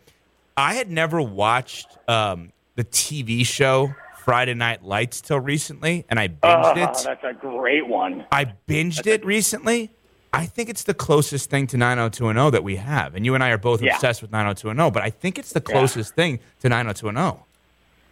I 0.57 0.73
had 0.73 0.89
never 0.89 1.21
watched 1.21 1.87
um, 2.07 2.51
the 2.77 2.83
TV 2.83 3.45
show 3.45 3.93
Friday 4.29 4.53
Night 4.53 4.83
Lights 4.83 5.21
till 5.21 5.39
recently, 5.39 6.05
and 6.07 6.19
I 6.19 6.29
ah, 6.43 6.71
binged 6.71 6.77
oh, 6.77 6.83
it. 6.83 7.03
That's 7.03 7.23
a 7.23 7.33
great 7.33 7.87
one. 7.87 8.25
I 8.31 8.53
binged 8.67 9.07
it 9.07 9.25
recently. 9.25 9.89
I 10.31 10.45
think 10.45 10.69
it's 10.69 10.83
the 10.83 10.93
closest 10.93 11.49
thing 11.49 11.65
to 11.65 11.77
90210 11.77 12.51
that 12.51 12.63
we 12.63 12.75
have, 12.75 13.15
and 13.15 13.25
you 13.25 13.33
and 13.33 13.43
I 13.43 13.49
are 13.49 13.57
both 13.57 13.81
Yeah. 13.81 13.95
obsessed 13.95 14.21
with 14.21 14.31
90210. 14.31 14.93
But 14.93 15.01
I 15.01 15.09
think 15.09 15.39
it's 15.39 15.51
the 15.51 15.61
closest 15.61 16.13
thing 16.13 16.39
to 16.59 16.69
90210. 16.69 17.43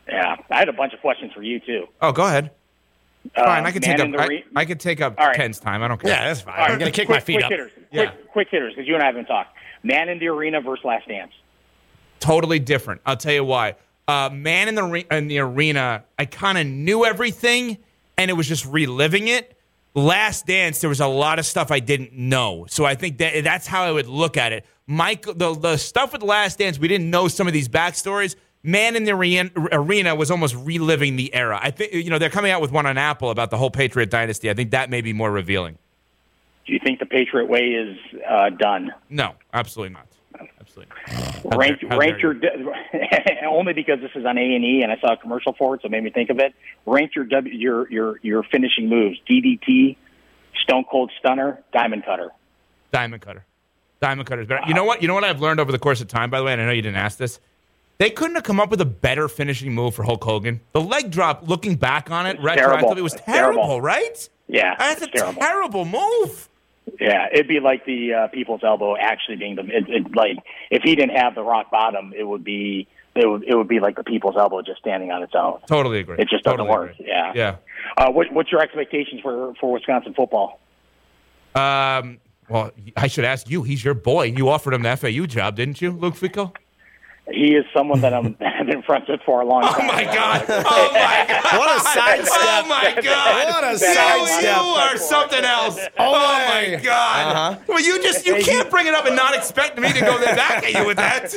Yeah, 0.09 0.37
I 0.49 0.57
had 0.57 0.69
a 0.69 0.73
bunch 0.73 0.93
of 0.93 1.01
questions 1.01 1.33
for 1.33 1.43
you 1.43 1.59
too. 1.59 1.87
Oh, 2.01 2.11
go 2.11 2.25
ahead. 2.25 2.49
Uh, 3.35 3.43
fine, 3.43 3.67
I 3.67 3.71
can 3.71 3.83
take 3.83 3.99
up. 3.99 4.09
the 4.09 4.17
I, 4.17 4.25
re- 4.25 4.45
I 4.55 4.65
can 4.65 4.79
take 4.79 5.01
up 5.01 5.15
All 5.19 5.27
right. 5.27 5.35
Ken's 5.35 5.59
time. 5.59 5.83
I 5.83 5.87
don't 5.87 6.01
care. 6.01 6.09
Yeah, 6.09 6.29
that's 6.29 6.41
fine. 6.41 6.55
All 6.55 6.61
right, 6.61 6.71
I'm 6.71 6.79
going 6.79 6.91
to 6.91 6.95
kick 6.95 7.05
quick, 7.05 7.17
my 7.17 7.19
feet 7.19 7.33
quick 7.35 7.45
up. 7.45 7.51
Hitters. 7.51 7.71
Yeah. 7.91 8.05
Quick, 8.05 8.31
quick 8.31 8.47
hitters, 8.49 8.73
because 8.73 8.87
you 8.87 8.95
and 8.95 9.03
I 9.03 9.05
haven't 9.05 9.25
talked. 9.25 9.55
Man 9.83 10.09
in 10.09 10.17
the 10.17 10.29
arena 10.29 10.61
versus 10.61 10.83
Last 10.83 11.07
Dance. 11.07 11.33
totally 12.19 12.57
different. 12.57 13.01
I'll 13.05 13.17
tell 13.17 13.33
you 13.33 13.43
why. 13.43 13.75
Uh, 14.07 14.29
man 14.31 14.69
in 14.69 14.75
the 14.75 14.83
re- 14.83 15.05
in 15.11 15.27
the 15.27 15.39
arena, 15.39 16.03
I 16.17 16.25
kind 16.25 16.57
of 16.57 16.65
knew 16.65 17.03
everything, 17.03 17.77
and 18.17 18.31
it 18.31 18.35
was 18.35 18.47
just 18.47 18.65
reliving 18.65 19.27
it. 19.27 19.57
Last 19.95 20.45
Dance, 20.45 20.79
there 20.79 20.89
was 20.89 21.01
a 21.01 21.07
lot 21.07 21.39
of 21.39 21.45
stuff 21.45 21.71
I 21.71 21.79
didn't 21.79 22.13
know, 22.13 22.65
so 22.69 22.85
I 22.85 22.95
think 22.95 23.17
that 23.17 23.43
that's 23.43 23.67
how 23.67 23.83
I 23.83 23.91
would 23.91 24.07
look 24.07 24.37
at 24.37 24.53
it. 24.53 24.65
Mike, 24.85 25.23
the 25.23 25.53
the 25.53 25.75
stuff 25.75 26.13
with 26.13 26.23
Last 26.23 26.59
Dance, 26.59 26.79
we 26.79 26.87
didn't 26.87 27.09
know 27.09 27.27
some 27.27 27.47
of 27.47 27.53
these 27.53 27.67
backstories. 27.67 28.35
Man 28.63 28.95
in 28.95 29.03
the 29.03 29.11
arena, 29.11 29.49
arena 29.71 30.15
was 30.15 30.31
almost 30.31 30.55
reliving 30.55 31.15
the 31.17 31.33
era. 31.33 31.59
I 31.61 31.71
think 31.71 31.93
you 31.93 32.09
know 32.09 32.17
they're 32.17 32.29
coming 32.29 32.51
out 32.51 32.61
with 32.61 32.71
one 32.71 32.85
on 32.85 32.97
Apple 32.97 33.29
about 33.29 33.51
the 33.51 33.57
whole 33.57 33.71
Patriot 33.71 34.09
dynasty. 34.09 34.49
I 34.49 34.53
think 34.53 34.71
that 34.71 34.89
may 34.89 35.01
be 35.01 35.11
more 35.11 35.31
revealing. 35.31 35.77
Do 36.65 36.73
you 36.73 36.79
think 36.79 36.99
the 36.99 37.05
Patriot 37.05 37.47
way 37.47 37.59
is 37.59 37.97
uh, 38.29 38.49
done? 38.51 38.93
No, 39.09 39.35
absolutely 39.53 39.93
not. 39.93 40.07
Absolutely. 40.77 41.51
How 41.51 41.57
rank 41.57 41.79
how 41.89 41.97
rank 41.97 42.21
your 42.21 42.35
only 43.49 43.73
because 43.73 43.99
this 43.99 44.11
is 44.15 44.25
on 44.25 44.37
A 44.37 44.55
and 44.55 44.63
E, 44.63 44.81
and 44.83 44.91
I 44.91 44.97
saw 44.99 45.13
a 45.13 45.17
commercial 45.17 45.53
for 45.53 45.75
it, 45.75 45.81
so 45.81 45.87
it 45.87 45.91
made 45.91 46.03
me 46.03 46.09
think 46.09 46.29
of 46.29 46.39
it. 46.39 46.53
Rank 46.85 47.15
your 47.15 47.25
W 47.25 47.55
your 47.55 47.89
your 47.91 48.19
your 48.21 48.43
finishing 48.43 48.89
moves: 48.89 49.19
DDT, 49.29 49.97
Stone 50.63 50.85
Cold 50.89 51.11
Stunner, 51.19 51.63
Diamond 51.73 52.05
Cutter. 52.05 52.31
Diamond 52.91 53.21
cutter. 53.21 53.45
Diamond 53.99 54.27
cutter 54.27 54.41
is 54.41 54.47
better. 54.47 54.67
You 54.67 54.73
know 54.73 54.83
what? 54.83 55.01
You 55.01 55.07
know 55.07 55.13
what 55.13 55.23
I've 55.23 55.41
learned 55.41 55.59
over 55.59 55.71
the 55.71 55.79
course 55.79 56.01
of 56.01 56.07
time, 56.07 56.29
by 56.29 56.39
the 56.39 56.43
way, 56.43 56.53
and 56.53 56.61
I 56.61 56.65
know 56.65 56.71
you 56.71 56.81
didn't 56.81 56.97
ask 56.97 57.17
this. 57.17 57.39
They 57.97 58.11
couldn't 58.11 58.35
have 58.35 58.43
come 58.43 58.59
up 58.59 58.69
with 58.69 58.79
a 58.79 58.85
better 58.85 59.27
finishing 59.27 59.73
move 59.73 59.95
for 59.95 60.03
Hulk 60.03 60.23
Hogan. 60.23 60.61
The 60.71 60.81
leg 60.81 61.09
drop, 61.09 61.47
looking 61.47 61.75
back 61.75 62.11
on 62.11 62.27
it, 62.27 62.37
retroactively, 62.39 63.01
was 63.01 63.13
terrible, 63.13 63.63
terrible. 63.63 63.81
right? 63.81 64.29
Yeah, 64.47 64.75
That's 64.77 65.01
a 65.01 65.07
terrible. 65.07 65.41
terrible 65.41 65.85
move. 65.85 66.47
Yeah, 66.99 67.27
it'd 67.31 67.47
be 67.47 67.59
like 67.59 67.85
the 67.85 68.13
uh, 68.13 68.27
people's 68.27 68.61
elbow 68.63 68.95
actually 68.97 69.35
being 69.37 69.55
the 69.55 69.63
it, 69.63 69.89
it, 69.89 70.15
like 70.15 70.37
if 70.71 70.83
he 70.83 70.95
didn't 70.95 71.15
have 71.15 71.35
the 71.35 71.43
rock 71.43 71.69
bottom, 71.69 72.13
it 72.17 72.23
would 72.23 72.43
be 72.43 72.87
it 73.15 73.27
would 73.27 73.43
it 73.43 73.55
would 73.55 73.67
be 73.67 73.79
like 73.79 73.95
the 73.95 74.03
people's 74.03 74.35
elbow 74.37 74.61
just 74.61 74.79
standing 74.79 75.11
on 75.11 75.21
its 75.23 75.33
own. 75.35 75.59
Totally 75.67 75.99
agree. 75.99 76.17
It 76.17 76.29
just 76.29 76.43
Totally 76.43 76.67
doesn't 76.67 76.79
work. 76.81 76.93
agree. 76.93 77.05
Yeah. 77.07 77.31
Yeah. 77.35 77.55
Uh, 77.97 78.11
what, 78.11 78.31
what's 78.31 78.51
your 78.51 78.61
expectations 78.61 79.21
for 79.21 79.53
for 79.59 79.71
Wisconsin 79.73 80.13
football? 80.13 80.59
Um, 81.55 82.19
well, 82.49 82.71
I 82.95 83.07
should 83.07 83.25
ask 83.25 83.49
you. 83.49 83.63
He's 83.63 83.83
your 83.83 83.93
boy. 83.93 84.25
You 84.25 84.49
offered 84.49 84.73
him 84.73 84.83
the 84.83 84.95
FAU 84.95 85.25
job, 85.25 85.55
didn't 85.55 85.81
you, 85.81 85.91
Luke 85.91 86.15
Fickell? 86.15 86.55
He 87.31 87.55
is 87.55 87.65
someone 87.73 88.01
that 88.01 88.13
I'm 88.13 88.37
I've 88.39 88.65
been 88.67 88.81
friends 88.83 89.05
with 89.09 89.21
for 89.25 89.41
a 89.41 89.45
long 89.45 89.63
time. 89.63 89.75
Oh 89.81 89.83
my 89.87 90.03
god! 90.15 90.45
Oh 90.47 90.89
my 90.93 91.25
god! 91.27 91.57
What 91.57 91.75
a 91.77 91.79
sidestep. 91.81 92.37
Oh 92.41 92.65
my 92.67 93.01
god! 93.01 93.49
What 93.49 93.63
a 93.65 93.71
you, 93.71 93.77
sidestep. 93.77 94.43
You 94.43 94.49
are 94.61 94.97
something 94.97 95.43
else. 95.43 95.79
Oh 95.99 96.13
my 96.13 96.79
god! 96.81 97.35
Uh-huh. 97.35 97.59
Well, 97.67 97.81
you 97.81 98.01
just 98.01 98.25
you 98.25 98.35
can't 98.35 98.69
bring 98.69 98.87
it 98.87 98.93
up 98.93 99.05
and 99.05 99.15
not 99.15 99.35
expect 99.35 99.77
me 99.77 99.91
to 99.91 99.99
go 99.99 100.17
back 100.23 100.63
at 100.63 100.73
you 100.73 100.85
with 100.85 100.97
that. 100.97 101.35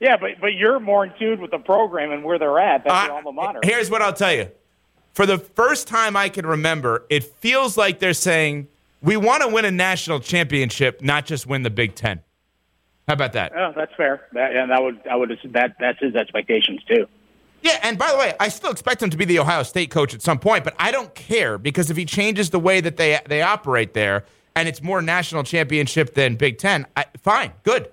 Yeah, 0.00 0.16
but 0.16 0.40
but 0.40 0.54
you're 0.54 0.78
more 0.78 1.04
in 1.06 1.12
tune 1.18 1.40
with 1.40 1.50
the 1.50 1.58
program 1.58 2.12
and 2.12 2.22
where 2.22 2.38
they're 2.38 2.58
at. 2.60 2.84
That's 2.84 2.94
Uh, 2.94 3.06
your 3.06 3.16
alma 3.16 3.32
mater. 3.32 3.60
Here's 3.64 3.90
what 3.90 4.00
I'll 4.02 4.12
tell 4.12 4.32
you. 4.32 4.50
For 5.14 5.26
the 5.26 5.38
first 5.38 5.88
time 5.88 6.16
I 6.16 6.28
can 6.28 6.46
remember, 6.46 7.04
it 7.10 7.24
feels 7.24 7.76
like 7.76 7.98
they're 7.98 8.12
saying 8.14 8.68
we 9.02 9.16
want 9.16 9.42
to 9.42 9.48
win 9.48 9.64
a 9.64 9.70
national 9.72 10.20
championship, 10.20 11.02
not 11.02 11.26
just 11.26 11.46
win 11.48 11.62
the 11.64 11.70
Big 11.70 11.96
Ten. 11.96 12.20
How 13.08 13.14
about 13.14 13.32
that? 13.32 13.52
Oh, 13.56 13.72
that's 13.74 13.94
fair. 13.96 14.28
That, 14.32 14.54
and 14.54 14.70
that 14.70 14.82
would 14.82 15.00
I 15.10 15.16
would 15.16 15.36
that 15.52 15.76
that's 15.80 15.98
his 15.98 16.14
expectations 16.14 16.82
too. 16.84 17.06
Yeah, 17.62 17.78
and 17.82 17.98
by 17.98 18.12
the 18.12 18.18
way, 18.18 18.34
I 18.38 18.48
still 18.48 18.70
expect 18.70 19.02
him 19.02 19.10
to 19.10 19.16
be 19.16 19.24
the 19.24 19.38
Ohio 19.38 19.62
State 19.62 19.90
coach 19.90 20.14
at 20.14 20.22
some 20.22 20.38
point, 20.38 20.62
but 20.62 20.76
I 20.78 20.92
don't 20.92 21.12
care 21.14 21.58
because 21.58 21.90
if 21.90 21.96
he 21.96 22.04
changes 22.04 22.50
the 22.50 22.60
way 22.60 22.82
that 22.82 22.98
they 22.98 23.18
they 23.26 23.40
operate 23.40 23.94
there 23.94 24.26
and 24.54 24.68
it's 24.68 24.82
more 24.82 25.00
national 25.00 25.42
championship 25.42 26.14
than 26.14 26.36
Big 26.36 26.58
Ten, 26.58 26.86
I, 26.96 27.06
fine, 27.22 27.52
good. 27.62 27.90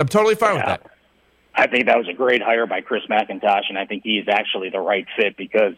I'm 0.00 0.08
totally 0.08 0.34
fine 0.34 0.56
with 0.56 0.64
that. 0.64 0.90
I 1.54 1.68
think 1.68 1.86
that 1.86 1.96
was 1.96 2.08
a 2.08 2.12
great 2.12 2.42
hire 2.42 2.66
by 2.66 2.80
Chris 2.80 3.02
McIntosh, 3.08 3.68
and 3.68 3.78
I 3.78 3.86
think 3.86 4.02
he 4.02 4.18
is 4.18 4.26
actually 4.28 4.70
the 4.70 4.80
right 4.80 5.06
fit 5.16 5.36
because, 5.36 5.74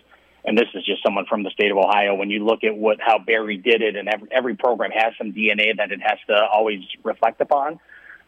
and 0.47 0.57
this 0.57 0.69
is 0.75 0.87
just 0.87 1.03
someone 1.03 1.27
from 1.27 1.43
the 1.43 1.51
state 1.51 1.71
of 1.71 1.77
Ohio. 1.77 2.15
When 2.15 2.31
you 2.31 2.43
look 2.47 2.65
at 2.65 2.75
what 2.75 2.99
how 3.01 3.19
Barry 3.19 3.59
did 3.59 3.83
it, 3.83 3.97
and 3.97 4.09
every, 4.09 4.29
every 4.31 4.55
program 4.57 4.93
has 4.93 5.13
some 5.19 5.35
DNA 5.35 5.77
that 5.77 5.93
it 5.93 6.01
has 6.01 6.19
to 6.29 6.47
always 6.51 6.81
reflect 7.03 7.43
upon. 7.43 7.79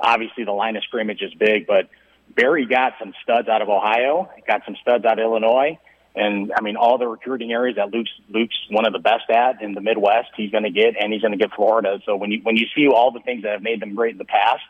Obviously, 0.01 0.44
the 0.44 0.53
line 0.53 0.76
of 0.76 0.82
scrimmage 0.84 1.22
is 1.22 1.34
big, 1.34 1.66
but 1.66 1.88
Barry 2.34 2.66
got 2.66 2.94
some 2.99 3.12
studs 3.22 3.49
out 3.49 3.62
of 3.62 3.68
Ohio, 3.68 4.30
got 4.46 4.62
some 4.64 4.76
studs 4.82 5.05
out 5.05 5.18
of 5.18 5.24
Illinois, 5.24 5.78
and 6.14 6.53
I 6.57 6.62
mean 6.62 6.76
all 6.76 6.99
the 6.99 7.07
recruiting 7.07 7.53
areas 7.53 7.76
that 7.76 7.90
Luke's 7.92 8.11
Luke's 8.28 8.57
one 8.70 8.86
of 8.86 8.92
the 8.92 8.99
best 8.99 9.30
at 9.30 9.62
in 9.62 9.74
the 9.74 9.80
Midwest. 9.80 10.28
He's 10.36 10.51
going 10.51 10.64
to 10.64 10.70
get, 10.70 10.94
and 11.01 11.12
he's 11.12 11.22
going 11.22 11.32
to 11.32 11.38
get 11.38 11.53
Florida. 11.55 12.01
So 12.05 12.16
when 12.16 12.30
you 12.30 12.40
when 12.42 12.57
you 12.57 12.66
see 12.76 12.88
all 12.88 13.11
the 13.11 13.20
things 13.20 13.42
that 13.42 13.53
have 13.53 13.62
made 13.62 13.80
them 13.80 13.94
great 13.94 14.12
in 14.12 14.18
the 14.18 14.24
past, 14.24 14.64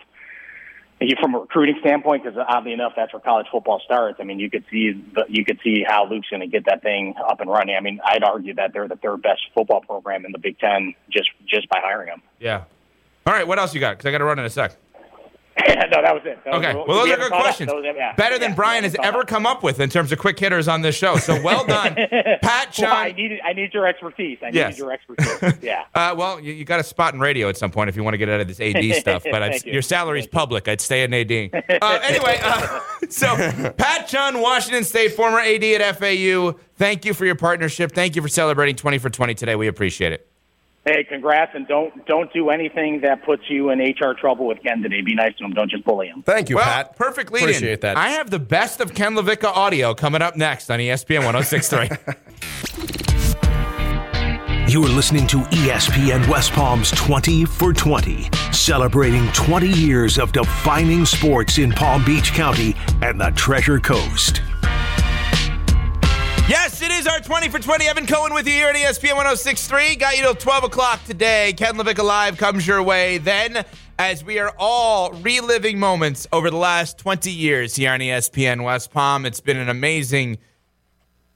you 1.00 1.16
from 1.20 1.34
a 1.34 1.38
recruiting 1.38 1.76
standpoint, 1.80 2.24
because 2.24 2.38
oddly 2.48 2.72
enough, 2.72 2.92
that's 2.96 3.12
where 3.12 3.20
college 3.20 3.46
football 3.52 3.80
starts. 3.84 4.18
I 4.20 4.24
mean, 4.24 4.38
you 4.38 4.50
could 4.50 4.64
see 4.70 4.92
the, 5.14 5.24
you 5.28 5.44
could 5.44 5.60
see 5.62 5.84
how 5.86 6.08
Luke's 6.08 6.28
going 6.28 6.40
to 6.40 6.46
get 6.46 6.64
that 6.66 6.82
thing 6.82 7.14
up 7.24 7.40
and 7.40 7.50
running. 7.50 7.76
I 7.76 7.80
mean, 7.80 8.00
I'd 8.04 8.24
argue 8.24 8.54
that 8.54 8.72
they're 8.72 8.88
the 8.88 8.96
third 8.96 9.22
best 9.22 9.40
football 9.54 9.80
program 9.80 10.24
in 10.24 10.32
the 10.32 10.38
Big 10.38 10.58
Ten 10.58 10.94
just 11.10 11.30
just 11.46 11.68
by 11.68 11.78
hiring 11.82 12.08
them. 12.08 12.22
Yeah. 12.40 12.64
All 13.26 13.34
right, 13.34 13.46
what 13.46 13.58
else 13.58 13.74
you 13.74 13.80
got? 13.80 13.98
Because 13.98 14.06
I 14.06 14.10
got 14.10 14.18
to 14.18 14.24
run 14.24 14.38
in 14.38 14.44
a 14.44 14.50
sec. 14.50 14.76
no, 15.90 16.02
that 16.02 16.14
was 16.14 16.22
it. 16.24 16.38
That 16.44 16.54
Okay, 16.54 16.74
we 16.74 16.82
well, 16.86 17.04
those 17.06 17.10
are 17.12 17.16
good 17.16 17.30
questions. 17.32 17.72
Was 17.72 17.84
yeah. 17.96 18.14
Better 18.14 18.38
than 18.38 18.50
Yeah, 18.50 18.56
Brian 18.56 18.84
has 18.84 18.96
ever 19.02 19.20
up. 19.20 19.26
come 19.26 19.46
up 19.46 19.62
with 19.62 19.80
in 19.80 19.90
terms 19.90 20.12
of 20.12 20.18
quick 20.18 20.38
hitters 20.38 20.68
on 20.68 20.82
this 20.82 20.94
show. 20.96 21.16
So 21.16 21.40
well 21.42 21.64
done, 21.66 21.94
Pat, 22.42 22.74
Sean. 22.74 22.84
Well, 22.90 22.96
I 22.96 23.12
needed, 23.12 23.40
I 23.44 23.52
need 23.52 23.72
your 23.74 23.86
expertise. 23.86 24.38
I 24.42 24.50
Yes. 24.52 24.78
your 24.78 24.92
expertise. 24.92 25.54
Yeah. 25.62 25.84
Uh, 25.94 26.14
well, 26.16 26.40
you, 26.40 26.52
you 26.52 26.64
got 26.64 26.80
a 26.80 26.84
spot 26.84 27.14
in 27.14 27.20
radio 27.20 27.48
at 27.48 27.56
some 27.56 27.70
point 27.70 27.88
if 27.88 27.96
you 27.96 28.02
want 28.04 28.14
to 28.14 28.18
get 28.18 28.28
out 28.28 28.40
of 28.40 28.48
this 28.48 28.60
AD 28.60 28.82
stuff. 28.96 29.24
But 29.30 29.64
you. 29.64 29.72
your 29.72 29.82
salary's 29.82 30.26
public. 30.26 30.68
I'd 30.68 30.80
stay 30.80 31.02
in 31.02 31.12
AD. 31.12 31.30
Uh, 31.82 31.98
anyway, 32.02 32.38
uh, 32.42 32.80
so 33.08 33.34
Pat 33.76 34.06
Chun, 34.06 34.40
Washington 34.40 34.84
State, 34.84 35.12
former 35.14 35.40
AD 35.40 35.64
at 35.64 35.98
FAU. 35.98 36.52
Thank 36.76 37.04
you 37.04 37.14
for 37.14 37.26
your 37.26 37.34
partnership. 37.34 37.92
Thank 37.92 38.14
you 38.16 38.22
for 38.22 38.28
celebrating 38.28 38.76
20 38.76 38.98
for 38.98 39.10
20 39.10 39.34
today. 39.34 39.56
We 39.56 39.66
appreciate 39.66 40.12
it. 40.12 40.27
Hey, 40.88 41.04
congrats, 41.04 41.52
and 41.54 41.68
don't 41.68 42.06
don't 42.06 42.32
do 42.32 42.48
anything 42.48 43.02
that 43.02 43.22
puts 43.22 43.42
you 43.50 43.68
in 43.68 43.78
HR 43.78 44.14
trouble 44.18 44.46
with 44.46 44.62
Ken 44.62 44.80
today. 44.80 45.02
Be 45.02 45.14
nice 45.14 45.34
to 45.36 45.44
him. 45.44 45.52
Don't 45.52 45.70
just 45.70 45.84
bully 45.84 46.06
him. 46.06 46.22
Thank 46.22 46.48
you, 46.48 46.56
well, 46.56 46.64
Pat. 46.64 46.96
Perfect 46.96 47.30
lead 47.30 47.42
Appreciate 47.42 47.82
that. 47.82 47.98
I 47.98 48.10
have 48.10 48.30
the 48.30 48.38
best 48.38 48.80
of 48.80 48.94
Ken 48.94 49.14
LaVicka 49.14 49.44
audio 49.44 49.92
coming 49.92 50.22
up 50.22 50.34
next 50.34 50.70
on 50.70 50.78
ESPN 50.78 51.26
1063. 51.26 51.90
You 54.68 54.84
are 54.84 54.88
listening 54.90 55.26
to 55.28 55.38
ESPN 55.38 56.28
West 56.28 56.52
Palm's 56.52 56.90
20 56.90 57.46
for 57.46 57.72
20, 57.72 58.28
celebrating 58.52 59.26
20 59.32 59.66
years 59.66 60.18
of 60.18 60.30
defining 60.32 61.06
sports 61.06 61.56
in 61.56 61.72
Palm 61.72 62.04
Beach 62.04 62.34
County 62.34 62.76
and 63.00 63.18
the 63.18 63.30
Treasure 63.30 63.80
Coast. 63.80 64.42
Yes, 66.48 66.80
it 66.80 66.90
is 66.90 67.06
our 67.06 67.20
20 67.20 67.50
for 67.50 67.58
20. 67.58 67.86
Evan 67.86 68.06
Cohen 68.06 68.32
with 68.32 68.46
you 68.46 68.54
here 68.54 68.68
at 68.68 68.74
ESPN 68.74 69.16
1063. 69.16 69.96
Got 69.96 70.16
you 70.16 70.22
till 70.22 70.34
12 70.34 70.64
o'clock 70.64 71.04
today. 71.04 71.52
Ken 71.54 71.74
LaVicka 71.74 72.02
Live 72.02 72.38
comes 72.38 72.66
your 72.66 72.82
way. 72.82 73.18
Then, 73.18 73.66
as 73.98 74.24
we 74.24 74.38
are 74.38 74.54
all 74.58 75.12
reliving 75.12 75.78
moments 75.78 76.26
over 76.32 76.48
the 76.48 76.56
last 76.56 76.96
20 76.96 77.30
years 77.30 77.76
here 77.76 77.92
on 77.92 78.00
ESPN 78.00 78.64
West 78.64 78.90
Palm, 78.90 79.26
it's 79.26 79.42
been 79.42 79.58
an 79.58 79.68
amazing 79.68 80.38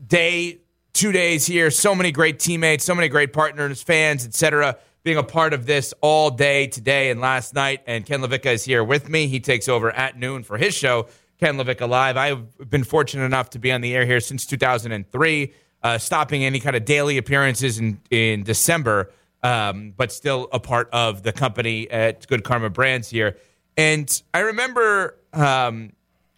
day, 0.06 0.60
two 0.94 1.12
days 1.12 1.44
here. 1.44 1.70
So 1.70 1.94
many 1.94 2.10
great 2.10 2.38
teammates, 2.38 2.82
so 2.82 2.94
many 2.94 3.10
great 3.10 3.34
partners, 3.34 3.82
fans, 3.82 4.24
etc. 4.24 4.78
Being 5.04 5.18
a 5.18 5.22
part 5.22 5.52
of 5.52 5.66
this 5.66 5.92
all 6.00 6.30
day 6.30 6.68
today 6.68 7.10
and 7.10 7.20
last 7.20 7.52
night. 7.52 7.82
And 7.86 8.06
Ken 8.06 8.22
LaVicka 8.22 8.54
is 8.54 8.64
here 8.64 8.82
with 8.82 9.10
me. 9.10 9.26
He 9.26 9.40
takes 9.40 9.68
over 9.68 9.90
at 9.90 10.18
noon 10.18 10.42
for 10.42 10.56
his 10.56 10.72
show, 10.74 11.08
Ken 11.42 11.56
LaVicka 11.56 11.88
Live. 11.88 12.16
I've 12.16 12.70
been 12.70 12.84
fortunate 12.84 13.24
enough 13.24 13.50
to 13.50 13.58
be 13.58 13.72
on 13.72 13.80
the 13.80 13.96
air 13.96 14.06
here 14.06 14.20
since 14.20 14.46
2003, 14.46 15.52
uh, 15.82 15.98
stopping 15.98 16.44
any 16.44 16.60
kind 16.60 16.76
of 16.76 16.84
daily 16.84 17.18
appearances 17.18 17.80
in, 17.80 18.00
in 18.12 18.44
December, 18.44 19.10
um, 19.42 19.92
but 19.96 20.12
still 20.12 20.48
a 20.52 20.60
part 20.60 20.88
of 20.92 21.24
the 21.24 21.32
company 21.32 21.90
at 21.90 22.28
Good 22.28 22.44
Karma 22.44 22.70
Brands 22.70 23.10
here. 23.10 23.38
And 23.76 24.22
I 24.32 24.38
remember 24.38 25.18
um, 25.32 25.94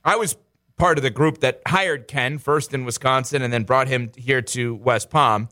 I 0.06 0.16
was 0.16 0.38
part 0.78 0.96
of 0.96 1.02
the 1.02 1.10
group 1.10 1.40
that 1.40 1.60
hired 1.66 2.08
Ken 2.08 2.38
first 2.38 2.72
in 2.72 2.86
Wisconsin 2.86 3.42
and 3.42 3.52
then 3.52 3.64
brought 3.64 3.88
him 3.88 4.10
here 4.16 4.40
to 4.40 4.74
West 4.74 5.10
Palm. 5.10 5.50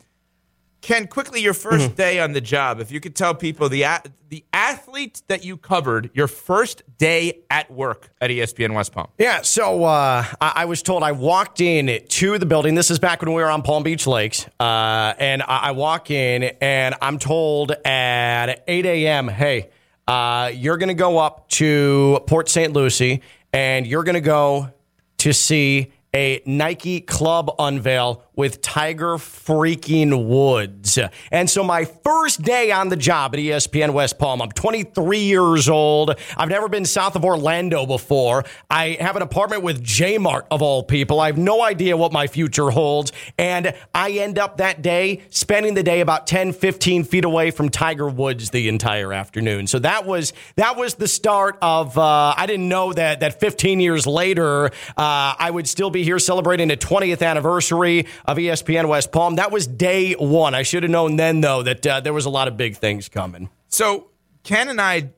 Ken, 0.83 1.07
quickly, 1.07 1.41
your 1.41 1.55
1st 1.55 1.95
day 1.95 2.19
on 2.19 2.33
the 2.33 2.41
job. 2.41 2.81
If 2.81 2.91
you 2.91 2.99
could 2.99 3.15
tell 3.15 3.35
people 3.35 3.69
the 3.69 3.85
the 4.29 4.45
athlete 4.53 5.23
that 5.29 5.45
you 5.45 5.57
covered 5.57 6.11
your 6.13 6.27
first 6.27 6.83
day 6.99 7.43
at 7.51 7.71
work 7.71 8.11
at 8.21 8.31
ESPN 8.31 8.75
West 8.75 8.93
Palm. 8.93 9.07
Yeah, 9.17 9.43
so 9.43 9.85
uh, 9.85 10.25
I, 10.41 10.53
I 10.57 10.65
was 10.65 10.83
told 10.83 11.03
I 11.03 11.13
walked 11.13 11.61
in 11.61 12.01
to 12.05 12.39
the 12.39 12.47
building. 12.47 12.75
This 12.75 12.91
is 12.91 12.99
back 12.99 13.23
when 13.23 13.33
we 13.33 13.43
were 13.43 13.51
on 13.51 13.63
Palm 13.63 13.85
Beach 13.85 14.07
Lakes. 14.07 14.47
Uh, 14.59 15.15
and 15.19 15.43
I, 15.43 15.59
I 15.59 15.71
walk 15.73 16.11
in 16.11 16.45
and 16.61 16.95
I'm 17.01 17.19
told 17.19 17.73
at 17.85 18.65
8 18.67 18.87
a.m., 18.87 19.29
hey, 19.29 19.71
uh, 20.09 20.51
you're 20.53 20.79
going 20.79 20.89
to 20.89 20.95
go 20.95 21.19
up 21.19 21.49
to 21.51 22.21
Port 22.27 22.49
St. 22.49 22.73
Lucie 22.73 23.23
and 23.53 23.87
you're 23.87 24.03
going 24.03 24.15
to 24.15 24.21
go 24.21 24.73
to 25.19 25.33
see 25.33 25.93
a 26.15 26.43
Nike 26.45 27.01
club 27.01 27.55
unveil 27.59 28.25
with 28.35 28.63
Tiger 28.63 29.17
freaking 29.17 30.27
Woods. 30.27 30.99
And 31.31 31.51
so 31.51 31.63
my 31.63 31.85
first 31.85 32.43
day 32.43 32.71
on 32.73 32.89
the 32.89 32.97
job 32.97 33.35
at 33.35 33.41
ESPN 33.41 33.93
West 33.93 34.19
Palm, 34.19 34.41
I'm 34.41 34.51
23 34.53 35.19
years 35.19 35.69
old. 35.69 36.15
I've 36.37 36.49
never 36.49 36.69
been 36.69 36.85
south 36.85 37.15
of 37.15 37.25
Orlando 37.25 37.85
before. 37.85 38.45
I 38.71 38.97
have 39.01 39.17
an 39.17 39.23
apartment 39.23 39.63
with 39.63 39.83
J-Mart 39.83 40.47
of 40.51 40.63
all 40.63 40.83
people. 40.83 41.21
I 41.21 41.27
have 41.27 41.39
no 41.39 41.63
idea 41.63 41.97
what 41.97 42.13
my 42.13 42.27
future 42.27 42.71
holds. 42.71 43.13
And 43.37 43.75
I 43.95 44.13
end 44.13 44.39
up 44.39 44.57
that 44.59 44.83
day 44.83 45.23
spending 45.31 45.75
the 45.75 45.83
day 45.83 46.01
about 46.01 46.27
10, 46.27 46.53
15 46.53 47.05
feet 47.05 47.25
away 47.25 47.51
from 47.51 47.69
Tiger 47.69 48.09
Woods 48.09 48.51
the 48.51 48.69
entire 48.69 49.13
afternoon. 49.13 49.67
So 49.67 49.79
that 49.81 50.07
was 50.07 50.33
that 50.57 50.77
was 50.77 50.95
the 50.95 51.09
start 51.09 51.59
of 51.61 51.99
uh, 51.99 52.35
I 52.37 52.47
didn't 52.47 52.69
know 52.69 52.93
that 52.93 53.21
that 53.21 53.41
15 53.41 53.81
years 53.81 54.07
later 54.07 54.67
uh, 54.67 54.71
I 54.97 55.51
would 55.51 55.69
still 55.69 55.91
be 55.91 56.03
here 56.05 56.19
celebrating 56.19 56.71
a 56.71 56.77
20th 56.77 57.27
anniversary 57.27 58.07
of 58.25 58.37
ESPN 58.37 58.89
West 58.89 59.13
Palm. 59.13 59.37
That 59.37 59.51
was 59.51 59.67
day 59.67 60.13
one. 60.15 60.55
I 60.55 60.63
should 60.63 60.83
have 60.83 60.91
known 60.91 61.17
then, 61.17 61.41
though, 61.41 61.63
that 61.63 61.87
uh, 61.87 62.01
there 62.01 62.13
was 62.13 62.25
a 62.25 62.31
lot 62.31 62.49
of 62.49 62.57
big 62.57 62.77
things 62.77 63.09
coming. 63.09 63.51
So 63.69 64.11
Ken 64.43 64.69
and 64.69 64.81
I 64.81 65.11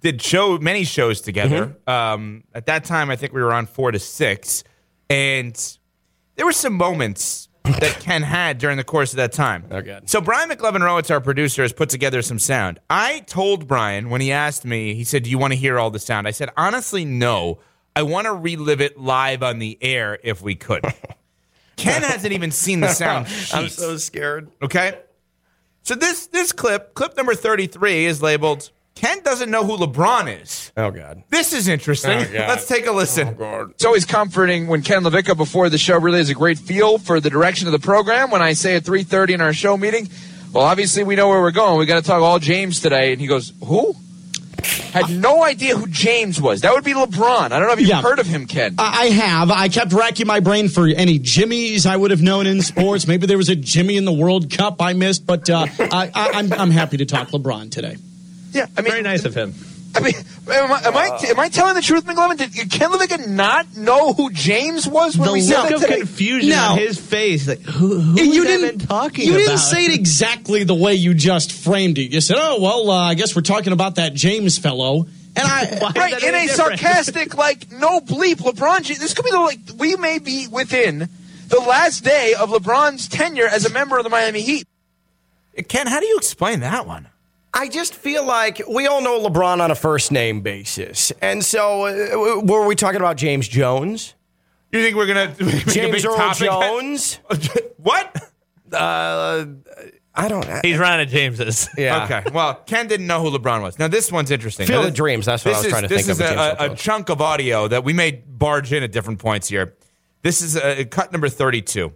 did 0.00 0.22
show 0.22 0.58
many 0.58 0.84
shows 0.84 1.20
together. 1.20 1.76
Um, 1.86 2.44
at 2.54 2.66
that 2.66 2.84
time, 2.84 3.10
I 3.10 3.16
think 3.16 3.32
we 3.32 3.42
were 3.42 3.52
on 3.52 3.66
four 3.66 3.92
to 3.92 3.98
six, 3.98 4.64
and 5.08 5.78
there 6.36 6.46
were 6.46 6.52
some 6.52 6.72
moments 6.74 7.48
that 7.64 7.98
Ken 8.00 8.22
had 8.22 8.58
during 8.58 8.76
the 8.78 8.84
course 8.84 9.12
of 9.12 9.18
that 9.18 9.32
time. 9.32 9.64
Oh, 9.70 9.82
So 10.06 10.20
Brian 10.20 10.48
McLovin 10.48 10.80
Rowitz, 10.80 11.10
our 11.10 11.20
producer, 11.20 11.62
has 11.62 11.72
put 11.72 11.90
together 11.90 12.22
some 12.22 12.38
sound. 12.38 12.80
I 12.88 13.20
told 13.20 13.68
Brian 13.68 14.10
when 14.10 14.20
he 14.20 14.32
asked 14.32 14.64
me, 14.64 14.94
he 14.94 15.04
said, 15.04 15.24
"Do 15.24 15.30
you 15.30 15.38
want 15.38 15.52
to 15.52 15.58
hear 15.58 15.78
all 15.78 15.90
the 15.90 15.98
sound?" 15.98 16.26
I 16.26 16.30
said, 16.32 16.50
"Honestly, 16.56 17.04
no. 17.04 17.60
I 17.94 18.02
want 18.02 18.26
to 18.26 18.32
relive 18.32 18.80
it 18.80 18.98
live 18.98 19.42
on 19.42 19.58
the 19.58 19.76
air 19.80 20.18
if 20.22 20.40
we 20.40 20.54
could." 20.54 20.84
Ken 21.80 22.02
hasn't 22.12 22.32
even 22.32 22.50
seen 22.50 22.80
the 22.80 22.88
sound 22.92 23.26
I'm 23.52 23.64
sheets. 23.64 23.76
so 23.76 23.96
scared. 23.96 24.50
Okay. 24.62 24.98
So 25.82 25.94
this 25.94 26.26
this 26.28 26.52
clip, 26.52 26.94
clip 26.94 27.16
number 27.16 27.34
33, 27.34 28.04
is 28.06 28.22
labeled 28.22 28.70
Ken 29.00 29.22
doesn't 29.22 29.50
know 29.50 29.64
who 29.64 29.78
LeBron 29.78 30.42
is. 30.42 30.72
Oh, 30.76 30.90
God. 30.90 31.22
This 31.30 31.54
is 31.54 31.68
interesting. 31.68 32.18
Oh, 32.18 32.32
Let's 32.34 32.66
take 32.66 32.86
a 32.86 32.92
listen. 32.92 33.34
Oh, 33.40 33.68
it's 33.70 33.84
always 33.84 34.04
comforting 34.04 34.66
when 34.66 34.82
Ken 34.82 35.02
LaVicka 35.04 35.38
before 35.38 35.70
the 35.70 35.78
show 35.78 35.98
really 35.98 36.18
has 36.18 36.28
a 36.28 36.34
great 36.34 36.58
feel 36.58 36.98
for 36.98 37.18
the 37.18 37.30
direction 37.30 37.66
of 37.66 37.72
the 37.72 37.78
program. 37.78 38.30
When 38.30 38.42
I 38.42 38.52
say 38.52 38.76
at 38.76 38.82
3.30 38.82 39.30
in 39.30 39.40
our 39.40 39.54
show 39.54 39.78
meeting, 39.78 40.08
well, 40.52 40.64
obviously 40.64 41.02
we 41.02 41.16
know 41.16 41.28
where 41.30 41.40
we're 41.40 41.50
going. 41.50 41.78
We 41.78 41.86
got 41.86 42.02
to 42.02 42.06
talk 42.06 42.20
all 42.20 42.38
James 42.38 42.80
today. 42.80 43.12
And 43.12 43.20
he 43.20 43.26
goes, 43.26 43.54
who? 43.64 43.96
Had 44.92 45.10
no 45.10 45.42
idea 45.44 45.76
who 45.76 45.86
James 45.88 46.40
was. 46.40 46.60
That 46.62 46.72
would 46.74 46.84
be 46.84 46.92
LeBron. 46.92 47.52
I 47.52 47.58
don't 47.58 47.62
know 47.66 47.72
if 47.72 47.80
you've 47.80 47.88
Yeah. 47.88 48.02
heard 48.02 48.18
of 48.18 48.26
him, 48.26 48.46
Ken. 48.46 48.74
I 48.78 49.00
I 49.00 49.04
have. 49.10 49.50
I 49.50 49.68
kept 49.68 49.92
racking 49.92 50.26
my 50.26 50.40
brain 50.40 50.68
for 50.68 50.86
any 50.86 51.18
Jimmys 51.18 51.86
I 51.86 51.96
would 51.96 52.10
have 52.10 52.20
known 52.22 52.46
in 52.46 52.60
sports. 52.62 53.06
Maybe 53.06 53.26
there 53.26 53.38
was 53.38 53.48
a 53.48 53.56
Jimmy 53.56 53.96
in 53.96 54.04
the 54.04 54.12
World 54.12 54.50
Cup 54.50 54.80
I 54.82 54.92
missed, 54.92 55.26
but 55.26 55.48
uh, 55.48 55.66
I, 55.78 56.10
I, 56.14 56.30
I'm, 56.34 56.52
I'm 56.52 56.70
happy 56.70 56.96
to 56.98 57.06
talk 57.06 57.28
LeBron 57.30 57.70
today. 57.70 57.96
Yeah, 58.52 58.66
I 58.76 58.82
mean, 58.82 58.90
Very 58.90 59.02
nice 59.02 59.24
of 59.24 59.34
him. 59.34 59.54
I 59.94 60.00
mean, 60.00 60.14
am 60.48 60.72
I, 60.72 60.80
am 60.84 60.96
I, 60.96 61.18
am 61.30 61.40
I 61.40 61.48
telling 61.48 61.74
the 61.74 61.82
truth, 61.82 62.04
McLovin? 62.06 62.36
Did 62.36 62.70
Ken 62.70 62.90
LaVicka 62.92 63.26
not 63.28 63.76
know 63.76 64.12
who 64.12 64.30
James 64.30 64.86
was 64.86 65.16
when 65.18 65.26
The 65.26 65.32
we 65.32 65.40
said 65.40 65.68
look 65.70 65.80
that 65.80 65.90
of 65.90 65.96
confusion 65.98 66.50
No. 66.50 66.72
on 66.72 66.78
his 66.78 66.98
face, 66.98 67.48
like 67.48 67.60
who, 67.62 67.98
who 68.00 68.22
you 68.22 68.44
didn't 68.44 68.78
been 68.78 68.86
talking 68.86 69.26
You 69.26 69.32
about? 69.34 69.38
didn't 69.46 69.58
say 69.58 69.86
it 69.86 69.94
exactly 69.94 70.62
the 70.64 70.74
way 70.74 70.94
you 70.94 71.12
just 71.14 71.52
framed 71.52 71.98
it. 71.98 72.12
You 72.12 72.20
said, 72.20 72.36
"Oh 72.38 72.60
well, 72.60 72.90
uh, 72.90 72.98
I 73.10 73.14
guess 73.14 73.34
we're 73.34 73.42
talking 73.42 73.72
about 73.72 73.96
that 73.96 74.14
James 74.14 74.58
fellow." 74.58 75.06
And 75.36 75.46
I, 75.46 75.66
Why 75.80 75.92
right 75.96 76.12
in 76.22 76.34
a 76.34 76.46
different? 76.46 76.50
sarcastic 76.78 77.36
like 77.36 77.70
no 77.72 78.00
bleep 78.00 78.36
lebron 78.36 78.82
James- 78.82 79.00
this 79.00 79.14
could 79.14 79.24
be 79.24 79.30
the 79.32 79.38
like 79.40 79.58
we 79.76 79.96
may 79.96 80.18
be 80.20 80.46
within 80.46 81.08
the 81.48 81.60
last 81.60 82.04
day 82.04 82.34
of 82.38 82.50
lebron's 82.50 83.08
tenure 83.08 83.46
as 83.48 83.64
a 83.64 83.70
member 83.70 83.96
of 83.98 84.04
the 84.04 84.10
miami 84.10 84.40
heat 84.40 84.66
Ken, 85.68 85.86
how 85.88 86.00
do 86.00 86.06
you 86.06 86.16
explain 86.16 86.60
that 86.60 86.86
one? 86.86 87.08
I 87.52 87.68
just 87.68 87.94
feel 87.94 88.24
like 88.24 88.62
we 88.68 88.86
all 88.86 89.02
know 89.02 89.20
LeBron 89.28 89.60
on 89.60 89.70
a 89.70 89.74
first 89.74 90.12
name 90.12 90.40
basis. 90.40 91.10
And 91.20 91.44
so, 91.44 91.86
uh, 91.86 92.40
were 92.44 92.66
we 92.66 92.74
talking 92.76 93.00
about 93.00 93.16
James 93.16 93.48
Jones? 93.48 94.14
You 94.72 94.82
think 94.82 94.96
we're 94.96 95.06
gonna 95.06 95.34
James 95.66 96.04
Earl 96.04 96.16
topic? 96.16 96.48
Jones? 96.48 97.18
what? 97.78 98.30
Uh, 98.72 99.46
I 100.14 100.28
don't 100.28 100.46
know. 100.46 100.60
He's 100.62 100.78
running 100.78 101.06
at 101.06 101.08
James's. 101.08 101.68
Yeah. 101.78 102.04
Okay. 102.04 102.30
Well, 102.32 102.54
Ken 102.66 102.86
didn't 102.86 103.06
know 103.06 103.20
who 103.22 103.36
LeBron 103.36 103.62
was. 103.62 103.78
Now 103.78 103.88
this 103.88 104.12
one's 104.12 104.30
interesting. 104.30 104.66
Field 104.66 104.82
Now, 104.82 104.88
of 104.88 104.94
Dreams, 104.94 105.26
that's 105.26 105.44
what 105.44 105.54
I 105.54 105.58
was 105.58 105.66
is- 105.66 105.70
trying 105.70 105.82
to 105.82 105.88
think 105.88 106.00
is 106.02 106.08
of 106.10 106.18
with 106.18 106.30
a, 106.30 106.56
James 106.58 106.72
a, 106.72 106.76
chunk 106.76 107.08
of 107.08 107.20
audio 107.20 107.66
that 107.68 107.82
we 107.82 107.92
may 107.92 108.12
barge 108.26 108.72
in 108.72 108.82
at 108.84 108.92
different 108.92 109.18
points 109.18 109.48
here. 109.48 109.74
This 110.22 110.40
is 110.42 110.56
uh 110.56 110.84
cut 110.90 111.10
number 111.12 111.28
thirty-two. 111.28 111.92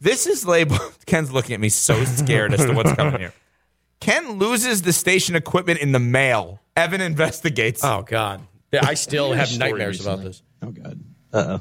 This 0.00 0.26
is 0.26 0.44
labeled. 0.44 0.80
Ken's 1.06 1.30
looking 1.30 1.54
at 1.54 1.60
me 1.60 1.68
so 1.68 2.04
scared 2.04 2.52
as 2.52 2.64
to 2.64 2.72
what's 2.72 2.92
coming 2.94 3.20
here. 3.20 3.32
Ken 4.02 4.32
loses 4.32 4.82
the 4.82 4.92
station 4.92 5.36
equipment 5.36 5.78
in 5.78 5.92
the 5.92 6.00
mail. 6.00 6.60
Evan 6.76 7.00
investigates. 7.00 7.84
Oh 7.84 8.02
God, 8.02 8.40
yeah, 8.72 8.80
I 8.84 8.94
still 8.94 9.32
have 9.32 9.46
story 9.48 9.70
nightmares 9.70 10.00
about 10.00 10.22
this. 10.24 10.42
oh 10.60 10.70
god. 10.72 11.00
Uh 11.32 11.58
oh. 11.58 11.60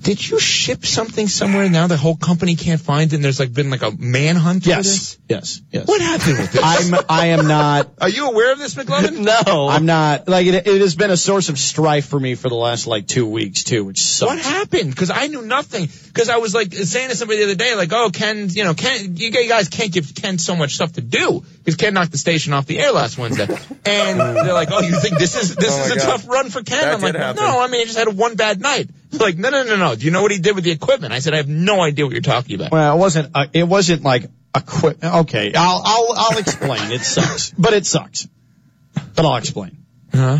Did 0.00 0.28
you 0.28 0.38
ship 0.38 0.84
something 0.86 1.28
somewhere 1.28 1.68
now 1.68 1.86
the 1.86 1.96
whole 1.96 2.16
company 2.16 2.54
can't 2.56 2.80
find 2.80 3.12
it 3.12 3.16
and 3.16 3.24
there's 3.24 3.40
like 3.40 3.52
been 3.52 3.70
like 3.70 3.82
a 3.82 3.90
manhunt? 3.90 4.66
Yes, 4.66 5.18
yes, 5.28 5.60
yes. 5.70 5.86
What 5.86 6.00
happened 6.00 6.38
with 6.38 6.52
this? 6.52 6.62
I'm 6.64 7.04
I 7.08 7.26
am 7.28 7.46
not. 7.48 7.90
Are 8.00 8.08
you 8.08 8.28
aware 8.28 8.52
of 8.52 8.58
this, 8.58 8.74
McLovin? 8.74 9.18
no, 9.46 9.68
I'm 9.68 9.86
not. 9.86 10.28
Like 10.28 10.46
it, 10.46 10.66
it 10.66 10.80
has 10.80 10.94
been 10.94 11.10
a 11.10 11.16
source 11.16 11.48
of 11.48 11.58
strife 11.58 12.06
for 12.06 12.18
me 12.18 12.34
for 12.34 12.48
the 12.48 12.54
last 12.54 12.86
like 12.86 13.06
two 13.06 13.26
weeks 13.26 13.64
too, 13.64 13.84
which 13.84 14.00
sucks. 14.00 14.30
What 14.30 14.38
happened? 14.38 14.90
Because 14.90 15.10
I 15.10 15.26
knew 15.26 15.42
nothing. 15.42 15.88
Because 16.06 16.28
I 16.28 16.36
was 16.36 16.54
like 16.54 16.72
saying 16.72 17.08
to 17.10 17.16
somebody 17.16 17.38
the 17.40 17.44
other 17.46 17.54
day, 17.54 17.74
like, 17.74 17.92
"Oh, 17.92 18.10
Ken, 18.10 18.48
you 18.50 18.64
know, 18.64 18.74
Ken, 18.74 19.16
you 19.16 19.30
guys 19.30 19.68
can't 19.68 19.92
give 19.92 20.14
Ken 20.14 20.38
so 20.38 20.54
much 20.54 20.74
stuff 20.74 20.92
to 20.92 21.00
do 21.00 21.44
because 21.58 21.76
Ken 21.76 21.94
knocked 21.94 22.12
the 22.12 22.18
station 22.18 22.52
off 22.52 22.66
the 22.66 22.78
air 22.78 22.92
last 22.92 23.18
Wednesday." 23.18 23.48
And 23.84 24.20
they're 24.20 24.52
like, 24.54 24.68
"Oh, 24.70 24.80
you 24.80 24.94
think 25.00 25.18
this 25.18 25.34
is 25.36 25.56
this 25.56 25.72
Oh 25.72 25.84
is 25.86 25.90
a 25.92 25.96
God. 25.96 26.04
tough 26.04 26.28
run 26.28 26.50
for 26.50 26.62
Ken?" 26.62 26.80
That 26.80 26.94
I'm 26.94 27.00
like, 27.00 27.16
happen. 27.16 27.42
"No, 27.42 27.60
I 27.60 27.66
mean, 27.66 27.80
he 27.80 27.86
just 27.86 27.98
had 27.98 28.08
one 28.08 28.36
bad 28.36 28.60
night." 28.60 28.88
Like, 29.12 29.36
no, 29.36 29.50
no, 29.50 29.62
no, 29.62 29.76
no. 29.76 29.94
Do 29.94 30.04
you 30.04 30.10
know 30.10 30.22
what 30.22 30.30
he 30.30 30.38
did 30.38 30.54
with 30.54 30.64
the 30.64 30.70
equipment? 30.70 31.12
I 31.12 31.18
said, 31.18 31.34
"I 31.34 31.36
have 31.38 31.48
no 31.48 31.80
idea 31.80 32.04
what 32.06 32.12
you're 32.12 32.22
talking 32.22 32.56
about." 32.56 32.72
Well, 32.72 32.96
it 32.96 32.98
wasn't. 32.98 33.30
Uh, 33.34 33.46
it 33.52 33.64
wasn't 33.64 34.02
like 34.02 34.30
a 34.54 34.60
quick. 34.62 35.02
Okay, 35.04 35.52
I'll 35.54 35.82
I'll 35.84 36.14
I'll 36.16 36.38
explain. 36.38 36.90
it 36.92 37.02
sucks, 37.02 37.50
but 37.58 37.74
it 37.74 37.86
sucks. 37.86 38.26
But 39.14 39.24
I'll 39.24 39.36
explain. 39.36 39.84
Huh? 40.14 40.38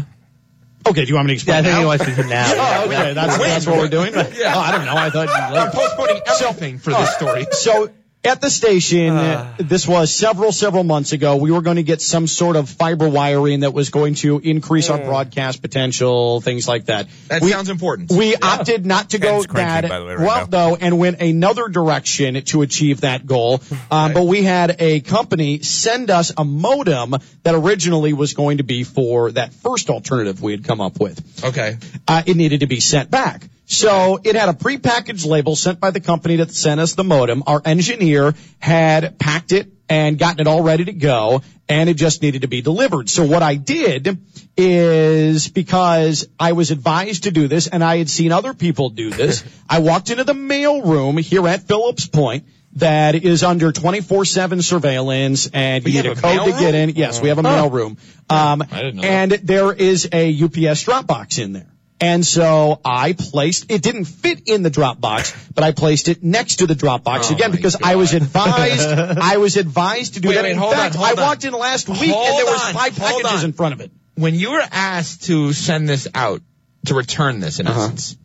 Okay, 0.86 1.04
do 1.04 1.08
you 1.08 1.14
want 1.14 1.28
me 1.28 1.32
to 1.32 1.34
explain? 1.34 1.64
Yeah, 1.64 1.70
I 1.70 1.72
think 1.72 1.74
now? 1.74 1.80
he 1.80 1.86
wants 1.86 2.04
to 2.04 2.22
do 2.22 2.28
now. 2.28 2.52
Oh, 2.82 2.84
okay, 2.86 3.14
that's 3.14 3.38
that's 3.38 3.66
what 3.66 3.78
we're 3.78 3.88
doing. 3.88 4.12
Yeah. 4.14 4.54
Oh, 4.56 4.60
I 4.60 4.72
don't 4.72 4.84
know. 4.84 4.96
I 4.96 5.10
thought 5.10 5.28
you 5.28 5.34
I'm 5.34 5.70
postponing 5.70 6.22
everything 6.26 6.78
for 6.78 6.90
this 6.90 7.14
story. 7.14 7.46
So 7.52 7.90
at 8.24 8.40
the 8.40 8.50
station, 8.50 9.08
uh, 9.16 9.54
this 9.58 9.86
was 9.86 10.14
several, 10.14 10.52
several 10.52 10.84
months 10.84 11.12
ago, 11.12 11.36
we 11.36 11.50
were 11.50 11.60
going 11.60 11.76
to 11.76 11.82
get 11.82 12.00
some 12.00 12.28
sort 12.28 12.54
of 12.54 12.68
fiber 12.68 13.08
wiring 13.08 13.60
that 13.60 13.74
was 13.74 13.90
going 13.90 14.14
to 14.14 14.38
increase 14.38 14.90
our 14.90 14.98
broadcast 14.98 15.60
potential, 15.60 16.40
things 16.40 16.68
like 16.68 16.84
that. 16.84 17.08
That 17.28 17.42
we, 17.42 17.50
sounds 17.50 17.68
important. 17.68 18.12
We 18.12 18.36
opted 18.36 18.86
not 18.86 19.10
to 19.10 19.18
Ken's 19.18 19.46
go 19.46 19.54
that 19.54 19.88
by 19.88 19.98
the 19.98 20.04
way, 20.04 20.14
right 20.14 20.24
well, 20.24 20.38
now. 20.38 20.44
though, 20.46 20.76
and 20.76 20.98
went 20.98 21.20
another 21.20 21.66
direction 21.68 22.40
to 22.40 22.62
achieve 22.62 23.00
that 23.00 23.26
goal. 23.26 23.60
Um, 23.90 24.14
But 24.14 24.24
we 24.24 24.42
had 24.42 24.76
a 24.78 25.00
company 25.00 25.60
send 25.60 26.08
us 26.08 26.32
a 26.36 26.44
modem 26.44 27.14
that 27.42 27.54
originally 27.54 28.12
was 28.12 28.32
going 28.32 28.58
to 28.58 28.62
be 28.62 28.84
for 28.84 29.32
that 29.32 29.52
first 29.52 29.90
alternative 29.90 30.40
we 30.40 30.52
had 30.52 30.64
come 30.64 30.80
up 30.80 30.98
with 30.98 31.44
Okay. 31.44 31.76
uh, 32.08 32.22
it 32.24 32.36
needed 32.36 32.60
to 32.60 32.66
be 32.66 32.80
sent 32.80 33.10
back. 33.10 33.42
So 33.72 34.20
it 34.22 34.36
had 34.36 34.50
a 34.50 34.52
prepackaged 34.52 35.26
label 35.26 35.56
sent 35.56 35.80
by 35.80 35.90
the 35.90 36.00
company 36.00 36.36
that 36.36 36.52
sent 36.52 36.78
us 36.78 36.94
the 36.94 37.04
modem. 37.04 37.42
Our 37.46 37.62
engineer 37.64 38.34
had 38.58 39.18
packed 39.18 39.52
it 39.52 39.72
and 39.88 40.18
gotten 40.18 40.40
it 40.40 40.46
all 40.46 40.62
ready 40.62 40.84
to 40.84 40.92
go 40.92 41.42
and 41.70 41.88
it 41.88 41.94
just 41.94 42.20
needed 42.20 42.42
to 42.42 42.48
be 42.48 42.60
delivered. 42.60 43.08
So 43.08 43.24
what 43.24 43.42
I 43.42 43.54
did 43.54 44.18
is 44.58 45.48
because 45.48 46.28
I 46.38 46.52
was 46.52 46.70
advised 46.70 47.24
to 47.24 47.30
do 47.30 47.48
this 47.48 47.66
and 47.66 47.82
I 47.82 47.96
had 47.96 48.10
seen 48.10 48.30
other 48.30 48.52
people 48.52 48.90
do 48.90 49.08
this, 49.08 49.42
I 49.70 49.78
walked 49.78 50.10
into 50.10 50.24
the 50.24 50.34
mail 50.34 50.82
room 50.82 51.16
here 51.16 51.48
at 51.48 51.62
Phillips 51.62 52.06
Point 52.06 52.44
that 52.74 53.14
is 53.14 53.42
under 53.42 53.72
24-7 53.72 54.62
surveillance 54.62 55.48
and 55.52 55.82
you 55.84 55.94
We 55.94 56.02
need 56.02 56.10
a 56.10 56.14
code 56.14 56.52
to 56.52 56.60
get 56.60 56.74
in. 56.74 56.90
Yes, 56.90 57.22
we 57.22 57.30
have 57.30 57.38
a 57.38 57.42
mail 57.42 57.70
room. 57.70 57.96
Um, 58.28 58.62
I 58.70 58.82
didn't 58.82 58.96
know 58.96 59.02
and 59.02 59.32
there 59.32 59.72
is 59.72 60.08
a 60.12 60.42
UPS 60.42 60.82
drop 60.82 61.06
box 61.06 61.38
in 61.38 61.54
there. 61.54 61.71
And 62.02 62.26
so 62.26 62.80
I 62.84 63.12
placed, 63.12 63.70
it 63.70 63.80
didn't 63.80 64.06
fit 64.06 64.48
in 64.48 64.64
the 64.64 64.70
drop 64.70 65.00
box, 65.00 65.32
but 65.54 65.62
I 65.62 65.70
placed 65.70 66.08
it 66.08 66.20
next 66.22 66.56
to 66.56 66.66
the 66.66 66.74
drop 66.74 67.04
box 67.04 67.30
Oh 67.30 67.34
again 67.34 67.52
because 67.52 67.76
I 67.80 67.94
was 67.94 68.12
advised, 68.12 68.88
I 69.32 69.36
was 69.36 69.56
advised 69.56 70.14
to 70.14 70.20
do 70.20 70.28
Wait, 70.30 70.34
that. 70.34 70.42
wait, 70.42 70.50
in 70.52 70.58
hold 70.58 70.72
fact, 70.74 70.96
on, 70.96 71.04
hold 71.04 71.18
I 71.18 71.22
walked 71.22 71.44
in 71.44 71.52
last 71.52 71.88
week 71.88 72.02
and 72.02 72.38
there 72.38 72.44
was 72.44 72.64
on, 72.66 72.74
five 72.74 72.96
packages 72.96 73.44
in 73.44 73.52
front 73.52 73.74
of 73.74 73.80
it. 73.82 73.92
When 74.16 74.34
you 74.34 74.50
were 74.50 74.64
asked 74.72 75.24
to 75.26 75.52
send 75.52 75.88
this 75.88 76.08
out, 76.12 76.42
to 76.86 76.94
return 76.94 77.38
this 77.38 77.60
in 77.60 77.68
Uh-huh. 77.68 77.80
essence, 77.82 78.16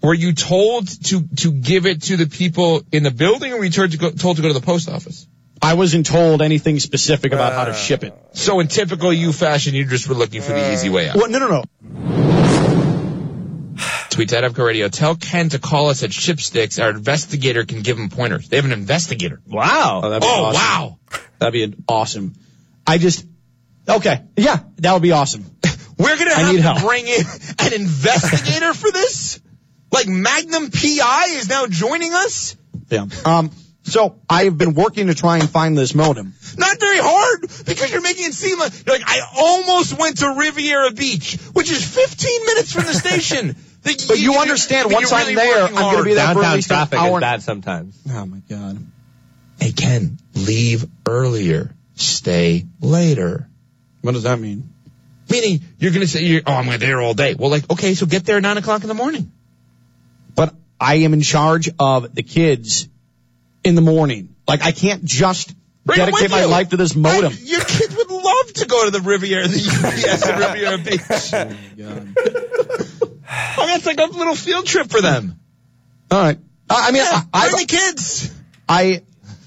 were 0.00 0.14
you 0.14 0.32
told 0.32 0.86
to, 1.06 1.26
to 1.38 1.50
give 1.50 1.86
it 1.86 2.02
to 2.02 2.16
the 2.16 2.26
people 2.26 2.82
in 2.92 3.02
the 3.02 3.10
building 3.10 3.52
or 3.52 3.58
were 3.58 3.64
you 3.64 3.70
told 3.72 3.90
to 3.90 3.98
go, 3.98 4.10
told 4.12 4.36
to 4.36 4.42
go 4.42 4.48
to 4.48 4.54
the 4.54 4.64
post 4.64 4.88
office? 4.88 5.26
I 5.60 5.74
wasn't 5.74 6.06
told 6.06 6.40
anything 6.40 6.78
specific 6.78 7.32
about 7.32 7.52
how 7.52 7.64
to 7.64 7.74
ship 7.74 8.04
it. 8.04 8.14
So 8.34 8.60
in 8.60 8.68
typical 8.68 9.12
you 9.12 9.32
fashion, 9.32 9.74
you 9.74 9.86
just 9.86 10.08
were 10.08 10.14
looking 10.14 10.40
for 10.40 10.52
the 10.52 10.72
easy 10.72 10.88
way 10.88 11.08
out. 11.08 11.16
Well, 11.16 11.28
no, 11.28 11.40
no, 11.40 11.48
no. 11.48 12.17
Tweet 14.18 14.32
at 14.32 14.42
Evco 14.42 14.66
Radio. 14.66 14.88
Tell 14.88 15.14
Ken 15.14 15.48
to 15.50 15.60
call 15.60 15.90
us 15.90 16.02
at 16.02 16.10
Shipsticks. 16.10 16.82
Our 16.82 16.90
investigator 16.90 17.64
can 17.64 17.82
give 17.82 17.96
him 17.96 18.08
pointers. 18.08 18.48
They 18.48 18.56
have 18.56 18.64
an 18.64 18.72
investigator. 18.72 19.40
Wow. 19.46 20.00
Oh, 20.02 20.10
that'd 20.10 20.22
be 20.22 20.26
Oh, 20.28 20.44
awesome. 20.46 20.54
wow. 20.60 20.98
That'd 21.38 21.52
be 21.52 21.76
awesome. 21.86 22.34
I 22.84 22.98
just, 22.98 23.24
okay. 23.88 24.24
Yeah, 24.36 24.58
that 24.78 24.92
would 24.92 25.02
be 25.02 25.12
awesome. 25.12 25.44
We're 25.98 26.18
gonna 26.18 26.34
have 26.34 26.50
need 26.50 26.56
to 26.56 26.62
help. 26.62 26.80
bring 26.80 27.06
in 27.06 27.20
an 27.60 27.72
investigator 27.74 28.74
for 28.74 28.90
this? 28.90 29.38
Like 29.92 30.08
Magnum 30.08 30.72
PI 30.72 31.26
is 31.36 31.48
now 31.48 31.66
joining 31.68 32.12
us? 32.12 32.56
Yeah. 32.90 33.06
Um, 33.24 33.52
so 33.84 34.18
I 34.28 34.46
have 34.46 34.58
been 34.58 34.74
working 34.74 35.06
to 35.06 35.14
try 35.14 35.38
and 35.38 35.48
find 35.48 35.78
this 35.78 35.94
modem. 35.94 36.34
Not 36.56 36.80
very 36.80 36.98
hard 36.98 37.42
because 37.66 37.92
you're 37.92 38.02
making 38.02 38.24
it 38.26 38.34
seem 38.34 38.58
like, 38.58 38.72
like 38.88 39.02
I 39.06 39.20
almost 39.38 39.96
went 39.96 40.18
to 40.18 40.34
Riviera 40.36 40.90
Beach, 40.90 41.36
which 41.52 41.70
is 41.70 41.84
15 41.86 42.46
minutes 42.46 42.72
from 42.72 42.82
the 42.86 42.94
station. 42.94 43.54
The- 43.96 44.04
But 44.08 44.18
you 44.18 44.34
understand, 44.38 44.90
you're 44.90 44.98
once 44.98 45.10
really 45.12 45.30
I'm 45.30 45.34
there, 45.36 45.64
I'm 45.64 45.72
gonna 45.74 46.02
be 46.04 46.14
there 46.14 46.24
for 46.26 46.30
at 46.30 46.34
Downtown 46.34 46.54
least 46.56 46.70
an 46.70 46.76
traffic 46.76 46.98
hour. 46.98 47.18
is 47.18 47.20
bad 47.20 47.42
sometimes. 47.42 47.98
Oh 48.10 48.26
my 48.26 48.38
god. 48.48 48.78
Hey 49.60 49.72
Ken, 49.72 50.18
leave 50.34 50.86
earlier, 51.06 51.74
stay 51.94 52.64
later. 52.80 53.48
What 54.02 54.12
does 54.12 54.22
that 54.24 54.38
mean? 54.38 54.70
Meaning 55.30 55.60
you're 55.78 55.92
gonna 55.92 56.06
say, 56.06 56.22
you're, 56.22 56.42
oh, 56.46 56.52
I'm 56.54 56.66
gonna 56.66 56.78
be 56.78 56.86
there 56.86 57.00
all 57.00 57.14
day. 57.14 57.34
Well, 57.34 57.50
like, 57.50 57.68
okay, 57.70 57.94
so 57.94 58.06
get 58.06 58.24
there 58.24 58.36
at 58.36 58.42
nine 58.42 58.56
o'clock 58.56 58.82
in 58.82 58.88
the 58.88 58.94
morning. 58.94 59.32
But 60.34 60.54
I 60.80 60.96
am 60.96 61.12
in 61.12 61.20
charge 61.22 61.68
of 61.78 62.14
the 62.14 62.22
kids 62.22 62.88
in 63.64 63.74
the 63.74 63.80
morning. 63.82 64.34
Like 64.46 64.62
I 64.62 64.70
can't 64.72 65.04
just 65.04 65.54
Bring 65.84 66.00
'em 66.00 66.06
dedicate 66.06 66.30
my 66.30 66.42
you. 66.42 66.46
life 66.46 66.68
to 66.70 66.76
this 66.76 66.94
modem. 66.94 67.32
I- 67.32 67.36
your 67.44 67.60
kids 67.64 67.96
would 67.96 68.10
love 68.10 68.52
to 68.54 68.66
go 68.66 68.84
to 68.84 68.90
the 68.90 69.00
Riviera, 69.00 69.48
the 69.48 69.58
UPS 69.58 70.26
Riviera 70.26 70.78
Beach. 70.78 71.68
oh, 71.82 72.84
that's 73.66 73.86
like 73.86 73.98
a 73.98 74.04
little 74.06 74.34
field 74.34 74.66
trip 74.66 74.90
for 74.90 75.00
them. 75.00 75.38
All 76.10 76.20
right. 76.20 76.38
I 76.70 76.88
I 76.88 76.90
mean, 76.92 77.02
Yeah, 77.04 77.22
I, 77.32 77.48
bring 77.50 77.66
the 77.66 77.66
kids. 77.66 78.34
I, 78.68 79.02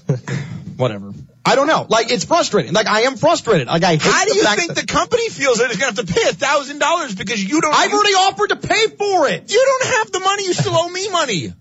whatever. 0.76 1.12
I 1.44 1.56
don't 1.56 1.66
know. 1.66 1.86
Like 1.88 2.10
it's 2.10 2.24
frustrating. 2.24 2.72
Like 2.72 2.86
I 2.86 3.02
am 3.02 3.16
frustrated. 3.16 3.66
Like 3.66 3.82
I 3.82 3.92
hate 3.92 4.02
How 4.02 4.24
do 4.24 4.34
you 4.34 4.44
think 4.44 4.74
that- 4.74 4.80
the 4.80 4.86
company 4.86 5.28
feels 5.28 5.58
that 5.58 5.70
it's 5.70 5.78
going 5.80 5.92
to 5.94 6.00
have 6.00 6.06
to 6.08 6.14
pay 6.14 6.28
a 6.28 6.32
thousand 6.32 6.78
dollars 6.78 7.14
because 7.14 7.42
you 7.42 7.60
don't? 7.60 7.74
I've 7.74 7.90
you, 7.90 7.96
already 7.96 8.12
offered 8.14 8.48
to 8.50 8.56
pay 8.56 8.86
for 8.88 9.28
it. 9.28 9.50
You 9.52 9.64
don't 9.64 9.94
have 9.94 10.12
the 10.12 10.20
money. 10.20 10.44
You 10.44 10.52
still 10.54 10.74
owe 10.76 10.88
me 10.88 11.08
money. 11.10 11.52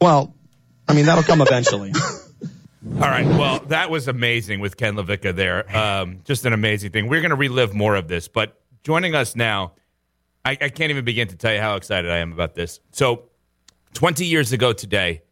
Well, 0.00 0.34
I 0.88 0.94
mean 0.94 1.06
that'll 1.06 1.24
come 1.24 1.40
eventually. 1.40 1.92
All 2.94 3.00
right. 3.00 3.26
Well, 3.26 3.60
that 3.68 3.90
was 3.90 4.08
amazing 4.08 4.60
with 4.60 4.76
Ken 4.76 4.94
LaVicka 4.94 5.34
there. 5.34 5.76
Um, 5.76 6.20
just 6.24 6.46
an 6.46 6.52
amazing 6.52 6.92
thing. 6.92 7.08
We're 7.08 7.20
going 7.20 7.30
to 7.30 7.36
relive 7.36 7.74
more 7.74 7.94
of 7.94 8.08
this, 8.08 8.26
but 8.28 8.58
joining 8.84 9.14
us 9.14 9.36
now, 9.36 9.72
I, 10.44 10.52
I 10.52 10.68
can't 10.68 10.90
even 10.90 11.04
begin 11.04 11.28
to 11.28 11.36
tell 11.36 11.52
you 11.52 11.60
how 11.60 11.76
excited 11.76 12.10
I 12.10 12.18
am 12.18 12.32
about 12.32 12.54
this. 12.54 12.80
So, 12.92 13.24
20 13.94 14.24
years 14.24 14.52
ago 14.52 14.72
today, 14.72 15.22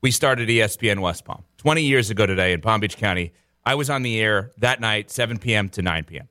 we 0.00 0.10
started 0.10 0.48
ESPN 0.48 1.00
West 1.00 1.24
Palm. 1.24 1.44
20 1.58 1.82
years 1.82 2.10
ago 2.10 2.26
today 2.26 2.52
in 2.52 2.60
Palm 2.60 2.80
Beach 2.80 2.96
County, 2.96 3.32
I 3.64 3.74
was 3.74 3.90
on 3.90 4.02
the 4.02 4.20
air 4.20 4.52
that 4.58 4.80
night, 4.80 5.10
7 5.10 5.38
p.m. 5.38 5.68
to 5.70 5.82
9 5.82 6.04
p.m. 6.04 6.28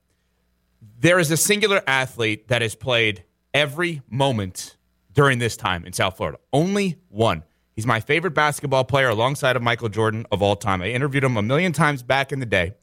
There 0.99 1.19
is 1.19 1.31
a 1.31 1.37
singular 1.37 1.81
athlete 1.87 2.47
that 2.47 2.61
has 2.61 2.75
played 2.75 3.23
every 3.53 4.01
moment 4.09 4.77
during 5.13 5.39
this 5.39 5.57
time 5.57 5.85
in 5.85 5.93
South 5.93 6.17
Florida. 6.17 6.39
Only 6.53 6.97
one. 7.09 7.43
He's 7.75 7.85
my 7.85 7.99
favorite 7.99 8.33
basketball 8.33 8.85
player 8.85 9.09
alongside 9.09 9.55
of 9.55 9.61
Michael 9.61 9.89
Jordan 9.89 10.25
of 10.31 10.41
all 10.41 10.55
time. 10.55 10.81
I 10.81 10.87
interviewed 10.87 11.23
him 11.23 11.37
a 11.37 11.41
million 11.41 11.73
times 11.73 12.03
back 12.03 12.31
in 12.31 12.39
the 12.39 12.45
day. 12.45 12.73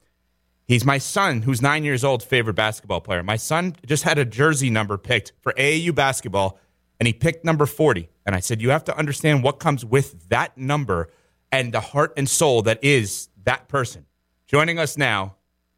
He's 0.67 0.83
my 0.83 0.97
son, 0.97 1.43
who's 1.43 1.61
nine 1.61 1.83
years 1.83 2.03
old, 2.03 2.23
favorite 2.23 2.55
basketball 2.55 3.01
player. 3.01 3.21
My 3.21 3.35
son 3.35 3.75
just 3.85 4.03
had 4.03 4.17
a 4.17 4.25
jersey 4.25 4.69
number 4.69 4.97
picked 4.97 5.33
for 5.41 5.53
AAU 5.53 5.93
basketball, 5.93 6.59
and 6.99 7.05
he 7.05 7.13
picked 7.13 7.45
number 7.45 7.65
40. 7.65 8.09
And 8.25 8.35
I 8.35 8.39
said, 8.39 8.61
You 8.61 8.71
have 8.71 8.83
to 8.85 8.97
understand 8.97 9.43
what 9.43 9.59
comes 9.59 9.85
with 9.85 10.29
that 10.29 10.57
number 10.57 11.09
and 11.51 11.71
the 11.71 11.79
heart 11.79 12.13
and 12.17 12.27
soul 12.27 12.63
that 12.63 12.83
is 12.83 13.29
that 13.43 13.67
person. 13.67 14.05
Joining 14.47 14.79
us 14.79 14.97
now 14.97 15.35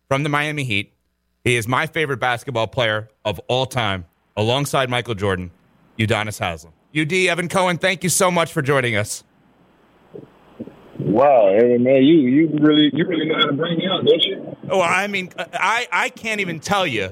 from 0.08 0.24
the 0.24 0.30
Miami 0.30 0.64
Heat, 0.64 0.94
he 1.44 1.56
is 1.56 1.68
my 1.68 1.86
favorite 1.86 2.20
basketball 2.20 2.68
player 2.68 3.10
of 3.26 3.40
all 3.48 3.66
time, 3.66 4.06
alongside 4.38 4.90
Michael 4.90 5.16
Jordan, 5.16 5.52
Udonis 5.98 6.40
Haslem. 6.40 6.74
UD 6.98 7.12
Evan 7.12 7.50
Cohen, 7.50 7.78
thank 7.78 8.04
you 8.04 8.10
so 8.10 8.32
much 8.32 8.54
for 8.54 8.62
joining 8.62 8.96
us. 8.96 9.24
Wow, 11.18 11.50
man, 11.50 12.04
you 12.04 12.20
you 12.20 12.48
really 12.60 12.92
you 12.94 13.04
really 13.08 13.26
know 13.26 13.34
how 13.40 13.48
to 13.48 13.54
bring 13.54 13.80
me 13.80 13.88
out, 13.88 14.06
don't 14.06 14.24
you? 14.24 14.56
Well, 14.66 14.84
I 14.84 15.08
mean, 15.08 15.32
I, 15.36 15.88
I 15.92 16.10
can't 16.10 16.42
even 16.42 16.60
tell 16.60 16.86
you 16.86 17.12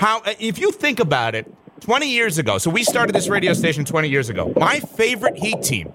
how, 0.00 0.22
if 0.40 0.58
you 0.58 0.72
think 0.72 1.00
about 1.00 1.34
it, 1.34 1.52
20 1.80 2.08
years 2.08 2.38
ago, 2.38 2.56
so 2.56 2.70
we 2.70 2.82
started 2.82 3.14
this 3.14 3.28
radio 3.28 3.52
station 3.52 3.84
20 3.84 4.08
years 4.08 4.30
ago. 4.30 4.54
My 4.56 4.80
favorite 4.80 5.36
Heat 5.36 5.62
team 5.62 5.92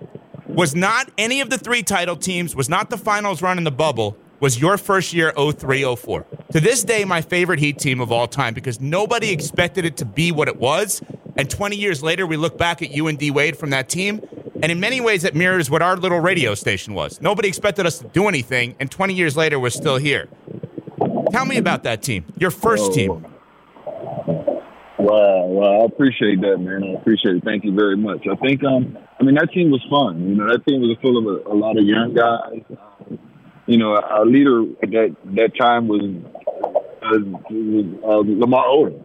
was 0.47 0.75
not 0.75 1.09
any 1.17 1.41
of 1.41 1.49
the 1.49 1.57
three 1.57 1.81
title 1.81 2.15
teams, 2.15 2.55
was 2.55 2.69
not 2.69 2.91
the 2.91 2.97
finals 2.97 3.41
run 3.41 3.57
in 3.57 3.63
the 3.63 3.71
bubble, 3.71 4.15
was 4.39 4.59
your 4.59 4.77
first 4.77 5.13
year 5.13 5.31
03 5.35 5.95
04. 5.95 6.25
To 6.53 6.59
this 6.59 6.83
day, 6.83 7.05
my 7.05 7.21
favorite 7.21 7.59
Heat 7.59 7.77
team 7.79 7.99
of 7.99 8.11
all 8.11 8.27
time 8.27 8.53
because 8.53 8.79
nobody 8.79 9.31
expected 9.31 9.85
it 9.85 9.97
to 9.97 10.05
be 10.05 10.31
what 10.31 10.47
it 10.47 10.57
was. 10.57 11.01
And 11.35 11.49
20 11.49 11.75
years 11.75 12.01
later, 12.01 12.25
we 12.25 12.37
look 12.37 12.57
back 12.57 12.81
at 12.81 12.91
you 12.91 13.07
and 13.07 13.17
D 13.17 13.31
Wade 13.31 13.57
from 13.57 13.69
that 13.71 13.89
team, 13.89 14.21
And 14.63 14.71
in 14.71 14.79
many 14.79 14.99
ways, 15.01 15.23
it 15.23 15.35
mirrors 15.35 15.69
what 15.69 15.83
our 15.83 15.95
little 15.95 16.19
radio 16.19 16.55
station 16.55 16.95
was. 16.95 17.21
Nobody 17.21 17.47
expected 17.47 17.85
us 17.85 17.99
to 17.99 18.07
do 18.07 18.27
anything, 18.27 18.75
and 18.79 18.89
20 18.89 19.13
years 19.13 19.37
later, 19.37 19.59
we're 19.59 19.69
still 19.69 19.97
here. 19.97 20.27
Tell 21.31 21.45
me 21.45 21.57
about 21.57 21.83
that 21.83 22.01
team, 22.01 22.25
your 22.39 22.49
first 22.49 22.91
Oh, 22.91 22.93
team. 22.93 23.25
Wow, 24.99 25.45
wow, 25.45 25.81
I 25.81 25.85
appreciate 25.85 26.41
that, 26.41 26.57
man. 26.57 26.83
I 26.83 26.99
appreciate 26.99 27.35
it. 27.35 27.43
Thank 27.43 27.63
you 27.65 27.71
very 27.73 27.95
much. 27.95 28.25
I 28.29 28.35
think, 28.37 28.63
um, 28.63 28.97
I 29.19 29.23
mean, 29.23 29.35
that 29.35 29.51
team 29.53 29.69
was 29.69 29.85
fun. 29.91 30.27
You 30.27 30.35
know, 30.35 30.47
that 30.51 30.65
team 30.67 30.81
was 30.81 30.97
full 31.01 31.17
of 31.19 31.25
a, 31.45 31.49
a 31.51 31.55
lot 31.55 31.77
of 31.77 31.85
young 31.85 32.15
guys. 32.15 32.63
You 33.67 33.77
know, 33.77 33.95
our 33.95 34.25
leader 34.25 34.63
at 34.81 34.89
that 34.91 35.15
that 35.35 35.51
time 35.59 35.87
was 35.87 36.01
uh, 37.03 37.19
was 37.49 37.85
uh, 38.03 38.39
Lamar 38.39 38.65
Odom. 38.65 39.03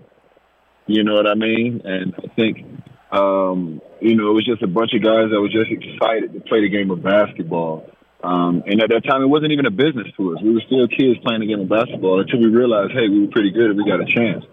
You 0.86 1.04
know 1.04 1.14
what 1.14 1.26
I 1.26 1.34
mean? 1.34 1.82
And 1.84 2.14
I 2.16 2.28
think, 2.34 2.64
um, 3.12 3.80
you 4.00 4.16
know, 4.16 4.30
it 4.30 4.34
was 4.34 4.44
just 4.44 4.62
a 4.62 4.66
bunch 4.66 4.94
of 4.94 5.02
guys 5.02 5.30
that 5.30 5.40
were 5.40 5.48
just 5.48 5.70
excited 5.70 6.32
to 6.34 6.40
play 6.40 6.60
the 6.62 6.68
game 6.68 6.90
of 6.90 7.02
basketball. 7.02 7.86
Um, 8.22 8.62
and 8.66 8.82
at 8.82 8.90
that 8.90 9.02
time, 9.04 9.22
it 9.22 9.26
wasn't 9.26 9.52
even 9.52 9.66
a 9.66 9.70
business 9.70 10.06
to 10.16 10.34
us. 10.34 10.42
We 10.42 10.54
were 10.54 10.62
still 10.66 10.86
kids 10.86 11.18
playing 11.26 11.40
the 11.40 11.50
game 11.50 11.60
of 11.60 11.68
basketball 11.68 12.20
until 12.20 12.38
we 12.38 12.46
realized, 12.46 12.92
hey, 12.94 13.08
we 13.08 13.26
were 13.26 13.32
pretty 13.32 13.50
good 13.50 13.74
and 13.74 13.76
we 13.76 13.84
got 13.84 14.00
a 14.00 14.06
chance. 14.06 14.44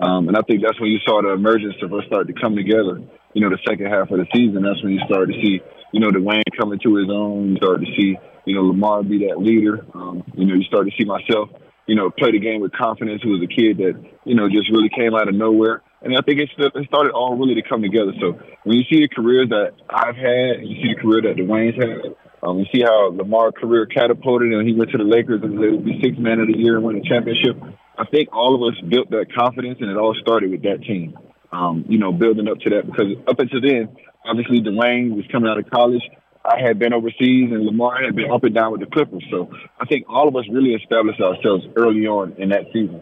Um, 0.00 0.28
and 0.28 0.36
I 0.36 0.42
think 0.42 0.62
that's 0.62 0.78
when 0.80 0.90
you 0.90 1.00
saw 1.06 1.22
the 1.22 1.32
emergence 1.32 1.76
of 1.82 1.92
us 1.94 2.04
start 2.06 2.28
to 2.28 2.34
come 2.34 2.56
together. 2.56 3.00
You 3.32 3.40
know, 3.40 3.48
the 3.48 3.60
second 3.66 3.86
half 3.86 4.10
of 4.10 4.18
the 4.18 4.26
season, 4.34 4.62
that's 4.62 4.82
when 4.82 4.92
you 4.92 5.00
started 5.06 5.34
to 5.34 5.40
see, 5.40 5.60
you 5.92 6.00
know, 6.00 6.10
Dwyane 6.10 6.42
coming 6.58 6.78
to 6.80 6.96
his 6.96 7.08
own. 7.08 7.50
You 7.50 7.56
started 7.56 7.86
to 7.86 7.92
see, 7.96 8.18
you 8.44 8.54
know, 8.54 8.62
Lamar 8.62 9.02
be 9.02 9.26
that 9.28 9.38
leader. 9.38 9.84
Um, 9.94 10.22
you 10.34 10.46
know, 10.46 10.54
you 10.54 10.64
start 10.64 10.86
to 10.86 10.92
see 10.98 11.04
myself, 11.04 11.50
you 11.86 11.94
know, 11.94 12.10
play 12.10 12.32
the 12.32 12.40
game 12.40 12.60
with 12.60 12.72
confidence. 12.72 13.22
Who 13.22 13.30
was 13.30 13.42
a 13.42 13.48
kid 13.48 13.78
that, 13.78 13.94
you 14.24 14.34
know, 14.34 14.48
just 14.48 14.70
really 14.70 14.90
came 14.90 15.14
out 15.14 15.28
of 15.28 15.34
nowhere. 15.34 15.82
And 16.02 16.16
I 16.16 16.20
think 16.20 16.40
it, 16.40 16.50
started 16.52 17.12
all 17.12 17.36
really 17.36 17.54
to 17.54 17.66
come 17.66 17.80
together. 17.80 18.12
So 18.20 18.38
when 18.64 18.76
you 18.76 18.84
see 18.90 19.00
the 19.00 19.08
careers 19.08 19.48
that 19.48 19.72
I've 19.88 20.16
had, 20.16 20.60
you 20.60 20.76
see 20.82 20.92
the 20.94 21.00
career 21.00 21.22
that 21.22 21.40
Dwyane's 21.40 21.80
had, 21.80 22.14
um, 22.44 22.58
you 22.58 22.66
see 22.74 22.82
how 22.82 23.08
Lamar's 23.08 23.54
career 23.56 23.86
catapulted, 23.86 24.52
and 24.52 24.68
he 24.68 24.74
went 24.74 24.90
to 24.90 24.98
the 24.98 25.04
Lakers 25.04 25.40
and 25.42 25.54
able 25.56 25.78
to 25.78 25.84
be 25.84 25.98
six 26.04 26.18
man 26.18 26.40
of 26.40 26.48
the 26.48 26.58
year 26.58 26.76
and 26.76 26.84
win 26.84 26.96
a 26.96 27.08
championship. 27.08 27.56
I 27.96 28.04
think 28.04 28.28
all 28.32 28.54
of 28.54 28.60
us 28.68 28.78
built 28.84 29.08
that 29.10 29.32
confidence, 29.32 29.78
and 29.80 29.90
it 29.90 29.96
all 29.96 30.14
started 30.20 30.50
with 30.50 30.62
that 30.62 30.82
team. 30.82 31.16
Um, 31.50 31.86
you 31.88 31.98
know, 31.98 32.12
building 32.12 32.48
up 32.48 32.58
to 32.60 32.70
that 32.70 32.84
because 32.84 33.16
up 33.26 33.38
until 33.38 33.62
then, 33.62 33.96
obviously 34.26 34.60
Dwyane 34.60 35.14
was 35.16 35.24
coming 35.32 35.48
out 35.48 35.58
of 35.58 35.70
college. 35.70 36.02
I 36.44 36.60
had 36.60 36.78
been 36.78 36.92
overseas, 36.92 37.50
and 37.52 37.64
Lamar 37.64 38.04
had 38.04 38.14
been 38.14 38.30
up 38.30 38.44
and 38.44 38.54
down 38.54 38.72
with 38.72 38.80
the 38.80 38.86
Clippers. 38.86 39.24
So 39.30 39.50
I 39.80 39.86
think 39.86 40.06
all 40.08 40.28
of 40.28 40.36
us 40.36 40.44
really 40.50 40.74
established 40.74 41.20
ourselves 41.20 41.64
early 41.76 42.06
on 42.06 42.34
in 42.38 42.50
that 42.50 42.66
season. 42.72 43.00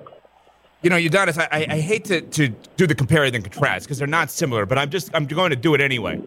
You 0.83 0.91
know, 0.91 0.97
Udonis, 0.97 1.39
I, 1.39 1.67
I, 1.69 1.81
hate 1.81 2.07
to, 2.07 2.21
to 2.21 2.49
do 2.77 2.89
the 2.89 2.95
compare 2.97 3.23
and 3.23 3.45
contrast 3.45 3.87
because 3.87 3.99
they're 3.99 4.09
not 4.09 4.31
similar, 4.31 4.67
but 4.67 4.79
I'm 4.79 4.91
just 4.91 5.11
I'm 5.15 5.27
going 5.27 5.51
to 5.51 5.57
do 5.57 5.75
it 5.75 5.81
anyway. 5.81 6.21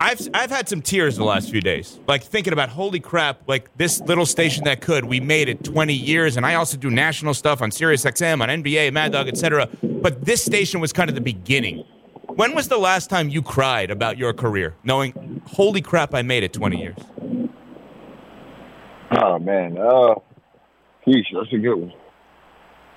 I've 0.00 0.20
I've 0.32 0.50
had 0.50 0.68
some 0.68 0.82
tears 0.82 1.16
the 1.16 1.24
last 1.24 1.50
few 1.50 1.60
days, 1.60 1.98
like 2.06 2.22
thinking 2.22 2.52
about 2.52 2.68
holy 2.68 3.00
crap, 3.00 3.40
like 3.48 3.76
this 3.76 4.00
little 4.02 4.26
station 4.26 4.64
that 4.64 4.80
could, 4.80 5.04
we 5.04 5.18
made 5.18 5.48
it 5.48 5.64
20 5.64 5.92
years, 5.92 6.36
and 6.36 6.46
I 6.46 6.54
also 6.54 6.76
do 6.76 6.90
national 6.90 7.34
stuff 7.34 7.60
on 7.60 7.72
Sirius 7.72 8.04
XM, 8.04 8.40
on 8.40 8.48
NBA, 8.48 8.92
Mad 8.92 9.10
Dog, 9.10 9.26
etc. 9.26 9.68
But 9.82 10.24
this 10.24 10.44
station 10.44 10.80
was 10.80 10.92
kind 10.92 11.08
of 11.08 11.16
the 11.16 11.20
beginning. 11.20 11.84
When 12.38 12.54
was 12.54 12.68
the 12.68 12.78
last 12.78 13.10
time 13.10 13.28
you 13.28 13.42
cried 13.42 13.90
about 13.90 14.16
your 14.16 14.32
career, 14.32 14.76
knowing 14.84 15.42
holy 15.44 15.82
crap, 15.82 16.14
I 16.14 16.22
made 16.22 16.44
it 16.44 16.52
20 16.52 16.80
years? 16.80 16.96
Oh 19.10 19.40
man, 19.40 19.76
uh, 19.76 20.14
geez, 21.04 21.26
that's 21.34 21.52
a 21.52 21.58
good 21.58 21.74
one. 21.74 21.92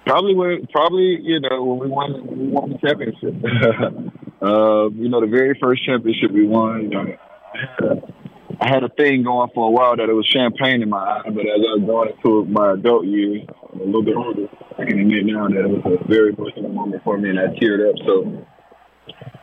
Probably 0.05 0.35
when, 0.35 0.67
probably 0.67 1.17
you 1.23 1.39
know 1.39 1.63
when 1.63 1.79
we 1.79 1.87
won, 1.87 2.27
we 2.27 2.47
won 2.49 2.69
the 2.69 2.77
championship. 2.87 3.33
uh, 4.43 4.89
you 4.91 5.09
know, 5.09 5.21
the 5.21 5.27
very 5.27 5.57
first 5.59 5.83
championship 5.87 6.29
we 6.29 6.45
won. 6.45 6.83
You 6.83 6.89
know, 6.89 7.17
I 8.61 8.67
had, 8.69 8.83
a, 8.83 8.89
thing 8.89 9.23
going 9.23 9.49
for 9.55 9.69
a 9.69 9.71
while 9.71 9.97
that 9.97 10.07
it 10.07 10.13
was 10.13 10.27
champagne 10.27 10.83
in 10.83 10.89
my 10.89 10.99
eye, 10.99 11.23
but 11.25 11.41
as 11.41 11.65
I 11.67 11.81
was 11.81 11.83
going 11.87 12.13
into 12.13 12.45
my 12.51 12.73
adult 12.73 13.07
years, 13.07 13.41
a 13.73 13.77
little 13.77 14.03
bit 14.03 14.15
older, 14.15 14.47
I 14.77 14.85
can 14.85 14.99
admit 14.99 15.25
now 15.25 15.47
that 15.47 15.65
it 15.65 15.67
was 15.67 15.99
a 15.99 16.07
very 16.07 16.31
emotional 16.31 16.69
moment 16.69 17.03
for 17.03 17.17
me, 17.17 17.31
and 17.31 17.39
I 17.39 17.47
teared 17.57 17.89
up. 17.89 17.95
So, 18.05 18.45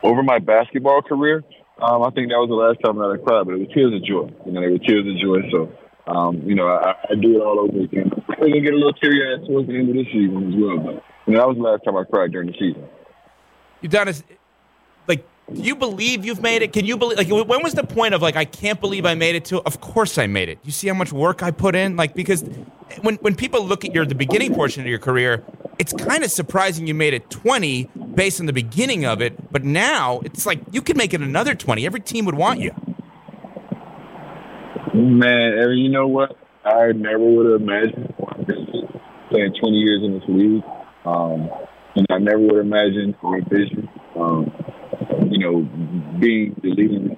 over 0.02 0.22
my 0.22 0.38
basketball 0.38 1.02
career, 1.02 1.44
um, 1.80 2.02
I 2.02 2.10
think 2.10 2.30
that 2.30 2.38
was 2.38 2.48
the 2.48 2.54
last 2.54 2.78
time 2.84 2.98
that 2.98 3.10
I 3.10 3.22
cried, 3.22 3.46
but 3.46 3.54
it 3.54 3.60
was 3.60 3.68
tears 3.74 3.94
of 3.94 4.04
joy. 4.04 4.30
You 4.46 4.52
know, 4.52 4.60
they 4.60 4.68
were 4.68 4.78
tears 4.78 5.06
of 5.06 5.16
joy. 5.20 5.50
So. 5.50 5.72
Um, 6.08 6.40
you 6.46 6.54
know, 6.54 6.66
I, 6.68 6.94
I 7.10 7.14
do 7.20 7.36
it 7.36 7.44
all 7.44 7.60
over 7.60 7.84
again. 7.84 8.10
I'm 8.30 8.40
gonna 8.40 8.62
get 8.62 8.72
a 8.72 8.76
little 8.76 8.94
teary 8.94 9.20
eyed 9.28 9.46
towards 9.46 9.68
the 9.68 9.74
end 9.76 9.90
of 9.90 9.94
this 9.94 10.06
season 10.06 10.48
as 10.48 10.54
well, 10.56 10.78
but 10.78 11.04
you 11.26 11.34
know, 11.34 11.40
that 11.40 11.48
was 11.48 11.56
the 11.58 11.62
last 11.62 11.84
time 11.84 11.98
I 11.98 12.04
cried 12.04 12.32
during 12.32 12.46
the 12.46 12.54
season. 12.54 12.88
Udonis, 13.82 14.22
do 15.52 15.62
you 15.62 15.74
believe 15.74 16.24
you've 16.24 16.42
made 16.42 16.62
it? 16.62 16.72
Can 16.72 16.84
you 16.84 16.96
believe? 16.96 17.18
Like, 17.18 17.28
when 17.28 17.62
was 17.62 17.74
the 17.74 17.84
point 17.84 18.14
of 18.14 18.22
like, 18.22 18.36
I 18.36 18.44
can't 18.44 18.80
believe 18.80 19.06
I 19.06 19.14
made 19.14 19.34
it 19.34 19.44
to? 19.46 19.60
Of 19.62 19.80
course 19.80 20.18
I 20.18 20.26
made 20.26 20.48
it. 20.48 20.58
You 20.62 20.72
see 20.72 20.88
how 20.88 20.94
much 20.94 21.12
work 21.12 21.42
I 21.42 21.50
put 21.50 21.74
in? 21.74 21.96
Like, 21.96 22.14
because 22.14 22.42
when 23.02 23.16
when 23.16 23.34
people 23.34 23.64
look 23.64 23.84
at 23.84 23.94
your 23.94 24.04
the 24.04 24.14
beginning 24.14 24.54
portion 24.54 24.82
of 24.82 24.88
your 24.88 24.98
career, 24.98 25.44
it's 25.78 25.92
kind 25.92 26.24
of 26.24 26.30
surprising 26.30 26.86
you 26.86 26.94
made 26.94 27.14
it 27.14 27.30
20 27.30 27.90
based 28.14 28.40
on 28.40 28.46
the 28.46 28.52
beginning 28.52 29.04
of 29.04 29.22
it. 29.22 29.52
But 29.52 29.64
now 29.64 30.20
it's 30.24 30.44
like 30.44 30.60
you 30.70 30.82
could 30.82 30.96
make 30.96 31.14
it 31.14 31.20
another 31.20 31.54
20. 31.54 31.86
Every 31.86 32.00
team 32.00 32.24
would 32.26 32.36
want 32.36 32.60
you. 32.60 32.72
Man, 34.94 35.70
you 35.76 35.88
know 35.88 36.06
what? 36.08 36.36
I 36.64 36.92
never 36.92 37.18
would 37.20 37.52
have 37.52 37.60
imagined 37.60 38.14
playing 39.30 39.54
20 39.60 39.76
years 39.76 40.02
in 40.02 40.14
this 40.14 40.28
league. 40.28 40.64
Um, 41.04 41.50
and 41.94 42.06
I 42.10 42.18
never 42.18 42.38
would 42.38 42.56
have 42.56 42.66
imagined 42.66 43.14
or 43.22 43.38
envisioned, 43.38 43.88
um, 44.16 44.52
you 45.30 45.38
know, 45.38 45.62
being 46.18 46.54
the 46.62 46.70
leading 46.70 47.16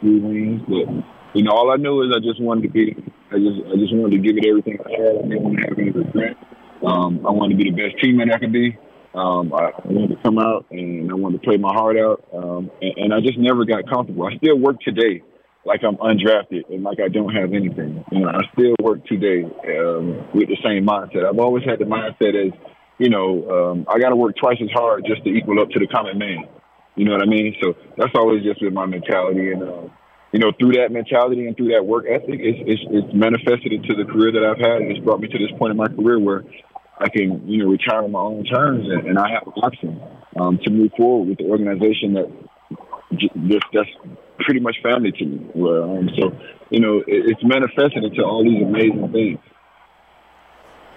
blue 0.00 0.20
wings. 0.20 0.62
But, 0.68 1.04
you 1.34 1.42
know, 1.42 1.52
all 1.52 1.70
I 1.70 1.76
knew 1.76 2.02
is 2.02 2.14
I 2.14 2.20
just 2.20 2.40
wanted 2.40 2.62
to 2.62 2.68
be, 2.68 2.96
I 3.30 3.38
just, 3.38 3.60
I 3.72 3.76
just 3.76 3.94
wanted 3.94 4.16
to 4.16 4.22
give 4.22 4.36
it 4.36 4.46
everything 4.46 4.78
I 4.84 4.90
had. 4.90 5.16
I 5.16 5.28
didn't 5.28 5.42
want 5.42 5.56
to 5.56 5.68
have 5.68 5.78
any 5.78 5.90
regret. 5.90 6.36
Um, 6.84 7.26
I 7.26 7.30
wanted 7.30 7.58
to 7.58 7.64
be 7.64 7.70
the 7.70 7.76
best 7.76 8.02
teammate 8.02 8.32
I 8.32 8.38
could 8.38 8.52
be. 8.52 8.78
Um, 9.14 9.52
I 9.54 9.72
wanted 9.84 10.14
to 10.14 10.22
come 10.22 10.38
out 10.38 10.66
and 10.70 11.10
I 11.10 11.14
wanted 11.14 11.40
to 11.40 11.46
play 11.46 11.56
my 11.56 11.72
heart 11.72 11.96
out. 11.96 12.22
Um, 12.34 12.70
and, 12.82 12.92
and 12.96 13.14
I 13.14 13.20
just 13.20 13.38
never 13.38 13.64
got 13.64 13.88
comfortable. 13.88 14.26
I 14.26 14.36
still 14.36 14.58
work 14.58 14.80
today 14.80 15.22
like 15.64 15.80
I'm 15.82 15.96
undrafted 15.96 16.70
and 16.70 16.84
like 16.84 16.98
I 17.00 17.08
don't 17.08 17.34
have 17.34 17.52
anything. 17.52 18.04
You 18.12 18.20
know, 18.20 18.28
I 18.28 18.40
still 18.52 18.74
work 18.80 19.04
today 19.06 19.42
um, 19.44 20.28
with 20.32 20.48
the 20.48 20.56
same 20.62 20.86
mindset. 20.86 21.26
I've 21.26 21.38
always 21.38 21.64
had 21.64 21.80
the 21.80 21.84
mindset 21.84 22.36
as, 22.36 22.52
you 22.98 23.10
know, 23.10 23.72
um, 23.72 23.86
I 23.88 23.98
got 23.98 24.10
to 24.10 24.16
work 24.16 24.36
twice 24.36 24.58
as 24.62 24.70
hard 24.72 25.04
just 25.06 25.24
to 25.24 25.30
equal 25.30 25.60
up 25.60 25.70
to 25.70 25.78
the 25.78 25.86
common 25.88 26.18
man. 26.18 26.44
You 26.96 27.04
know 27.04 27.12
what 27.12 27.22
I 27.22 27.26
mean? 27.26 27.54
So 27.62 27.76
that's 27.96 28.12
always 28.14 28.42
just 28.42 28.60
been 28.60 28.74
my 28.74 28.86
mentality, 28.86 29.52
and 29.52 29.62
uh, 29.62 29.88
you 30.32 30.40
know, 30.40 30.50
through 30.58 30.72
that 30.72 30.90
mentality 30.90 31.46
and 31.46 31.56
through 31.56 31.72
that 31.72 31.84
work 31.84 32.06
ethic, 32.08 32.40
it's, 32.40 32.58
it's 32.66 32.82
it's 32.90 33.14
manifested 33.14 33.72
into 33.72 33.94
the 33.94 34.04
career 34.04 34.32
that 34.32 34.44
I've 34.44 34.58
had, 34.58 34.82
and 34.82 34.90
it's 34.90 35.04
brought 35.04 35.20
me 35.20 35.28
to 35.28 35.38
this 35.38 35.52
point 35.58 35.70
in 35.70 35.76
my 35.76 35.88
career 35.88 36.18
where 36.18 36.44
I 36.98 37.08
can, 37.08 37.46
you 37.46 37.62
know, 37.62 37.70
retire 37.70 38.02
on 38.02 38.12
my 38.12 38.20
own 38.20 38.44
terms, 38.44 38.88
and, 38.88 39.06
and 39.06 39.18
I 39.18 39.30
have 39.30 39.44
option 39.62 40.00
um, 40.40 40.58
to 40.64 40.70
move 40.70 40.92
forward 40.96 41.28
with 41.28 41.38
the 41.38 41.44
organization 41.44 42.14
that 42.14 42.32
just 43.18 43.64
that's 43.72 43.88
pretty 44.40 44.60
much 44.60 44.76
family 44.82 45.12
to 45.12 45.24
me. 45.24 45.50
Well, 45.54 45.98
um, 45.98 46.10
so 46.18 46.32
you 46.70 46.80
know, 46.80 46.98
it, 47.06 47.36
it's 47.36 47.44
manifested 47.44 48.04
into 48.04 48.24
all 48.24 48.42
these 48.42 48.62
amazing 48.62 49.12
things. 49.12 49.38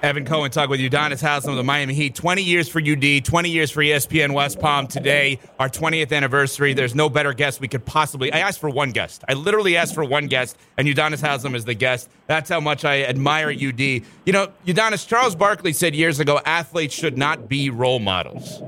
Evan 0.01 0.23
Cohen 0.23 0.49
talking 0.49 0.69
with 0.69 0.79
Udonis 0.79 1.21
Haslem 1.21 1.51
of 1.51 1.57
the 1.57 1.63
Miami 1.63 1.93
Heat. 1.93 2.15
20 2.15 2.41
years 2.41 2.69
for 2.69 2.79
UD, 2.79 3.25
20 3.25 3.49
years 3.49 3.69
for 3.69 3.81
ESPN 3.81 4.33
West 4.33 4.57
Palm. 4.57 4.87
Today, 4.87 5.39
our 5.59 5.67
20th 5.67 6.13
anniversary. 6.13 6.73
There's 6.73 6.95
no 6.95 7.09
better 7.09 7.33
guest 7.33 7.59
we 7.59 7.67
could 7.67 7.85
possibly. 7.85 8.31
I 8.31 8.39
asked 8.39 8.59
for 8.59 8.69
one 8.69 8.91
guest. 8.91 9.25
I 9.27 9.33
literally 9.33 9.75
asked 9.75 9.93
for 9.93 10.05
one 10.05 10.27
guest, 10.27 10.57
and 10.77 10.87
Udonis 10.87 11.21
Haslem 11.21 11.53
is 11.53 11.65
the 11.65 11.73
guest. 11.73 12.09
That's 12.27 12.49
how 12.49 12.61
much 12.61 12.85
I 12.85 13.03
admire 13.03 13.49
UD. 13.49 13.81
You 13.81 14.03
know, 14.27 14.47
Udonis, 14.65 15.05
Charles 15.05 15.35
Barkley 15.35 15.73
said 15.73 15.93
years 15.93 16.21
ago 16.21 16.39
athletes 16.45 16.95
should 16.95 17.17
not 17.17 17.49
be 17.49 17.69
role 17.69 17.99
models. 17.99 18.61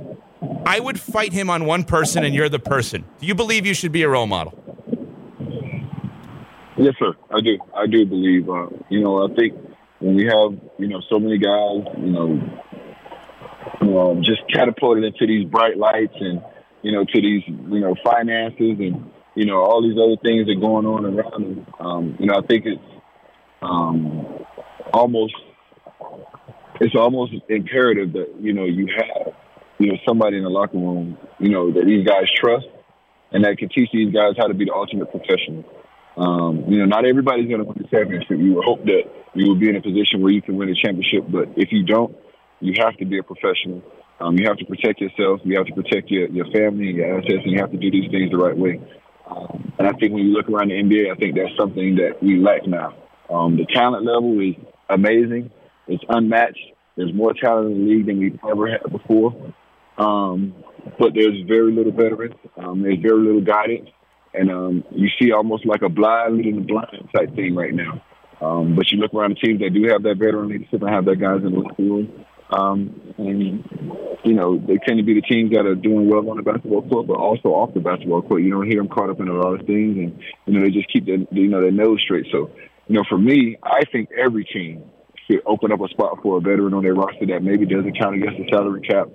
I 0.65 0.81
would 0.81 0.99
fight 0.99 1.31
him 1.31 1.49
on 1.49 1.65
one 1.65 1.85
person, 1.85 2.25
and 2.25 2.35
you're 2.35 2.49
the 2.49 2.59
person. 2.59 3.05
Do 3.21 3.25
you 3.25 3.35
believe 3.35 3.65
you 3.65 3.73
should 3.73 3.93
be 3.93 4.03
a 4.03 4.09
role 4.09 4.27
model? 4.27 4.53
Yes, 6.77 6.95
sir. 6.99 7.13
I 7.29 7.39
do. 7.39 7.57
I 7.73 7.87
do 7.87 8.05
believe. 8.05 8.49
Uh, 8.49 8.67
you 8.89 8.99
know, 8.99 9.25
I 9.25 9.33
think 9.33 9.53
when 10.01 10.15
we 10.15 10.25
have 10.25 10.59
you 10.77 10.87
know 10.87 11.01
so 11.09 11.19
many 11.19 11.37
guys, 11.37 11.85
you 11.97 12.11
know, 12.11 12.41
um, 13.81 14.23
just 14.23 14.41
catapulted 14.51 15.03
into 15.03 15.27
these 15.27 15.45
bright 15.45 15.77
lights 15.77 16.15
and 16.19 16.41
you 16.81 16.91
know 16.91 17.05
to 17.05 17.21
these 17.21 17.43
you 17.47 17.79
know 17.79 17.95
finances 18.03 18.77
and 18.79 19.11
you 19.35 19.45
know 19.45 19.61
all 19.61 19.81
these 19.81 19.97
other 19.97 20.17
things 20.23 20.47
that 20.47 20.57
are 20.57 20.59
going 20.59 20.85
on 20.85 21.05
around 21.05 21.43
them. 21.43 21.67
Um, 21.79 22.17
you 22.19 22.25
know, 22.25 22.33
I 22.35 22.45
think 22.45 22.65
it's 22.65 22.81
um, 23.61 24.43
almost 24.93 25.35
it's 26.79 26.95
almost 26.95 27.33
imperative 27.47 28.13
that 28.13 28.35
you 28.39 28.53
know 28.53 28.65
you 28.65 28.87
have 28.97 29.33
you 29.77 29.91
know 29.91 29.97
somebody 30.07 30.37
in 30.37 30.43
the 30.43 30.49
locker 30.49 30.77
room 30.77 31.17
you 31.39 31.49
know 31.49 31.71
that 31.71 31.85
these 31.85 32.05
guys 32.05 32.25
trust 32.35 32.65
and 33.31 33.45
that 33.45 33.57
can 33.57 33.69
teach 33.69 33.89
these 33.93 34.11
guys 34.13 34.33
how 34.37 34.47
to 34.47 34.53
be 34.53 34.65
the 34.65 34.73
ultimate 34.73 35.09
professional. 35.11 35.63
Um, 36.17 36.65
you 36.67 36.79
know, 36.79 36.85
not 36.85 37.05
everybody's 37.05 37.47
going 37.47 37.59
to 37.59 37.65
win 37.65 37.77
the 37.77 37.87
championship. 37.87 38.37
You 38.37 38.55
would 38.55 38.65
hope 38.65 38.83
that 38.85 39.03
you 39.33 39.47
will 39.47 39.59
be 39.59 39.69
in 39.69 39.75
a 39.75 39.81
position 39.81 40.21
where 40.21 40.31
you 40.31 40.41
can 40.41 40.57
win 40.57 40.69
a 40.69 40.75
championship, 40.75 41.25
but 41.29 41.47
if 41.55 41.71
you 41.71 41.83
don't, 41.83 42.15
you 42.59 42.73
have 42.83 42.97
to 42.97 43.05
be 43.05 43.17
a 43.17 43.23
professional. 43.23 43.81
Um, 44.19 44.37
you 44.37 44.45
have 44.47 44.57
to 44.57 44.65
protect 44.65 45.01
yourself. 45.01 45.39
You 45.43 45.57
have 45.57 45.65
to 45.65 45.73
protect 45.73 46.11
your, 46.11 46.29
your 46.29 46.45
family 46.51 46.89
and 46.89 46.97
your 46.97 47.17
assets, 47.17 47.41
and 47.43 47.51
you 47.51 47.59
have 47.59 47.71
to 47.71 47.77
do 47.77 47.89
these 47.89 48.11
things 48.11 48.29
the 48.29 48.37
right 48.37 48.55
way. 48.55 48.79
Um, 49.27 49.73
and 49.79 49.87
I 49.87 49.91
think 49.93 50.13
when 50.13 50.23
you 50.23 50.33
look 50.33 50.49
around 50.49 50.69
the 50.69 50.75
NBA, 50.75 51.11
I 51.11 51.15
think 51.15 51.35
that's 51.35 51.55
something 51.57 51.95
that 51.95 52.21
we 52.21 52.37
lack 52.37 52.67
now. 52.67 52.93
Um, 53.29 53.57
the 53.57 53.65
talent 53.65 54.05
level 54.05 54.39
is 54.39 54.55
amazing. 54.89 55.49
It's 55.87 56.03
unmatched. 56.09 56.59
There's 56.97 57.13
more 57.13 57.33
talent 57.33 57.71
in 57.71 57.85
the 57.85 57.91
league 57.91 58.05
than 58.05 58.19
we've 58.19 58.39
ever 58.47 58.69
had 58.69 58.91
before. 58.91 59.33
Um, 59.97 60.53
but 60.99 61.13
there's 61.13 61.41
very 61.47 61.71
little 61.71 61.93
veterans. 61.93 62.35
Um, 62.57 62.81
there's 62.81 62.99
very 62.99 63.19
little 63.19 63.41
guidance. 63.41 63.89
And 64.33 64.49
um, 64.49 64.83
you 64.91 65.09
see 65.19 65.31
almost 65.31 65.65
like 65.65 65.81
a 65.81 65.89
blind 65.89 66.37
leading 66.37 66.55
the 66.55 66.61
blind 66.61 67.09
type 67.13 67.35
thing 67.35 67.55
right 67.55 67.73
now. 67.73 68.01
Um, 68.41 68.75
but 68.75 68.91
you 68.91 68.97
look 68.97 69.13
around 69.13 69.37
the 69.37 69.47
teams 69.47 69.59
that 69.59 69.73
do 69.73 69.83
have 69.91 70.03
that 70.03 70.17
veteran 70.17 70.49
leadership 70.49 70.81
and 70.81 70.89
have 70.89 71.05
that 71.05 71.19
guys 71.19 71.41
in 71.45 71.51
the 71.51 71.59
locker 71.59 71.83
room. 71.83 72.25
Um, 72.49 73.13
and, 73.17 73.63
you 74.25 74.33
know, 74.33 74.57
they 74.57 74.77
tend 74.85 74.97
to 74.97 75.03
be 75.03 75.13
the 75.13 75.21
teams 75.21 75.51
that 75.51 75.65
are 75.65 75.75
doing 75.75 76.09
well 76.09 76.29
on 76.29 76.37
the 76.37 76.43
basketball 76.43 76.81
court, 76.81 77.07
but 77.07 77.17
also 77.17 77.49
off 77.49 77.73
the 77.73 77.79
basketball 77.79 78.21
court. 78.21 78.41
You 78.41 78.51
don't 78.51 78.67
hear 78.67 78.77
them 78.77 78.89
caught 78.89 79.09
up 79.09 79.19
in 79.19 79.27
a 79.27 79.33
lot 79.33 79.59
of 79.59 79.65
things, 79.65 79.97
and, 79.97 80.19
you 80.45 80.53
know, 80.53 80.65
they 80.65 80.71
just 80.71 80.91
keep 80.91 81.05
their, 81.05 81.19
you 81.31 81.47
know, 81.47 81.61
their 81.61 81.71
nose 81.71 82.01
straight. 82.03 82.25
So, 82.31 82.49
you 82.87 82.95
know, 82.95 83.03
for 83.07 83.17
me, 83.17 83.57
I 83.63 83.85
think 83.91 84.09
every 84.11 84.43
team 84.43 84.83
should 85.27 85.41
open 85.45 85.71
up 85.71 85.79
a 85.79 85.87
spot 85.89 86.19
for 86.21 86.37
a 86.37 86.41
veteran 86.41 86.73
on 86.73 86.83
their 86.83 86.95
roster 86.95 87.25
that 87.27 87.43
maybe 87.43 87.65
doesn't 87.65 87.97
count 87.97 88.15
against 88.15 88.37
the 88.37 88.49
salary 88.51 88.81
cap 88.81 89.07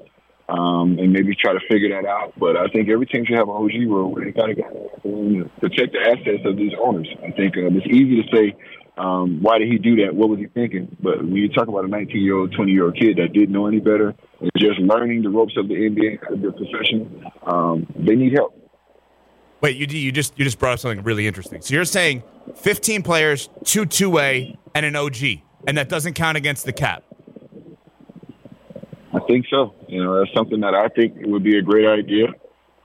um, 0.48 0.98
and 0.98 1.12
maybe 1.12 1.34
try 1.34 1.52
to 1.52 1.60
figure 1.68 1.90
that 1.90 2.08
out. 2.08 2.32
But 2.38 2.56
I 2.56 2.68
think 2.68 2.88
every 2.88 3.06
team 3.06 3.24
should 3.26 3.36
have 3.36 3.48
an 3.48 3.54
OG 3.54 3.88
rule 3.88 4.12
where 4.12 4.24
they 4.24 4.30
got 4.30 4.46
to 4.46 5.50
protect 5.60 5.92
the 5.92 6.00
assets 6.00 6.44
of 6.44 6.56
these 6.56 6.72
owners. 6.80 7.08
I 7.22 7.30
think 7.32 7.56
uh, 7.56 7.66
it's 7.72 7.86
easy 7.86 8.22
to 8.22 8.36
say, 8.36 8.56
um, 8.96 9.42
why 9.42 9.58
did 9.58 9.68
he 9.68 9.78
do 9.78 9.96
that? 10.04 10.14
What 10.14 10.30
was 10.30 10.38
he 10.38 10.46
thinking? 10.46 10.96
But 11.00 11.18
when 11.18 11.36
you 11.36 11.48
talk 11.48 11.68
about 11.68 11.84
a 11.84 11.88
19 11.88 12.22
year 12.22 12.36
old, 12.36 12.52
20 12.52 12.72
year 12.72 12.84
old 12.84 12.96
kid 12.96 13.18
that 13.18 13.32
didn't 13.32 13.52
know 13.52 13.66
any 13.66 13.80
better 13.80 14.14
and 14.40 14.50
just 14.56 14.78
learning 14.78 15.22
the 15.22 15.28
ropes 15.28 15.54
of 15.56 15.68
the 15.68 15.74
NBA, 15.74 16.20
to 16.28 16.36
be 16.36 17.30
um, 17.42 17.86
they 17.94 18.14
need 18.14 18.32
help. 18.32 18.54
Wait, 19.60 19.76
you 19.76 19.86
you 19.86 20.12
just 20.12 20.38
you 20.38 20.44
just 20.44 20.58
brought 20.58 20.74
up 20.74 20.78
something 20.78 21.02
really 21.02 21.26
interesting. 21.26 21.60
So 21.60 21.74
you're 21.74 21.84
saying 21.84 22.22
15 22.56 23.02
players, 23.02 23.48
two 23.64 23.84
two 23.86 24.10
way, 24.10 24.58
and 24.74 24.86
an 24.86 24.96
OG, 24.96 25.16
and 25.66 25.76
that 25.76 25.88
doesn't 25.88 26.14
count 26.14 26.36
against 26.36 26.64
the 26.64 26.72
cap. 26.72 27.02
I 29.16 29.20
think 29.26 29.46
so. 29.50 29.74
You 29.88 30.04
know, 30.04 30.18
that's 30.18 30.34
something 30.34 30.60
that 30.60 30.74
I 30.74 30.88
think 30.88 31.14
would 31.24 31.42
be 31.42 31.56
a 31.56 31.62
great 31.62 31.86
idea. 31.86 32.26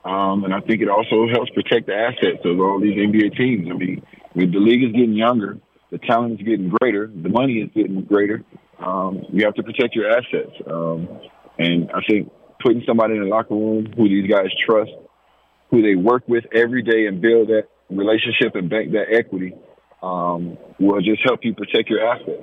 Um, 0.04 0.44
and 0.44 0.54
I 0.54 0.60
think 0.60 0.80
it 0.80 0.88
also 0.88 1.28
helps 1.30 1.50
protect 1.50 1.86
the 1.86 1.94
assets 1.94 2.40
of 2.44 2.58
all 2.58 2.80
these 2.80 2.96
NBA 2.96 3.36
teams. 3.36 3.68
I 3.70 3.74
mean, 3.74 4.02
the 4.34 4.58
league 4.58 4.82
is 4.82 4.92
getting 4.92 5.12
younger, 5.12 5.58
the 5.90 5.98
talent 5.98 6.40
is 6.40 6.46
getting 6.46 6.70
greater, 6.80 7.06
the 7.06 7.28
money 7.28 7.58
is 7.58 7.70
getting 7.74 8.02
greater. 8.04 8.42
Um, 8.78 9.22
you 9.30 9.44
have 9.44 9.54
to 9.54 9.62
protect 9.62 9.94
your 9.94 10.10
assets. 10.10 10.56
Um, 10.66 11.06
and 11.58 11.90
I 11.92 12.00
think 12.08 12.32
putting 12.60 12.82
somebody 12.86 13.14
in 13.14 13.20
the 13.20 13.28
locker 13.28 13.54
room 13.54 13.92
who 13.94 14.08
these 14.08 14.28
guys 14.28 14.48
trust, 14.66 14.90
who 15.70 15.82
they 15.82 15.94
work 15.94 16.24
with 16.26 16.44
every 16.54 16.82
day 16.82 17.06
and 17.06 17.20
build 17.20 17.48
that 17.48 17.68
relationship 17.90 18.54
and 18.54 18.70
bank 18.70 18.92
that 18.92 19.12
equity 19.12 19.54
um, 20.02 20.56
will 20.80 21.00
just 21.00 21.20
help 21.24 21.40
you 21.44 21.54
protect 21.54 21.90
your 21.90 22.04
assets. 22.04 22.42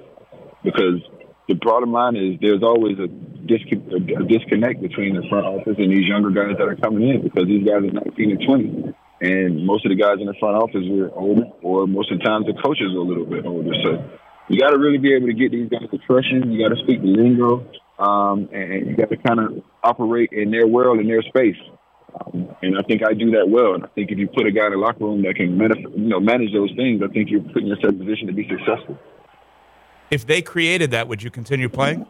Because 0.64 1.02
the 1.50 1.56
bottom 1.56 1.92
line 1.92 2.16
is 2.16 2.40
there's 2.40 2.64
always 2.64 2.98
a, 3.00 3.10
discon- 3.50 3.90
a 3.90 4.24
disconnect 4.30 4.82
between 4.82 5.16
the 5.16 5.28
front 5.28 5.46
office 5.46 5.76
and 5.78 5.92
these 5.92 6.08
younger 6.08 6.30
guys 6.30 6.56
that 6.58 6.68
are 6.68 6.76
coming 6.76 7.10
in 7.10 7.22
because 7.24 7.48
these 7.48 7.66
guys 7.66 7.82
are 7.82 7.92
19 7.92 8.32
and 8.32 8.42
20. 8.46 8.94
And 9.22 9.66
most 9.66 9.86
of 9.86 9.90
the 9.90 9.98
guys 9.98 10.22
in 10.22 10.28
the 10.28 10.38
front 10.40 10.56
office 10.56 10.86
are 10.88 11.12
older, 11.18 11.44
or 11.62 11.88
most 11.88 12.12
of 12.12 12.20
the 12.20 12.24
times 12.24 12.46
the 12.46 12.54
coaches 12.54 12.94
are 12.94 13.04
a 13.04 13.04
little 13.04 13.26
bit 13.26 13.46
older. 13.46 13.74
So 13.84 14.00
you 14.48 14.60
got 14.60 14.70
to 14.70 14.80
really 14.80 14.98
be 14.98 15.14
able 15.14 15.28
to 15.28 15.34
get 15.34 15.52
these 15.52 15.70
guys 15.70 15.90
to 15.92 15.98
trust 16.08 16.28
you. 16.32 16.40
You 16.46 16.62
got 16.64 16.74
to 16.74 16.82
speak 16.84 17.02
the 17.02 17.12
lingo, 17.12 17.68
um, 18.00 18.48
and 18.54 18.88
you 18.88 18.96
got 18.96 19.10
to 19.10 19.18
kind 19.18 19.40
of 19.40 19.64
operate 19.84 20.32
in 20.32 20.52
their 20.52 20.68
world, 20.68 21.00
in 21.00 21.08
their 21.08 21.22
space. 21.24 21.60
Um, 22.16 22.56
and 22.64 22.78
I 22.78 22.82
think 22.88 23.02
I 23.04 23.14
do 23.14 23.32
that 23.32 23.50
well. 23.50 23.76
And 23.76 23.84
I 23.84 23.88
think 23.90 24.10
if 24.12 24.18
you 24.18 24.28
put 24.28 24.48
a 24.48 24.52
guy 24.52 24.68
in 24.68 24.72
the 24.72 24.78
locker 24.78 25.04
room 25.04 25.22
that 25.24 25.36
can 25.36 25.58
manage, 25.58 25.80
you 25.80 26.10
know, 26.10 26.20
manage 26.20 26.54
those 26.54 26.72
things, 26.76 27.02
I 27.04 27.12
think 27.12 27.30
you're 27.30 27.42
putting 27.42 27.68
yourself 27.68 27.94
in 27.94 28.02
a 28.02 28.06
position 28.06 28.28
to 28.28 28.34
be 28.34 28.48
successful. 28.48 28.98
If 30.10 30.26
they 30.26 30.42
created 30.42 30.92
that, 30.92 31.08
would 31.08 31.22
you 31.22 31.30
continue 31.30 31.70
playing? 31.70 32.06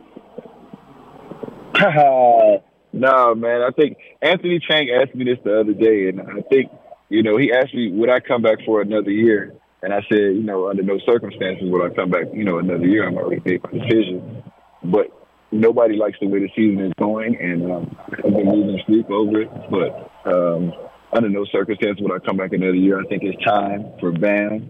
no, 2.94 3.36
man. 3.36 3.62
I 3.62 3.70
think 3.72 3.98
Anthony 4.22 4.60
Chiang 4.60 4.90
asked 4.90 5.16
me 5.16 5.26
this 5.26 5.38
the 5.44 5.60
other 5.60 5.74
day, 5.74 6.10
and 6.10 6.22
I 6.22 6.42
think 6.50 6.72
you 7.10 7.24
know, 7.24 7.38
he 7.38 7.52
asked 7.52 7.74
me, 7.74 7.92
would 7.92 8.10
I 8.10 8.20
come 8.20 8.42
back 8.42 8.60
for 8.66 8.82
another 8.82 9.12
year? 9.12 9.54
And 9.82 9.94
I 9.94 10.02
said, 10.10 10.20
you 10.20 10.44
know, 10.44 10.70
under 10.70 10.84
no 10.84 11.00
circumstances 11.06 11.64
would 11.70 11.92
I 11.92 11.94
come 11.94 12.12
back, 12.12 12.26
you 12.34 12.44
know, 12.44 12.60
another 12.60 12.86
year. 12.86 13.08
I'm 13.08 13.18
already 13.18 13.42
made 13.44 13.64
my 13.64 13.72
decision. 13.72 14.44
But 14.84 15.08
nobody 15.52 15.96
likes 15.96 16.18
the 16.22 16.28
way 16.28 16.40
the 16.40 16.50
season 16.56 16.86
is 16.86 16.94
going, 17.00 17.36
and 17.36 17.72
um, 17.72 17.98
I've 18.12 18.24
been 18.24 18.52
losing 18.52 18.82
sleep 18.86 19.10
over 19.10 19.42
it. 19.42 19.50
But 19.72 20.12
um, 20.32 20.74
under 21.14 21.30
no 21.30 21.46
circumstances 21.52 22.02
would 22.02 22.12
I 22.12 22.24
come 22.24 22.38
back 22.38 22.54
another 22.54 22.76
year. 22.76 23.00
I 23.00 23.06
think 23.06 23.24
it's 23.24 23.44
time 23.44 23.92
for 24.00 24.12
Bam, 24.12 24.70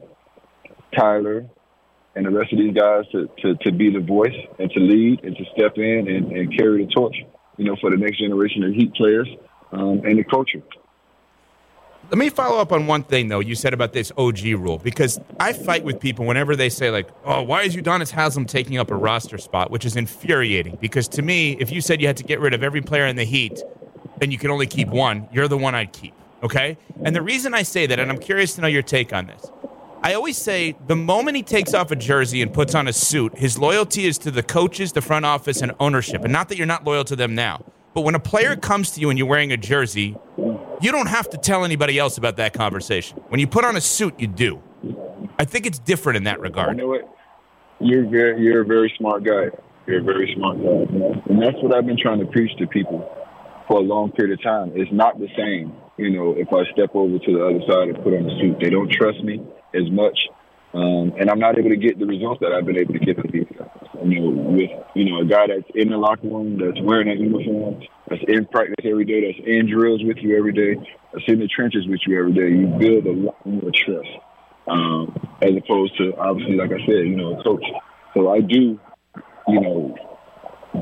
Tyler, 0.98 1.49
and 2.15 2.26
the 2.26 2.31
rest 2.31 2.52
of 2.52 2.60
these 2.60 2.73
guys 2.73 3.06
to, 3.11 3.30
to, 3.41 3.56
to 3.64 3.72
be 3.72 3.90
the 3.91 3.99
voice 3.99 4.36
and 4.57 4.69
to 4.72 4.80
lead 4.80 5.23
and 5.23 5.36
to 5.36 5.45
step 5.56 5.77
in 5.77 6.07
and, 6.07 6.31
and 6.31 6.57
carry 6.57 6.86
the 6.86 6.91
torch, 6.91 7.15
you 7.57 7.65
know, 7.65 7.76
for 7.80 7.90
the 7.90 7.98
next 7.98 8.19
generation 8.19 8.64
of 8.64 8.73
Heat 8.73 8.94
players 8.94 9.27
um, 9.72 10.02
and 10.03 10.18
the 10.18 10.23
culture. 10.23 10.61
Let 12.10 12.18
me 12.18 12.30
follow 12.30 12.57
up 12.57 12.72
on 12.72 12.88
one 12.88 13.03
thing 13.03 13.27
though 13.27 13.40
you 13.40 13.53
said 13.53 13.72
about 13.72 13.94
this 13.94 14.11
OG 14.18 14.40
rule 14.44 14.80
because 14.80 15.19
I 15.40 15.53
fight 15.53 15.84
with 15.84 15.99
people 15.99 16.26
whenever 16.26 16.56
they 16.56 16.69
say 16.69 16.90
like, 16.90 17.07
"Oh, 17.23 17.44
why 17.44 17.61
is 17.61 17.76
Udonis 17.76 18.10
Haslem 18.10 18.48
taking 18.48 18.80
up 18.80 18.90
a 18.90 18.95
roster 18.95 19.38
spot?" 19.38 19.69
which 19.69 19.86
is 19.86 19.95
infuriating 19.95 20.80
because 20.81 21.07
to 21.10 21.22
me, 21.22 21.56
if 21.60 21.72
you 21.72 21.81
said 21.81 22.02
you 22.02 22.07
had 22.07 22.18
to 22.18 22.23
get 22.23 22.40
rid 22.40 22.56
of 22.56 22.64
every 22.64 22.81
player 22.81 23.06
in 23.06 23.15
the 23.15 23.26
Heat, 23.26 23.61
then 24.18 24.31
you 24.31 24.40
can 24.40 24.49
only 24.49 24.65
keep 24.65 24.88
one. 24.88 25.30
You're 25.31 25.48
the 25.48 25.57
one 25.57 25.76
I'd 25.76 25.94
keep. 25.94 26.15
Okay? 26.41 26.77
And 27.03 27.15
the 27.15 27.22
reason 27.22 27.53
I 27.53 27.61
say 27.61 27.86
that 27.86 27.99
and 27.99 28.10
I'm 28.10 28.18
curious 28.18 28.56
to 28.56 28.61
know 28.61 28.68
your 28.68 28.81
take 28.81 29.14
on 29.14 29.27
this. 29.27 29.52
I 30.01 30.13
always 30.13 30.38
say 30.38 30.76
the 30.88 30.95
moment 30.95 31.35
he 31.35 31.43
takes 31.43 31.73
off 31.73 31.91
a 31.91 31.95
jersey 31.95 32.41
and 32.41 32.53
puts 32.53 32.73
on 32.73 32.88
a 32.88 32.93
suit, 32.93 33.38
his 33.38 33.57
loyalty 33.57 34.05
is 34.05 34.17
to 34.19 34.31
the 34.31 34.41
coaches, 34.41 34.93
the 34.93 35.01
front 35.01 35.26
office, 35.26 35.61
and 35.61 35.73
ownership. 35.80 36.23
And 36.23 36.31
not 36.31 36.47
that 36.49 36.57
you're 36.57 36.67
not 36.67 36.85
loyal 36.85 37.03
to 37.05 37.17
them 37.17 37.35
now. 37.35 37.65
But 37.93 38.01
when 38.01 38.15
a 38.15 38.19
player 38.19 38.55
comes 38.55 38.91
to 38.91 39.01
you 39.01 39.09
and 39.09 39.19
you're 39.19 39.27
wearing 39.27 39.51
a 39.51 39.57
jersey, 39.57 40.15
you 40.38 40.91
don't 40.91 41.07
have 41.07 41.30
to 41.31 41.38
tell 41.38 41.65
anybody 41.65 41.99
else 41.99 42.17
about 42.17 42.38
that 42.38 42.53
conversation. 42.53 43.17
When 43.27 43.41
you 43.41 43.47
put 43.47 43.65
on 43.65 43.76
a 43.76 43.81
suit, 43.81 44.17
you 44.17 44.27
do. 44.27 44.61
I 45.38 45.43
think 45.43 45.65
it's 45.65 45.80
different 45.80 46.15
in 46.15 46.23
that 46.23 46.39
regard. 46.39 46.77
You 46.77 46.84
know 46.84 46.88
what? 46.88 47.17
You're 47.81 48.09
very, 48.09 48.41
you're 48.41 48.61
a 48.61 48.65
very 48.65 48.93
smart 48.97 49.23
guy. 49.23 49.49
You're 49.85 49.99
a 49.99 50.03
very 50.03 50.34
smart 50.35 50.57
guy, 50.57 51.23
and 51.30 51.41
that's 51.41 51.57
what 51.63 51.76
I've 51.76 51.85
been 51.85 51.97
trying 51.97 52.19
to 52.19 52.26
preach 52.27 52.55
to 52.59 52.67
people 52.67 53.09
for 53.67 53.80
a 53.80 53.81
long 53.81 54.11
period 54.11 54.38
of 54.38 54.43
time. 54.43 54.71
It's 54.76 54.91
not 54.91 55.17
the 55.17 55.27
same, 55.35 55.73
you 55.97 56.11
know, 56.11 56.35
if 56.38 56.47
I 56.53 56.71
step 56.73 56.91
over 56.93 57.17
to 57.17 57.34
the 57.34 57.43
other 57.43 57.59
side 57.67 57.89
and 57.89 58.03
put 58.03 58.13
on 58.13 58.30
a 58.30 58.39
suit. 58.39 58.57
They 58.61 58.69
don't 58.69 58.91
trust 58.91 59.23
me 59.23 59.41
as 59.73 59.89
much, 59.91 60.17
um, 60.73 61.13
and 61.19 61.29
I'm 61.29 61.39
not 61.39 61.57
able 61.57 61.69
to 61.69 61.77
get 61.77 61.97
the 61.97 62.05
results 62.05 62.41
that 62.41 62.53
I've 62.53 62.65
been 62.65 62.77
able 62.77 62.93
to 62.93 62.99
get 62.99 63.17
with 63.17 63.31
these 63.31 63.47
guys. 63.57 63.67
You 64.05 64.19
know, 64.21 64.29
with 64.29 64.69
you 64.95 65.09
know 65.09 65.21
a 65.21 65.25
guy 65.25 65.47
that's 65.47 65.69
in 65.73 65.89
the 65.89 65.97
locker 65.97 66.27
room, 66.27 66.59
that's 66.59 66.79
wearing 66.81 67.07
that 67.07 67.17
uniform, 67.17 67.81
that's 68.07 68.21
in 68.27 68.45
practice 68.45 68.85
every 68.85 69.05
day, 69.05 69.33
that's 69.33 69.47
in 69.47 69.67
drills 69.67 70.01
with 70.03 70.17
you 70.17 70.37
every 70.37 70.53
day, 70.53 70.75
that's 71.11 71.25
in 71.27 71.39
the 71.39 71.47
trenches 71.47 71.87
with 71.87 72.01
you 72.05 72.19
every 72.19 72.33
day. 72.33 72.49
You 72.49 72.67
build 72.67 73.05
a 73.07 73.17
lot 73.19 73.45
more 73.45 73.71
trust, 73.73 74.09
um, 74.67 75.37
as 75.41 75.51
opposed 75.57 75.97
to 75.97 76.15
obviously, 76.17 76.55
like 76.55 76.71
I 76.71 76.85
said, 76.85 77.07
you 77.07 77.15
know, 77.15 77.39
a 77.39 77.43
coach. 77.43 77.65
So 78.13 78.31
I 78.31 78.41
do, 78.41 78.79
you 79.47 79.61
know, 79.61 79.95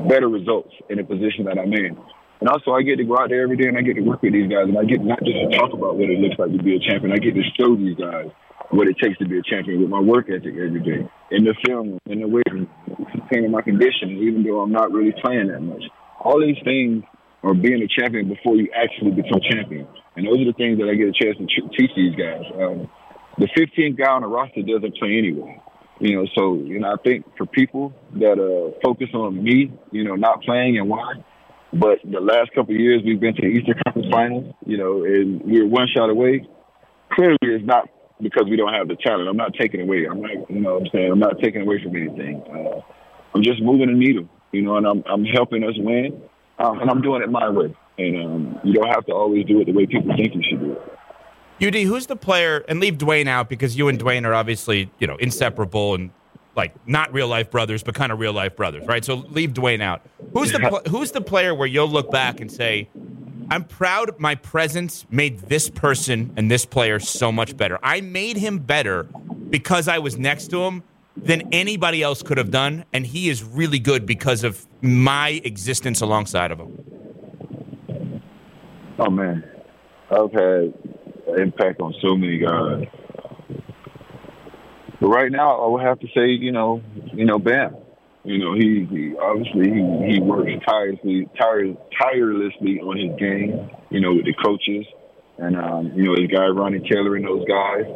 better 0.06 0.28
results 0.28 0.74
in 0.90 0.98
the 0.98 1.04
position 1.04 1.44
that 1.46 1.58
I'm 1.58 1.72
in. 1.72 1.96
And 2.40 2.48
also, 2.48 2.72
I 2.72 2.82
get 2.82 2.96
to 2.96 3.04
go 3.04 3.18
out 3.18 3.30
there 3.30 3.42
every 3.42 3.56
day 3.56 3.66
and 3.66 3.76
I 3.76 3.80
get 3.80 3.94
to 3.94 4.02
work 4.02 4.22
with 4.22 4.32
these 4.32 4.48
guys, 4.48 4.68
and 4.68 4.78
I 4.78 4.84
get 4.84 5.02
not 5.02 5.18
just 5.24 5.32
to 5.32 5.58
talk 5.58 5.72
about 5.72 5.96
what 5.96 6.08
it 6.08 6.20
looks 6.20 6.38
like 6.38 6.52
to 6.52 6.62
be 6.62 6.76
a 6.76 6.78
champion. 6.78 7.12
I 7.12 7.18
get 7.18 7.34
to 7.34 7.42
show 7.58 7.74
these 7.74 7.96
guys 7.96 8.30
what 8.70 8.88
it 8.88 8.96
takes 9.02 9.18
to 9.18 9.26
be 9.26 9.38
a 9.38 9.42
champion 9.42 9.80
with 9.80 9.90
my 9.90 10.00
work 10.00 10.26
ethic 10.28 10.54
every 10.54 10.80
day 10.80 11.08
in 11.30 11.44
the 11.44 11.54
film, 11.66 11.98
in 12.06 12.20
the 12.20 12.28
weight 12.28 12.44
room, 12.50 12.68
maintaining 13.14 13.50
my 13.50 13.62
condition, 13.62 14.18
even 14.20 14.42
though 14.42 14.60
I'm 14.60 14.72
not 14.72 14.92
really 14.92 15.14
playing 15.22 15.48
that 15.48 15.60
much. 15.60 15.82
All 16.20 16.40
these 16.40 16.58
things 16.64 17.04
are 17.42 17.54
being 17.54 17.82
a 17.82 17.88
champion 17.88 18.28
before 18.28 18.56
you 18.56 18.68
actually 18.74 19.12
become 19.12 19.40
champion, 19.50 19.86
and 20.16 20.26
those 20.26 20.40
are 20.40 20.52
the 20.52 20.56
things 20.56 20.78
that 20.78 20.88
I 20.88 20.94
get 20.94 21.08
a 21.08 21.16
chance 21.16 21.36
to 21.38 21.46
teach 21.76 21.90
these 21.96 22.14
guys. 22.16 22.42
Um, 22.54 22.90
the 23.38 23.48
15th 23.56 23.96
guy 23.96 24.10
on 24.10 24.22
the 24.22 24.28
roster 24.28 24.62
doesn't 24.62 24.96
play 24.96 25.16
anyway. 25.16 25.62
You 26.00 26.16
know, 26.16 26.26
so 26.36 26.54
you 26.54 26.78
know, 26.78 26.92
I 26.92 26.96
think 27.02 27.26
for 27.36 27.46
people 27.46 27.92
that 28.14 28.38
uh, 28.38 28.78
focus 28.84 29.08
on 29.14 29.42
me, 29.42 29.72
you 29.90 30.04
know, 30.04 30.14
not 30.14 30.42
playing 30.42 30.78
and 30.78 30.88
why, 30.88 31.14
but 31.72 31.98
the 32.04 32.20
last 32.20 32.50
couple 32.54 32.74
years 32.74 33.02
we've 33.04 33.20
been 33.20 33.34
to 33.34 33.42
the 33.42 33.48
Eastern 33.48 33.74
Conference 33.84 34.08
Finals, 34.10 34.54
you 34.64 34.76
know, 34.76 35.04
and 35.04 35.42
we're 35.42 35.66
one 35.66 35.86
shot 35.94 36.08
away. 36.08 36.46
Clearly, 37.12 37.38
it's 37.42 37.66
not 37.66 37.88
because 38.20 38.44
we 38.48 38.56
don't 38.56 38.72
have 38.72 38.88
the 38.88 38.96
talent. 38.96 39.28
I'm 39.28 39.36
not 39.36 39.54
taking 39.54 39.80
away. 39.80 40.06
I'm 40.10 40.20
not, 40.20 40.50
you 40.50 40.60
know, 40.60 40.74
what 40.74 40.82
I'm 40.82 40.88
saying 40.92 41.12
I'm 41.12 41.18
not 41.18 41.38
taking 41.42 41.62
away 41.62 41.82
from 41.82 41.96
anything. 41.96 42.42
Uh, 42.42 42.80
I'm 43.34 43.42
just 43.42 43.62
moving 43.62 43.88
the 43.88 43.94
needle, 43.94 44.28
you 44.52 44.62
know, 44.62 44.76
and 44.76 44.86
I'm 44.86 45.02
I'm 45.06 45.24
helping 45.24 45.64
us 45.64 45.74
win, 45.76 46.22
um, 46.58 46.80
and 46.80 46.90
I'm 46.90 47.02
doing 47.02 47.22
it 47.22 47.30
my 47.30 47.48
way. 47.48 47.74
And 47.98 48.24
um, 48.24 48.60
you 48.64 48.74
don't 48.74 48.88
have 48.88 49.06
to 49.06 49.12
always 49.12 49.44
do 49.46 49.60
it 49.60 49.66
the 49.66 49.72
way 49.72 49.86
people 49.86 50.14
think 50.16 50.34
you 50.34 50.42
should 50.48 50.60
do 50.60 50.72
it. 50.72 50.82
UD, 51.60 51.74
who's 51.88 52.06
the 52.06 52.16
player? 52.16 52.64
And 52.68 52.78
leave 52.78 52.98
Dwyane 52.98 53.26
out 53.26 53.48
because 53.48 53.76
you 53.76 53.88
and 53.88 53.98
Dwyane 53.98 54.24
are 54.24 54.34
obviously 54.34 54.90
you 54.98 55.06
know 55.06 55.16
inseparable 55.16 55.94
and 55.94 56.10
like 56.58 56.74
not 56.88 57.12
real 57.12 57.28
life 57.28 57.50
brothers, 57.50 57.82
but 57.82 57.94
kind 57.94 58.10
of 58.12 58.18
real 58.18 58.32
life 58.32 58.56
brothers, 58.56 58.86
right? 58.86 59.04
So 59.04 59.14
leave 59.14 59.52
Dwyane 59.52 59.80
out. 59.80 60.02
Who's 60.32 60.52
the 60.52 60.58
pl- 60.58 60.82
who's 60.90 61.12
the 61.12 61.20
player 61.20 61.54
where 61.54 61.68
you'll 61.68 61.88
look 61.88 62.10
back 62.10 62.40
and 62.40 62.50
say, 62.50 62.88
I'm 63.50 63.64
proud 63.64 64.18
my 64.18 64.34
presence 64.34 65.06
made 65.10 65.40
this 65.40 65.70
person 65.70 66.32
and 66.36 66.50
this 66.50 66.66
player 66.66 67.00
so 67.00 67.32
much 67.32 67.56
better. 67.56 67.78
I 67.82 68.00
made 68.02 68.36
him 68.36 68.58
better 68.58 69.04
because 69.48 69.88
I 69.88 69.98
was 69.98 70.18
next 70.18 70.48
to 70.48 70.62
him 70.64 70.82
than 71.16 71.48
anybody 71.52 72.02
else 72.02 72.22
could 72.22 72.38
have 72.38 72.50
done, 72.50 72.84
and 72.92 73.06
he 73.06 73.28
is 73.28 73.42
really 73.42 73.78
good 73.78 74.06
because 74.06 74.44
of 74.44 74.66
my 74.82 75.40
existence 75.44 76.00
alongside 76.00 76.52
of 76.52 76.60
him. 76.60 78.22
Oh 78.98 79.10
man, 79.10 79.44
I've 80.10 80.32
had 80.32 80.74
an 81.28 81.40
impact 81.40 81.80
on 81.80 81.94
so 82.02 82.16
many 82.16 82.38
guys. 82.38 82.86
But 85.00 85.08
right 85.08 85.30
now, 85.30 85.62
I 85.62 85.68
would 85.68 85.82
have 85.82 86.00
to 86.00 86.08
say, 86.08 86.28
you 86.30 86.52
know, 86.52 86.82
you 87.12 87.24
know, 87.24 87.38
Bam. 87.38 87.76
You 88.28 88.36
know, 88.36 88.52
he, 88.52 88.86
he 88.90 89.16
obviously 89.16 89.70
he, 89.72 90.12
he 90.12 90.20
works 90.20 90.50
tirelessly, 90.68 91.30
tire, 91.40 91.72
tirelessly 91.98 92.78
on 92.78 92.98
his 92.98 93.18
game. 93.18 93.70
You 93.88 94.00
know, 94.00 94.12
with 94.12 94.26
the 94.26 94.34
coaches 94.34 94.84
and 95.38 95.56
um, 95.56 95.92
you 95.94 96.04
know 96.04 96.14
his 96.14 96.30
guy 96.30 96.46
Ronnie 96.48 96.80
Taylor 96.80 97.16
and 97.16 97.24
those 97.24 97.46
guys. 97.48 97.86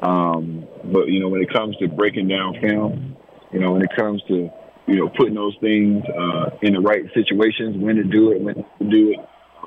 Um, 0.00 0.68
but 0.84 1.08
you 1.08 1.18
know, 1.18 1.28
when 1.28 1.42
it 1.42 1.52
comes 1.52 1.76
to 1.78 1.88
breaking 1.88 2.28
down 2.28 2.54
film, 2.60 3.16
you 3.52 3.58
know, 3.58 3.72
when 3.72 3.82
it 3.82 3.90
comes 3.96 4.22
to 4.28 4.48
you 4.86 4.94
know 4.94 5.08
putting 5.08 5.34
those 5.34 5.56
things 5.60 6.04
uh, 6.16 6.50
in 6.62 6.74
the 6.74 6.80
right 6.80 7.02
situations, 7.12 7.76
when 7.76 7.96
to 7.96 8.04
do 8.04 8.30
it, 8.30 8.40
when 8.40 8.54
to 8.54 8.64
do 8.88 9.10
it, 9.10 9.18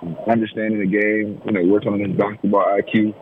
um, 0.02 0.16
understanding 0.32 0.80
the 0.80 0.88
game, 0.88 1.42
you 1.46 1.52
know, 1.52 1.64
working 1.66 1.92
on 1.92 2.00
his 2.00 2.16
basketball 2.18 2.64
IQ, 2.64 3.14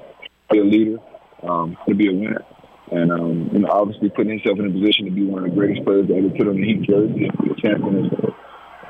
be 0.52 0.60
a 0.60 0.64
leader, 0.64 0.98
um, 1.42 1.76
to 1.90 1.96
be 1.96 2.08
a 2.08 2.14
winner 2.14 2.46
and 2.94 3.12
um, 3.12 3.50
you 3.52 3.60
know, 3.60 3.70
obviously 3.72 4.10
putting 4.10 4.38
himself 4.38 4.60
in 4.60 4.68
a 4.68 4.72
position 4.72 5.06
to 5.06 5.12
be 5.12 5.26
one 5.26 5.44
of 5.44 5.50
the 5.50 5.56
greatest 5.56 5.84
players 5.84 6.08
to 6.08 6.16
ever 6.16 6.30
put 6.30 6.48
on 6.48 6.56
the 6.56 6.64
Heat 6.64 6.82
jersey 6.84 7.26
and 7.26 7.38
be 7.42 7.52
a 7.52 7.56
champion. 7.62 8.12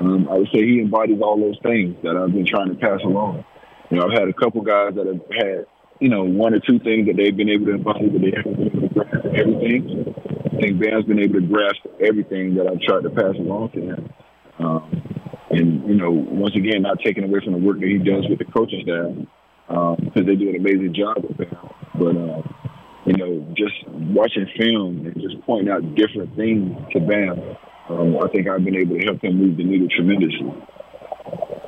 Um, 0.00 0.28
I 0.28 0.38
would 0.38 0.48
say 0.52 0.60
he 0.60 0.80
embodies 0.80 1.20
all 1.22 1.38
those 1.38 1.58
things 1.62 1.96
that 2.02 2.16
I've 2.16 2.32
been 2.32 2.46
trying 2.46 2.68
to 2.68 2.74
pass 2.74 3.00
along. 3.04 3.44
You 3.90 3.98
know, 3.98 4.06
I've 4.06 4.18
had 4.18 4.28
a 4.28 4.32
couple 4.32 4.60
guys 4.60 4.94
that 4.96 5.06
have 5.06 5.22
had, 5.30 5.66
you 6.00 6.08
know, 6.08 6.24
one 6.24 6.52
or 6.52 6.60
two 6.60 6.78
things 6.80 7.06
that 7.06 7.16
they've 7.16 7.36
been 7.36 7.48
able 7.48 7.66
to 7.66 7.74
embody, 7.74 8.08
but 8.08 8.20
they 8.20 8.32
haven't 8.36 8.56
been 8.56 8.68
able 8.74 8.88
to 8.88 8.94
grasp 8.94 9.24
everything. 9.24 10.14
I 10.46 10.60
think 10.60 10.80
Bam's 10.80 11.04
been 11.06 11.20
able 11.20 11.40
to 11.40 11.46
grasp 11.46 11.86
everything 12.00 12.54
that 12.56 12.66
I've 12.66 12.80
tried 12.80 13.02
to 13.02 13.10
pass 13.10 13.34
along 13.38 13.70
to 13.70 13.80
him. 13.80 14.12
Um, 14.58 15.02
and, 15.50 15.88
you 15.88 15.94
know, 15.94 16.10
once 16.10 16.56
again, 16.56 16.82
not 16.82 16.98
taking 17.04 17.24
away 17.24 17.40
from 17.44 17.52
the 17.52 17.58
work 17.58 17.78
that 17.80 17.88
he 17.88 17.98
does 17.98 18.26
with 18.28 18.38
the 18.38 18.44
coaching 18.46 18.82
staff, 18.82 19.14
because 19.68 20.22
um, 20.22 20.26
they 20.26 20.34
do 20.34 20.50
an 20.50 20.56
amazing 20.56 20.94
job 20.94 21.22
with 21.22 21.48
him. 21.48 21.58
But, 21.94 22.16
uh, 22.16 22.42
you 23.06 23.12
know, 23.16 23.46
just 23.54 23.74
watching 23.88 24.46
film 24.58 25.06
and 25.06 25.14
just 25.20 25.40
pointing 25.44 25.70
out 25.70 25.82
different 25.94 26.34
things 26.36 26.76
to 26.92 27.00
Bam, 27.00 27.38
um, 27.88 28.16
I 28.22 28.28
think 28.28 28.48
I've 28.48 28.64
been 28.64 28.76
able 28.76 28.98
to 28.98 29.04
help 29.04 29.22
him 29.22 29.36
move 29.38 29.56
the 29.56 29.64
needle 29.64 29.88
tremendously. 29.88 30.52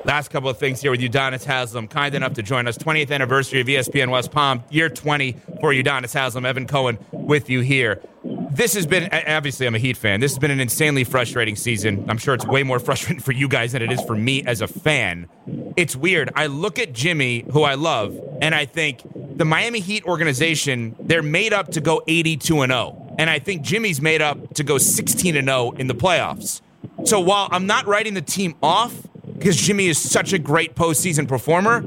Last 0.04 0.28
couple 0.28 0.48
of 0.48 0.56
things 0.56 0.80
here 0.80 0.92
with 0.92 1.00
Udonis 1.00 1.44
Haslem, 1.44 1.88
kind 1.88 2.14
enough 2.14 2.34
to 2.34 2.42
join 2.42 2.68
us. 2.68 2.78
20th 2.78 3.10
anniversary 3.10 3.60
of 3.60 3.66
ESPN 3.66 4.08
West 4.08 4.30
Palm, 4.30 4.62
year 4.70 4.88
20 4.88 5.32
for 5.60 5.74
Udonis 5.74 6.14
Haslem. 6.14 6.46
Evan 6.46 6.68
Cohen 6.68 6.98
with 7.10 7.50
you 7.50 7.60
here. 7.60 8.00
This 8.22 8.74
has 8.74 8.86
been, 8.86 9.12
obviously, 9.12 9.66
I'm 9.66 9.74
a 9.74 9.80
Heat 9.80 9.96
fan. 9.96 10.20
This 10.20 10.30
has 10.30 10.38
been 10.38 10.52
an 10.52 10.60
insanely 10.60 11.02
frustrating 11.02 11.56
season. 11.56 12.06
I'm 12.08 12.18
sure 12.18 12.34
it's 12.34 12.46
way 12.46 12.62
more 12.62 12.78
frustrating 12.86 13.20
for 13.20 13.32
you 13.32 13.48
guys 13.48 13.72
than 13.72 13.82
it 13.82 13.90
is 13.90 14.00
for 14.02 14.14
me 14.14 14.44
as 14.44 14.60
a 14.60 14.68
fan. 14.68 15.28
It's 15.76 15.96
weird. 15.96 16.30
I 16.36 16.46
look 16.46 16.78
at 16.78 16.92
Jimmy, 16.92 17.44
who 17.50 17.64
I 17.64 17.74
love, 17.74 18.16
and 18.40 18.54
I 18.54 18.64
think 18.64 19.02
the 19.36 19.44
Miami 19.44 19.80
Heat 19.80 20.04
organization, 20.04 20.94
they're 21.00 21.22
made 21.22 21.52
up 21.52 21.72
to 21.72 21.80
go 21.80 22.02
82 22.06 22.60
and 22.60 22.70
0. 22.70 23.16
And 23.18 23.28
I 23.28 23.40
think 23.40 23.62
Jimmy's 23.62 24.00
made 24.00 24.22
up 24.22 24.54
to 24.54 24.62
go 24.62 24.78
16 24.78 25.36
and 25.36 25.48
0 25.48 25.72
in 25.72 25.88
the 25.88 25.94
playoffs. 25.94 26.60
So 27.04 27.20
while 27.20 27.48
I'm 27.50 27.66
not 27.66 27.86
writing 27.86 28.14
the 28.14 28.22
team 28.22 28.54
off, 28.62 28.94
because 29.38 29.56
Jimmy 29.56 29.86
is 29.86 29.98
such 29.98 30.32
a 30.32 30.38
great 30.38 30.74
postseason 30.74 31.28
performer. 31.28 31.84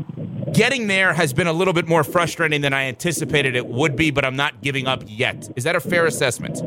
Getting 0.53 0.87
there 0.87 1.13
has 1.13 1.33
been 1.33 1.47
a 1.47 1.53
little 1.53 1.73
bit 1.73 1.87
more 1.87 2.03
frustrating 2.03 2.61
than 2.61 2.73
I 2.73 2.83
anticipated 2.83 3.55
it 3.55 3.67
would 3.67 3.95
be, 3.95 4.11
but 4.11 4.25
I'm 4.25 4.35
not 4.35 4.61
giving 4.61 4.87
up 4.87 5.03
yet. 5.05 5.49
Is 5.55 5.63
that 5.63 5.75
a 5.75 5.79
fair 5.79 6.05
assessment? 6.05 6.61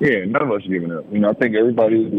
Yeah, 0.00 0.24
none 0.26 0.42
of 0.42 0.50
us 0.50 0.64
are 0.64 0.68
giving 0.68 0.92
up. 0.92 1.04
You 1.10 1.20
know, 1.20 1.30
I 1.30 1.34
think 1.34 1.56
everybody's 1.56 2.12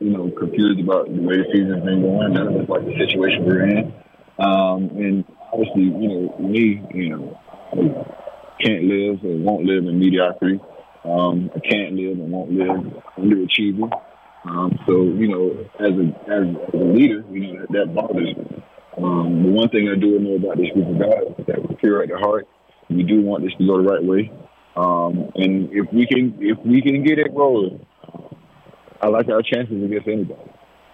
you 0.00 0.10
know 0.10 0.30
confused 0.30 0.80
about 0.80 1.06
the 1.06 1.20
way 1.20 1.36
the 1.36 1.44
season's 1.52 1.84
been 1.84 2.02
going. 2.02 2.32
None 2.32 2.46
of 2.48 2.54
us 2.56 2.68
like 2.68 2.84
the 2.84 2.94
situation 3.06 3.44
we're 3.44 3.66
in. 3.66 3.92
Um, 4.38 4.90
and 4.96 5.24
obviously, 5.52 5.82
you 5.82 6.08
know, 6.08 6.38
me, 6.38 6.82
you 6.94 7.10
know, 7.10 7.40
can't 8.60 8.84
live 8.84 9.24
or 9.24 9.36
won't 9.38 9.64
live 9.64 9.84
in 9.84 9.98
mediocrity. 9.98 10.60
Um, 11.04 11.50
I 11.54 11.60
can't 11.60 11.94
live 11.94 12.18
and 12.18 12.32
won't 12.32 12.52
live 12.52 13.02
underachieving. 13.18 13.90
Um, 14.44 14.78
so 14.86 15.02
you 15.02 15.28
know, 15.28 15.56
as 15.80 15.92
a 15.92 16.06
as, 16.30 16.74
a 16.74 16.76
leader, 16.76 17.24
you 17.30 17.54
know 17.54 17.60
that, 17.62 17.72
that 17.72 17.94
bothers 17.94 18.36
me. 18.36 18.62
Um, 18.98 19.42
the 19.42 19.50
one 19.50 19.68
thing 19.70 19.88
I 19.88 19.98
do 19.98 20.18
know 20.18 20.36
about 20.36 20.58
this 20.58 20.68
group 20.70 20.88
of 20.88 20.98
guys 21.00 21.34
is 21.38 21.46
that 21.46 21.62
we're 21.62 21.76
pure 21.76 22.02
at 22.02 22.10
the 22.10 22.18
heart. 22.18 22.46
We 22.90 23.02
do 23.02 23.22
want 23.22 23.42
this 23.42 23.52
to 23.58 23.66
go 23.66 23.82
the 23.82 23.88
right 23.88 24.04
way, 24.04 24.30
um, 24.76 25.32
and 25.34 25.72
if 25.72 25.90
we 25.92 26.06
can 26.06 26.36
if 26.40 26.58
we 26.64 26.82
can 26.82 27.02
get 27.02 27.18
it 27.18 27.32
rolling, 27.32 27.86
I 29.00 29.08
like 29.08 29.28
our 29.28 29.40
chances 29.40 29.82
against 29.82 30.08
anybody. 30.08 30.50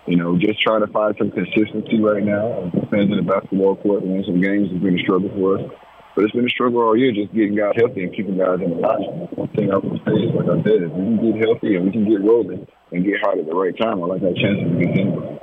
You 0.06 0.16
know, 0.16 0.38
just 0.38 0.60
trying 0.60 0.80
to 0.80 0.86
find 0.86 1.14
some 1.18 1.30
consistency 1.30 2.00
right 2.00 2.22
now. 2.22 2.70
In 2.92 3.10
the 3.10 3.22
basketball 3.22 3.76
court 3.76 4.02
winning 4.02 4.24
some 4.24 4.40
games 4.40 4.70
has 4.70 4.80
been 4.80 4.98
a 4.98 5.02
struggle 5.02 5.30
for 5.34 5.58
us. 5.58 5.70
But 6.14 6.24
it's 6.24 6.34
been 6.34 6.46
a 6.46 6.50
struggle 6.50 6.82
all 6.82 6.96
year 6.96 7.12
just 7.12 7.32
getting 7.32 7.54
guys 7.54 7.74
healthy 7.76 8.02
and 8.02 8.14
keeping 8.14 8.38
guys 8.38 8.58
in 8.62 8.70
the 8.70 8.76
lineup. 8.76 9.36
One 9.36 9.48
thing 9.48 9.70
I 9.70 9.76
would 9.76 10.00
say 10.06 10.12
is, 10.18 10.34
like 10.34 10.48
I 10.48 10.62
said, 10.62 10.82
if 10.82 10.90
we 10.90 11.04
can 11.04 11.32
get 11.32 11.46
healthy 11.46 11.76
and 11.76 11.84
we 11.86 11.92
can 11.92 12.08
get 12.08 12.20
rolling 12.22 12.66
and 12.92 13.04
get 13.04 13.20
hot 13.20 13.38
at 13.38 13.46
the 13.46 13.54
right 13.54 13.76
time, 13.76 14.02
I 14.02 14.06
like 14.06 14.22
our 14.22 14.32
chances 14.34 14.72
against 14.76 14.98
anybody. 14.98 15.40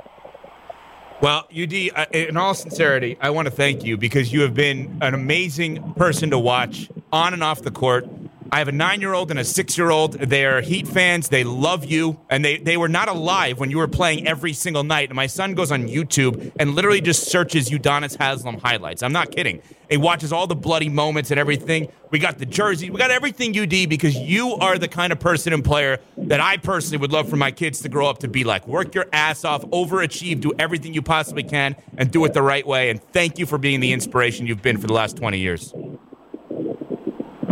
Well, 1.20 1.48
UD, 1.50 1.90
uh, 1.96 2.06
in 2.12 2.36
all 2.36 2.54
sincerity, 2.54 3.18
I 3.20 3.30
want 3.30 3.46
to 3.46 3.50
thank 3.50 3.82
you 3.82 3.96
because 3.96 4.32
you 4.32 4.42
have 4.42 4.54
been 4.54 4.98
an 5.00 5.14
amazing 5.14 5.94
person 5.94 6.30
to 6.30 6.38
watch 6.38 6.88
on 7.12 7.32
and 7.32 7.42
off 7.42 7.62
the 7.62 7.72
court. 7.72 8.06
I 8.50 8.58
have 8.58 8.68
a 8.68 8.72
nine 8.72 9.00
year 9.02 9.12
old 9.12 9.30
and 9.30 9.38
a 9.38 9.44
six 9.44 9.76
year 9.76 9.90
old. 9.90 10.14
They 10.14 10.46
are 10.46 10.62
Heat 10.62 10.88
fans. 10.88 11.28
They 11.28 11.44
love 11.44 11.84
you. 11.84 12.18
And 12.30 12.44
they, 12.44 12.56
they 12.56 12.76
were 12.76 12.88
not 12.88 13.08
alive 13.08 13.58
when 13.58 13.70
you 13.70 13.76
were 13.78 13.88
playing 13.88 14.26
every 14.26 14.54
single 14.54 14.84
night. 14.84 15.10
And 15.10 15.16
my 15.16 15.26
son 15.26 15.54
goes 15.54 15.70
on 15.70 15.86
YouTube 15.86 16.52
and 16.58 16.74
literally 16.74 17.02
just 17.02 17.24
searches 17.24 17.68
Udonis 17.68 18.16
Haslem 18.16 18.58
highlights. 18.58 19.02
I'm 19.02 19.12
not 19.12 19.32
kidding. 19.32 19.60
He 19.90 19.96
watches 19.96 20.32
all 20.32 20.46
the 20.46 20.56
bloody 20.56 20.88
moments 20.88 21.30
and 21.30 21.38
everything. 21.38 21.90
We 22.10 22.18
got 22.18 22.38
the 22.38 22.46
jersey. 22.46 22.90
We 22.90 22.98
got 22.98 23.10
everything 23.10 23.58
UD 23.58 23.88
because 23.88 24.16
you 24.16 24.54
are 24.54 24.78
the 24.78 24.88
kind 24.88 25.12
of 25.12 25.20
person 25.20 25.52
and 25.52 25.64
player 25.64 25.98
that 26.16 26.40
I 26.40 26.56
personally 26.56 26.98
would 26.98 27.12
love 27.12 27.28
for 27.28 27.36
my 27.36 27.50
kids 27.50 27.80
to 27.82 27.88
grow 27.88 28.08
up 28.08 28.18
to 28.18 28.28
be 28.28 28.44
like. 28.44 28.66
Work 28.66 28.94
your 28.94 29.06
ass 29.12 29.44
off, 29.44 29.62
overachieve, 29.66 30.40
do 30.40 30.52
everything 30.58 30.94
you 30.94 31.02
possibly 31.02 31.42
can, 31.42 31.76
and 31.98 32.10
do 32.10 32.24
it 32.24 32.32
the 32.32 32.42
right 32.42 32.66
way. 32.66 32.90
And 32.90 33.02
thank 33.12 33.38
you 33.38 33.46
for 33.46 33.58
being 33.58 33.80
the 33.80 33.92
inspiration 33.92 34.46
you've 34.46 34.62
been 34.62 34.78
for 34.78 34.86
the 34.86 34.94
last 34.94 35.16
20 35.16 35.38
years. 35.38 35.74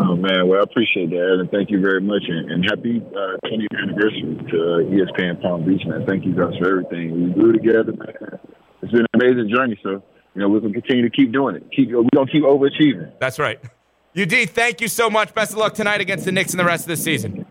Oh 0.09 0.15
man, 0.15 0.47
well 0.47 0.61
I 0.61 0.63
appreciate 0.63 1.11
that, 1.11 1.33
Evan. 1.35 1.49
Thank 1.49 1.71
you 1.71 1.81
very 1.81 2.01
much, 2.01 2.23
and, 2.29 2.51
and 2.51 2.65
happy 2.65 3.03
uh, 3.11 3.37
20th 3.45 3.83
anniversary 3.83 4.39
to 4.51 4.57
uh, 4.57 4.95
ESPN 4.95 5.43
Palm 5.43 5.65
Beach, 5.65 5.83
man. 5.85 6.07
Thank 6.07 6.25
you 6.25 6.33
guys 6.33 6.53
for 6.61 6.69
everything. 6.69 7.25
We 7.25 7.33
grew 7.33 7.53
together, 7.53 7.93
man. 7.93 8.39
It's 8.83 8.93
been 8.93 9.01
an 9.01 9.21
amazing 9.21 9.53
journey. 9.53 9.79
So 9.83 10.03
you 10.35 10.43
know 10.43 10.49
we're 10.49 10.61
gonna 10.61 10.75
continue 10.75 11.03
to 11.03 11.11
keep 11.11 11.33
doing 11.33 11.57
it. 11.57 11.67
Keep 11.75 11.91
we're 11.91 12.05
gonna 12.15 12.31
keep 12.31 12.45
overachieving. 12.45 13.13
That's 13.19 13.41
right. 13.41 13.59
UD, 14.17 14.51
thank 14.51 14.81
you 14.81 14.89
so 14.89 15.11
much. 15.11 15.35
Best 15.35 15.53
of 15.53 15.59
luck 15.59 15.75
tonight 15.75 16.01
against 16.01 16.25
the 16.25 16.33
Knicks 16.33 16.53
and 16.53 16.61
the 16.61 16.65
rest 16.65 16.85
of 16.85 16.89
the 16.89 16.97
season. 16.97 17.45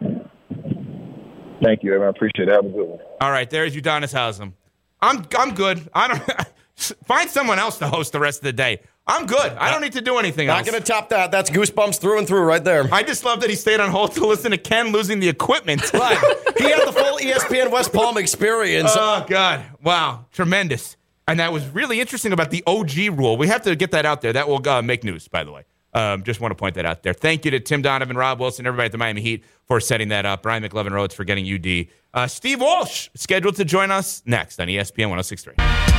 Thank 1.61 1.83
you, 1.83 1.93
Evan. 1.93 2.07
I 2.07 2.09
appreciate 2.09 2.47
it. 2.47 2.51
Have 2.51 2.65
a 2.65 2.69
good 2.69 2.87
one. 2.87 2.99
All 3.19 3.31
right, 3.31 3.49
there's 3.49 3.75
Udonis 3.75 4.13
Haslem. 4.13 4.53
I'm 5.01 5.25
I'm 5.37 5.53
good. 5.55 5.89
I 5.93 6.07
don't 6.07 6.47
find 7.05 7.29
someone 7.29 7.59
else 7.59 7.79
to 7.79 7.89
host 7.89 8.13
the 8.13 8.19
rest 8.19 8.39
of 8.39 8.43
the 8.43 8.53
day. 8.53 8.79
I'm 9.07 9.27
good. 9.27 9.51
I 9.53 9.71
don't 9.71 9.81
need 9.81 9.93
to 9.93 10.01
do 10.01 10.17
anything 10.17 10.47
else. 10.47 10.55
Not 10.55 10.59
else. 10.67 10.71
going 10.71 10.83
to 10.83 10.91
top 10.91 11.09
that. 11.09 11.29
That's 11.29 11.49
goosebumps 11.51 11.99
through 11.99 12.17
and 12.17 12.27
through 12.27 12.41
right 12.41 12.63
there. 12.63 12.87
I 12.91 13.03
just 13.03 13.23
love 13.23 13.41
that 13.41 13.49
he 13.51 13.55
stayed 13.55 13.79
on 13.79 13.91
hold 13.91 14.13
to 14.13 14.25
listen 14.25 14.49
to 14.51 14.57
Ken 14.57 14.91
losing 14.91 15.19
the 15.19 15.29
equipment. 15.29 15.81
Right. 15.95 16.17
he 16.57 16.63
had 16.65 16.87
the 16.87 16.91
full 16.91 17.17
ESPN 17.19 17.71
West 17.71 17.93
Palm 17.93 18.17
experience. 18.17 18.91
Oh 18.95 19.25
God! 19.27 19.63
Wow, 19.83 20.25
tremendous. 20.31 20.97
And 21.27 21.39
that 21.39 21.51
was 21.53 21.65
really 21.69 21.99
interesting 21.99 22.31
about 22.33 22.51
the 22.51 22.63
OG 22.67 23.17
rule. 23.17 23.37
We 23.37 23.47
have 23.47 23.63
to 23.63 23.75
get 23.75 23.91
that 23.91 24.05
out 24.05 24.21
there. 24.21 24.33
That 24.33 24.47
will 24.47 24.67
uh, 24.67 24.81
make 24.81 25.03
news, 25.03 25.27
by 25.27 25.43
the 25.43 25.51
way. 25.51 25.63
Um, 25.93 26.23
just 26.23 26.41
want 26.41 26.51
to 26.51 26.55
point 26.55 26.75
that 26.75 26.85
out 26.85 27.03
there. 27.03 27.13
Thank 27.13 27.45
you 27.45 27.51
to 27.51 27.59
Tim 27.59 27.81
Donovan, 27.81 28.17
Rob 28.17 28.39
Wilson, 28.39 28.67
everybody 28.67 28.87
at 28.87 28.91
the 28.91 28.97
Miami 28.97 29.21
Heat 29.21 29.43
for 29.65 29.79
setting 29.79 30.09
that 30.09 30.25
up. 30.25 30.43
Brian 30.43 30.61
McLovin 30.61 30.91
Rhodes 30.91 31.15
for 31.15 31.23
getting 31.23 31.51
UD. 31.51 31.87
Uh, 32.13 32.27
Steve 32.27 32.59
Walsh 32.61 33.09
scheduled 33.15 33.55
to 33.55 33.65
join 33.65 33.89
us 33.91 34.21
next 34.25 34.59
on 34.59 34.67
ESPN 34.67 35.09
1063. 35.09 35.94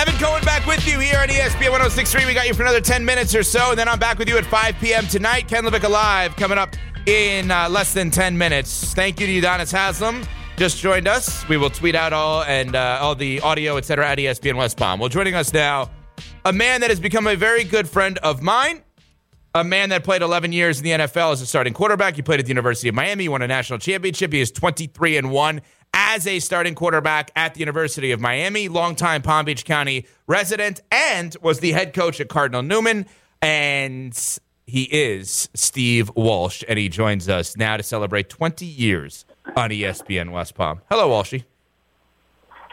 Evan 0.00 0.16
Cohen 0.16 0.42
back 0.44 0.64
with 0.64 0.86
you 0.88 0.98
here 0.98 1.18
on 1.18 1.28
ESPN 1.28 1.72
1063. 1.72 2.24
We 2.24 2.32
got 2.32 2.48
you 2.48 2.54
for 2.54 2.62
another 2.62 2.80
10 2.80 3.04
minutes 3.04 3.34
or 3.34 3.42
so, 3.42 3.68
and 3.68 3.78
then 3.78 3.86
I'm 3.86 3.98
back 3.98 4.18
with 4.18 4.30
you 4.30 4.38
at 4.38 4.46
5 4.46 4.76
p.m. 4.80 5.06
tonight. 5.06 5.46
Ken 5.46 5.62
LaVicka 5.62 5.90
Live 5.90 6.34
coming 6.36 6.56
up 6.56 6.74
in 7.04 7.50
uh, 7.50 7.68
less 7.68 7.92
than 7.92 8.10
10 8.10 8.38
minutes. 8.38 8.94
Thank 8.94 9.20
you 9.20 9.26
to 9.26 9.46
Udonis 9.46 9.70
Haslem. 9.70 10.26
Just 10.56 10.78
joined 10.78 11.06
us. 11.06 11.46
We 11.50 11.58
will 11.58 11.68
tweet 11.68 11.94
out 11.94 12.14
all 12.14 12.44
and 12.44 12.74
uh, 12.74 12.98
all 12.98 13.14
the 13.14 13.42
audio, 13.42 13.76
etc. 13.76 14.08
at 14.08 14.16
ESPN 14.16 14.54
West 14.54 14.78
Palm. 14.78 15.00
Well, 15.00 15.10
joining 15.10 15.34
us 15.34 15.52
now, 15.52 15.90
a 16.46 16.52
man 16.52 16.80
that 16.80 16.88
has 16.88 16.98
become 16.98 17.26
a 17.26 17.36
very 17.36 17.62
good 17.62 17.86
friend 17.86 18.16
of 18.22 18.40
mine 18.40 18.82
a 19.54 19.64
man 19.64 19.88
that 19.88 20.04
played 20.04 20.22
11 20.22 20.52
years 20.52 20.78
in 20.78 20.84
the 20.84 20.90
NFL 20.90 21.32
as 21.32 21.42
a 21.42 21.46
starting 21.46 21.74
quarterback. 21.74 22.14
He 22.14 22.22
played 22.22 22.38
at 22.38 22.46
the 22.46 22.50
University 22.50 22.88
of 22.88 22.94
Miami, 22.94 23.28
won 23.28 23.42
a 23.42 23.48
national 23.48 23.80
championship. 23.80 24.32
He 24.32 24.40
is 24.40 24.52
23 24.52 25.16
and 25.16 25.30
1 25.30 25.60
as 26.12 26.26
a 26.26 26.40
starting 26.40 26.74
quarterback 26.74 27.30
at 27.36 27.54
the 27.54 27.60
University 27.60 28.10
of 28.10 28.20
Miami, 28.20 28.68
longtime 28.68 29.22
Palm 29.22 29.44
Beach 29.44 29.64
County 29.64 30.06
resident, 30.26 30.80
and 30.90 31.36
was 31.40 31.60
the 31.60 31.72
head 31.72 31.94
coach 31.94 32.20
at 32.20 32.28
Cardinal 32.28 32.62
Newman. 32.62 33.06
And 33.40 34.18
he 34.66 34.84
is 34.84 35.48
Steve 35.54 36.10
Walsh, 36.16 36.64
and 36.68 36.78
he 36.78 36.88
joins 36.88 37.28
us 37.28 37.56
now 37.56 37.76
to 37.76 37.82
celebrate 37.82 38.28
20 38.28 38.66
years 38.66 39.24
on 39.56 39.70
ESPN 39.70 40.32
West 40.32 40.56
Palm. 40.56 40.80
Hello, 40.90 41.08
Walshy. 41.08 41.44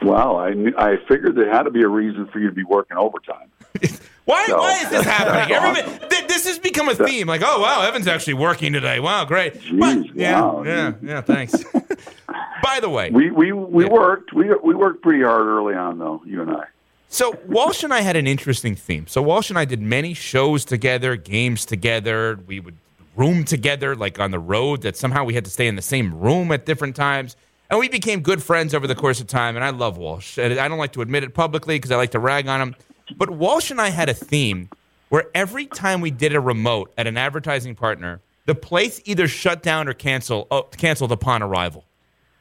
Wow, 0.02 0.36
I 0.36 0.50
I 0.78 0.98
figured 1.08 1.36
there 1.36 1.52
had 1.52 1.64
to 1.64 1.72
be 1.72 1.82
a 1.82 1.88
reason 1.88 2.28
for 2.34 2.40
you 2.40 2.48
to 2.50 2.56
be 2.56 2.64
working 2.64 2.98
overtime. 2.98 3.52
Why, 4.26 4.46
why 4.50 4.82
is 4.84 4.90
this 4.90 5.06
happening? 5.06 5.56
Everybody, 5.56 6.08
th- 6.10 6.28
this 6.28 6.46
has 6.48 6.60
become 6.60 6.90
a 6.90 6.96
theme. 6.96 7.28
Like, 7.28 7.42
oh 7.46 7.62
wow, 7.62 7.82
Evan's 7.84 8.08
actually 8.08 8.34
working 8.34 8.74
today. 8.74 9.00
Wow, 9.00 9.24
great. 9.24 9.54
But- 9.72 10.14
yeah, 10.14 10.42
wow. 10.42 10.64
yeah, 10.66 10.94
yeah. 11.02 11.22
Thanks. 11.22 11.64
By 12.62 12.80
the 12.82 12.90
way, 12.90 13.10
We 13.10 13.32
we 13.32 13.54
we 13.54 13.86
worked 13.86 14.34
we 14.34 14.54
we 14.64 14.76
worked 14.76 15.02
pretty 15.02 15.24
hard 15.24 15.48
early 15.48 15.76
on 15.76 15.98
though. 15.98 16.22
You 16.26 16.42
and 16.42 16.52
I. 16.52 16.66
So 17.08 17.38
Walsh 17.48 17.84
and 17.84 17.94
I 17.94 18.02
had 18.02 18.18
an 18.18 18.28
interesting 18.28 18.76
theme. 18.76 19.08
So 19.08 19.22
Walsh 19.22 19.50
and 19.50 19.58
I 19.58 19.64
did 19.64 19.82
many 19.82 20.14
shows 20.14 20.66
together, 20.66 21.16
games 21.16 21.64
together. 21.66 22.38
We 22.48 22.60
would 22.60 22.76
room 23.16 23.46
together, 23.46 23.96
like 23.96 24.20
on 24.20 24.32
the 24.32 24.40
road. 24.40 24.82
That 24.82 24.98
somehow 24.98 25.24
we 25.24 25.36
had 25.36 25.46
to 25.46 25.52
stay 25.52 25.68
in 25.68 25.78
the 25.78 25.82
same 25.82 26.20
room 26.20 26.52
at 26.52 26.66
different 26.66 26.98
times, 26.98 27.38
and 27.70 27.80
we 27.80 27.88
became 27.88 28.20
good 28.20 28.44
friends 28.44 28.74
over 28.76 28.88
the 28.88 28.96
course 28.96 29.22
of 29.22 29.28
time. 29.28 29.56
And 29.56 29.64
I 29.64 29.70
love 29.70 29.98
Walsh. 29.98 30.38
And 30.38 30.60
I 30.60 30.68
don't 30.68 30.80
like 30.80 30.92
to 30.94 31.02
admit 31.02 31.24
it 31.24 31.34
publicly 31.34 31.76
because 31.76 31.92
I 31.92 31.96
like 31.96 32.12
to 32.12 32.20
rag 32.20 32.46
on 32.50 32.60
him. 32.62 32.76
But 33.16 33.30
Walsh 33.30 33.72
and 33.72 33.80
I 33.80 33.90
had 33.90 34.10
a 34.10 34.14
theme 34.14 34.70
where 35.10 35.26
every 35.34 35.66
time 35.66 36.02
we 36.02 36.12
did 36.12 36.36
a 36.36 36.40
remote 36.40 36.92
at 36.98 37.08
an 37.08 37.18
advertising 37.18 37.76
partner, 37.76 38.22
the 38.46 38.56
place 38.56 39.02
either 39.06 39.28
shut 39.28 39.62
down 39.64 39.88
or 39.88 39.94
cancel, 39.94 40.48
oh, 40.52 40.64
canceled 40.64 41.12
upon 41.12 41.44
arrival. 41.44 41.86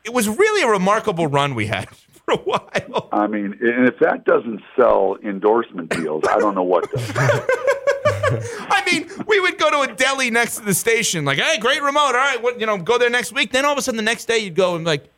It 0.05 0.12
was 0.12 0.28
really 0.28 0.62
a 0.62 0.68
remarkable 0.68 1.26
run 1.26 1.55
we 1.55 1.66
had 1.66 1.88
for 2.10 2.34
a 2.34 2.36
while. 2.36 3.09
I 3.12 3.26
mean, 3.26 3.59
and 3.60 3.88
if 3.88 3.98
that 4.01 4.24
doesn't 4.24 4.62
sell 4.76 5.16
endorsement 5.22 5.90
deals, 5.90 6.24
I 6.28 6.38
don't 6.38 6.55
know 6.55 6.62
what 6.62 6.90
does. 6.90 7.12
I 8.28 8.82
mean, 8.90 9.09
we 9.26 9.40
would 9.40 9.59
go 9.59 9.70
to 9.70 9.93
a 9.93 9.94
deli 9.94 10.30
next 10.30 10.56
to 10.56 10.64
the 10.64 10.74
station, 10.74 11.24
like, 11.24 11.38
hey, 11.38 11.59
great 11.59 11.82
remote. 11.82 12.01
All 12.01 12.12
right, 12.12 12.43
what, 12.43 12.60
you 12.60 12.66
know, 12.66 12.78
go 12.78 12.98
there 12.98 13.10
next 13.10 13.32
week. 13.32 13.52
Then 13.52 13.64
all 13.64 13.72
of 13.72 13.78
a 13.78 13.82
sudden, 13.82 13.97
the 13.97 14.02
next 14.02 14.26
day, 14.26 14.38
you'd 14.38 14.55
go 14.55 14.74
and 14.76 14.84
like, 14.84 15.09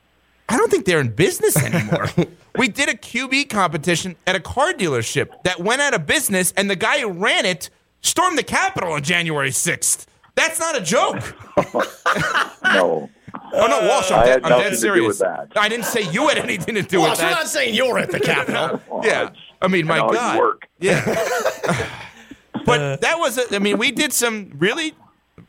I 0.49 0.57
don't 0.57 0.70
think 0.70 0.85
they're 0.87 1.01
in 1.01 1.11
business 1.11 1.57
anymore. 1.62 2.09
we 2.57 2.69
did 2.69 2.89
a 2.89 2.95
QB 2.95 3.51
competition 3.51 4.16
at 4.27 4.35
a 4.35 4.41
car 4.41 4.73
dealership 4.73 5.31
that 5.45 5.61
went 5.61 5.81
out 5.83 5.95
of 5.95 6.07
business, 6.07 6.53
and 6.57 6.70
the 6.70 6.77
guy 6.77 7.01
who 7.01 7.11
ran 7.11 7.45
it 7.45 7.70
stormed 8.01 8.39
the 8.39 8.43
Capitol 8.43 8.93
on 8.93 9.03
January 9.03 9.51
6th. 9.51 10.07
That's 10.35 10.59
not 10.61 10.77
a 10.77 10.81
joke. 10.81 11.16
no. 12.65 13.11
Oh 13.53 13.66
no, 13.66 13.89
Walsh, 13.89 14.11
I'm, 14.11 14.20
I 14.20 14.25
dead, 14.25 14.29
had 14.29 14.45
I'm 14.45 14.51
nothing 14.51 14.65
dead 14.65 14.70
to 14.70 14.75
do 14.77 14.81
serious. 14.81 15.07
with 15.07 15.19
that. 15.19 15.49
I 15.57 15.69
didn't 15.69 15.87
say 15.87 16.11
you 16.11 16.29
had 16.29 16.39
anything 16.39 16.77
to 16.77 16.83
do 16.83 17.01
Walsh, 17.01 17.11
with 17.11 17.19
we're 17.20 17.29
that. 17.29 17.35
not 17.35 17.49
saying 17.49 17.75
you're 17.75 17.99
at 17.99 18.11
the 18.11 18.20
Capitol. 18.20 18.81
yeah, 19.05 19.31
I 19.61 19.69
mean, 19.69 19.87
my 19.87 19.99
I 20.01 20.12
God, 20.12 20.39
work. 20.39 20.69
yeah. 20.79 21.05
but 22.65 23.01
that 23.01 23.19
was, 23.19 23.37
a, 23.39 23.55
I 23.55 23.59
mean, 23.59 23.79
we 23.79 23.91
did 23.91 24.12
some 24.12 24.53
really 24.59 24.95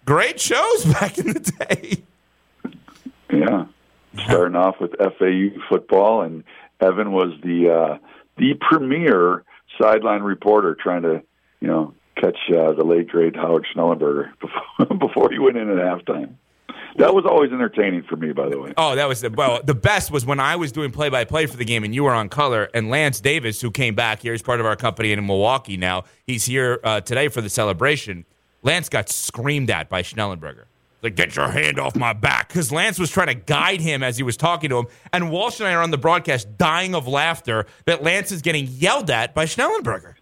great 0.05 0.39
shows 0.39 0.85
back 0.85 1.17
in 1.17 1.33
the 1.33 1.39
day. 1.39 2.03
Yeah. 3.31 3.65
Starting 4.25 4.55
off 4.55 4.75
with 4.79 4.91
FAU 4.97 5.59
football, 5.69 6.21
and 6.21 6.43
Evan 6.79 7.11
was 7.11 7.33
the 7.43 7.69
uh, 7.69 7.97
the 8.37 8.53
premier 8.59 9.43
sideline 9.79 10.21
reporter, 10.21 10.75
trying 10.75 11.03
to 11.03 11.21
you 11.59 11.67
know 11.67 11.93
catch 12.15 12.37
uh, 12.49 12.73
the 12.73 12.83
late 12.83 13.09
great 13.09 13.35
Howard 13.35 13.65
Schnellenberger 13.73 14.31
before, 14.39 14.97
before 14.97 15.31
he 15.31 15.39
went 15.39 15.57
in 15.57 15.69
at 15.69 15.77
halftime. 15.77 16.35
That 16.95 17.13
was 17.13 17.23
always 17.25 17.51
entertaining 17.51 18.03
for 18.03 18.15
me, 18.15 18.33
by 18.33 18.49
the 18.49 18.59
way. 18.59 18.73
Oh, 18.75 18.95
that 18.95 19.07
was 19.07 19.21
the 19.21 19.29
well. 19.29 19.61
The 19.63 19.75
best 19.75 20.11
was 20.11 20.25
when 20.25 20.39
I 20.39 20.55
was 20.55 20.71
doing 20.71 20.91
play 20.91 21.09
by 21.09 21.23
play 21.23 21.45
for 21.45 21.55
the 21.55 21.65
game, 21.65 21.83
and 21.83 21.93
you 21.93 22.03
were 22.03 22.13
on 22.13 22.29
color. 22.29 22.69
And 22.73 22.89
Lance 22.89 23.21
Davis, 23.21 23.61
who 23.61 23.71
came 23.71 23.95
back 23.95 24.21
here, 24.21 24.33
he's 24.33 24.41
part 24.41 24.59
of 24.59 24.65
our 24.65 24.75
company 24.75 25.11
in 25.11 25.25
Milwaukee 25.25 25.77
now. 25.77 26.05
He's 26.25 26.45
here 26.45 26.79
uh, 26.83 27.01
today 27.01 27.27
for 27.27 27.41
the 27.41 27.49
celebration. 27.49 28.25
Lance 28.63 28.89
got 28.89 29.09
screamed 29.09 29.69
at 29.69 29.87
by 29.87 30.01
Schnellenberger. 30.01 30.65
Like, 31.01 31.15
get 31.15 31.35
your 31.35 31.49
hand 31.49 31.79
off 31.79 31.95
my 31.95 32.13
back. 32.13 32.49
Because 32.49 32.71
Lance 32.71 32.99
was 32.99 33.09
trying 33.09 33.27
to 33.27 33.33
guide 33.33 33.79
him 33.79 34.03
as 34.03 34.17
he 34.17 34.23
was 34.23 34.35
talking 34.35 34.69
to 34.69 34.79
him. 34.79 34.87
And 35.13 35.31
Walsh 35.31 35.59
and 35.59 35.67
I 35.67 35.73
are 35.73 35.81
on 35.81 35.91
the 35.91 35.97
broadcast 35.97 36.57
dying 36.57 36.93
of 36.93 37.07
laughter 37.07 37.65
that 37.85 38.03
Lance 38.03 38.31
is 38.31 38.41
getting 38.41 38.67
yelled 38.67 39.09
at 39.09 39.33
by 39.33 39.45
Schnellenberger. 39.45 40.15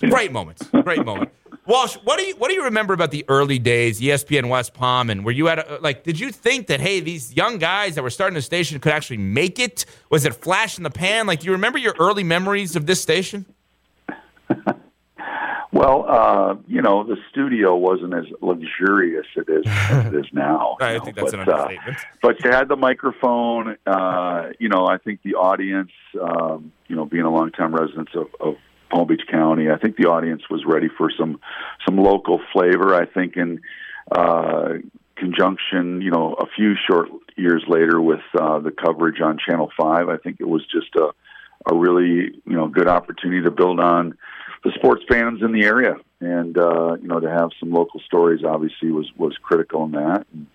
Great 0.00 0.32
moments. 0.32 0.68
Great 0.82 1.04
moment. 1.04 1.30
Walsh, 1.66 1.96
what 2.04 2.18
do 2.18 2.24
you 2.24 2.36
what 2.36 2.48
do 2.48 2.54
you 2.54 2.64
remember 2.64 2.94
about 2.94 3.10
the 3.10 3.24
early 3.28 3.58
days, 3.58 4.00
ESPN 4.00 4.48
West 4.48 4.72
Palm, 4.72 5.10
and 5.10 5.24
were 5.24 5.32
you 5.32 5.48
at 5.48 5.58
a, 5.58 5.78
like? 5.80 6.04
Did 6.04 6.20
you 6.20 6.30
think 6.30 6.68
that 6.68 6.80
hey, 6.80 7.00
these 7.00 7.34
young 7.34 7.58
guys 7.58 7.96
that 7.96 8.02
were 8.02 8.10
starting 8.10 8.34
the 8.34 8.42
station 8.42 8.78
could 8.78 8.92
actually 8.92 9.16
make 9.16 9.58
it? 9.58 9.84
Was 10.08 10.24
it 10.24 10.34
flash 10.34 10.76
in 10.76 10.84
the 10.84 10.90
pan? 10.90 11.26
Like, 11.26 11.40
do 11.40 11.46
you 11.46 11.52
remember 11.52 11.78
your 11.78 11.94
early 11.98 12.22
memories 12.22 12.76
of 12.76 12.86
this 12.86 13.02
station? 13.02 13.46
Well, 15.76 16.06
uh, 16.08 16.54
you 16.66 16.80
know, 16.80 17.04
the 17.04 17.16
studio 17.30 17.76
wasn't 17.76 18.14
as 18.14 18.24
luxurious 18.40 19.26
it 19.36 19.46
is 19.46 19.66
as 19.90 20.06
it 20.06 20.14
is 20.14 20.26
now. 20.32 20.78
I 20.80 20.94
you 20.94 21.00
think 21.00 21.18
know, 21.18 21.24
that's 21.24 21.34
an 21.34 21.44
but, 21.44 21.54
uh, 21.54 21.94
but 22.22 22.42
you 22.42 22.50
had 22.50 22.68
the 22.68 22.76
microphone. 22.76 23.76
Uh, 23.86 24.52
you 24.58 24.70
know, 24.70 24.86
I 24.86 24.96
think 24.96 25.20
the 25.22 25.34
audience, 25.34 25.90
um, 26.18 26.72
you 26.88 26.96
know, 26.96 27.04
being 27.04 27.24
a 27.24 27.30
longtime 27.30 27.74
resident 27.74 28.08
of, 28.14 28.28
of 28.40 28.54
Palm 28.88 29.06
Beach 29.06 29.24
County, 29.30 29.70
I 29.70 29.76
think 29.76 29.96
the 29.96 30.06
audience 30.06 30.48
was 30.48 30.64
ready 30.66 30.88
for 30.88 31.10
some 31.10 31.40
some 31.86 31.98
local 31.98 32.40
flavor. 32.54 32.94
I 32.94 33.04
think 33.04 33.36
in 33.36 33.60
uh, 34.10 34.78
conjunction, 35.16 36.00
you 36.00 36.10
know, 36.10 36.36
a 36.38 36.46
few 36.56 36.74
short 36.88 37.10
years 37.36 37.64
later 37.68 38.00
with 38.00 38.20
uh, 38.40 38.60
the 38.60 38.70
coverage 38.70 39.20
on 39.20 39.36
Channel 39.46 39.70
Five, 39.78 40.08
I 40.08 40.16
think 40.16 40.38
it 40.40 40.48
was 40.48 40.62
just 40.72 40.94
a 40.96 41.10
a 41.70 41.74
really 41.74 42.32
you 42.46 42.56
know 42.56 42.66
good 42.66 42.88
opportunity 42.88 43.42
to 43.42 43.50
build 43.50 43.78
on 43.78 44.16
the 44.66 44.72
sports 44.72 45.04
fans 45.08 45.42
in 45.42 45.52
the 45.52 45.62
area, 45.62 45.96
and 46.20 46.58
uh, 46.58 46.96
you 47.00 47.06
know 47.06 47.20
to 47.20 47.30
have 47.30 47.50
some 47.60 47.70
local 47.70 48.00
stories 48.00 48.44
obviously 48.44 48.90
was 48.90 49.08
was 49.16 49.36
critical 49.40 49.84
in 49.84 49.92
that. 49.92 50.26
And, 50.32 50.46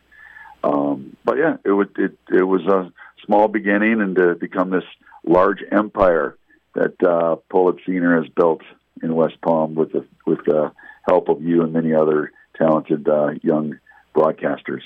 um, 0.64 1.18
but 1.24 1.38
yeah, 1.38 1.58
it 1.64 1.72
was 1.72 1.88
it 1.98 2.18
it 2.30 2.44
was 2.44 2.66
a 2.66 2.92
small 3.26 3.48
beginning, 3.48 4.02
and 4.02 4.16
to 4.18 4.36
become 4.36 4.70
this 4.70 4.84
large 5.26 5.60
empire 5.72 6.36
that 6.76 7.02
uh, 7.02 7.38
Senior 7.86 8.22
has 8.22 8.30
built 8.36 8.62
in 9.02 9.16
West 9.16 9.40
Palm 9.42 9.76
with 9.76 9.94
the 9.94 10.06
with 10.26 10.44
the 10.46 10.74
help 11.08 11.30
of 11.30 11.42
you 11.42 11.64
and 11.64 11.72
many 11.72 11.94
other 11.94 12.34
talented 12.58 13.08
uh, 13.08 13.32
young 13.42 13.80
broadcasters. 14.14 14.82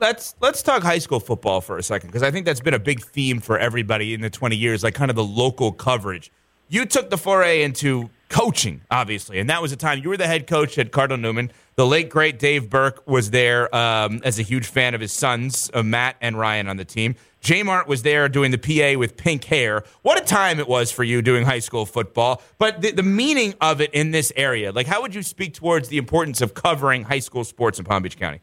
Let's 0.00 0.34
let's 0.40 0.60
talk 0.60 0.82
high 0.82 0.98
school 0.98 1.20
football 1.20 1.60
for 1.60 1.78
a 1.78 1.84
second 1.84 2.08
because 2.08 2.24
I 2.24 2.32
think 2.32 2.46
that's 2.46 2.60
been 2.60 2.74
a 2.74 2.80
big 2.80 3.00
theme 3.00 3.38
for 3.38 3.60
everybody 3.60 4.12
in 4.12 4.22
the 4.22 4.30
20 4.30 4.56
years, 4.56 4.82
like 4.82 4.94
kind 4.94 5.10
of 5.10 5.14
the 5.14 5.24
local 5.24 5.70
coverage. 5.70 6.32
You 6.68 6.84
took 6.84 7.10
the 7.10 7.18
foray 7.18 7.62
into 7.62 8.10
coaching, 8.30 8.80
obviously, 8.90 9.38
and 9.38 9.50
that 9.50 9.60
was 9.60 9.72
a 9.72 9.76
time 9.76 9.98
you 10.02 10.08
were 10.08 10.16
the 10.16 10.26
head 10.26 10.46
coach 10.46 10.78
at 10.78 10.90
Cardinal 10.92 11.18
Newman. 11.18 11.52
The 11.74 11.86
late 11.86 12.08
great 12.08 12.38
Dave 12.38 12.70
Burke 12.70 13.06
was 13.06 13.30
there 13.30 13.74
um, 13.74 14.22
as 14.24 14.38
a 14.38 14.42
huge 14.42 14.66
fan 14.66 14.94
of 14.94 15.00
his 15.00 15.12
sons, 15.12 15.70
uh, 15.74 15.82
Matt 15.82 16.16
and 16.22 16.38
Ryan, 16.38 16.68
on 16.68 16.78
the 16.78 16.84
team. 16.84 17.16
J 17.40 17.62
Mart 17.62 17.88
was 17.88 18.02
there 18.02 18.28
doing 18.28 18.50
the 18.50 18.58
PA 18.58 18.98
with 18.98 19.16
pink 19.16 19.44
hair. 19.44 19.84
What 20.02 20.20
a 20.20 20.24
time 20.24 20.58
it 20.60 20.68
was 20.68 20.92
for 20.92 21.04
you 21.04 21.22
doing 21.22 21.44
high 21.44 21.58
school 21.58 21.86
football. 21.86 22.42
But 22.58 22.82
the, 22.82 22.92
the 22.92 23.02
meaning 23.02 23.54
of 23.60 23.80
it 23.80 23.92
in 23.92 24.10
this 24.10 24.32
area, 24.36 24.72
like 24.72 24.86
how 24.86 25.02
would 25.02 25.14
you 25.14 25.22
speak 25.22 25.54
towards 25.54 25.88
the 25.88 25.98
importance 25.98 26.40
of 26.40 26.54
covering 26.54 27.04
high 27.04 27.18
school 27.18 27.44
sports 27.44 27.78
in 27.78 27.84
Palm 27.84 28.02
Beach 28.02 28.18
County? 28.18 28.40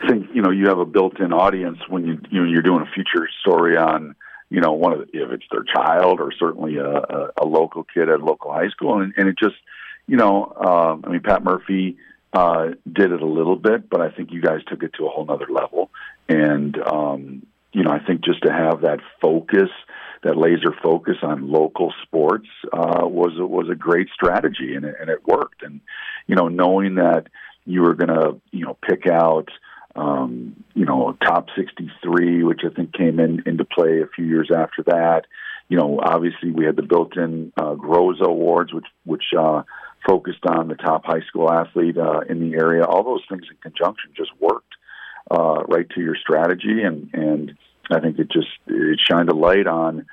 I 0.00 0.08
think 0.08 0.26
you 0.32 0.42
know 0.42 0.50
you 0.50 0.68
have 0.68 0.78
a 0.78 0.84
built-in 0.84 1.32
audience 1.32 1.78
when 1.88 2.06
you 2.06 2.20
you 2.30 2.42
know 2.42 2.48
you're 2.48 2.62
doing 2.62 2.82
a 2.82 2.90
feature 2.94 3.28
story 3.40 3.76
on 3.76 4.14
you 4.50 4.60
know 4.60 4.72
one 4.72 4.92
of 4.92 4.98
the, 5.00 5.06
if 5.12 5.30
it's 5.30 5.44
their 5.50 5.64
child 5.64 6.20
or 6.20 6.32
certainly 6.32 6.76
a, 6.76 6.88
a, 6.88 7.30
a 7.42 7.46
local 7.46 7.84
kid 7.84 8.08
at 8.08 8.20
a 8.20 8.24
local 8.24 8.52
high 8.52 8.68
school. 8.68 9.00
And, 9.00 9.12
and 9.16 9.28
it 9.28 9.36
just 9.38 9.56
you 10.06 10.16
know 10.16 10.52
um, 10.56 11.04
I 11.06 11.10
mean 11.10 11.20
Pat 11.20 11.44
Murphy 11.44 11.98
uh, 12.32 12.68
did 12.90 13.12
it 13.12 13.22
a 13.22 13.26
little 13.26 13.56
bit 13.56 13.88
but 13.88 14.00
I 14.00 14.10
think 14.10 14.32
you 14.32 14.40
guys 14.40 14.60
took 14.66 14.82
it 14.82 14.92
to 14.98 15.06
a 15.06 15.10
whole 15.10 15.24
nother 15.24 15.48
level. 15.50 15.90
And 16.28 16.78
um, 16.80 17.46
you 17.72 17.82
know 17.82 17.90
I 17.90 17.98
think 17.98 18.22
just 18.22 18.42
to 18.42 18.52
have 18.52 18.82
that 18.82 19.00
focus 19.20 19.70
that 20.24 20.36
laser 20.36 20.74
focus 20.82 21.16
on 21.22 21.50
local 21.50 21.92
sports 22.02 22.48
uh, 22.72 23.06
was 23.06 23.32
was 23.36 23.68
a 23.70 23.74
great 23.74 24.08
strategy 24.12 24.74
and 24.74 24.84
it, 24.84 24.96
and 25.00 25.10
it 25.10 25.26
worked. 25.26 25.62
And 25.62 25.80
you 26.26 26.34
know 26.34 26.48
knowing 26.48 26.96
that 26.96 27.26
you 27.64 27.82
were 27.82 27.94
going 27.94 28.08
to 28.08 28.40
you 28.50 28.64
know 28.64 28.76
pick 28.82 29.06
out 29.06 29.48
um, 29.98 30.64
you 30.74 30.84
know, 30.84 31.16
top 31.20 31.48
63, 31.56 32.44
which 32.44 32.60
I 32.64 32.72
think 32.72 32.92
came 32.92 33.18
in 33.18 33.42
into 33.46 33.64
play 33.64 34.00
a 34.00 34.06
few 34.06 34.24
years 34.24 34.48
after 34.54 34.84
that. 34.84 35.22
You 35.68 35.76
know, 35.76 36.00
obviously 36.00 36.52
we 36.52 36.64
had 36.64 36.76
the 36.76 36.82
built-in 36.82 37.52
uh, 37.56 37.74
Groza 37.74 38.26
Awards, 38.26 38.72
which 38.72 38.86
which 39.04 39.24
uh, 39.36 39.62
focused 40.06 40.46
on 40.46 40.68
the 40.68 40.76
top 40.76 41.04
high 41.04 41.22
school 41.28 41.50
athlete 41.50 41.98
uh, 41.98 42.20
in 42.28 42.38
the 42.38 42.56
area. 42.56 42.84
All 42.84 43.02
those 43.02 43.24
things 43.28 43.44
in 43.50 43.56
conjunction 43.56 44.12
just 44.16 44.30
worked 44.40 44.72
uh, 45.30 45.64
right 45.68 45.88
to 45.90 46.00
your 46.00 46.16
strategy, 46.16 46.82
and 46.82 47.10
and 47.12 47.58
I 47.90 48.00
think 48.00 48.18
it 48.20 48.30
just 48.30 48.48
it 48.68 49.00
shined 49.04 49.30
a 49.30 49.34
light 49.34 49.66
on 49.66 49.96
you 49.96 50.04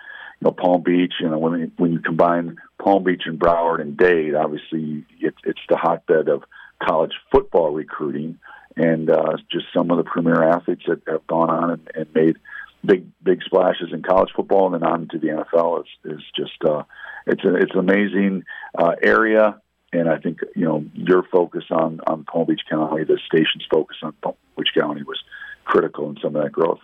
know 0.42 0.52
Palm 0.52 0.82
Beach. 0.82 1.14
You 1.20 1.30
know, 1.30 1.38
when 1.38 1.72
when 1.78 1.94
you 1.94 2.00
combine 2.00 2.58
Palm 2.84 3.04
Beach 3.04 3.24
and 3.26 3.40
Broward 3.40 3.82
and 3.82 3.96
Dade, 3.96 4.34
obviously 4.34 5.06
it's 5.20 5.38
it's 5.44 5.62
the 5.70 5.78
hotbed 5.78 6.28
of 6.28 6.44
college 6.84 7.14
football 7.32 7.72
recruiting, 7.72 8.40
and 8.78 9.10
uh, 9.10 9.38
just 9.52 9.66
some 9.74 9.92
of 9.92 9.98
the 9.98 10.04
premier 10.04 10.44
athletes 10.44 10.84
that 10.88 11.02
have 11.08 11.26
gone 11.28 11.50
on 11.50 11.72
and, 11.72 11.92
and 11.96 12.14
made 12.14 12.38
big 12.86 13.08
big 13.24 13.42
splashes 13.44 13.92
in 13.92 14.04
college 14.04 14.30
football 14.36 14.74
and 14.74 14.82
then 14.82 14.90
on 14.90 15.08
to 15.08 15.18
the 15.18 15.28
NFL 15.28 15.82
is 15.82 16.18
is 16.18 16.22
just 16.36 16.64
uh, 16.64 16.84
it's 17.26 17.44
a, 17.44 17.56
it's 17.56 17.74
an 17.74 17.80
amazing 17.80 18.44
uh, 18.78 18.96
area. 19.02 19.60
And 19.94 20.10
I 20.10 20.18
think 20.18 20.40
you 20.56 20.66
know 20.66 20.86
your 20.94 21.24
focus 21.32 21.64
on 21.72 22.02
on 22.06 22.26
Palm 22.26 22.48
Beach 22.48 22.62
County, 22.70 23.04
the 23.04 23.20
station's 23.26 23.66
focus 23.72 23.98
on 24.04 24.14
Palm 24.22 24.36
Beach 24.58 24.70
County 24.78 25.04
was 25.04 25.22
critical 25.64 26.10
in 26.10 26.18
some 26.22 26.36
of 26.36 26.44
that 26.44 26.52
growth. 26.52 26.80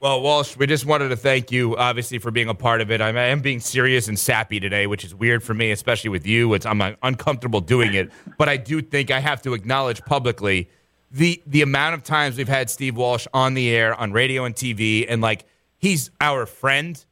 Well, 0.00 0.20
Walsh, 0.20 0.56
we 0.56 0.66
just 0.66 0.84
wanted 0.84 1.08
to 1.08 1.16
thank 1.16 1.50
you, 1.50 1.78
obviously, 1.78 2.18
for 2.18 2.30
being 2.30 2.48
a 2.48 2.54
part 2.54 2.82
of 2.82 2.90
it. 2.90 3.00
I 3.00 3.08
am 3.28 3.40
being 3.40 3.58
serious 3.58 4.06
and 4.06 4.18
sappy 4.18 4.60
today, 4.60 4.86
which 4.86 5.02
is 5.02 5.14
weird 5.14 5.42
for 5.42 5.54
me, 5.54 5.70
especially 5.70 6.10
with 6.10 6.26
you. 6.26 6.52
It's, 6.52 6.66
I'm 6.66 6.82
uncomfortable 7.02 7.62
doing 7.62 7.94
it, 7.94 8.10
but 8.36 8.46
I 8.46 8.58
do 8.58 8.82
think 8.82 9.10
I 9.10 9.20
have 9.20 9.40
to 9.42 9.54
acknowledge 9.54 10.02
publicly 10.02 10.68
the 11.14 11.40
the 11.46 11.62
amount 11.62 11.94
of 11.94 12.02
times 12.02 12.36
we've 12.36 12.48
had 12.48 12.68
Steve 12.68 12.96
Walsh 12.96 13.26
on 13.32 13.54
the 13.54 13.70
air, 13.70 13.94
on 13.94 14.12
radio 14.12 14.44
and 14.44 14.54
TV, 14.54 15.06
and 15.08 15.22
like 15.22 15.44
he's 15.78 16.10
our 16.20 16.44
friend, 16.44 17.02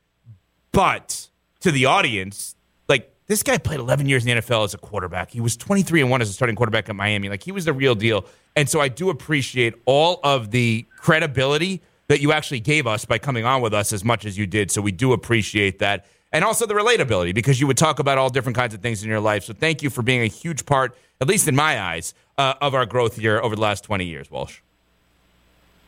but 0.72 1.28
to 1.60 1.70
the 1.70 1.86
audience, 1.86 2.56
like 2.88 3.14
this 3.26 3.44
guy 3.44 3.58
played 3.58 3.78
11 3.78 4.08
years 4.08 4.26
in 4.26 4.34
the 4.34 4.42
NFL 4.42 4.64
as 4.64 4.74
a 4.74 4.78
quarterback. 4.78 5.30
He 5.30 5.40
was 5.40 5.56
23 5.56 6.00
and 6.00 6.10
one 6.10 6.20
as 6.20 6.28
a 6.28 6.32
starting 6.32 6.56
quarterback 6.56 6.88
at 6.88 6.96
Miami. 6.96 7.28
Like 7.28 7.44
he 7.44 7.52
was 7.52 7.64
the 7.64 7.72
real 7.72 7.94
deal, 7.94 8.26
and 8.56 8.68
so 8.68 8.80
I 8.80 8.88
do 8.88 9.08
appreciate 9.08 9.74
all 9.84 10.18
of 10.24 10.50
the 10.50 10.84
credibility 10.96 11.80
that 12.08 12.20
you 12.20 12.32
actually 12.32 12.60
gave 12.60 12.88
us 12.88 13.04
by 13.04 13.18
coming 13.18 13.44
on 13.44 13.62
with 13.62 13.72
us 13.72 13.92
as 13.92 14.04
much 14.04 14.26
as 14.26 14.36
you 14.36 14.48
did. 14.48 14.72
So 14.72 14.82
we 14.82 14.90
do 14.90 15.12
appreciate 15.12 15.78
that. 15.78 16.06
And 16.32 16.44
also 16.44 16.66
the 16.66 16.74
relatability 16.74 17.34
because 17.34 17.60
you 17.60 17.66
would 17.66 17.76
talk 17.76 17.98
about 17.98 18.18
all 18.18 18.30
different 18.30 18.56
kinds 18.56 18.72
of 18.72 18.80
things 18.80 19.02
in 19.02 19.08
your 19.08 19.20
life. 19.20 19.44
So 19.44 19.52
thank 19.52 19.82
you 19.82 19.90
for 19.90 20.02
being 20.02 20.22
a 20.22 20.26
huge 20.26 20.64
part, 20.64 20.96
at 21.20 21.28
least 21.28 21.46
in 21.46 21.54
my 21.54 21.80
eyes, 21.80 22.14
uh, 22.38 22.54
of 22.60 22.74
our 22.74 22.86
growth 22.86 23.16
here 23.16 23.38
over 23.38 23.54
the 23.54 23.60
last 23.60 23.84
20 23.84 24.06
years, 24.06 24.30
Walsh. 24.30 24.60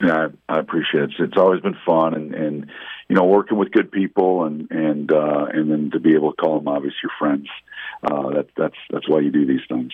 Yeah, 0.03 0.29
I, 0.49 0.55
I 0.57 0.59
appreciate 0.59 1.05
it. 1.05 1.11
It's, 1.11 1.15
it's 1.19 1.37
always 1.39 1.61
been 1.63 1.77
fun 1.87 2.15
and, 2.15 2.35
and, 2.35 2.71
you 3.09 3.17
know, 3.17 3.25
working 3.25 3.57
with 3.57 3.71
good 3.71 3.91
people 3.91 4.45
and, 4.45 4.71
and, 4.71 5.11
uh, 5.11 5.47
and 5.51 5.71
then 5.71 5.91
to 5.93 6.01
be 6.01 6.15
able 6.15 6.33
to 6.33 6.37
call 6.37 6.59
them 6.59 6.69
obviously 6.69 6.99
your 7.05 7.13
friends. 7.19 7.49
Uh, 8.03 8.31
that, 8.35 8.49
that's, 8.57 8.77
that's 8.91 9.09
why 9.09 9.21
you 9.21 9.31
do 9.31 9.47
these 9.47 9.63
things. 9.69 9.93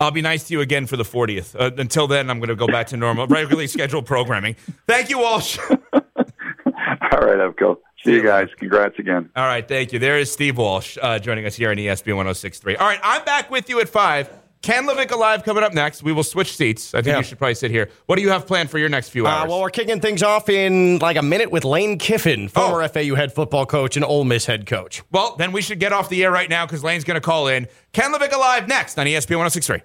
I'll 0.00 0.10
be 0.10 0.22
nice 0.22 0.44
to 0.44 0.54
you 0.54 0.60
again 0.62 0.86
for 0.86 0.96
the 0.96 1.04
40th. 1.04 1.54
Uh, 1.54 1.70
until 1.76 2.08
then, 2.08 2.30
I'm 2.30 2.38
going 2.38 2.48
to 2.48 2.56
go 2.56 2.66
back 2.66 2.88
to 2.88 2.96
normal, 2.96 3.26
regularly 3.28 3.66
scheduled 3.66 4.06
programming. 4.06 4.56
Thank 4.86 5.10
you, 5.10 5.18
Walsh. 5.18 5.58
All 7.12 7.20
right, 7.20 7.38
Evco. 7.38 7.76
See 8.04 8.12
you 8.12 8.22
guys. 8.22 8.48
Congrats 8.56 8.98
again. 8.98 9.30
All 9.36 9.46
right, 9.46 9.66
thank 9.66 9.92
you. 9.92 9.98
There 9.98 10.18
is 10.18 10.30
Steve 10.30 10.58
Walsh 10.58 10.98
uh, 11.00 11.18
joining 11.18 11.46
us 11.46 11.54
here 11.54 11.70
on 11.70 11.76
ESPN 11.76 12.16
1063. 12.16 12.76
All 12.76 12.86
right, 12.86 13.00
I'm 13.02 13.24
back 13.24 13.50
with 13.50 13.68
you 13.68 13.80
at 13.80 13.88
5. 13.88 14.30
Ken 14.62 14.86
LaVicka 14.86 15.18
Live 15.18 15.42
coming 15.42 15.64
up 15.64 15.74
next. 15.74 16.04
We 16.04 16.12
will 16.12 16.22
switch 16.22 16.56
seats. 16.56 16.94
I 16.94 16.98
think 16.98 17.08
yeah. 17.08 17.18
you 17.18 17.24
should 17.24 17.38
probably 17.38 17.56
sit 17.56 17.72
here. 17.72 17.90
What 18.06 18.14
do 18.14 18.22
you 18.22 18.30
have 18.30 18.46
planned 18.46 18.70
for 18.70 18.78
your 18.78 18.88
next 18.88 19.08
few 19.08 19.26
uh, 19.26 19.30
hours? 19.30 19.44
Uh, 19.44 19.50
well, 19.50 19.60
we're 19.60 19.70
kicking 19.70 20.00
things 20.00 20.22
off 20.22 20.48
in 20.48 20.98
like 20.98 21.16
a 21.16 21.22
minute 21.22 21.50
with 21.50 21.64
Lane 21.64 21.98
Kiffin, 21.98 22.48
former 22.48 22.80
oh. 22.80 22.88
FAU 22.88 23.16
head 23.16 23.32
football 23.32 23.66
coach 23.66 23.96
and 23.96 24.04
Ole 24.04 24.22
Miss 24.22 24.46
head 24.46 24.66
coach. 24.66 25.02
Well, 25.10 25.34
then 25.36 25.50
we 25.50 25.62
should 25.62 25.80
get 25.80 25.92
off 25.92 26.08
the 26.08 26.22
air 26.22 26.30
right 26.30 26.48
now 26.48 26.64
because 26.64 26.84
Lane's 26.84 27.02
going 27.02 27.16
to 27.16 27.20
call 27.20 27.48
in. 27.48 27.66
Ken 27.92 28.12
LaVicka 28.12 28.38
Live 28.38 28.68
next 28.68 28.98
on 28.98 29.06
ESPN 29.06 29.38
1063. 29.38 29.80